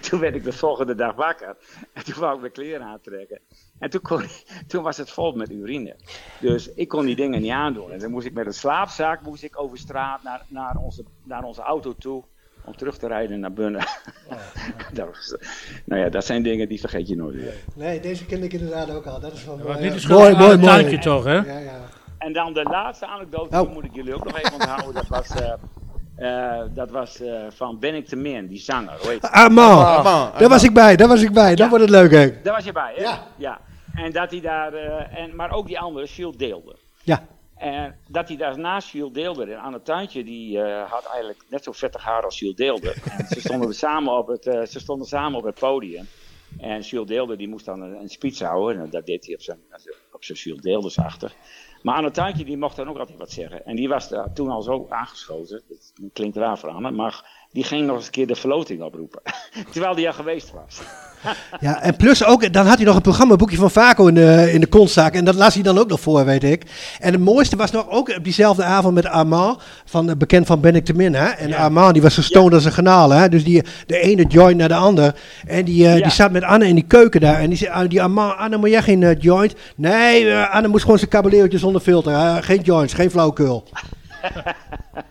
toen 0.08 0.20
werd 0.20 0.34
ik 0.34 0.44
de 0.44 0.52
volgende 0.52 0.94
dag 0.94 1.14
wakker. 1.14 1.56
En 1.92 2.04
toen 2.04 2.14
wou 2.18 2.34
ik 2.34 2.40
mijn 2.40 2.52
kleren 2.52 2.86
aantrekken. 2.86 3.40
En 3.78 3.90
toen, 3.90 4.00
kon, 4.00 4.22
toen 4.66 4.82
was 4.82 4.96
het 4.96 5.10
vol 5.10 5.32
met 5.32 5.50
urine. 5.50 5.96
Dus 6.40 6.72
ik 6.74 6.88
kon 6.88 7.04
die 7.04 7.16
dingen 7.16 7.40
niet 7.40 7.50
aandoen. 7.50 7.92
En 7.92 7.98
dan 7.98 8.10
moest 8.10 8.26
ik 8.26 8.32
met 8.32 8.46
een 8.46 8.54
slaapzak 8.54 9.20
moest 9.20 9.42
ik 9.42 9.60
over 9.60 9.78
straat 9.78 10.22
naar, 10.22 10.42
naar, 10.48 10.76
onze, 10.76 11.04
naar 11.22 11.42
onze 11.42 11.62
auto 11.62 11.94
toe. 11.98 12.24
Om 12.64 12.76
terug 12.76 12.98
te 12.98 13.06
rijden 13.06 13.40
naar 13.40 13.52
Bunnen. 13.52 13.86
was, 14.94 15.36
nou 15.84 16.00
ja, 16.00 16.08
dat 16.08 16.24
zijn 16.24 16.42
dingen 16.42 16.68
die 16.68 16.80
vergeet 16.80 17.08
je 17.08 17.16
nooit 17.16 17.34
weer. 17.34 17.54
Nee, 17.74 18.00
deze 18.00 18.26
ken 18.26 18.42
ik 18.42 18.52
inderdaad 18.52 18.90
ook 18.90 19.06
al. 19.06 19.20
Dat 19.20 19.32
is 19.32 19.44
wel 19.44 19.56
mooi. 19.56 19.82
ja. 19.84 19.98
schuld 19.98 20.18
Mooi, 20.18 20.30
van 20.30 20.40
mooi, 20.40 20.56
mooi. 20.56 20.68
tuintje 20.68 20.98
toch, 20.98 21.24
hè? 21.24 21.34
Ja, 21.36 21.58
ja. 21.58 21.80
En 22.18 22.32
dan 22.32 22.52
de 22.52 22.62
laatste 22.62 23.06
anekdote, 23.06 23.56
Oh. 23.56 23.62
die 23.62 23.72
moet 23.72 23.84
ik 23.84 23.94
jullie 23.94 24.14
ook 24.14 24.24
nog 24.24 24.38
even 24.38 24.52
onthouden. 24.52 24.94
Dat 24.94 25.08
was, 25.08 25.28
eh, 25.30 25.52
eh, 26.16 26.62
dat 26.74 26.90
was 26.90 27.20
eh, 27.20 27.44
van 27.48 27.78
Ben 27.78 27.94
ik 27.94 28.06
te 28.06 28.16
Min, 28.16 28.46
die 28.46 28.58
zanger. 28.58 28.98
Hoe 29.00 29.10
heet? 29.10 29.22
Ah. 29.22 29.44
Armand, 29.44 30.38
Daar 30.38 30.48
was 30.48 30.62
ik 30.62 30.72
bij, 30.74 30.96
daar 30.96 31.08
was 31.08 31.22
ik 31.22 31.32
bij. 31.32 31.54
Dan 31.54 31.68
wordt 31.68 31.84
het 31.84 31.92
leuk, 31.92 32.10
Henk. 32.10 32.44
Daar 32.44 32.54
was 32.54 32.64
je 32.64 32.72
bij, 32.72 32.92
hè? 32.96 33.02
Ja. 33.02 33.26
ja. 33.36 33.60
En 33.94 34.12
dat 34.12 34.30
hij 34.30 34.40
daar, 34.40 34.74
eh, 34.74 35.18
en, 35.18 35.36
maar 35.36 35.52
ook 35.52 35.66
die 35.66 35.78
andere, 35.78 36.06
Shield 36.06 36.38
deelde. 36.38 36.76
Ja. 37.02 37.26
En 37.56 37.96
dat 38.08 38.28
hij 38.28 38.36
daar 38.36 38.58
naast 38.58 38.88
Shield 38.88 39.14
deelde. 39.14 39.52
En 39.52 39.58
Anne 39.58 39.82
Tuintje, 39.82 40.24
die 40.24 40.60
eh, 40.60 40.90
had 40.90 41.04
eigenlijk 41.04 41.44
net 41.48 41.64
zo 41.64 41.72
vettig 41.72 42.02
haar 42.02 42.24
als 42.24 42.36
Shield 42.36 42.56
deelde. 42.56 42.94
En 43.18 43.26
ze 43.26 43.40
stonden, 43.40 43.74
samen 43.74 44.12
op 44.12 44.28
het, 44.28 44.46
eh, 44.46 44.62
ze 44.62 44.80
stonden 44.80 45.06
samen 45.06 45.38
op 45.38 45.44
het 45.44 45.58
podium. 45.58 46.06
En 46.58 46.84
Shield 46.84 47.08
deelde, 47.08 47.36
die 47.36 47.48
moest 47.48 47.64
dan 47.64 47.82
een, 47.82 48.00
een 48.00 48.08
speech 48.08 48.38
houden. 48.38 48.82
En 48.82 48.90
dat 48.90 49.06
deed 49.06 49.26
hij 49.26 49.34
op 49.34 49.40
zijn, 49.40 49.58
op 50.12 50.24
zijn 50.24 50.38
Shield 50.38 50.62
deelders 50.62 50.98
achter. 50.98 51.32
Maar 51.84 51.96
Anne 51.96 52.10
die 52.44 52.56
mocht 52.56 52.76
dan 52.76 52.88
ook 52.88 52.98
altijd 52.98 53.18
wat 53.18 53.30
zeggen. 53.30 53.64
En 53.64 53.76
die 53.76 53.88
was 53.88 54.08
daar 54.08 54.32
toen 54.32 54.50
al 54.50 54.62
zo 54.62 54.86
aangeschoten. 54.88 55.62
Dat 55.68 55.92
klinkt 56.12 56.36
raar 56.36 56.58
voor 56.58 56.68
Anne, 56.68 56.90
maar 56.90 57.43
die 57.54 57.64
ging 57.64 57.86
nog 57.86 57.96
eens 57.96 58.04
een 58.06 58.10
keer 58.10 58.26
de 58.26 58.34
verloting 58.36 58.82
oproepen. 58.82 59.20
Terwijl 59.72 59.94
die 59.94 60.06
al 60.06 60.12
geweest 60.12 60.52
was. 60.52 60.80
Ja, 61.60 61.82
en 61.82 61.96
plus 61.96 62.24
ook, 62.24 62.52
dan 62.52 62.66
had 62.66 62.76
hij 62.76 62.84
nog 62.86 62.96
een 62.96 63.02
programmaboekje 63.02 63.56
van 63.56 63.70
Vaco 63.70 64.06
in 64.06 64.14
de, 64.14 64.50
in 64.52 64.60
de 64.60 64.66
konstzaak. 64.66 65.14
En 65.14 65.24
dat 65.24 65.34
las 65.34 65.54
hij 65.54 65.62
dan 65.62 65.78
ook 65.78 65.88
nog 65.88 66.00
voor, 66.00 66.24
weet 66.24 66.44
ik. 66.44 66.62
En 67.00 67.12
het 67.12 67.20
mooiste 67.20 67.56
was 67.56 67.70
nog 67.70 67.88
ook 67.90 68.08
op 68.16 68.24
diezelfde 68.24 68.62
avond 68.64 68.94
met 68.94 69.06
Armand, 69.06 69.62
van, 69.84 70.10
eh, 70.10 70.16
bekend 70.16 70.46
van 70.46 70.60
Ben 70.60 70.74
ik 70.74 70.84
te 70.84 70.92
min. 70.92 71.14
Hè? 71.14 71.26
En 71.26 71.48
Ja. 71.48 71.56
Armand, 71.56 71.92
die 71.92 72.02
was 72.02 72.14
gestoned 72.14 72.52
als 72.54 72.64
een 72.64 72.72
genaal. 72.72 73.10
Hè? 73.10 73.28
Dus 73.28 73.44
die, 73.44 73.62
de 73.86 73.98
ene 73.98 74.24
joint 74.26 74.56
naar 74.56 74.68
de 74.68 74.74
ander. 74.74 75.14
En 75.46 75.64
die, 75.64 75.86
eh, 75.86 75.96
Ja. 75.96 76.02
die 76.02 76.12
zat 76.12 76.30
met 76.32 76.42
Anne 76.42 76.66
in 76.68 76.74
die 76.74 76.86
keuken 76.86 77.20
daar. 77.20 77.38
En 77.40 77.48
die 77.48 77.58
zei, 77.58 77.70
ah, 77.70 77.88
die 77.88 78.02
Armand, 78.02 78.36
Anne, 78.38 78.56
moet 78.56 78.70
jij 78.70 78.82
geen 78.82 79.02
eh, 79.02 79.20
joint? 79.20 79.54
Nee, 79.76 80.34
Anne 80.36 80.68
moest 80.68 80.82
gewoon 80.82 80.98
zijn 80.98 81.10
kabeleertje 81.10 81.58
zonder 81.58 81.80
filter. 81.80 82.12
hè? 82.18 82.42
Geen 82.42 82.60
joints, 82.60 82.92
geen 82.92 83.10
flauwekul. 83.10 83.64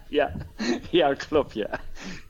Ja, 0.10 0.32
ja 0.90 1.14
klopt, 1.14 1.54
ja. 1.54 1.68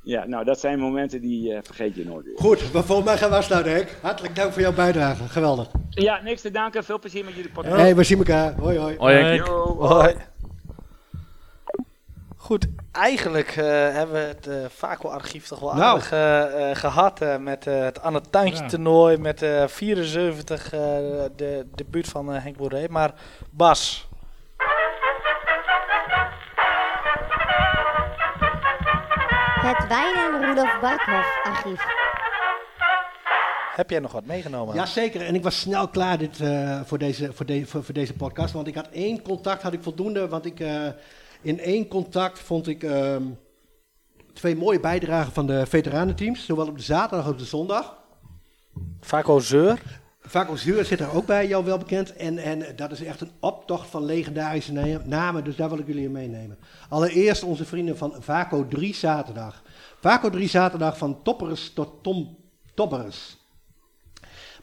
Ja, 0.04 0.26
nou, 0.26 0.44
dat 0.46 0.60
zijn 0.60 0.80
momenten 0.80 1.22
die 1.22 1.54
eh, 1.54 1.60
vergeet 1.64 1.96
je 1.96 2.06
nooit 2.06 2.26
weer. 2.26 2.38
Goed, 2.38 2.74
maar 2.74 2.84
volgens 2.84 3.08
mij 3.08 3.18
gaan 3.18 3.30
we 3.30 3.36
afsluiten, 3.36 3.72
Henk. 3.74 3.98
Hartelijk 4.02 4.36
dank 4.36 4.52
voor 4.54 4.62
jouw 4.62 4.74
bijdrage. 4.74 5.24
Geweldig. 5.28 5.68
Ja, 5.90 6.22
niks 6.24 6.42
te 6.42 6.52
danken. 6.52 6.84
Veel 6.84 7.00
plezier 7.00 7.26
met 7.26 7.34
jullie 7.34 7.52
podcast. 7.52 7.76
hey, 7.76 7.96
we 7.96 8.04
zien 8.04 8.18
elkaar. 8.18 8.54
Hoi, 8.60 8.78
hoi. 8.78 8.96
Hoi 8.98 9.16
Henk. 9.16 9.46
Yo. 9.48 9.76
Hoi. 9.80 10.16
Goed, 12.38 12.68
eigenlijk 12.92 13.48
eh, 13.50 13.64
hebben 13.66 14.12
we 14.16 14.20
het 14.22 14.48
eh 14.48 14.56
Vaco-archief 14.70 15.48
toch 15.48 15.60
wel 15.60 15.74
Nou. 15.74 15.84
aardig 15.84 16.12
eh, 16.12 16.70
eh, 16.70 16.76
gehad 16.78 17.22
eh, 17.22 17.38
met 17.38 17.66
het 17.66 18.02
Anne 18.02 18.22
Tuintje 18.30 18.64
Ja. 18.64 18.70
toernooi, 18.70 19.18
met 19.18 19.42
eh 19.42 19.68
74, 19.68 20.74
eh, 20.74 20.80
de 21.36 21.66
debuut 21.76 22.08
van 22.08 22.34
eh, 22.34 22.44
Henk 22.44 22.58
Boeré. 22.58 22.86
Maar 22.90 23.14
Bas, 23.52 24.08
Het 29.64 29.88
Wijn 29.88 30.16
en 30.16 30.42
Rudolf 30.42 30.80
Barkhoff 30.82 31.40
archief. 31.44 31.86
Heb 33.76 33.90
jij 33.90 34.00
nog 34.00 34.12
wat 34.12 34.26
meegenomen? 34.26 34.76
Jazeker, 34.76 35.22
en 35.22 35.36
ik 35.36 35.44
was 35.44 35.60
snel 35.60 35.88
klaar 35.88 36.18
dit, 36.18 36.40
eh, 36.40 36.82
voor, 36.86 36.98
deze, 36.98 37.34
voor, 37.34 37.46
de, 37.46 37.66
voor, 37.66 37.84
voor 37.84 37.94
deze 37.94 38.14
podcast. 38.14 38.54
Want 38.54 38.68
ik 38.68 38.76
had 38.76 38.88
één 38.92 39.22
contact, 39.22 39.62
had 39.62 39.74
ik 39.74 39.84
voldoende. 39.84 40.28
Want 40.28 40.46
ik, 40.46 40.60
eh, 40.60 40.88
in 41.42 41.60
één 41.60 41.88
contact 41.88 42.40
vond 42.40 42.68
ik 42.68 42.84
ehm, 42.84 43.24
twee 44.34 44.56
mooie 44.56 44.80
bijdragen 44.80 45.34
van 45.34 45.48
de 45.48 45.66
veteranenteams. 45.66 46.46
Zowel 46.46 46.68
op 46.68 46.78
de 46.78 46.84
zaterdag 46.84 47.26
als 47.26 47.34
op 47.34 47.40
de 47.40 47.46
zondag. 47.46 47.98
Vaco 49.02 49.40
Zeur. 49.40 49.82
Vaco 50.28 50.56
Zuur 50.56 50.86
zit 50.86 51.00
er 51.00 51.16
ook 51.16 51.26
bij, 51.26 51.48
jou 51.48 51.66
wel 51.66 51.78
bekend. 51.78 52.16
En, 52.16 52.38
en 52.38 52.76
dat 52.76 52.92
is 52.92 53.04
echt 53.04 53.22
een 53.22 53.32
optocht 53.40 53.90
van 53.90 54.06
legendarische 54.06 54.74
na- 54.74 55.02
namen, 55.06 55.44
dus 55.44 55.56
daar 55.56 55.70
wil 55.70 55.78
ik 55.78 55.88
jullie 55.88 56.10
meenemen. 56.10 56.58
Allereerst 56.90 57.44
onze 57.44 57.66
vrienden 57.66 57.98
van 57.98 58.16
Vaco 58.20 58.68
3 58.68 58.94
Zaterdag. 58.96 59.64
Vaco 60.00 60.30
3 60.30 60.50
Zaterdag 60.50 60.98
van 60.98 61.24
Topperes 61.24 61.72
tot 61.74 62.04
Tom 62.04 62.38
Topperes. 62.74 63.38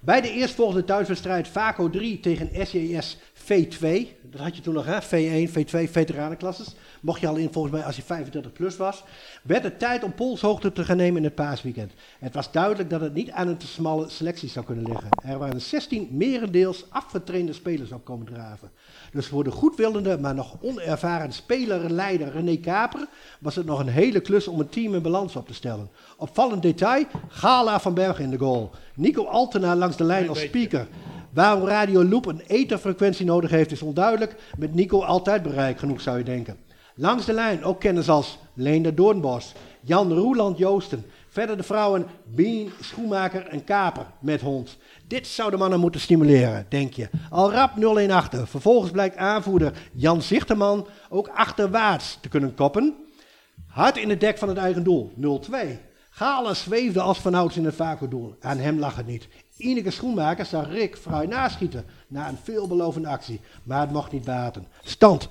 Bij 0.00 0.20
de 0.20 0.30
eerstvolgende 0.30 0.84
thuiswedstrijd 0.84 1.48
Vaco 1.48 1.90
3 1.90 2.20
tegen 2.20 2.66
SJS 2.66 3.18
V2. 3.50 4.18
Dat 4.22 4.40
had 4.40 4.56
je 4.56 4.62
toen 4.62 4.74
nog, 4.74 4.86
hè? 4.86 4.98
V1, 5.02 5.50
V2, 5.50 5.90
veteranenklasses. 5.90 6.74
Mocht 7.00 7.20
je 7.20 7.28
al 7.28 7.36
in, 7.36 7.52
volgens 7.52 7.74
mij, 7.74 7.84
als 7.84 7.96
je 7.96 8.02
35 8.02 8.52
plus 8.52 8.76
was. 8.76 9.02
Werd 9.42 9.62
het 9.62 9.78
tijd 9.78 10.04
om 10.04 10.14
polshoogte 10.14 10.72
te 10.72 10.84
gaan 10.84 10.96
nemen 10.96 11.16
in 11.16 11.24
het 11.24 11.34
paasweekend. 11.34 11.92
Het 12.18 12.34
was 12.34 12.52
duidelijk 12.52 12.90
dat 12.90 13.00
het 13.00 13.14
niet 13.14 13.30
aan 13.30 13.48
een 13.48 13.56
te 13.56 13.66
smalle 13.66 14.08
selectie 14.08 14.48
zou 14.48 14.64
kunnen 14.64 14.84
liggen. 14.84 15.08
Er 15.24 15.38
waren 15.38 15.60
16 15.60 16.08
merendeels 16.10 16.84
afgetrainde 16.88 17.52
spelers 17.52 17.92
op 17.92 18.04
komen 18.04 18.26
draven. 18.26 18.70
Dus 19.12 19.26
voor 19.26 19.44
de 19.44 19.50
goedwillende, 19.50 20.18
maar 20.18 20.34
nog 20.34 20.56
onervaren 20.60 21.32
speler 21.32 21.84
en 21.84 21.92
leider 21.92 22.32
René 22.32 22.56
Kaper 22.56 23.06
was 23.38 23.54
het 23.54 23.66
nog 23.66 23.78
een 23.78 23.88
hele 23.88 24.20
klus 24.20 24.48
om 24.48 24.60
een 24.60 24.68
team 24.68 24.94
in 24.94 25.02
balans 25.02 25.36
op 25.36 25.46
te 25.46 25.54
stellen. 25.54 25.90
Opvallend 26.16 26.62
detail, 26.62 27.04
Gala 27.28 27.80
van 27.80 27.94
Bergen 27.94 28.24
in 28.24 28.30
de 28.30 28.38
goal. 28.38 28.70
Nico 28.94 29.24
Altena 29.24 29.76
langs 29.76 29.96
de 29.96 30.04
lijn 30.04 30.28
als 30.28 30.40
speaker. 30.40 30.86
Waarom 31.32 31.68
Radio 31.68 32.04
Loop 32.04 32.26
een 32.26 32.42
etherfrequentie 32.46 33.26
nodig 33.26 33.50
heeft 33.50 33.72
is 33.72 33.82
onduidelijk. 33.82 34.36
Met 34.58 34.74
Nico 34.74 35.02
altijd 35.02 35.42
bereik 35.42 35.78
genoeg 35.78 36.00
zou 36.00 36.18
je 36.18 36.24
denken. 36.24 36.56
Langs 36.94 37.24
de 37.24 37.32
lijn 37.32 37.64
ook 37.64 37.80
kennis 37.80 38.08
als 38.08 38.38
Leender 38.54 38.94
Doornbos, 38.94 39.52
Jan 39.80 40.12
Roeland 40.12 40.58
Joosten. 40.58 41.04
Verder 41.28 41.56
de 41.56 41.62
vrouwen 41.62 42.06
Bien, 42.24 42.70
Schoenmaker 42.80 43.46
en 43.46 43.64
Kaper 43.64 44.06
met 44.20 44.40
hond. 44.40 44.76
Dit 45.06 45.26
zou 45.26 45.50
de 45.50 45.56
mannen 45.56 45.80
moeten 45.80 46.00
stimuleren, 46.00 46.66
denk 46.68 46.92
je. 46.92 47.08
Al 47.30 47.52
rap 47.52 47.70
0-1 48.08 48.10
achter. 48.10 48.46
Vervolgens 48.46 48.90
blijkt 48.90 49.16
aanvoerder 49.16 49.72
Jan 49.92 50.22
Zichterman 50.22 50.86
ook 51.08 51.28
achterwaarts 51.28 52.18
te 52.20 52.28
kunnen 52.28 52.54
koppen. 52.54 52.94
Hard 53.66 53.96
in 53.96 54.08
het 54.08 54.20
dek 54.20 54.38
van 54.38 54.48
het 54.48 54.58
eigen 54.58 54.84
doel, 54.84 55.12
0-2. 55.16 55.54
Gala 56.10 56.54
zweefde 56.54 57.00
als 57.00 57.18
vanouds 57.18 57.56
in 57.56 57.64
het 57.64 57.74
vacuumdoel. 57.74 58.36
Aan 58.40 58.58
hem 58.58 58.78
lag 58.78 58.96
het 58.96 59.06
niet. 59.06 59.28
Ineke 59.60 59.90
Schoenmaker 59.90 60.44
zag 60.44 60.68
Rick 60.68 60.96
vrij 60.96 61.26
naschieten 61.26 61.84
na 62.08 62.28
een 62.28 62.38
veelbelovende 62.42 63.08
actie. 63.08 63.40
Maar 63.62 63.80
het 63.80 63.92
mocht 63.92 64.12
niet 64.12 64.24
baten. 64.24 64.66
Stand 64.82 65.28
0-3 65.28 65.30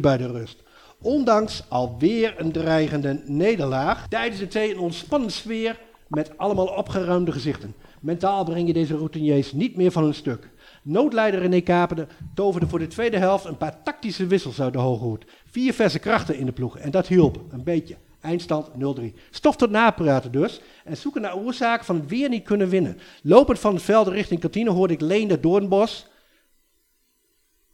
bij 0.00 0.16
de 0.16 0.30
rust. 0.30 0.62
Ondanks 1.02 1.62
alweer 1.68 2.34
een 2.36 2.52
dreigende 2.52 3.22
nederlaag, 3.24 4.08
tijdens 4.08 4.40
de 4.40 4.48
twee 4.48 4.74
een 4.74 4.80
ontspannen 4.80 5.30
sfeer 5.30 5.80
met 6.08 6.38
allemaal 6.38 6.66
opgeruimde 6.66 7.32
gezichten. 7.32 7.74
Mentaal 8.00 8.44
breng 8.44 8.66
je 8.66 8.72
deze 8.72 8.96
routiniers 8.96 9.52
niet 9.52 9.76
meer 9.76 9.92
van 9.92 10.02
hun 10.02 10.14
stuk. 10.14 10.50
Noodleider 10.82 11.40
René 11.40 11.60
Kaperde 11.60 12.06
toverde 12.34 12.66
voor 12.66 12.78
de 12.78 12.86
tweede 12.86 13.18
helft 13.18 13.44
een 13.44 13.56
paar 13.56 13.82
tactische 13.82 14.26
wissels 14.26 14.60
uit 14.60 14.72
de 14.72 14.78
hoge 14.78 15.04
hoed. 15.04 15.24
Vier 15.50 15.72
verse 15.72 15.98
krachten 15.98 16.38
in 16.38 16.46
de 16.46 16.52
ploeg 16.52 16.78
en 16.78 16.90
dat 16.90 17.06
hielp 17.06 17.40
een 17.50 17.64
beetje. 17.64 17.96
Eindstand 18.26 18.68
0-3. 19.00 19.02
Stof 19.30 19.56
tot 19.56 19.70
napraten 19.70 20.32
dus. 20.32 20.60
En 20.84 20.96
zoeken 20.96 21.20
naar 21.20 21.36
oorzaken 21.36 21.84
van 21.84 22.08
weer 22.08 22.28
niet 22.28 22.44
kunnen 22.44 22.68
winnen. 22.68 22.98
Lopend 23.22 23.58
van 23.58 23.74
het 23.74 23.82
veld 23.82 24.08
richting 24.08 24.40
kantine 24.40 24.70
hoorde 24.70 24.94
ik 24.94 25.00
Leende 25.00 25.40
Doornbos. 25.40 26.06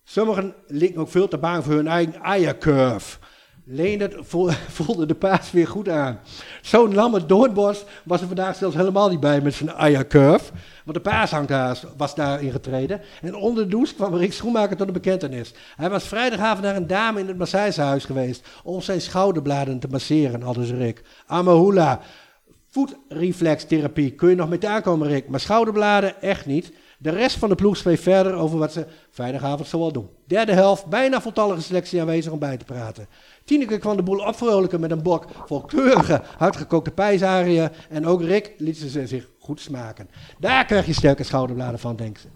Sommigen 0.04 0.54
leken 0.66 1.00
ook 1.00 1.08
veel 1.08 1.28
te 1.28 1.38
bang 1.38 1.64
voor 1.64 1.72
hun 1.72 1.86
eigen 1.86 2.22
eiercurve. 2.22 3.18
Leendert 3.64 4.14
vo- 4.20 4.50
voelde 4.76 5.06
de 5.06 5.14
paas 5.14 5.50
weer 5.50 5.66
goed 5.66 5.88
aan. 5.88 6.20
Zo'n 6.62 6.94
lamme 6.94 7.26
Doornbos 7.26 7.84
was 8.04 8.20
er 8.20 8.26
vandaag 8.26 8.56
zelfs 8.56 8.76
helemaal 8.76 9.08
niet 9.08 9.20
bij 9.20 9.40
met 9.40 9.54
zijn 9.54 9.70
eiercurve. 9.70 10.52
Want 10.84 10.96
de 10.96 11.10
paashanghaas 11.10 11.84
was 11.96 12.14
daarin 12.14 12.50
getreden. 12.50 13.00
En 13.22 13.34
onder 13.34 13.64
de 13.64 13.70
douche 13.70 13.94
kwam 13.94 14.14
Rick 14.14 14.32
Schoenmaker 14.32 14.76
tot 14.76 14.86
de 14.86 14.92
bekentenis. 14.92 15.54
Hij 15.76 15.90
was 15.90 16.04
vrijdagavond 16.04 16.62
naar 16.64 16.76
een 16.76 16.86
dame 16.86 17.20
in 17.20 17.28
het 17.28 17.38
massagehuis 17.38 18.04
geweest. 18.04 18.46
om 18.64 18.80
zijn 18.80 19.00
schouderbladen 19.00 19.78
te 19.78 19.88
masseren, 19.90 20.42
aldus 20.42 20.70
Rick. 20.70 21.02
Amahula. 21.26 22.00
Voetreflextherapie 22.68 24.10
kun 24.10 24.28
je 24.28 24.34
nog 24.34 24.48
mee 24.48 24.68
aankomen, 24.68 25.08
Rick. 25.08 25.28
Maar 25.28 25.40
schouderbladen 25.40 26.22
echt 26.22 26.46
niet. 26.46 26.72
De 26.98 27.10
rest 27.10 27.36
van 27.36 27.48
de 27.48 27.54
ploeg 27.54 27.76
spreekt 27.76 28.02
verder 28.02 28.34
over 28.34 28.58
wat 28.58 28.72
ze 28.72 28.86
vrijdagavond 29.10 29.68
zoal 29.68 29.92
doen. 29.92 30.08
Derde 30.26 30.52
helft, 30.52 30.86
bijna 30.86 31.20
voltallige 31.20 31.62
selectie 31.62 32.00
aanwezig 32.00 32.32
om 32.32 32.38
bij 32.38 32.56
te 32.56 32.64
praten. 32.64 33.06
Tineke 33.44 33.78
kwam 33.78 33.96
de 33.96 34.02
boel 34.02 34.18
opvrolijken 34.18 34.80
met 34.80 34.90
een 34.90 35.02
bok 35.02 35.24
vol 35.46 35.60
keurige, 35.60 36.22
hardgekookte 36.38 36.90
pijsariën. 36.90 37.68
En 37.88 38.06
ook 38.06 38.22
Rick 38.22 38.54
liet 38.58 38.76
ze 38.76 39.06
zich 39.06 39.28
goed 39.38 39.60
smaken. 39.60 40.08
Daar 40.38 40.64
krijg 40.64 40.86
je 40.86 40.92
sterke 40.92 41.22
schouderbladen 41.22 41.78
van, 41.78 41.96
denken 41.96 42.22
ze. 42.22 42.28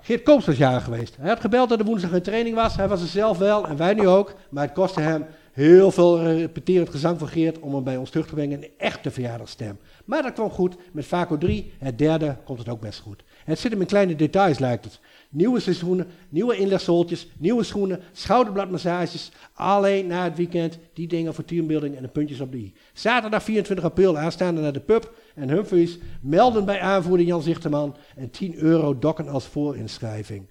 Geert 0.00 0.22
Koops 0.22 0.46
was 0.46 0.56
jarig 0.56 0.84
geweest. 0.84 1.16
Hij 1.16 1.28
had 1.28 1.40
gebeld 1.40 1.68
dat 1.68 1.78
er 1.78 1.84
woensdag 1.84 2.12
een 2.12 2.22
training 2.22 2.54
was. 2.54 2.76
Hij 2.76 2.88
was 2.88 3.00
er 3.00 3.06
zelf 3.06 3.38
wel 3.38 3.66
en 3.66 3.76
wij 3.76 3.94
nu 3.94 4.08
ook. 4.08 4.34
Maar 4.50 4.64
het 4.64 4.72
kostte 4.72 5.00
hem 5.00 5.26
heel 5.52 5.90
veel 5.90 6.22
repeterend 6.22 6.90
gezang 6.90 7.18
van 7.18 7.28
Geert 7.28 7.58
om 7.58 7.74
hem 7.74 7.84
bij 7.84 7.96
ons 7.96 8.10
terug 8.10 8.26
te 8.26 8.34
brengen 8.34 8.62
een 8.62 8.70
echte 8.78 9.10
verjaardagsstem. 9.10 9.78
Maar 10.04 10.22
dat 10.22 10.32
kwam 10.32 10.50
goed. 10.50 10.76
Met 10.92 11.06
Vaco 11.06 11.38
3, 11.38 11.72
het 11.78 11.98
derde, 11.98 12.36
komt 12.44 12.58
het 12.58 12.68
ook 12.68 12.80
best 12.80 13.00
goed. 13.00 13.24
Het 13.44 13.58
zit 13.58 13.70
hem 13.70 13.80
in 13.80 13.86
kleine 13.86 14.16
details, 14.16 14.58
lijkt 14.58 14.84
het. 14.84 15.00
Nieuwe 15.34 15.60
seizoenen, 15.60 16.06
nieuwe 16.28 16.56
inlegsooltjes, 16.56 17.28
nieuwe 17.38 17.62
schoenen, 17.62 18.00
schouderbladmassages. 18.12 19.30
Alleen 19.54 20.06
na 20.06 20.24
het 20.24 20.36
weekend 20.36 20.78
die 20.92 21.08
dingen 21.08 21.34
voor 21.34 21.44
teambuilding 21.44 21.96
en 21.96 22.02
de 22.02 22.08
puntjes 22.08 22.40
op 22.40 22.52
de 22.52 22.58
i. 22.58 22.72
Zaterdag 22.92 23.42
24 23.42 23.84
april 23.84 24.18
aanstaande 24.18 24.60
naar 24.60 24.72
de 24.72 24.80
pub 24.80 25.14
en 25.34 25.48
Humphries 25.48 25.98
melden 26.20 26.64
bij 26.64 26.80
aanvoerder 26.80 27.26
Jan 27.26 27.42
Zichterman 27.42 27.96
en 28.16 28.30
10 28.30 28.54
euro 28.54 28.98
dokken 28.98 29.28
als 29.28 29.44
voorinschrijving. 29.44 30.46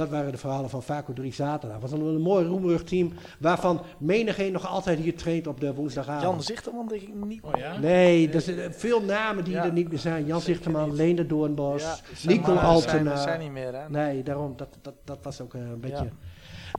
Dat 0.00 0.08
waren 0.08 0.32
de 0.32 0.38
verhalen 0.38 0.70
van 0.70 0.82
Vaco 0.82 1.12
3 1.12 1.32
zaterdag. 1.32 1.80
Was 1.80 1.90
dan 1.90 2.00
een 2.06 2.20
mooi 2.20 2.46
roemerig 2.46 2.82
team 2.82 3.12
waarvan 3.38 3.82
menigeen 3.98 4.52
nog 4.52 4.66
altijd 4.66 4.98
hier 4.98 5.16
traint 5.16 5.46
op 5.46 5.60
de 5.60 5.74
woensdagavond. 5.74 6.22
Jan 6.22 6.42
Zichterman 6.42 6.88
denk 6.88 7.02
ik 7.02 7.14
niet. 7.14 7.42
Oh 7.42 7.50
ja? 7.58 7.78
Nee, 7.78 8.30
er 8.30 8.40
zijn 8.40 8.74
veel 8.74 9.02
namen 9.02 9.44
die 9.44 9.52
Ja. 9.52 9.64
er 9.64 9.72
niet 9.72 9.88
meer 9.88 9.98
zijn. 9.98 10.26
Jan 10.26 10.40
Zeker 10.40 10.54
Zichterman. 10.54 10.94
Leende 10.94 11.26
Doornbos, 11.26 11.82
Ja, 11.82 11.96
Nico 12.26 12.54
Altena. 12.54 13.10
Zijn, 13.10 13.18
zijn 13.28 13.40
niet 13.40 13.50
meer, 13.50 13.74
hè? 13.74 13.88
Nee, 13.88 14.22
daarom, 14.22 14.52
dat, 14.56 14.68
dat, 14.82 14.94
dat 15.04 15.18
was 15.22 15.40
ook 15.40 15.54
eh, 15.54 15.60
een 15.60 15.80
beetje... 15.80 16.04
Ja. 16.04 16.10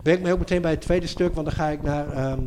Ben 0.04 0.14
ik 0.14 0.22
me 0.22 0.32
ook 0.32 0.40
meteen 0.40 0.62
bij 0.62 0.72
het 0.72 0.82
tweede 0.82 1.08
stuk, 1.08 1.34
want 1.34 1.48
dan 1.48 1.56
ga 1.56 1.68
ik 1.68 1.82
naar 1.82 2.12
ehm 2.12 2.42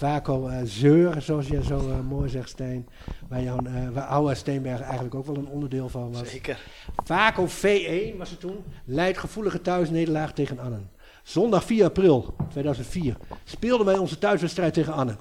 Vaco 0.00 0.48
eh, 0.48 0.60
Zeur, 0.64 1.22
zoals 1.22 1.48
je 1.48 1.64
zo 1.64 1.78
eh, 1.78 2.00
mooi 2.08 2.28
zegt, 2.28 2.48
Steen. 2.48 2.88
Waar, 3.28 3.42
jouw, 3.42 3.58
eh, 3.58 3.88
waar 3.92 4.04
oude 4.04 4.34
Steenberg 4.34 4.80
eigenlijk 4.80 5.14
ook 5.14 5.26
wel 5.26 5.36
een 5.36 5.46
onderdeel 5.46 5.88
van 5.88 6.12
was. 6.12 6.30
Zeker. 6.30 6.60
Vaco 7.04 7.46
V1 7.46 8.16
was 8.16 8.30
het 8.30 8.40
toen. 8.40 8.64
Leidt 8.84 9.18
gevoelige 9.18 9.60
thuisnederlaag 9.60 10.32
tegen 10.32 10.58
Annen. 10.58 10.90
Zondag 11.22 11.64
4 11.64 11.84
april 11.84 12.34
2004 12.50 13.16
speelden 13.44 13.86
wij 13.86 13.98
onze 13.98 14.18
thuiswedstrijd 14.18 14.74
tegen 14.74 14.92
Annen. 14.92 15.18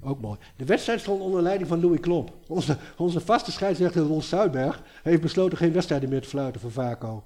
Ook 0.00 0.20
mooi. 0.20 0.38
De 0.56 0.64
wedstrijd 0.64 1.00
stond 1.00 1.20
onder 1.20 1.42
leiding 1.42 1.68
van 1.68 1.80
Louis 1.80 2.00
Klomp. 2.00 2.32
Onze, 2.48 2.76
onze 2.96 3.20
vaste 3.20 3.52
scheidsrechter 3.52 4.02
Ron 4.02 4.22
Zuidberg 4.22 4.82
heeft 5.02 5.22
besloten 5.22 5.58
geen 5.58 5.72
wedstrijden 5.72 6.08
meer 6.08 6.22
te 6.22 6.28
fluiten 6.28 6.60
voor 6.60 6.72
Vaco. 6.72 7.24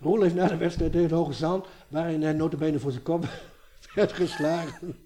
Roel 0.00 0.22
heeft 0.22 0.34
na 0.34 0.46
de 0.46 0.56
wedstrijd 0.56 0.92
tegen 0.92 1.16
Hoge 1.16 1.32
Zand, 1.32 1.66
waarin 1.88 2.22
hij 2.22 2.32
notabene 2.32 2.78
voor 2.78 2.90
zijn 2.90 3.02
kop 3.02 3.28
werd 3.94 4.12
geslagen. 4.12 4.96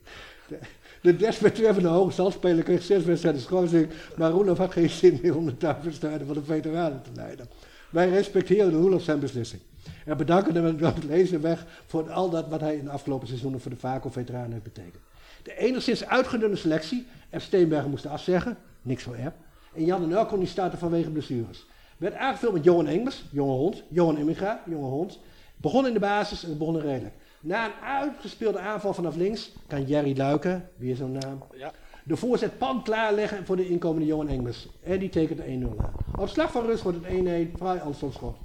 De, 1.09 1.17
de 1.17 1.25
desbetreffende 1.25 1.89
Hoge 1.89 2.13
Zandspeler 2.13 2.65
kreeg 2.65 2.83
zes 2.83 3.05
wedstrijden 3.05 3.41
schorsing, 3.41 3.89
maar 4.17 4.31
Roelof 4.31 4.59
had 4.59 4.73
geen 4.73 4.91
zin 4.91 5.19
meer 5.23 5.37
om 5.37 5.45
de 5.45 5.57
thuiswedstrijden 5.57 6.27
van 6.27 6.37
de 6.37 6.45
veteranen 6.45 7.03
te 7.03 7.11
leiden. 7.15 7.49
Wij 7.91 8.09
respecteren 8.09 8.73
Roelof 8.73 9.03
zijn 9.03 9.21
beslissing. 9.21 9.63
En 10.05 10.17
bedanken 10.17 10.55
hem 10.55 10.77
met 10.81 10.95
het 10.95 11.05
lezen 11.05 11.41
weg 11.41 11.67
voor 11.87 12.11
al 12.11 12.31
dat 12.31 12.49
wat 12.49 12.61
hij 12.61 12.77
in 12.77 12.85
de 12.85 12.91
afgelopen 12.91 13.27
seizoenen 13.27 13.61
voor 13.61 13.71
de 13.71 13.77
VACO-veteranen 13.77 14.53
heeft 14.53 14.63
betekend. 14.63 15.03
De 15.43 15.59
enigszins 15.59 16.05
uitgedunde 16.05 16.57
selectie, 16.57 17.07
F. 17.39 17.43
Steenbergen 17.43 17.91
moest 17.91 18.07
afzeggen, 18.07 18.57
niks 18.83 19.03
voor 19.03 19.15
F. 19.15 19.33
En 19.75 19.85
Jan 19.85 20.03
en 20.03 20.13
El 20.13 20.27
kon 20.27 20.39
niet 20.39 20.49
starten 20.49 20.79
vanwege 20.79 21.11
blessures. 21.11 21.67
Werd 21.97 22.15
aangevuld 22.15 22.53
met 22.53 22.65
Johan 22.65 22.87
Engels, 22.87 23.25
jonge 23.31 23.57
hond, 23.57 23.83
Johan 23.89 24.19
Immigra, 24.19 24.63
jonge 24.67 24.89
hond. 24.89 25.19
Begon 25.57 25.87
in 25.87 25.93
de 25.93 26.01
basis 26.01 26.45
en 26.45 26.59
begon 26.59 26.81
redelijk. 26.81 27.15
Na 27.49 27.65
een 27.65 27.85
uitgespeelde 27.85 28.59
aanval 28.59 28.95
vanaf 28.95 29.17
links 29.17 29.53
kan 29.67 29.85
Jerry 29.85 30.17
Luiken, 30.17 30.69
weer 30.77 30.97
zo'n 30.97 31.13
naam, 31.13 31.43
Ja. 31.57 31.73
de 32.05 32.17
voorzet 32.17 32.59
pan 32.59 32.83
klaarleggen 32.83 33.47
voor 33.47 33.57
de 33.57 33.69
inkomende 33.69 34.07
Johan 34.07 34.29
Engels. 34.29 34.69
En 34.83 34.99
die 34.99 35.09
tekent 35.09 35.41
1-0 35.41 35.79
aan. 35.79 35.93
Op 36.19 36.29
slag 36.29 36.53
van 36.53 36.65
rust 36.65 36.83
wordt 36.83 36.99
het 36.99 37.07
1-1, 37.07 37.53
vrij 37.57 37.81
schot. 37.93 38.37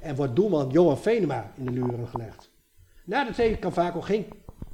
En 0.00 0.16
wordt 0.16 0.36
doelman 0.36 0.70
Johan 0.70 0.98
Venema 0.98 1.52
in 1.56 1.64
de 1.64 1.70
luren 1.70 2.08
gelegd. 2.08 2.50
Na 3.04 3.24
de 3.24 3.32
tegen 3.32 3.58
kan 3.58 3.72
Vaco 3.72 4.00
geen 4.00 4.26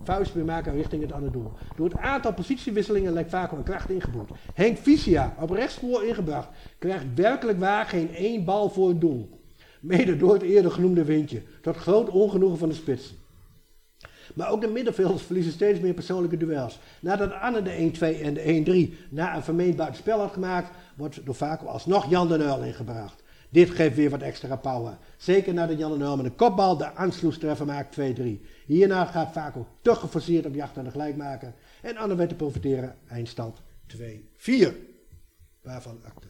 vuist 0.03 0.35
weer 0.35 0.45
maken 0.45 0.75
richting 0.75 1.03
het 1.03 1.13
andere 1.13 1.33
doel. 1.33 1.53
Door 1.77 1.89
het 1.89 1.99
aantal 1.99 2.33
positiewisselingen 2.33 3.13
lijkt 3.13 3.31
vaak 3.31 3.53
een 3.53 3.63
kracht 3.63 3.91
ingeboet. 3.91 4.31
Henk 4.55 4.79
Vicia, 4.79 5.35
op 5.41 5.51
rechtsvoor 5.51 6.05
ingebracht, 6.05 6.49
krijgt 6.79 7.05
werkelijk 7.15 7.59
waar 7.59 7.87
geen 7.87 8.15
één 8.15 8.45
bal 8.45 8.71
voor 8.71 8.89
het 8.89 9.01
doel. 9.01 9.41
Mede 9.81 10.17
door 10.17 10.33
het 10.33 10.43
eerder 10.43 10.71
genoemde 10.71 11.05
windje, 11.05 11.43
tot 11.63 11.77
groot 11.77 12.09
ongenoegen 12.09 12.59
van 12.59 12.69
de 12.69 12.75
spits. 12.75 13.15
Maar 14.35 14.51
ook 14.51 14.61
de 14.61 14.67
middenvelders 14.69 15.23
verliezen 15.23 15.53
steeds 15.53 15.81
meer 15.81 15.95
persoonlijke 15.95 16.37
duels. 16.37 16.79
Nadat 17.01 17.33
Anne 17.33 17.63
de 17.63 17.91
1-2 17.95 18.21
en 18.23 18.35
de 18.35 18.95
1-3 19.01 19.07
na 19.11 19.37
een 19.37 19.43
vermeend 19.43 19.77
buitenspel 19.77 20.21
had 20.21 20.33
gemaakt, 20.33 20.71
wordt 20.97 21.27
door 21.27 21.35
Vaco 21.35 21.67
alsnog 21.67 22.11
Jan 22.11 22.29
de 22.29 22.37
Nul 22.39 22.63
ingebracht. 22.63 23.23
Dit 23.51 23.71
geeft 23.71 23.97
weer 23.97 24.11
wat 24.11 24.23
extra 24.23 24.57
power. 24.57 24.99
Zeker 25.17 25.55
nadat 25.55 25.79
Jan 25.79 25.91
de 25.93 25.99
Nul 25.99 26.17
met 26.17 26.25
een 26.27 26.37
kopbal 26.37 26.77
de 26.77 26.95
aansloegstreffer 26.95 27.67
maakt 27.67 27.97
2-3. 28.01 28.23
Hierna 28.67 29.05
gaat 29.05 29.33
Vaco 29.33 29.67
te 29.83 29.95
geforceerd 29.95 30.47
op 30.47 30.55
jacht 30.55 30.75
naar 30.75 30.85
de 30.85 30.91
gelijkmaker. 30.91 31.53
En 31.83 31.97
Anne 31.97 32.15
werd 32.15 32.29
te 32.29 32.35
profiteren, 32.35 32.97
eindstand 33.09 33.61
2-4. 33.87 33.99
Waarvan 35.63 36.01
acte. 36.05 36.27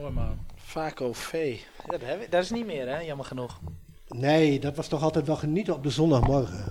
Mooi 0.00 0.12
man. 0.12 0.38
Vaco 0.56 1.12
V. 1.12 1.58
Ja, 1.84 1.90
dat, 1.90 2.00
heb 2.02 2.20
ik- 2.22 2.30
dat 2.30 2.42
is 2.42 2.50
niet 2.50 2.66
meer, 2.66 2.88
hè? 2.88 3.00
Jammer 3.00 3.26
genoeg. 3.26 3.60
Nee, 4.08 4.60
dat 4.60 4.76
was 4.76 4.88
toch 4.88 5.02
altijd 5.02 5.26
wel 5.26 5.36
genieten 5.36 5.74
op 5.74 5.82
de 5.82 5.90
zondagmorgen. 5.90 6.64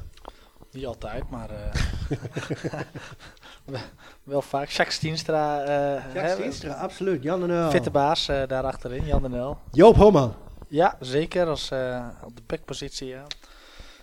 Niet 0.72 0.86
altijd, 0.86 1.30
maar 1.30 1.50
eh, 1.50 2.90
wel- 4.24 4.42
vaak. 4.42 4.70
Jacques 4.70 4.96
Stienstra, 4.98 5.62
eh, 5.64 5.68
Ja, 6.14 6.22
hè, 6.22 6.34
Stienstra, 6.34 6.74
absoluut. 6.74 7.24
Jan 7.24 7.40
de 7.40 7.46
Nul. 7.48 7.70
fitte 7.70 7.92
baas 7.92 8.28
eh 8.28 8.42
daar 8.48 8.64
achterin, 8.64 9.06
Jan 9.06 9.22
de 9.22 9.30
Nel. 9.30 9.58
Joop 9.72 9.96
Homan. 9.96 10.36
Ja, 10.68 10.98
zeker, 11.00 11.48
als, 11.48 11.72
eh, 11.72 12.08
op 12.24 12.36
de 12.36 12.42
backpositie, 12.46 13.08
ja. 13.08 13.24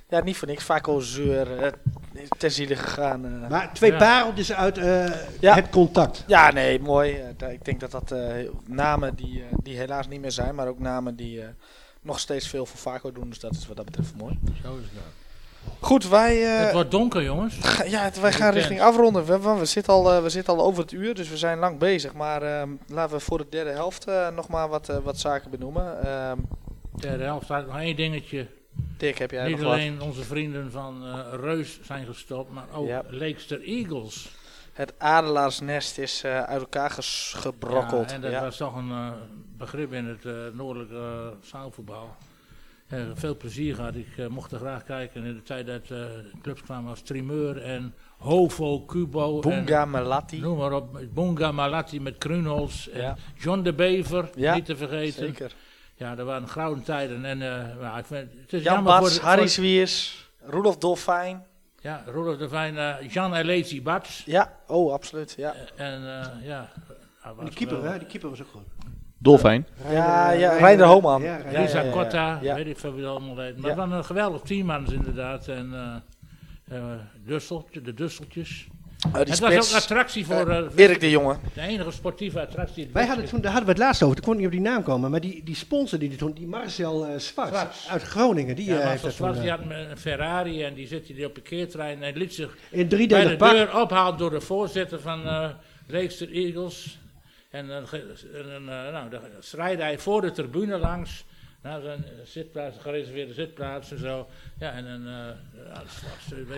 Ja, 0.08 0.20
niet 0.22 0.36
voor 0.36 0.48
niks. 0.48 0.64
Vaco 0.64 1.00
Zeur, 1.00 1.62
eh 1.62 1.72
ter 2.38 2.50
ziele 2.50 2.76
gegaan. 2.76 3.24
eh. 3.26 3.48
Maar 3.50 3.72
twee 3.74 3.92
Ja. 3.92 3.98
pareltjes 3.98 4.52
uit 4.52 4.78
eh, 4.78 5.04
Ja. 5.40 5.54
het 5.54 5.68
contact. 5.70 6.24
Ja, 6.26 6.50
nee, 6.52 6.80
mooi. 6.80 7.22
Eh, 7.38 7.52
ik 7.52 7.64
denk 7.64 7.80
dat 7.80 7.90
dat 7.90 8.10
eh, 8.10 8.48
namen 8.66 9.14
die, 9.14 9.40
eh, 9.42 9.46
die 9.62 9.76
helaas 9.76 10.08
niet 10.08 10.20
meer 10.20 10.30
zijn, 10.32 10.54
maar 10.54 10.68
ook 10.68 10.78
namen 10.78 11.16
die 11.16 11.40
eh, 11.42 11.48
nog 12.02 12.18
steeds 12.18 12.48
veel 12.48 12.66
voor 12.66 12.78
Vaco 12.78 13.12
doen. 13.12 13.28
Dus 13.28 13.38
dat 13.40 13.52
is 13.54 13.66
wat 13.66 13.76
dat 13.76 13.84
betreft 13.84 14.14
mooi. 14.16 14.38
Zo 14.62 14.76
is 14.76 14.88
dat. 14.94 15.02
Goed, 15.80 16.08
wij, 16.08 16.54
eh, 16.56 16.64
het 16.64 16.72
wordt 16.72 16.90
donker, 16.90 17.22
jongens. 17.22 17.56
ja, 17.86 18.02
het- 18.02 18.20
wij 18.20 18.32
gaan 18.32 18.52
richting 18.52 18.80
afronden. 18.80 19.24
We, 19.24 19.38
we, 19.40 19.54
we 19.58 19.64
zitten 19.64 19.92
al, 19.92 20.12
eh, 20.12 20.22
we 20.22 20.28
zitten 20.28 20.54
al 20.56 20.64
over 20.64 20.82
het 20.82 20.92
uur, 20.92 21.14
dus 21.14 21.28
we 21.28 21.36
zijn 21.36 21.58
lang 21.58 21.78
bezig. 21.78 22.12
Maar 22.12 22.42
ehm, 22.42 22.68
laten 22.88 23.16
we 23.16 23.22
voor 23.22 23.38
de 23.38 23.46
derde 23.50 23.70
helft 23.70 24.04
eh, 24.06 24.28
nog 24.28 24.48
maar 24.48 24.68
wat, 24.68 24.86
wat 25.04 25.18
zaken 25.18 25.50
benoemen. 25.50 26.04
Ehm 26.06 26.38
Derde 26.96 27.24
helft 27.24 27.44
staat 27.44 27.66
nog 27.66 27.78
één 27.78 27.96
dingetje. 27.96 28.46
Dick, 28.96 29.18
heb 29.18 29.30
jij 29.30 29.42
Niet 29.46 29.56
nog 29.56 29.64
wat? 29.64 29.72
alleen 29.72 30.00
onze 30.00 30.22
vrienden 30.22 30.70
van 30.70 31.02
Reus 31.40 31.78
zijn 31.82 32.06
gestopt, 32.06 32.52
maar 32.52 32.64
ook 32.74 32.86
Ja. 32.86 33.02
Leekster 33.08 33.62
Eagles. 33.62 34.30
Het 34.72 34.94
adelaarsnest 34.98 35.98
is 35.98 36.22
eh, 36.24 36.42
uit 36.42 36.60
elkaar 36.60 36.90
ges- 36.90 37.34
gebrokkeld. 37.36 38.08
Ja, 38.08 38.14
en 38.14 38.20
dat 38.20 38.30
Ja. 38.30 38.40
was 38.40 38.56
toch 38.56 38.76
een 38.76 38.90
eh, 38.90 39.10
begrip 39.56 39.92
in 39.92 40.04
het 40.06 40.24
eh, 40.24 40.32
noordelijke 40.52 41.32
zaalvoetbal. 41.42 42.16
Veel 43.14 43.36
plezier 43.36 43.74
gehad. 43.74 43.94
Ik 43.94 44.28
mocht 44.28 44.52
er 44.52 44.58
graag 44.58 44.84
kijken 44.84 45.24
in 45.24 45.34
de 45.34 45.42
tijd 45.42 45.66
dat 45.66 45.82
clubs 46.42 46.62
kwamen 46.62 46.90
als 46.90 47.00
Trimeur 47.02 47.62
en 47.62 47.94
Hovo, 48.18 48.84
Cubo. 48.84 49.40
Bunga 49.40 49.82
en, 49.82 49.90
Melati. 49.90 50.40
Noem 50.40 50.58
maar 50.58 50.72
op. 50.72 51.00
Bunga 51.14 51.52
Malati 51.52 52.00
met 52.00 52.18
Krunols. 52.18 52.88
En 52.88 53.00
Ja. 53.00 53.16
John 53.38 53.62
de 53.62 53.72
Bever, 53.72 54.30
niet 54.36 54.64
te 54.64 54.76
vergeten. 54.76 55.12
Zeker. 55.26 55.52
Ja, 55.94 56.14
dat 56.14 56.26
waren 56.26 56.48
gouden 56.48 56.84
tijden. 56.84 57.24
En 57.24 57.38
ja, 57.80 57.98
ik 57.98 58.04
vind, 58.04 58.30
het 58.40 58.52
is 58.52 58.62
Jan 58.62 58.74
jammer 58.74 58.92
voor 58.92 59.00
Bats, 59.02 59.14
de- 59.14 59.20
Harry 59.20 59.38
voor- 59.40 59.48
Zwiers, 59.48 60.28
Rudolf 60.40 60.76
Dolfijn. 60.78 61.44
Ja, 61.82 62.02
Rudolf 62.06 62.36
de 62.36 62.48
Vijn, 62.48 62.78
eh, 62.78 63.08
Jan 63.08 63.34
Elezi 63.34 63.82
Bats. 63.82 64.22
Ja, 64.26 64.52
oh, 64.66 64.92
absoluut. 64.92 65.34
Ja, 65.36 65.54
En 65.76 66.20
eh, 66.20 66.46
ja. 66.46 66.68
was 67.36 67.44
Die 67.44 67.54
keeper, 67.54 67.90
hè? 67.90 67.98
Die 67.98 68.06
keeper 68.06 68.30
was 68.30 68.40
ook 68.42 68.48
goed. 68.48 68.66
Dolfijn. 69.18 69.66
ja, 69.90 70.30
ja 70.30 70.52
Reinder 70.52 70.86
Homan. 70.86 71.22
Ja, 71.22 71.38
Lisa 71.44 71.78
ja, 71.78 71.84
ja, 71.84 71.92
Cotta, 71.92 72.38
ja. 72.42 72.54
weet 72.54 72.66
ik 72.66 72.78
veel 72.78 72.92
wie 72.94 73.02
dat 73.02 73.10
allemaal 73.16 73.38
heet. 73.38 73.54
Maar 73.54 73.62
Ja. 73.62 73.68
het 73.68 73.76
waren 73.76 73.92
een 73.96 74.04
geweldig 74.04 74.40
teammans 74.40 74.92
inderdaad. 74.92 75.48
En 75.48 75.74
eh 75.74 75.96
eh, 76.72 76.84
Dusseltje, 77.24 77.80
de 77.80 77.94
Dusseltjes. 77.94 78.68
Die 79.02 79.20
het 79.20 79.38
was 79.38 79.54
ook 79.54 79.70
een 79.70 79.76
attractie 79.76 80.26
voor 80.26 80.48
eh, 80.48 80.58
eh, 80.58 80.64
Erik 80.76 81.00
de 81.00 81.10
Jonge. 81.10 81.36
de 81.54 81.60
enige 81.60 81.90
sportieve 81.90 82.40
attractie. 82.40 82.90
Wij 82.92 83.06
hadden 83.06 83.24
toen, 83.24 83.40
daar 83.40 83.52
hadden 83.52 83.68
we 83.68 83.74
het 83.74 83.82
laatst 83.82 84.02
over, 84.02 84.16
toen 84.16 84.24
kon 84.24 84.32
ik 84.32 84.38
niet 84.38 84.48
op 84.48 84.52
die 84.52 84.60
naam 84.60 84.82
komen, 84.82 85.10
maar 85.10 85.20
die, 85.20 85.42
die 85.44 85.54
sponsor 85.54 85.98
die 85.98 86.08
die 86.08 86.18
toen, 86.18 86.32
die 86.32 86.46
Marcel 86.46 87.06
eh 87.06 87.18
Zwarts. 87.18 87.88
uit 87.88 88.02
Groningen, 88.02 88.56
die 88.56 88.64
Ja, 88.64 88.72
eh, 88.72 88.78
maar 88.78 88.90
heeft 88.90 89.02
dat 89.02 89.12
zoals 89.12 89.32
toen, 89.36 89.42
die 89.42 89.52
eh, 89.52 89.58
had 89.58 89.88
een 89.90 89.98
Ferrari 89.98 90.62
en 90.62 90.74
die 90.74 90.86
zit 90.86 91.06
hier 91.06 91.26
op 91.26 91.32
parkeertrein 91.32 92.02
en 92.02 92.16
liet 92.16 92.34
zich 92.34 92.56
in 92.70 92.88
bij 92.88 93.06
de 93.06 93.36
pak. 93.36 93.50
deur 93.50 93.80
ophaald 93.80 94.18
door 94.18 94.30
de 94.30 94.40
voorzitter 94.40 95.00
van 95.00 95.26
eh 95.26 95.48
Leekster 95.86 96.30
Eagles. 96.30 96.98
En 97.50 97.66
dan 97.68 97.84
eh, 97.92 98.92
nou, 98.92 99.10
dan 99.10 99.20
schrijde 99.40 99.82
hij 99.82 99.98
voor 99.98 100.20
de 100.20 100.30
tribune 100.30 100.78
langs. 100.78 101.24
Naar 101.62 101.80
zijn 101.80 102.04
zitplaats, 102.24 102.78
gereserveerde 102.78 103.32
zitplaats 103.32 103.90
en 103.90 103.98
zo. 103.98 104.26
Ja, 104.58 104.72
en 104.72 104.84
dan... 104.84 105.06
eh 105.06 105.36
ja, 105.74 105.82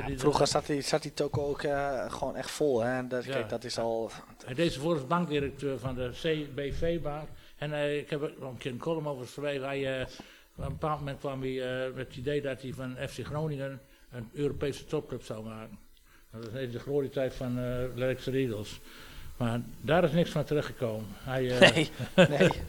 eh, 0.08 0.18
Vroeger 0.18 0.46
zat 0.46 0.66
die, 0.66 0.80
zat 0.80 1.02
die 1.02 1.14
toko 1.14 1.46
ook 1.46 1.62
eh, 1.62 2.12
gewoon 2.12 2.36
echt 2.36 2.50
vol. 2.50 2.80
Hè? 2.82 3.06
Dat, 3.06 3.24
Ja. 3.24 3.32
kijk, 3.32 3.48
dat 3.48 3.64
is 3.64 3.78
al... 3.78 4.10
Hij 4.44 4.54
deed 4.54 4.76
voor 4.76 5.06
bankdirecteur 5.06 5.78
van 5.78 5.94
de 5.94 6.10
CBV-bank. 6.12 7.28
En 7.56 7.96
ik 7.98 8.10
heb 8.10 8.22
er 8.22 8.32
een 8.42 8.56
keer 8.56 8.72
een 8.72 8.78
column 8.78 9.06
over 9.06 9.26
geschreven. 9.26 9.66
Hij, 9.66 10.00
eh, 10.00 10.06
op 10.56 10.64
een 10.64 10.70
bepaald 10.70 10.98
moment 10.98 11.18
kwam 11.18 11.40
hij 11.40 11.84
eh, 11.86 11.94
met 11.94 12.06
het 12.06 12.16
idee 12.16 12.42
dat 12.42 12.62
hij 12.62 12.72
van 12.72 12.96
FC 13.08 13.24
Groningen 13.24 13.80
een 14.10 14.28
Europese 14.32 14.84
topclub 14.84 15.22
zou 15.22 15.44
maken. 15.44 15.78
Dat 16.30 16.50
was 16.52 16.70
de 16.70 16.78
glorietijd 16.78 17.34
van 17.34 17.58
uh, 17.58 17.64
Leicester 17.94 18.34
Eagles. 18.34 18.80
Maar 19.36 19.60
daar 19.80 20.04
is 20.04 20.12
niks 20.12 20.30
van 20.30 20.44
teruggekomen. 20.44 21.06
Hij, 21.12 21.58
eh, 21.58 21.74
Nee, 21.74 21.90
nee. 22.28 22.48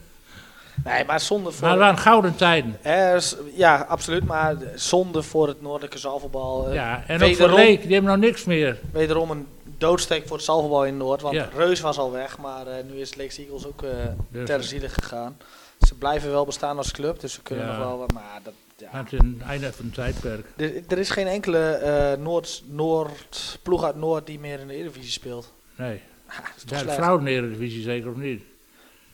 Nee, 0.83 1.05
maar 1.05 1.19
zonde 1.19 1.51
voor... 1.51 1.61
maar 1.61 1.69
het 1.71 1.79
waren 1.79 1.97
gouden 1.97 2.35
tijden. 2.35 2.77
Eh, 2.81 3.17
ja, 3.55 3.85
absoluut. 3.89 4.25
Maar 4.25 4.55
zonde 4.75 5.23
voor 5.23 5.47
het 5.47 5.61
noordelijke 5.61 5.97
zalvoetbal. 5.97 6.67
Eh, 6.67 6.73
Ja, 6.73 7.03
en 7.07 7.23
ook 7.23 7.35
voor 7.35 7.53
Leek, 7.53 7.81
die 7.81 7.91
hebben 7.93 8.09
nou 8.11 8.19
niks 8.19 8.43
meer. 8.43 8.79
Wederom 8.91 9.31
een 9.31 9.47
doodsteek 9.77 10.27
voor 10.27 10.35
het 10.35 10.45
zalvoetbal 10.45 10.85
in 10.85 10.97
Noord. 10.97 11.21
Want 11.21 11.35
Ja. 11.35 11.49
Reus 11.55 11.79
was 11.79 11.97
al 11.97 12.11
weg, 12.11 12.37
maar 12.37 12.67
eh, 12.67 12.83
nu 12.83 12.99
is 12.99 13.15
Leeks 13.15 13.37
Eagles 13.37 13.65
ook 13.67 13.83
Dus- 14.29 14.45
ter 14.47 14.63
ziele 14.63 14.89
gegaan. 14.89 15.37
Ze 15.79 15.95
blijven 15.95 16.31
wel 16.31 16.45
bestaan 16.45 16.77
als 16.77 16.91
club, 16.91 17.19
dus 17.19 17.33
ze 17.33 17.41
kunnen 17.41 17.65
Ja. 17.65 17.77
nog 17.77 17.87
wel. 17.97 18.05
Maar 18.13 18.39
dat, 18.43 18.53
ja. 18.77 18.87
Het 18.91 19.13
is 19.13 19.19
een 19.19 19.41
einde 19.47 19.73
van 19.73 19.85
een 19.85 19.91
tijdperk. 19.91 20.45
er, 20.55 20.71
er 20.87 20.97
is 20.97 21.09
geen 21.09 21.27
enkele 21.27 22.17
Noord, 22.19 22.63
Noord, 22.67 23.59
ploeg 23.61 23.83
uit 23.83 23.95
Noord 23.95 24.25
die 24.25 24.39
meer 24.39 24.59
in 24.59 24.67
de 24.67 24.73
Eredivisie 24.73 25.11
speelt. 25.11 25.53
Nee. 25.75 26.01
Is 26.55 26.63
toch 26.65 26.79
Ja, 26.79 26.85
de 26.85 26.91
vrouwen-eredivisie 26.91 27.81
zeker 27.81 28.09
of 28.09 28.15
niet? 28.15 28.43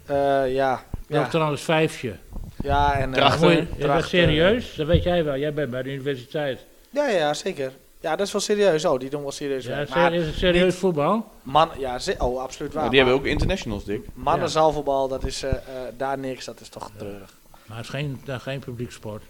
Eh, 0.05 0.15
ja. 0.15 0.83
Ja. 1.07 1.19
Ja, 1.19 1.27
trouwens 1.27 1.61
vijfje. 1.61 2.15
ja, 2.63 2.93
en... 2.93 3.09
eh, 3.13 3.15
Drachten. 3.19 3.47
Moet 3.47 3.55
je- 3.57 3.61
Is 3.61 3.67
dat 3.69 3.79
Drachten. 3.79 4.09
serieus? 4.09 4.75
Dat 4.75 4.87
weet 4.87 5.03
jij 5.03 5.23
wel. 5.23 5.37
Jij 5.37 5.53
bent 5.53 5.69
bij 5.71 5.83
de 5.83 5.91
universiteit. 5.93 6.65
Ja, 6.89 7.07
ja, 7.09 7.33
zeker. 7.33 7.71
Ja, 7.99 8.15
dat 8.15 8.25
is 8.27 8.31
wel 8.31 8.41
serieus. 8.41 8.85
Oh, 8.85 8.99
die 8.99 9.09
doen 9.09 9.21
wel 9.21 9.31
serieus 9.31 9.65
Ja, 9.65 9.85
Maar 9.93 10.13
is 10.13 10.25
het 10.25 10.35
serieus 10.35 10.75
voetbal? 10.75 11.31
man, 11.43 11.69
ja, 11.77 11.99
ze- 11.99 12.15
oh, 12.17 12.41
absoluut 12.41 12.73
waar. 12.73 12.81
Maar 12.81 12.91
die 12.91 12.99
hebben 12.99 13.17
ook 13.19 13.25
internationals, 13.25 13.85
Dick. 13.85 14.01
Mannen 14.13 14.45
Ja. 14.45 14.51
zaalvoetbal, 14.51 15.07
dat 15.07 15.25
is 15.25 15.43
eh, 15.43 15.51
eh, 15.51 15.57
daar 15.97 16.17
niks. 16.17 16.45
Dat 16.45 16.59
is 16.59 16.69
toch 16.69 16.91
treurig. 16.97 17.33
Maar 17.65 17.77
het 17.77 17.85
is 17.85 17.91
geen, 17.91 18.21
uh, 18.29 18.39
geen 18.39 18.59
publieksport. 18.59 19.23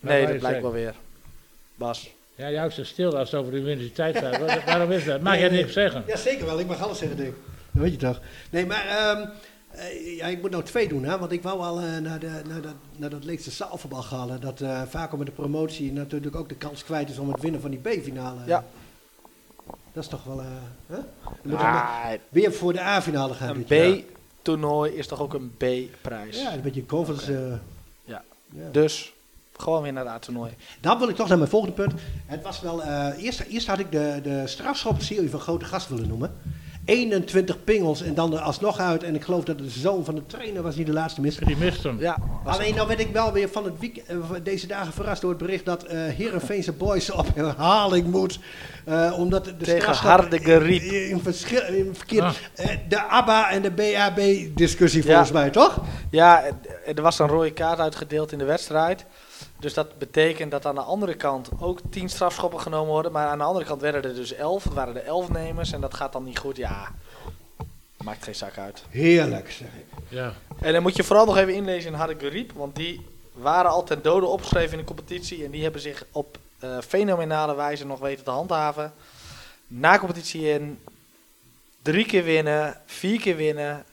Nee, 0.00 0.22
dat 0.24 0.32
je 0.32 0.38
blijkt 0.38 0.62
wel 0.62 0.72
weer. 0.72 0.94
Bas. 1.74 2.10
Ja, 2.34 2.50
jij 2.50 2.58
houdt 2.58 2.74
zo 2.74 2.84
stil 2.84 3.16
als 3.18 3.30
het 3.30 3.40
over 3.40 3.52
de 3.52 3.58
universiteit 3.58 4.18
gaat. 4.18 4.38
Waar- 4.38 4.62
Waarom 4.66 4.90
is 4.90 5.04
dat? 5.04 5.20
Mag 5.20 5.38
jij 5.38 5.48
Nee, 5.48 5.60
niks 5.60 5.72
zeggen? 5.72 6.04
Ja, 6.06 6.16
zeker 6.16 6.44
wel. 6.46 6.58
Ik 6.60 6.66
mag 6.66 6.82
alles 6.82 6.98
zeggen, 6.98 7.16
Dick. 7.16 7.32
Dat 7.70 7.82
weet 7.82 7.92
je 7.92 7.98
toch. 7.98 8.20
Nee, 8.50 8.66
maar 8.66 8.86
ehm, 8.86 9.20
eh, 9.20 9.28
ja, 10.16 10.26
ik 10.26 10.40
moet 10.40 10.50
nou 10.50 10.62
twee 10.62 10.88
doen, 10.88 11.04
hè. 11.04 11.18
Want 11.18 11.32
ik 11.32 11.42
wou 11.42 11.60
al 11.60 11.80
eh, 11.80 11.98
naar, 11.98 12.18
de, 12.18 12.42
naar, 12.48 12.60
dat, 12.60 12.74
naar 12.96 13.10
dat 13.10 13.24
Leekse 13.24 13.50
zaalvoetbal 13.50 14.04
halen. 14.04 14.40
Dat 14.40 14.60
eh 14.60 14.82
vaak 14.88 15.16
met 15.16 15.26
de 15.26 15.32
promotie 15.32 15.92
natuurlijk 15.92 16.36
ook 16.36 16.48
de 16.48 16.54
kans 16.54 16.84
kwijt 16.84 17.10
is 17.10 17.18
om 17.18 17.28
het 17.32 17.40
winnen 17.40 17.60
van 17.60 17.70
die 17.70 17.80
B-finale. 17.80 18.40
Ja. 18.46 18.64
Dat 19.92 20.02
is 20.02 20.08
toch 20.08 20.24
wel... 20.24 20.40
eh 20.40 20.46
hè? 20.86 20.96
Dan 21.22 21.36
moet 21.42 21.58
Ah, 21.58 22.04
weer 22.28 22.52
voor 22.52 22.72
de 22.72 22.80
A-finale 22.80 23.34
gaan. 23.34 23.64
een. 23.68 24.04
B-toernooi 24.40 24.92
is 24.92 25.06
toch 25.06 25.20
ook 25.20 25.34
een 25.34 25.50
B-prijs. 25.56 26.40
Ja, 26.40 26.52
een 26.52 26.60
beetje 26.60 26.84
eh, 27.28 27.36
Ja. 28.04 28.22
ja. 28.50 28.68
Dus 28.72 29.12
gewoon 29.56 29.82
weer 29.82 29.92
naar 29.92 30.04
het 30.04 30.12
A-toernooi. 30.12 30.52
Dan 30.80 30.98
wil 30.98 31.08
ik 31.08 31.16
toch 31.16 31.28
naar 31.28 31.38
mijn 31.38 31.50
volgende 31.50 31.74
punt. 31.74 31.92
Het 32.26 32.42
was 32.42 32.60
wel, 32.60 32.82
eh, 32.82 33.22
eerst, 33.24 33.40
eerst 33.40 33.66
had 33.66 33.78
ik 33.78 33.92
de, 33.92 34.20
de 34.22 34.42
strafschopserie 34.46 35.30
van 35.30 35.40
grote 35.40 35.64
gast 35.64 35.88
willen 35.88 36.08
noemen. 36.08 36.34
21 36.84 37.64
pingels 37.64 38.02
en 38.02 38.14
dan 38.14 38.32
er 38.32 38.38
alsnog 38.40 38.78
uit. 38.78 39.02
En 39.02 39.14
ik 39.14 39.22
geloof 39.24 39.44
dat 39.44 39.58
de 39.58 39.68
zoon 39.70 40.04
van 40.04 40.14
de 40.14 40.26
trainer 40.26 40.62
was 40.62 40.76
niet 40.76 40.86
de 40.86 40.92
laatste 40.92 41.20
mis. 41.20 41.36
Die 41.36 41.56
mist 41.56 41.82
hem. 41.82 42.00
Ja, 42.00 42.16
Alleen 42.44 42.74
nou 42.74 42.88
werd 42.88 43.00
ik 43.00 43.12
wel 43.12 43.32
weer 43.32 43.48
van 43.48 43.64
het 43.64 43.78
week, 43.78 43.96
eh, 43.96 44.16
deze 44.42 44.66
dagen 44.66 44.92
verrast 44.92 45.20
door 45.20 45.30
het 45.30 45.38
bericht 45.38 45.64
dat 45.64 45.82
eh 45.82 45.98
Heerenveense 46.00 46.72
Boys 46.72 47.10
op 47.10 47.26
herhaling 47.34 48.06
moet. 48.06 48.38
eh, 48.84 49.12
omdat 49.18 49.44
de 49.44 49.56
Tegen 49.56 49.94
harde 49.94 50.38
geriep. 50.38 50.82
In, 50.82 51.20
verschil, 51.22 51.62
in 51.74 51.90
verkeerd, 51.94 52.22
Ah. 52.22 52.34
eh, 52.54 52.78
de 52.88 53.02
ABBA 53.08 53.50
en 53.50 53.62
de 53.62 53.70
BAB 53.70 54.20
discussie 54.56 55.02
Ja. 55.02 55.08
volgens 55.08 55.32
mij, 55.32 55.50
toch? 55.50 55.80
Ja, 56.10 56.42
er 56.94 57.02
was 57.02 57.18
een 57.18 57.26
rode 57.28 57.52
kaart 57.52 57.78
uitgedeeld 57.78 58.32
in 58.32 58.38
de 58.38 58.44
wedstrijd. 58.44 59.04
Dus 59.62 59.74
dat 59.74 59.98
betekent 59.98 60.50
dat 60.50 60.66
aan 60.66 60.74
de 60.74 60.80
andere 60.80 61.14
kant 61.14 61.48
ook 61.60 61.80
10 61.90 62.08
strafschoppen 62.08 62.60
genomen 62.60 62.92
worden. 62.92 63.12
Maar 63.12 63.26
aan 63.26 63.38
de 63.38 63.44
andere 63.44 63.64
kant 63.64 63.80
werden 63.80 64.04
er 64.04 64.14
dus 64.14 64.32
11. 64.32 64.64
Het 64.64 64.72
waren 64.72 64.94
de 64.94 65.00
11 65.00 65.30
nemers 65.30 65.72
en 65.72 65.80
dat 65.80 65.94
gaat 65.94 66.12
dan 66.12 66.24
niet 66.24 66.38
goed. 66.38 66.56
Ja, 66.56 66.92
maakt 67.96 68.24
geen 68.24 68.34
zak 68.34 68.58
uit. 68.58 68.84
Heerlijk, 68.88 69.50
zeg 69.50 69.68
ik. 69.68 69.86
Ja. 70.08 70.32
En 70.60 70.72
dan 70.72 70.82
moet 70.82 70.96
je 70.96 71.04
vooral 71.04 71.26
nog 71.26 71.36
even 71.36 71.54
inlezen 71.54 71.90
in 71.90 71.96
Harde 71.96 72.16
Gariep. 72.18 72.52
Want 72.52 72.76
die 72.76 73.06
waren 73.32 73.70
al 73.70 73.84
ten 73.84 74.02
dode 74.02 74.26
opgeschreven 74.26 74.72
in 74.72 74.78
de 74.78 74.84
competitie. 74.84 75.44
En 75.44 75.50
die 75.50 75.62
hebben 75.62 75.80
zich 75.80 76.04
op 76.12 76.38
eh, 76.58 76.78
fenomenale 76.80 77.54
wijze 77.54 77.86
nog 77.86 77.98
weten 77.98 78.24
te 78.24 78.30
handhaven. 78.30 78.92
Na 79.66 79.98
competitie 79.98 80.48
in 80.48 80.78
drie 81.82 82.06
keer 82.06 82.24
winnen, 82.24 82.80
vier 82.86 83.20
keer 83.20 83.36
winnen. 83.36 83.84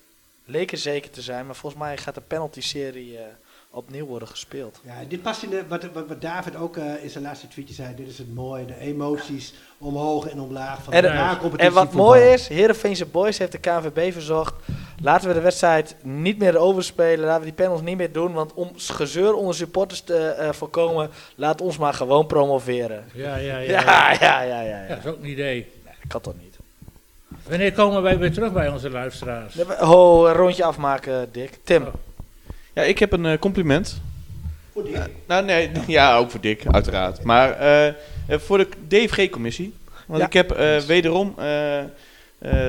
Leken 0.46 0.78
zeker 0.78 1.12
te 1.12 1.22
zijn. 1.22 1.46
Maar 1.46 1.56
volgens 1.56 1.82
mij 1.82 1.98
gaat 1.98 2.16
de 2.16 2.22
penalty-serie 2.22 3.18
eh, 3.18 3.24
opnieuw 3.72 4.06
worden 4.06 4.28
gespeeld. 4.28 4.80
Ja, 4.84 4.94
dit 5.08 5.22
past 5.22 5.44
in 5.44 5.50
de, 5.50 5.64
wat, 5.68 5.84
wat, 5.94 6.08
wat 6.08 6.22
David 6.22 6.56
ook 6.56 6.78
eh, 6.78 7.04
in 7.04 7.10
zijn 7.10 7.24
laatste 7.24 7.48
tweetje 7.48 7.74
zei. 7.74 7.96
Dit 7.96 8.08
is 8.08 8.18
het 8.18 8.36
mooie, 8.36 8.66
de 8.66 8.80
emoties 8.80 9.54
omhoog 9.78 10.28
en 10.30 10.40
omlaag 10.40 10.84
van 10.84 10.94
En, 10.94 11.02
de 11.02 11.08
en 11.08 11.16
na-competitie 11.16 11.74
wat 11.74 11.86
voetbal. 11.88 12.06
mooi 12.06 12.22
is, 12.22 12.48
Heerenveense 12.48 13.06
Boys 13.06 13.38
heeft 13.38 13.52
de 13.52 13.58
KNVB 13.58 14.14
verzocht. 14.14 14.54
Laten 15.02 15.28
we 15.28 15.34
de 15.34 15.42
wedstrijd 15.42 15.96
niet 16.04 16.38
meer 16.38 16.58
overspelen. 16.58 17.26
Laten 17.26 17.40
we 17.40 17.54
die 17.54 17.66
panels 17.66 17.82
niet 17.82 17.98
meer 17.98 18.12
doen. 18.12 18.34
Want 18.34 18.54
om 18.54 18.72
gezeur 18.76 19.34
onder 19.34 19.56
supporters 19.56 20.02
te 20.02 20.18
eh, 20.18 20.52
voorkomen, 20.52 21.10
laat 21.36 21.62
ons 21.62 21.78
maar 21.78 21.94
gewoon 21.94 22.26
promoveren. 22.28 23.06
Ja, 23.14 23.36
ja, 23.36 23.58
ja. 23.58 23.82
Ja, 23.82 24.12
ja, 24.12 24.42
ja, 24.42 24.42
ja. 24.42 24.62
Ja, 24.62 24.82
ja. 24.82 24.88
dat 24.88 24.98
is 24.98 25.06
ook 25.06 25.18
een 25.18 25.30
idee. 25.30 25.72
Dat 25.86 25.94
kan 26.08 26.22
toch 26.22 26.34
niet? 26.42 26.58
Wanneer 27.48 27.74
komen 27.74 28.02
wij 28.02 28.18
weer 28.18 28.34
terug 28.34 28.54
bij 28.54 28.70
onze 28.70 28.90
luisteraars? 28.90 29.56
Ho, 29.80 30.28
een 30.28 30.34
rondje 30.34 30.64
afmaken, 30.64 31.30
Dick. 31.32 31.60
Tim. 31.64 31.84
Oh. 31.84 31.94
Ja, 32.74 32.82
ik 32.82 33.00
heb 33.00 33.12
een 33.12 33.26
eh, 33.26 33.38
compliment. 33.40 34.02
Voor 34.74 34.84
die- 34.84 34.96
Nou, 35.28 35.46
nee, 35.46 35.70
ja, 35.88 36.18
ook 36.18 36.32
voor 36.32 36.42
Dick, 36.42 36.64
uiteraard. 36.68 37.24
Maar 37.24 37.52
eh, 37.52 37.88
eh, 37.88 37.94
voor 38.28 38.58
de 38.58 38.68
DFG-commissie. 38.88 39.74
Want 40.08 40.20
Ja. 40.20 40.26
ik 40.26 40.34
heb 40.34 40.58
wederom 40.88 41.36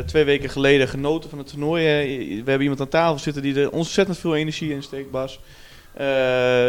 twee 0.06 0.24
weken 0.24 0.50
geleden 0.50 0.88
genoten 0.88 1.30
van 1.30 1.38
het 1.38 1.46
toernooi. 1.48 1.82
We 2.28 2.34
hebben 2.34 2.60
iemand 2.60 2.80
aan 2.80 2.88
tafel 2.88 3.18
zitten 3.18 3.42
die 3.42 3.60
er 3.60 3.70
ontzettend 3.70 4.18
veel 4.18 4.36
energie 4.36 4.72
in 4.72 4.82
steekt, 4.82 5.10
Bas. 5.10 5.40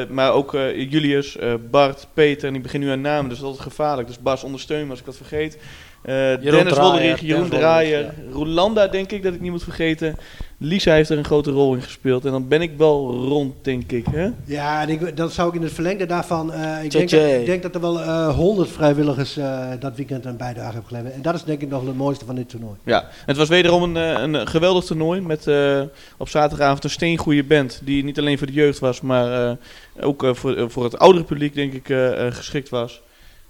Maar 0.10 0.32
ook 0.34 0.52
Julius, 0.76 1.38
Bart, 1.70 2.08
Peter, 2.14 2.48
en 2.48 2.56
ik 2.56 2.62
begin 2.62 2.80
nu 2.80 2.90
aan 2.90 3.02
namen, 3.02 3.30
dus 3.30 3.40
dat 3.40 3.48
is 3.48 3.54
altijd 3.58 3.74
gevaarlijk. 3.76 4.08
Dus 4.08 4.20
Bas, 4.20 4.44
ondersteun 4.44 4.84
me 4.84 4.90
als 4.90 5.00
ik 5.00 5.06
dat 5.06 5.18
vergeet. 5.18 5.58
Eh, 6.02 6.14
Dennis 6.14 6.41
Draaier, 6.41 6.82
Wolderich, 6.82 7.20
Jeroen 7.20 7.49
Draaier, 7.49 8.14
Rolanda 8.32 8.88
denk 8.88 9.12
ik 9.12 9.24
dat 9.24 9.34
ik 9.34 9.41
niet 9.41 9.52
moet 9.52 9.64
vergeten. 9.64 10.16
Lisa 10.58 10.93
heeft 10.93 11.10
er 11.10 11.18
een 11.18 11.26
grote 11.26 11.52
rol 11.52 11.74
in 11.76 11.82
gespeeld. 11.82 12.26
En 12.26 12.32
dan 12.32 12.47
ben 12.47 12.62
ik 12.62 12.72
wel 12.78 13.14
rond, 13.14 13.54
denk 13.62 13.91
ik. 13.91 14.06
Hè? 14.12 14.30
Ja, 14.45 14.82
en 14.82 14.89
ik, 14.89 15.18
dan 15.18 15.30
zou 15.30 15.49
ik 15.49 15.56
in 15.56 15.62
het 15.62 15.72
verlengde 15.74 16.06
daarvan. 16.06 16.54
eh, 16.54 16.84
ik, 16.84 16.91
denk 16.91 17.10
dat, 17.10 17.22
ik 17.22 17.45
denk 17.45 17.62
dat 17.62 17.76
er 17.76 17.82
wel 17.82 18.02
eh, 18.02 18.36
honderd 18.36 18.70
vrijwilligers 18.70 19.38
eh, 19.38 19.70
dat 19.80 19.95
weekend 19.95 20.26
een 20.26 20.38
bijdrage 20.38 20.72
hebben 20.72 20.88
geleverd. 20.88 21.14
En 21.14 21.22
dat 21.22 21.36
is 21.36 21.43
denk 21.43 21.62
ik 21.62 21.70
nog 21.70 21.86
het 21.86 21.95
mooiste 21.95 22.26
van 22.26 22.36
dit 22.36 22.49
toernooi. 22.49 22.76
Ja, 22.84 23.08
het 23.26 23.38
was 23.38 23.49
wederom 23.49 23.84
een, 23.84 23.95
een 24.36 24.47
geweldig 24.47 24.84
toernooi 24.84 25.22
met 25.22 25.47
eh, 25.47 25.82
op 26.18 26.30
zaterdagavond 26.30 26.84
een 26.84 26.89
steengoede 26.89 27.43
band. 27.43 27.82
Die 27.84 28.04
niet 28.04 28.20
alleen 28.20 28.38
voor 28.38 28.47
de 28.47 28.54
jeugd 28.54 28.80
was, 28.80 29.02
maar 29.02 29.49
eh, 29.49 29.56
ook 30.02 30.26
voor, 30.32 30.72
voor 30.72 30.84
het 30.84 30.99
oudere 30.99 31.26
publiek 31.26 31.54
denk 31.56 31.74
ik 31.74 31.86
geschikt 32.34 32.70
was. 32.70 33.02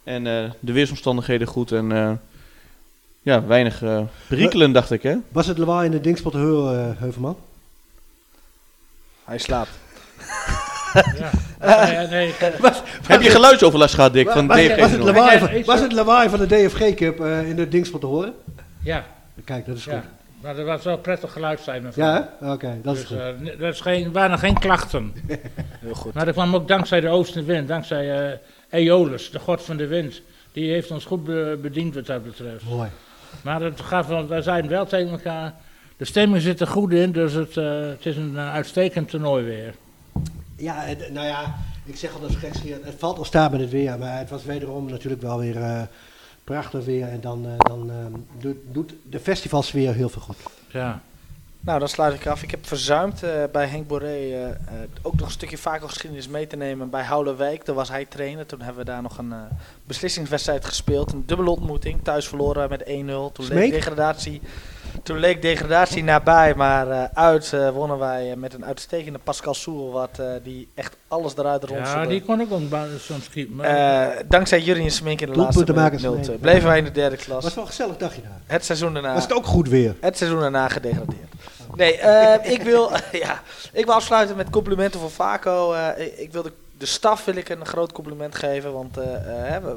En 0.03 0.27
eh, 0.27 0.49
de 0.59 0.71
weersomstandigheden 0.71 1.47
goed 1.47 1.71
en 1.71 1.91
eh, 1.91 2.11
ja, 3.21 3.45
weinig 3.45 3.81
eh 3.83 4.01
perikelen 4.27 4.71
dacht 4.71 4.91
ik 4.91 5.03
hè. 5.03 5.15
Was 5.31 5.47
het 5.47 5.57
lawaai 5.57 5.85
in 5.85 5.91
de 5.91 6.01
dingspot 6.01 6.33
eh, 6.35 6.41
Heuvelman? 6.97 7.37
Hij 9.23 9.37
slaapt. 9.37 9.69
Ja. 10.93 11.29
Ja, 11.61 12.07
nee. 12.09 12.33
Heb 13.07 13.21
je 13.21 13.29
geluidsoverlast 13.29 13.93
gehad 13.95 14.13
Dick 14.13 14.29
van 14.29 14.47
was, 14.47 14.57
DFG? 14.57 14.79
was, 14.79 14.91
het 14.91 14.99
lawaai, 15.01 15.39
van- 15.39 15.49
ik- 15.49 15.65
was 15.65 15.79
het 15.79 15.91
lawaai 15.91 16.29
van 16.29 16.39
de 16.39 16.47
DFG 16.47 16.93
Cup 16.93 17.19
eh, 17.19 17.49
in 17.49 17.55
de 17.55 17.67
dingspot 17.67 18.01
te 18.01 18.07
horen? 18.07 18.33
ja, 18.83 19.05
Kijk, 19.45 19.65
dat 19.65 19.75
is 19.77 19.83
goed. 19.83 19.93
ja. 19.93 20.03
Maar 20.41 20.57
er 20.57 20.65
was 20.65 20.83
wel 20.83 20.97
prettig 20.97 21.31
geluid 21.31 21.59
zijn. 21.59 21.83
mevrouw. 21.83 22.05
Ja, 22.05 22.29
hè? 22.39 22.51
Oké, 22.51 22.77
dat 22.83 22.95
is 22.95 22.99
Dus 22.99 23.09
goed. 23.09 23.17
eh, 23.19 23.27
n- 23.41 23.61
er 23.61 23.67
is 23.69 23.81
geen, 23.81 24.11
waren 24.11 24.39
geen 24.39 24.59
klachten. 24.59 25.13
Heel 25.81 25.93
goed. 25.93 26.13
Maar 26.13 26.25
dat 26.25 26.33
kwam 26.33 26.55
ook 26.55 26.67
dankzij 26.67 26.99
de 26.99 27.09
oostenwind, 27.09 27.67
dankzij 27.67 28.29
eh 28.31 28.37
Aeolus, 28.71 29.31
de 29.31 29.39
god 29.39 29.61
van 29.61 29.77
de 29.77 29.87
wind. 29.87 30.21
Die 30.51 30.71
heeft 30.71 30.91
ons 30.91 31.05
goed 31.05 31.23
be- 31.23 31.59
bediend 31.61 31.95
wat 31.95 32.05
dat 32.05 32.23
betreft. 32.23 32.63
Mooi. 32.69 32.89
Maar 33.43 33.61
het 33.61 33.81
gaf, 33.81 34.07
wel- 34.07 34.27
wij 34.27 34.41
zeiden 34.41 34.71
wel 34.71 34.85
tegen 34.85 35.11
elkaar, 35.11 35.53
de 35.97 36.05
stemming 36.05 36.41
zit 36.41 36.59
er 36.59 36.67
goed 36.67 36.91
in, 36.93 37.11
dus 37.11 37.33
het, 37.33 37.57
eh, 37.57 37.79
het 37.87 38.05
is 38.05 38.17
een 38.17 38.37
eh, 38.37 38.53
uitstekend 38.53 39.09
toernooi 39.09 39.43
weer. 39.45 39.73
Ja, 40.55 40.75
het- 40.75 41.11
nou 41.13 41.27
ja, 41.27 41.55
ik 41.85 41.95
zeg 41.95 42.13
al 42.13 42.19
dat 42.19 42.35
gekscherend. 42.35 42.85
Het 42.85 42.95
valt 42.97 43.17
al 43.17 43.25
staan 43.25 43.51
met 43.51 43.59
het 43.59 43.69
weer, 43.69 43.97
maar 43.99 44.17
het 44.17 44.29
was 44.29 44.43
wederom 44.43 44.89
natuurlijk 44.89 45.21
wel 45.21 45.39
weer 45.39 45.57
eh, 45.61 45.81
prachtig 46.43 46.85
weer. 46.85 47.07
En 47.07 47.21
dan, 47.21 47.45
dan 47.57 47.91
doet, 48.39 48.57
doet 48.71 48.93
de 49.09 49.19
festivalsfeer 49.19 49.93
heel 49.93 50.09
veel 50.09 50.21
goed. 50.21 50.37
Ja. 50.71 51.01
Nou, 51.63 51.79
dan 51.79 51.87
sluit 51.87 52.13
ik 52.13 52.27
af. 52.27 52.43
Ik 52.43 52.51
heb 52.51 52.67
verzuimd 52.67 53.23
eh, 53.23 53.43
bij 53.51 53.65
Henk 53.65 53.87
Boré 53.87 54.05
eh, 54.05 54.49
eh, 54.49 54.55
ook 55.01 55.15
nog 55.15 55.25
een 55.25 55.31
stukje 55.31 55.57
vaker 55.57 55.89
geschiedenis 55.89 56.27
mee 56.27 56.47
te 56.47 56.55
nemen 56.55 56.89
bij 56.89 57.03
Houdenwijk. 57.03 57.65
Daar 57.65 57.75
was 57.75 57.89
hij 57.89 58.05
trainer. 58.05 58.45
Toen 58.45 58.61
hebben 58.61 58.85
we 58.85 58.91
daar 58.91 59.01
nog 59.01 59.17
een 59.17 59.33
beslissingswedstrijd 59.87 60.65
gespeeld. 60.65 61.11
Een 61.11 61.23
dubbele 61.25 61.49
ontmoeting. 61.49 62.03
Thuis 62.03 62.27
verloren 62.27 62.69
met 62.69 62.83
1-0. 62.83 62.85
Toen 62.85 63.47
leek 63.47 63.71
degradatie, 63.71 64.41
toen 65.03 65.17
leek 65.17 65.41
degradatie 65.41 66.03
nabij. 66.03 66.55
Maar 66.55 66.89
eh, 66.91 67.03
uit 67.13 67.53
eh, 67.53 67.69
wonnen 67.69 67.97
wij 67.97 68.31
eh, 68.31 68.37
met 68.37 68.53
een 68.53 68.65
uitstekende 68.65 69.19
Pascal 69.19 69.53
Soel. 69.53 69.91
Wat, 69.91 70.19
eh, 70.19 70.25
die 70.43 70.69
echt 70.75 70.95
alles 71.07 71.37
eruit 71.37 71.63
ronselde. 71.63 71.99
ja, 72.01 72.05
die 72.05 72.21
kon 72.21 72.41
ook 72.41 72.51
een 72.51 72.69
soms 72.99 73.23
schieten. 73.25 73.55
Maar 73.55 73.65
Eh, 73.65 74.23
dankzij 74.27 74.61
Jurien 74.61 74.91
Smink 74.91 75.21
in 75.21 75.31
de 75.31 75.37
laatste 75.37 75.73
minuut 75.73 76.01
van 76.01 76.15
0-2. 76.15 76.25
Henk. 76.25 76.41
Bleven 76.41 76.67
wij 76.67 76.77
in 76.77 76.83
de 76.83 76.91
derde 76.91 77.15
klas. 77.17 77.43
Was 77.43 77.53
wel 77.53 77.63
een 77.63 77.69
gezellig 77.69 77.97
dagje 77.97 78.21
daar. 78.21 78.39
Het 78.45 78.65
seizoen 78.65 78.93
daarna. 78.93 79.13
Was 79.13 79.23
het 79.23 79.33
ook 79.33 79.45
goed 79.45 79.69
weer? 79.69 79.95
Het 79.99 80.17
seizoen 80.17 80.39
daarna 80.39 80.67
gedegradeerd. 80.67 81.29
Nee, 81.75 81.97
eh, 81.97 82.51
ik, 82.51 82.61
wil, 82.61 82.91
ja, 83.11 83.41
ik 83.73 83.85
wil 83.85 83.93
afsluiten 83.93 84.35
met 84.35 84.49
complimenten 84.49 84.99
voor 84.99 85.11
Vaco. 85.11 85.73
Eh, 85.73 86.05
ik, 86.05 86.17
ik 86.17 86.31
wil 86.31 86.41
de, 86.43 86.51
de 86.77 86.85
staf 86.85 87.25
wil 87.25 87.35
ik 87.35 87.49
een 87.49 87.65
groot 87.65 87.91
compliment 87.91 88.35
geven, 88.35 88.73
want 88.73 88.95
hè, 88.95 89.61
we, 89.61 89.75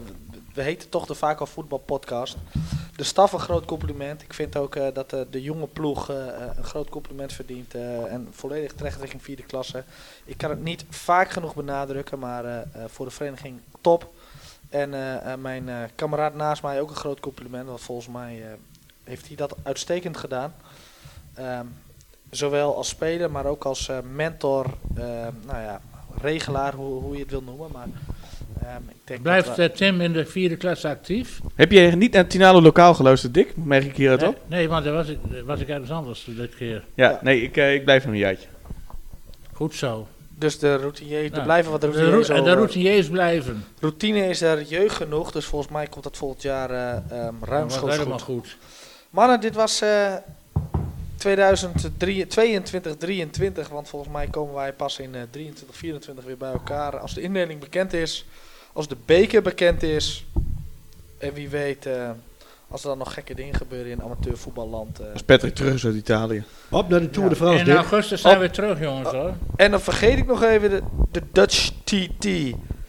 we 0.55 0.63
heten 0.63 0.89
toch 0.89 1.07
de 1.07 1.15
Vaco 1.15 1.45
Voetbal 1.45 1.79
Podcast. 1.79 2.37
De 2.97 3.05
staf 3.05 3.33
een 3.33 3.39
groot 3.39 3.65
compliment. 3.65 4.23
Ik 4.23 4.33
vind 4.35 4.57
ook 4.57 4.77
eh, 4.77 4.87
dat 4.95 5.11
de, 5.11 5.27
de 5.31 5.43
jonge 5.43 5.67
ploeg 5.67 6.11
eh, 6.11 6.29
eh, 6.29 6.51
een 6.57 6.65
groot 6.65 6.89
compliment 6.89 7.33
verdient 7.33 7.75
eh, 7.75 8.13
en 8.13 8.29
volledig 8.31 8.73
terecht 8.73 9.01
richting 9.01 9.23
vierde 9.23 9.43
klasse. 9.43 9.85
Ik 10.25 10.39
kan 10.39 10.51
het 10.51 10.63
niet 10.63 10.85
vaak 10.91 11.31
genoeg 11.31 11.55
benadrukken, 11.55 12.19
maar 12.19 12.45
eh, 12.45 12.61
eh, 12.61 12.67
voor 12.87 13.07
de 13.07 13.13
vereniging 13.13 13.61
top. 13.81 14.13
En 14.75 14.95
eh, 14.95 15.33
eh, 15.33 15.39
mijn 15.39 15.69
eh, 15.69 15.77
kameraad 15.95 16.35
naast 16.35 16.63
mij 16.63 16.81
ook 16.81 16.91
een 16.91 16.97
groot 16.97 17.21
compliment, 17.21 17.67
want 17.69 17.81
volgens 17.81 18.09
mij 18.09 18.43
eh, 18.43 18.49
heeft 19.05 19.27
hij 19.27 19.37
dat 19.37 19.57
uitstekend 19.63 20.17
gedaan. 20.17 20.55
Ehm, 21.35 21.67
zowel 22.31 22.77
als 22.77 22.89
speler, 22.89 23.31
maar 23.31 23.47
ook 23.47 23.65
als 23.65 23.89
eh, 23.89 23.99
mentor, 24.13 24.67
nou 25.45 25.61
ja, 25.61 25.81
regelaar, 26.21 26.75
hoe, 26.75 27.03
hoe 27.03 27.15
je 27.15 27.21
het 27.23 27.31
wil 27.31 27.43
noemen. 27.43 27.71
Maar 27.73 27.87
ik 28.89 28.95
denk 29.05 29.23
Blijft 29.23 29.57
we- 29.57 29.63
eh, 29.63 29.71
Tim 29.77 30.01
in 30.01 30.13
de 30.13 30.27
vierde 30.27 30.57
klas 30.57 30.85
actief? 30.85 31.41
Heb 31.55 31.73
je 31.73 31.81
niet 31.81 32.13
naar 32.13 32.27
Tinalo 32.27 32.61
Lokaal 32.63 32.95
geluisterd 32.95 33.35
Dick? 33.35 33.57
Merk 33.57 33.85
ik 33.85 33.97
hieruit 33.97 34.21
Nee, 34.21 34.29
op? 34.29 34.39
nee, 34.47 34.69
want 34.69 34.85
daar 34.85 34.93
was 34.95 35.09
ik, 35.09 35.19
was 35.45 35.61
ik 35.61 35.69
ergens 35.69 35.91
anders 35.91 36.25
dit 36.29 36.55
keer. 36.55 36.85
Ja, 36.95 37.19
nee, 37.23 37.43
ik, 37.43 37.57
eh, 37.57 37.75
ik 37.75 37.85
blijf 37.85 38.05
nog 38.05 38.13
een 38.13 38.19
jaartje. 38.19 38.49
Goed 39.53 39.75
zo. 39.75 40.09
dus 40.39 40.59
de 40.59 40.77
routinier, 40.77 41.25
er 41.25 41.31
Nou, 41.31 41.43
blijven 41.43 41.71
wat 41.71 41.81
De, 41.81 41.87
routiniers 41.91 42.29
rou- 42.29 42.39
de 42.39 42.45
over. 42.45 42.55
routiniers 42.57 43.09
blijven. 43.09 43.65
Routine 43.81 44.29
is 44.29 44.41
er 44.41 44.63
jeugd 44.63 44.95
genoeg, 44.97 45.33
dus 45.33 45.45
volgens 45.45 45.73
mij 45.73 45.87
komt 45.87 46.05
dat 46.05 46.17
volgend 46.17 46.43
jaar 46.43 46.71
eh 46.71 46.91
ehm 46.91 47.01
Dat 47.11 47.33
was 47.41 47.49
ruimschoots 47.49 47.97
helemaal 47.97 48.19
goed. 48.19 48.35
goed. 48.49 48.57
Mannen, 49.11 49.41
dit 49.41 49.55
was 49.55 49.81
eh 49.81 50.15
2022, 51.17 52.97
23, 52.97 53.69
want 53.69 53.89
volgens 53.89 54.13
mij 54.13 54.27
komen 54.27 54.55
wij 54.55 54.73
pas 54.73 54.99
in 54.99 55.15
eh 55.15 55.21
23, 55.31 55.77
24 55.77 56.25
weer 56.25 56.37
bij 56.37 56.53
elkaar. 56.53 56.99
Als 56.99 57.15
de 57.15 57.21
indeling 57.21 57.61
bekend 57.61 57.93
is, 57.93 58.25
als 58.75 58.89
de 58.89 58.97
beker 59.05 59.43
bekend 59.43 59.83
is, 59.83 60.25
en 61.19 61.33
wie 61.35 61.49
weet, 61.49 61.87
eh, 61.87 62.11
als 62.69 62.83
er 62.83 62.89
dan 62.89 62.99
nog 62.99 63.15
gekke 63.15 63.35
dingen 63.35 63.55
gebeuren 63.55 63.91
in 63.93 64.03
amateurvoetballand. 64.03 65.01
eh. 65.01 65.13
Als 65.13 65.23
Patrick 65.23 65.55
terug 65.55 65.75
is 65.75 65.85
uit 65.85 65.95
Italië. 65.95 66.45
Op 66.71 66.89
naar 66.89 67.01
de 67.01 67.11
Tour 67.11 67.29
de 67.29 67.35
In 67.35 67.41
France, 67.41 67.65
Dick. 67.65 67.75
augustus 67.75 68.21
zijn 68.21 68.35
Op- 68.37 68.41
we 68.43 68.51
terug, 68.51 68.81
jongens 68.81 69.11
hoor. 69.11 69.33
En 69.57 69.71
dan 69.71 69.81
vergeet 69.81 70.19
ik 70.19 70.27
nog 70.27 70.43
even 70.43 70.71
de, 70.71 70.83
de 71.11 71.23
Dutch 71.33 71.71
TT. 71.85 72.27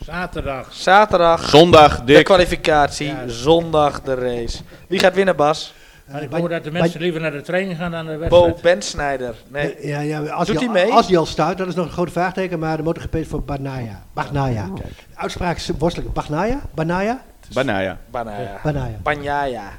Zaterdag. 0.05 0.73
Zaterdag 0.73 1.49
Zondag, 1.49 2.03
de 2.03 2.23
kwalificatie, 2.23 3.07
Ja. 3.07 3.27
zondag 3.27 4.01
de 4.01 4.13
race. 4.13 4.57
Wie 4.87 4.99
gaat 4.99 5.15
winnen, 5.15 5.35
Bas? 5.35 5.73
Maar 6.11 6.23
ik 6.23 6.31
hoor 6.31 6.49
dat 6.49 6.63
de 6.63 6.71
mensen 6.71 7.01
liever 7.01 7.21
naar 7.21 7.31
de 7.31 7.41
training 7.41 7.77
gaan 7.77 7.91
dan 7.91 8.05
de 8.05 8.11
Bo 8.29 8.41
wedstrijd. 8.41 8.61
Bensnijder. 8.61 9.35
Nee. 9.47 9.87
Ja, 9.87 9.99
ja, 9.99 10.21
als, 10.25 10.47
Doet 10.47 10.59
hij, 10.59 10.69
mee? 10.69 10.91
als 10.91 11.07
hij 11.07 11.17
al 11.17 11.25
stuit, 11.25 11.57
dat 11.57 11.67
is 11.67 11.75
nog 11.75 11.85
een 11.85 11.91
grote 11.91 12.11
vraagteken, 12.11 12.59
maar 12.59 12.77
de 12.77 12.83
MotoGP 12.83 13.15
is 13.15 13.27
voor 13.27 13.43
Banaya. 13.43 14.03
Bagnaia. 14.13 14.69
De 14.75 14.81
uitspraak 15.15 15.57
is 15.57 15.69
worstelijk. 15.77 16.13
Bagnaia? 16.13 16.61
Banaya? 16.73 17.23
Banaya. 17.53 17.97
Banaya. 18.11 18.59
Banaya. 18.63 18.97
Banjaya. 19.03 19.71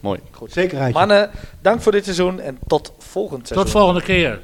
Mooi. 0.00 0.20
Goed. 0.30 0.52
Zekerheid. 0.52 0.94
Mannen, 0.94 1.30
dank 1.60 1.80
voor 1.80 1.92
dit 1.92 2.04
seizoen 2.04 2.40
en 2.40 2.58
tot 2.66 2.92
volgend 2.98 3.46
seizoen. 3.46 3.64
Tot 3.64 3.80
volgende 3.80 4.02
keer. 4.02 4.40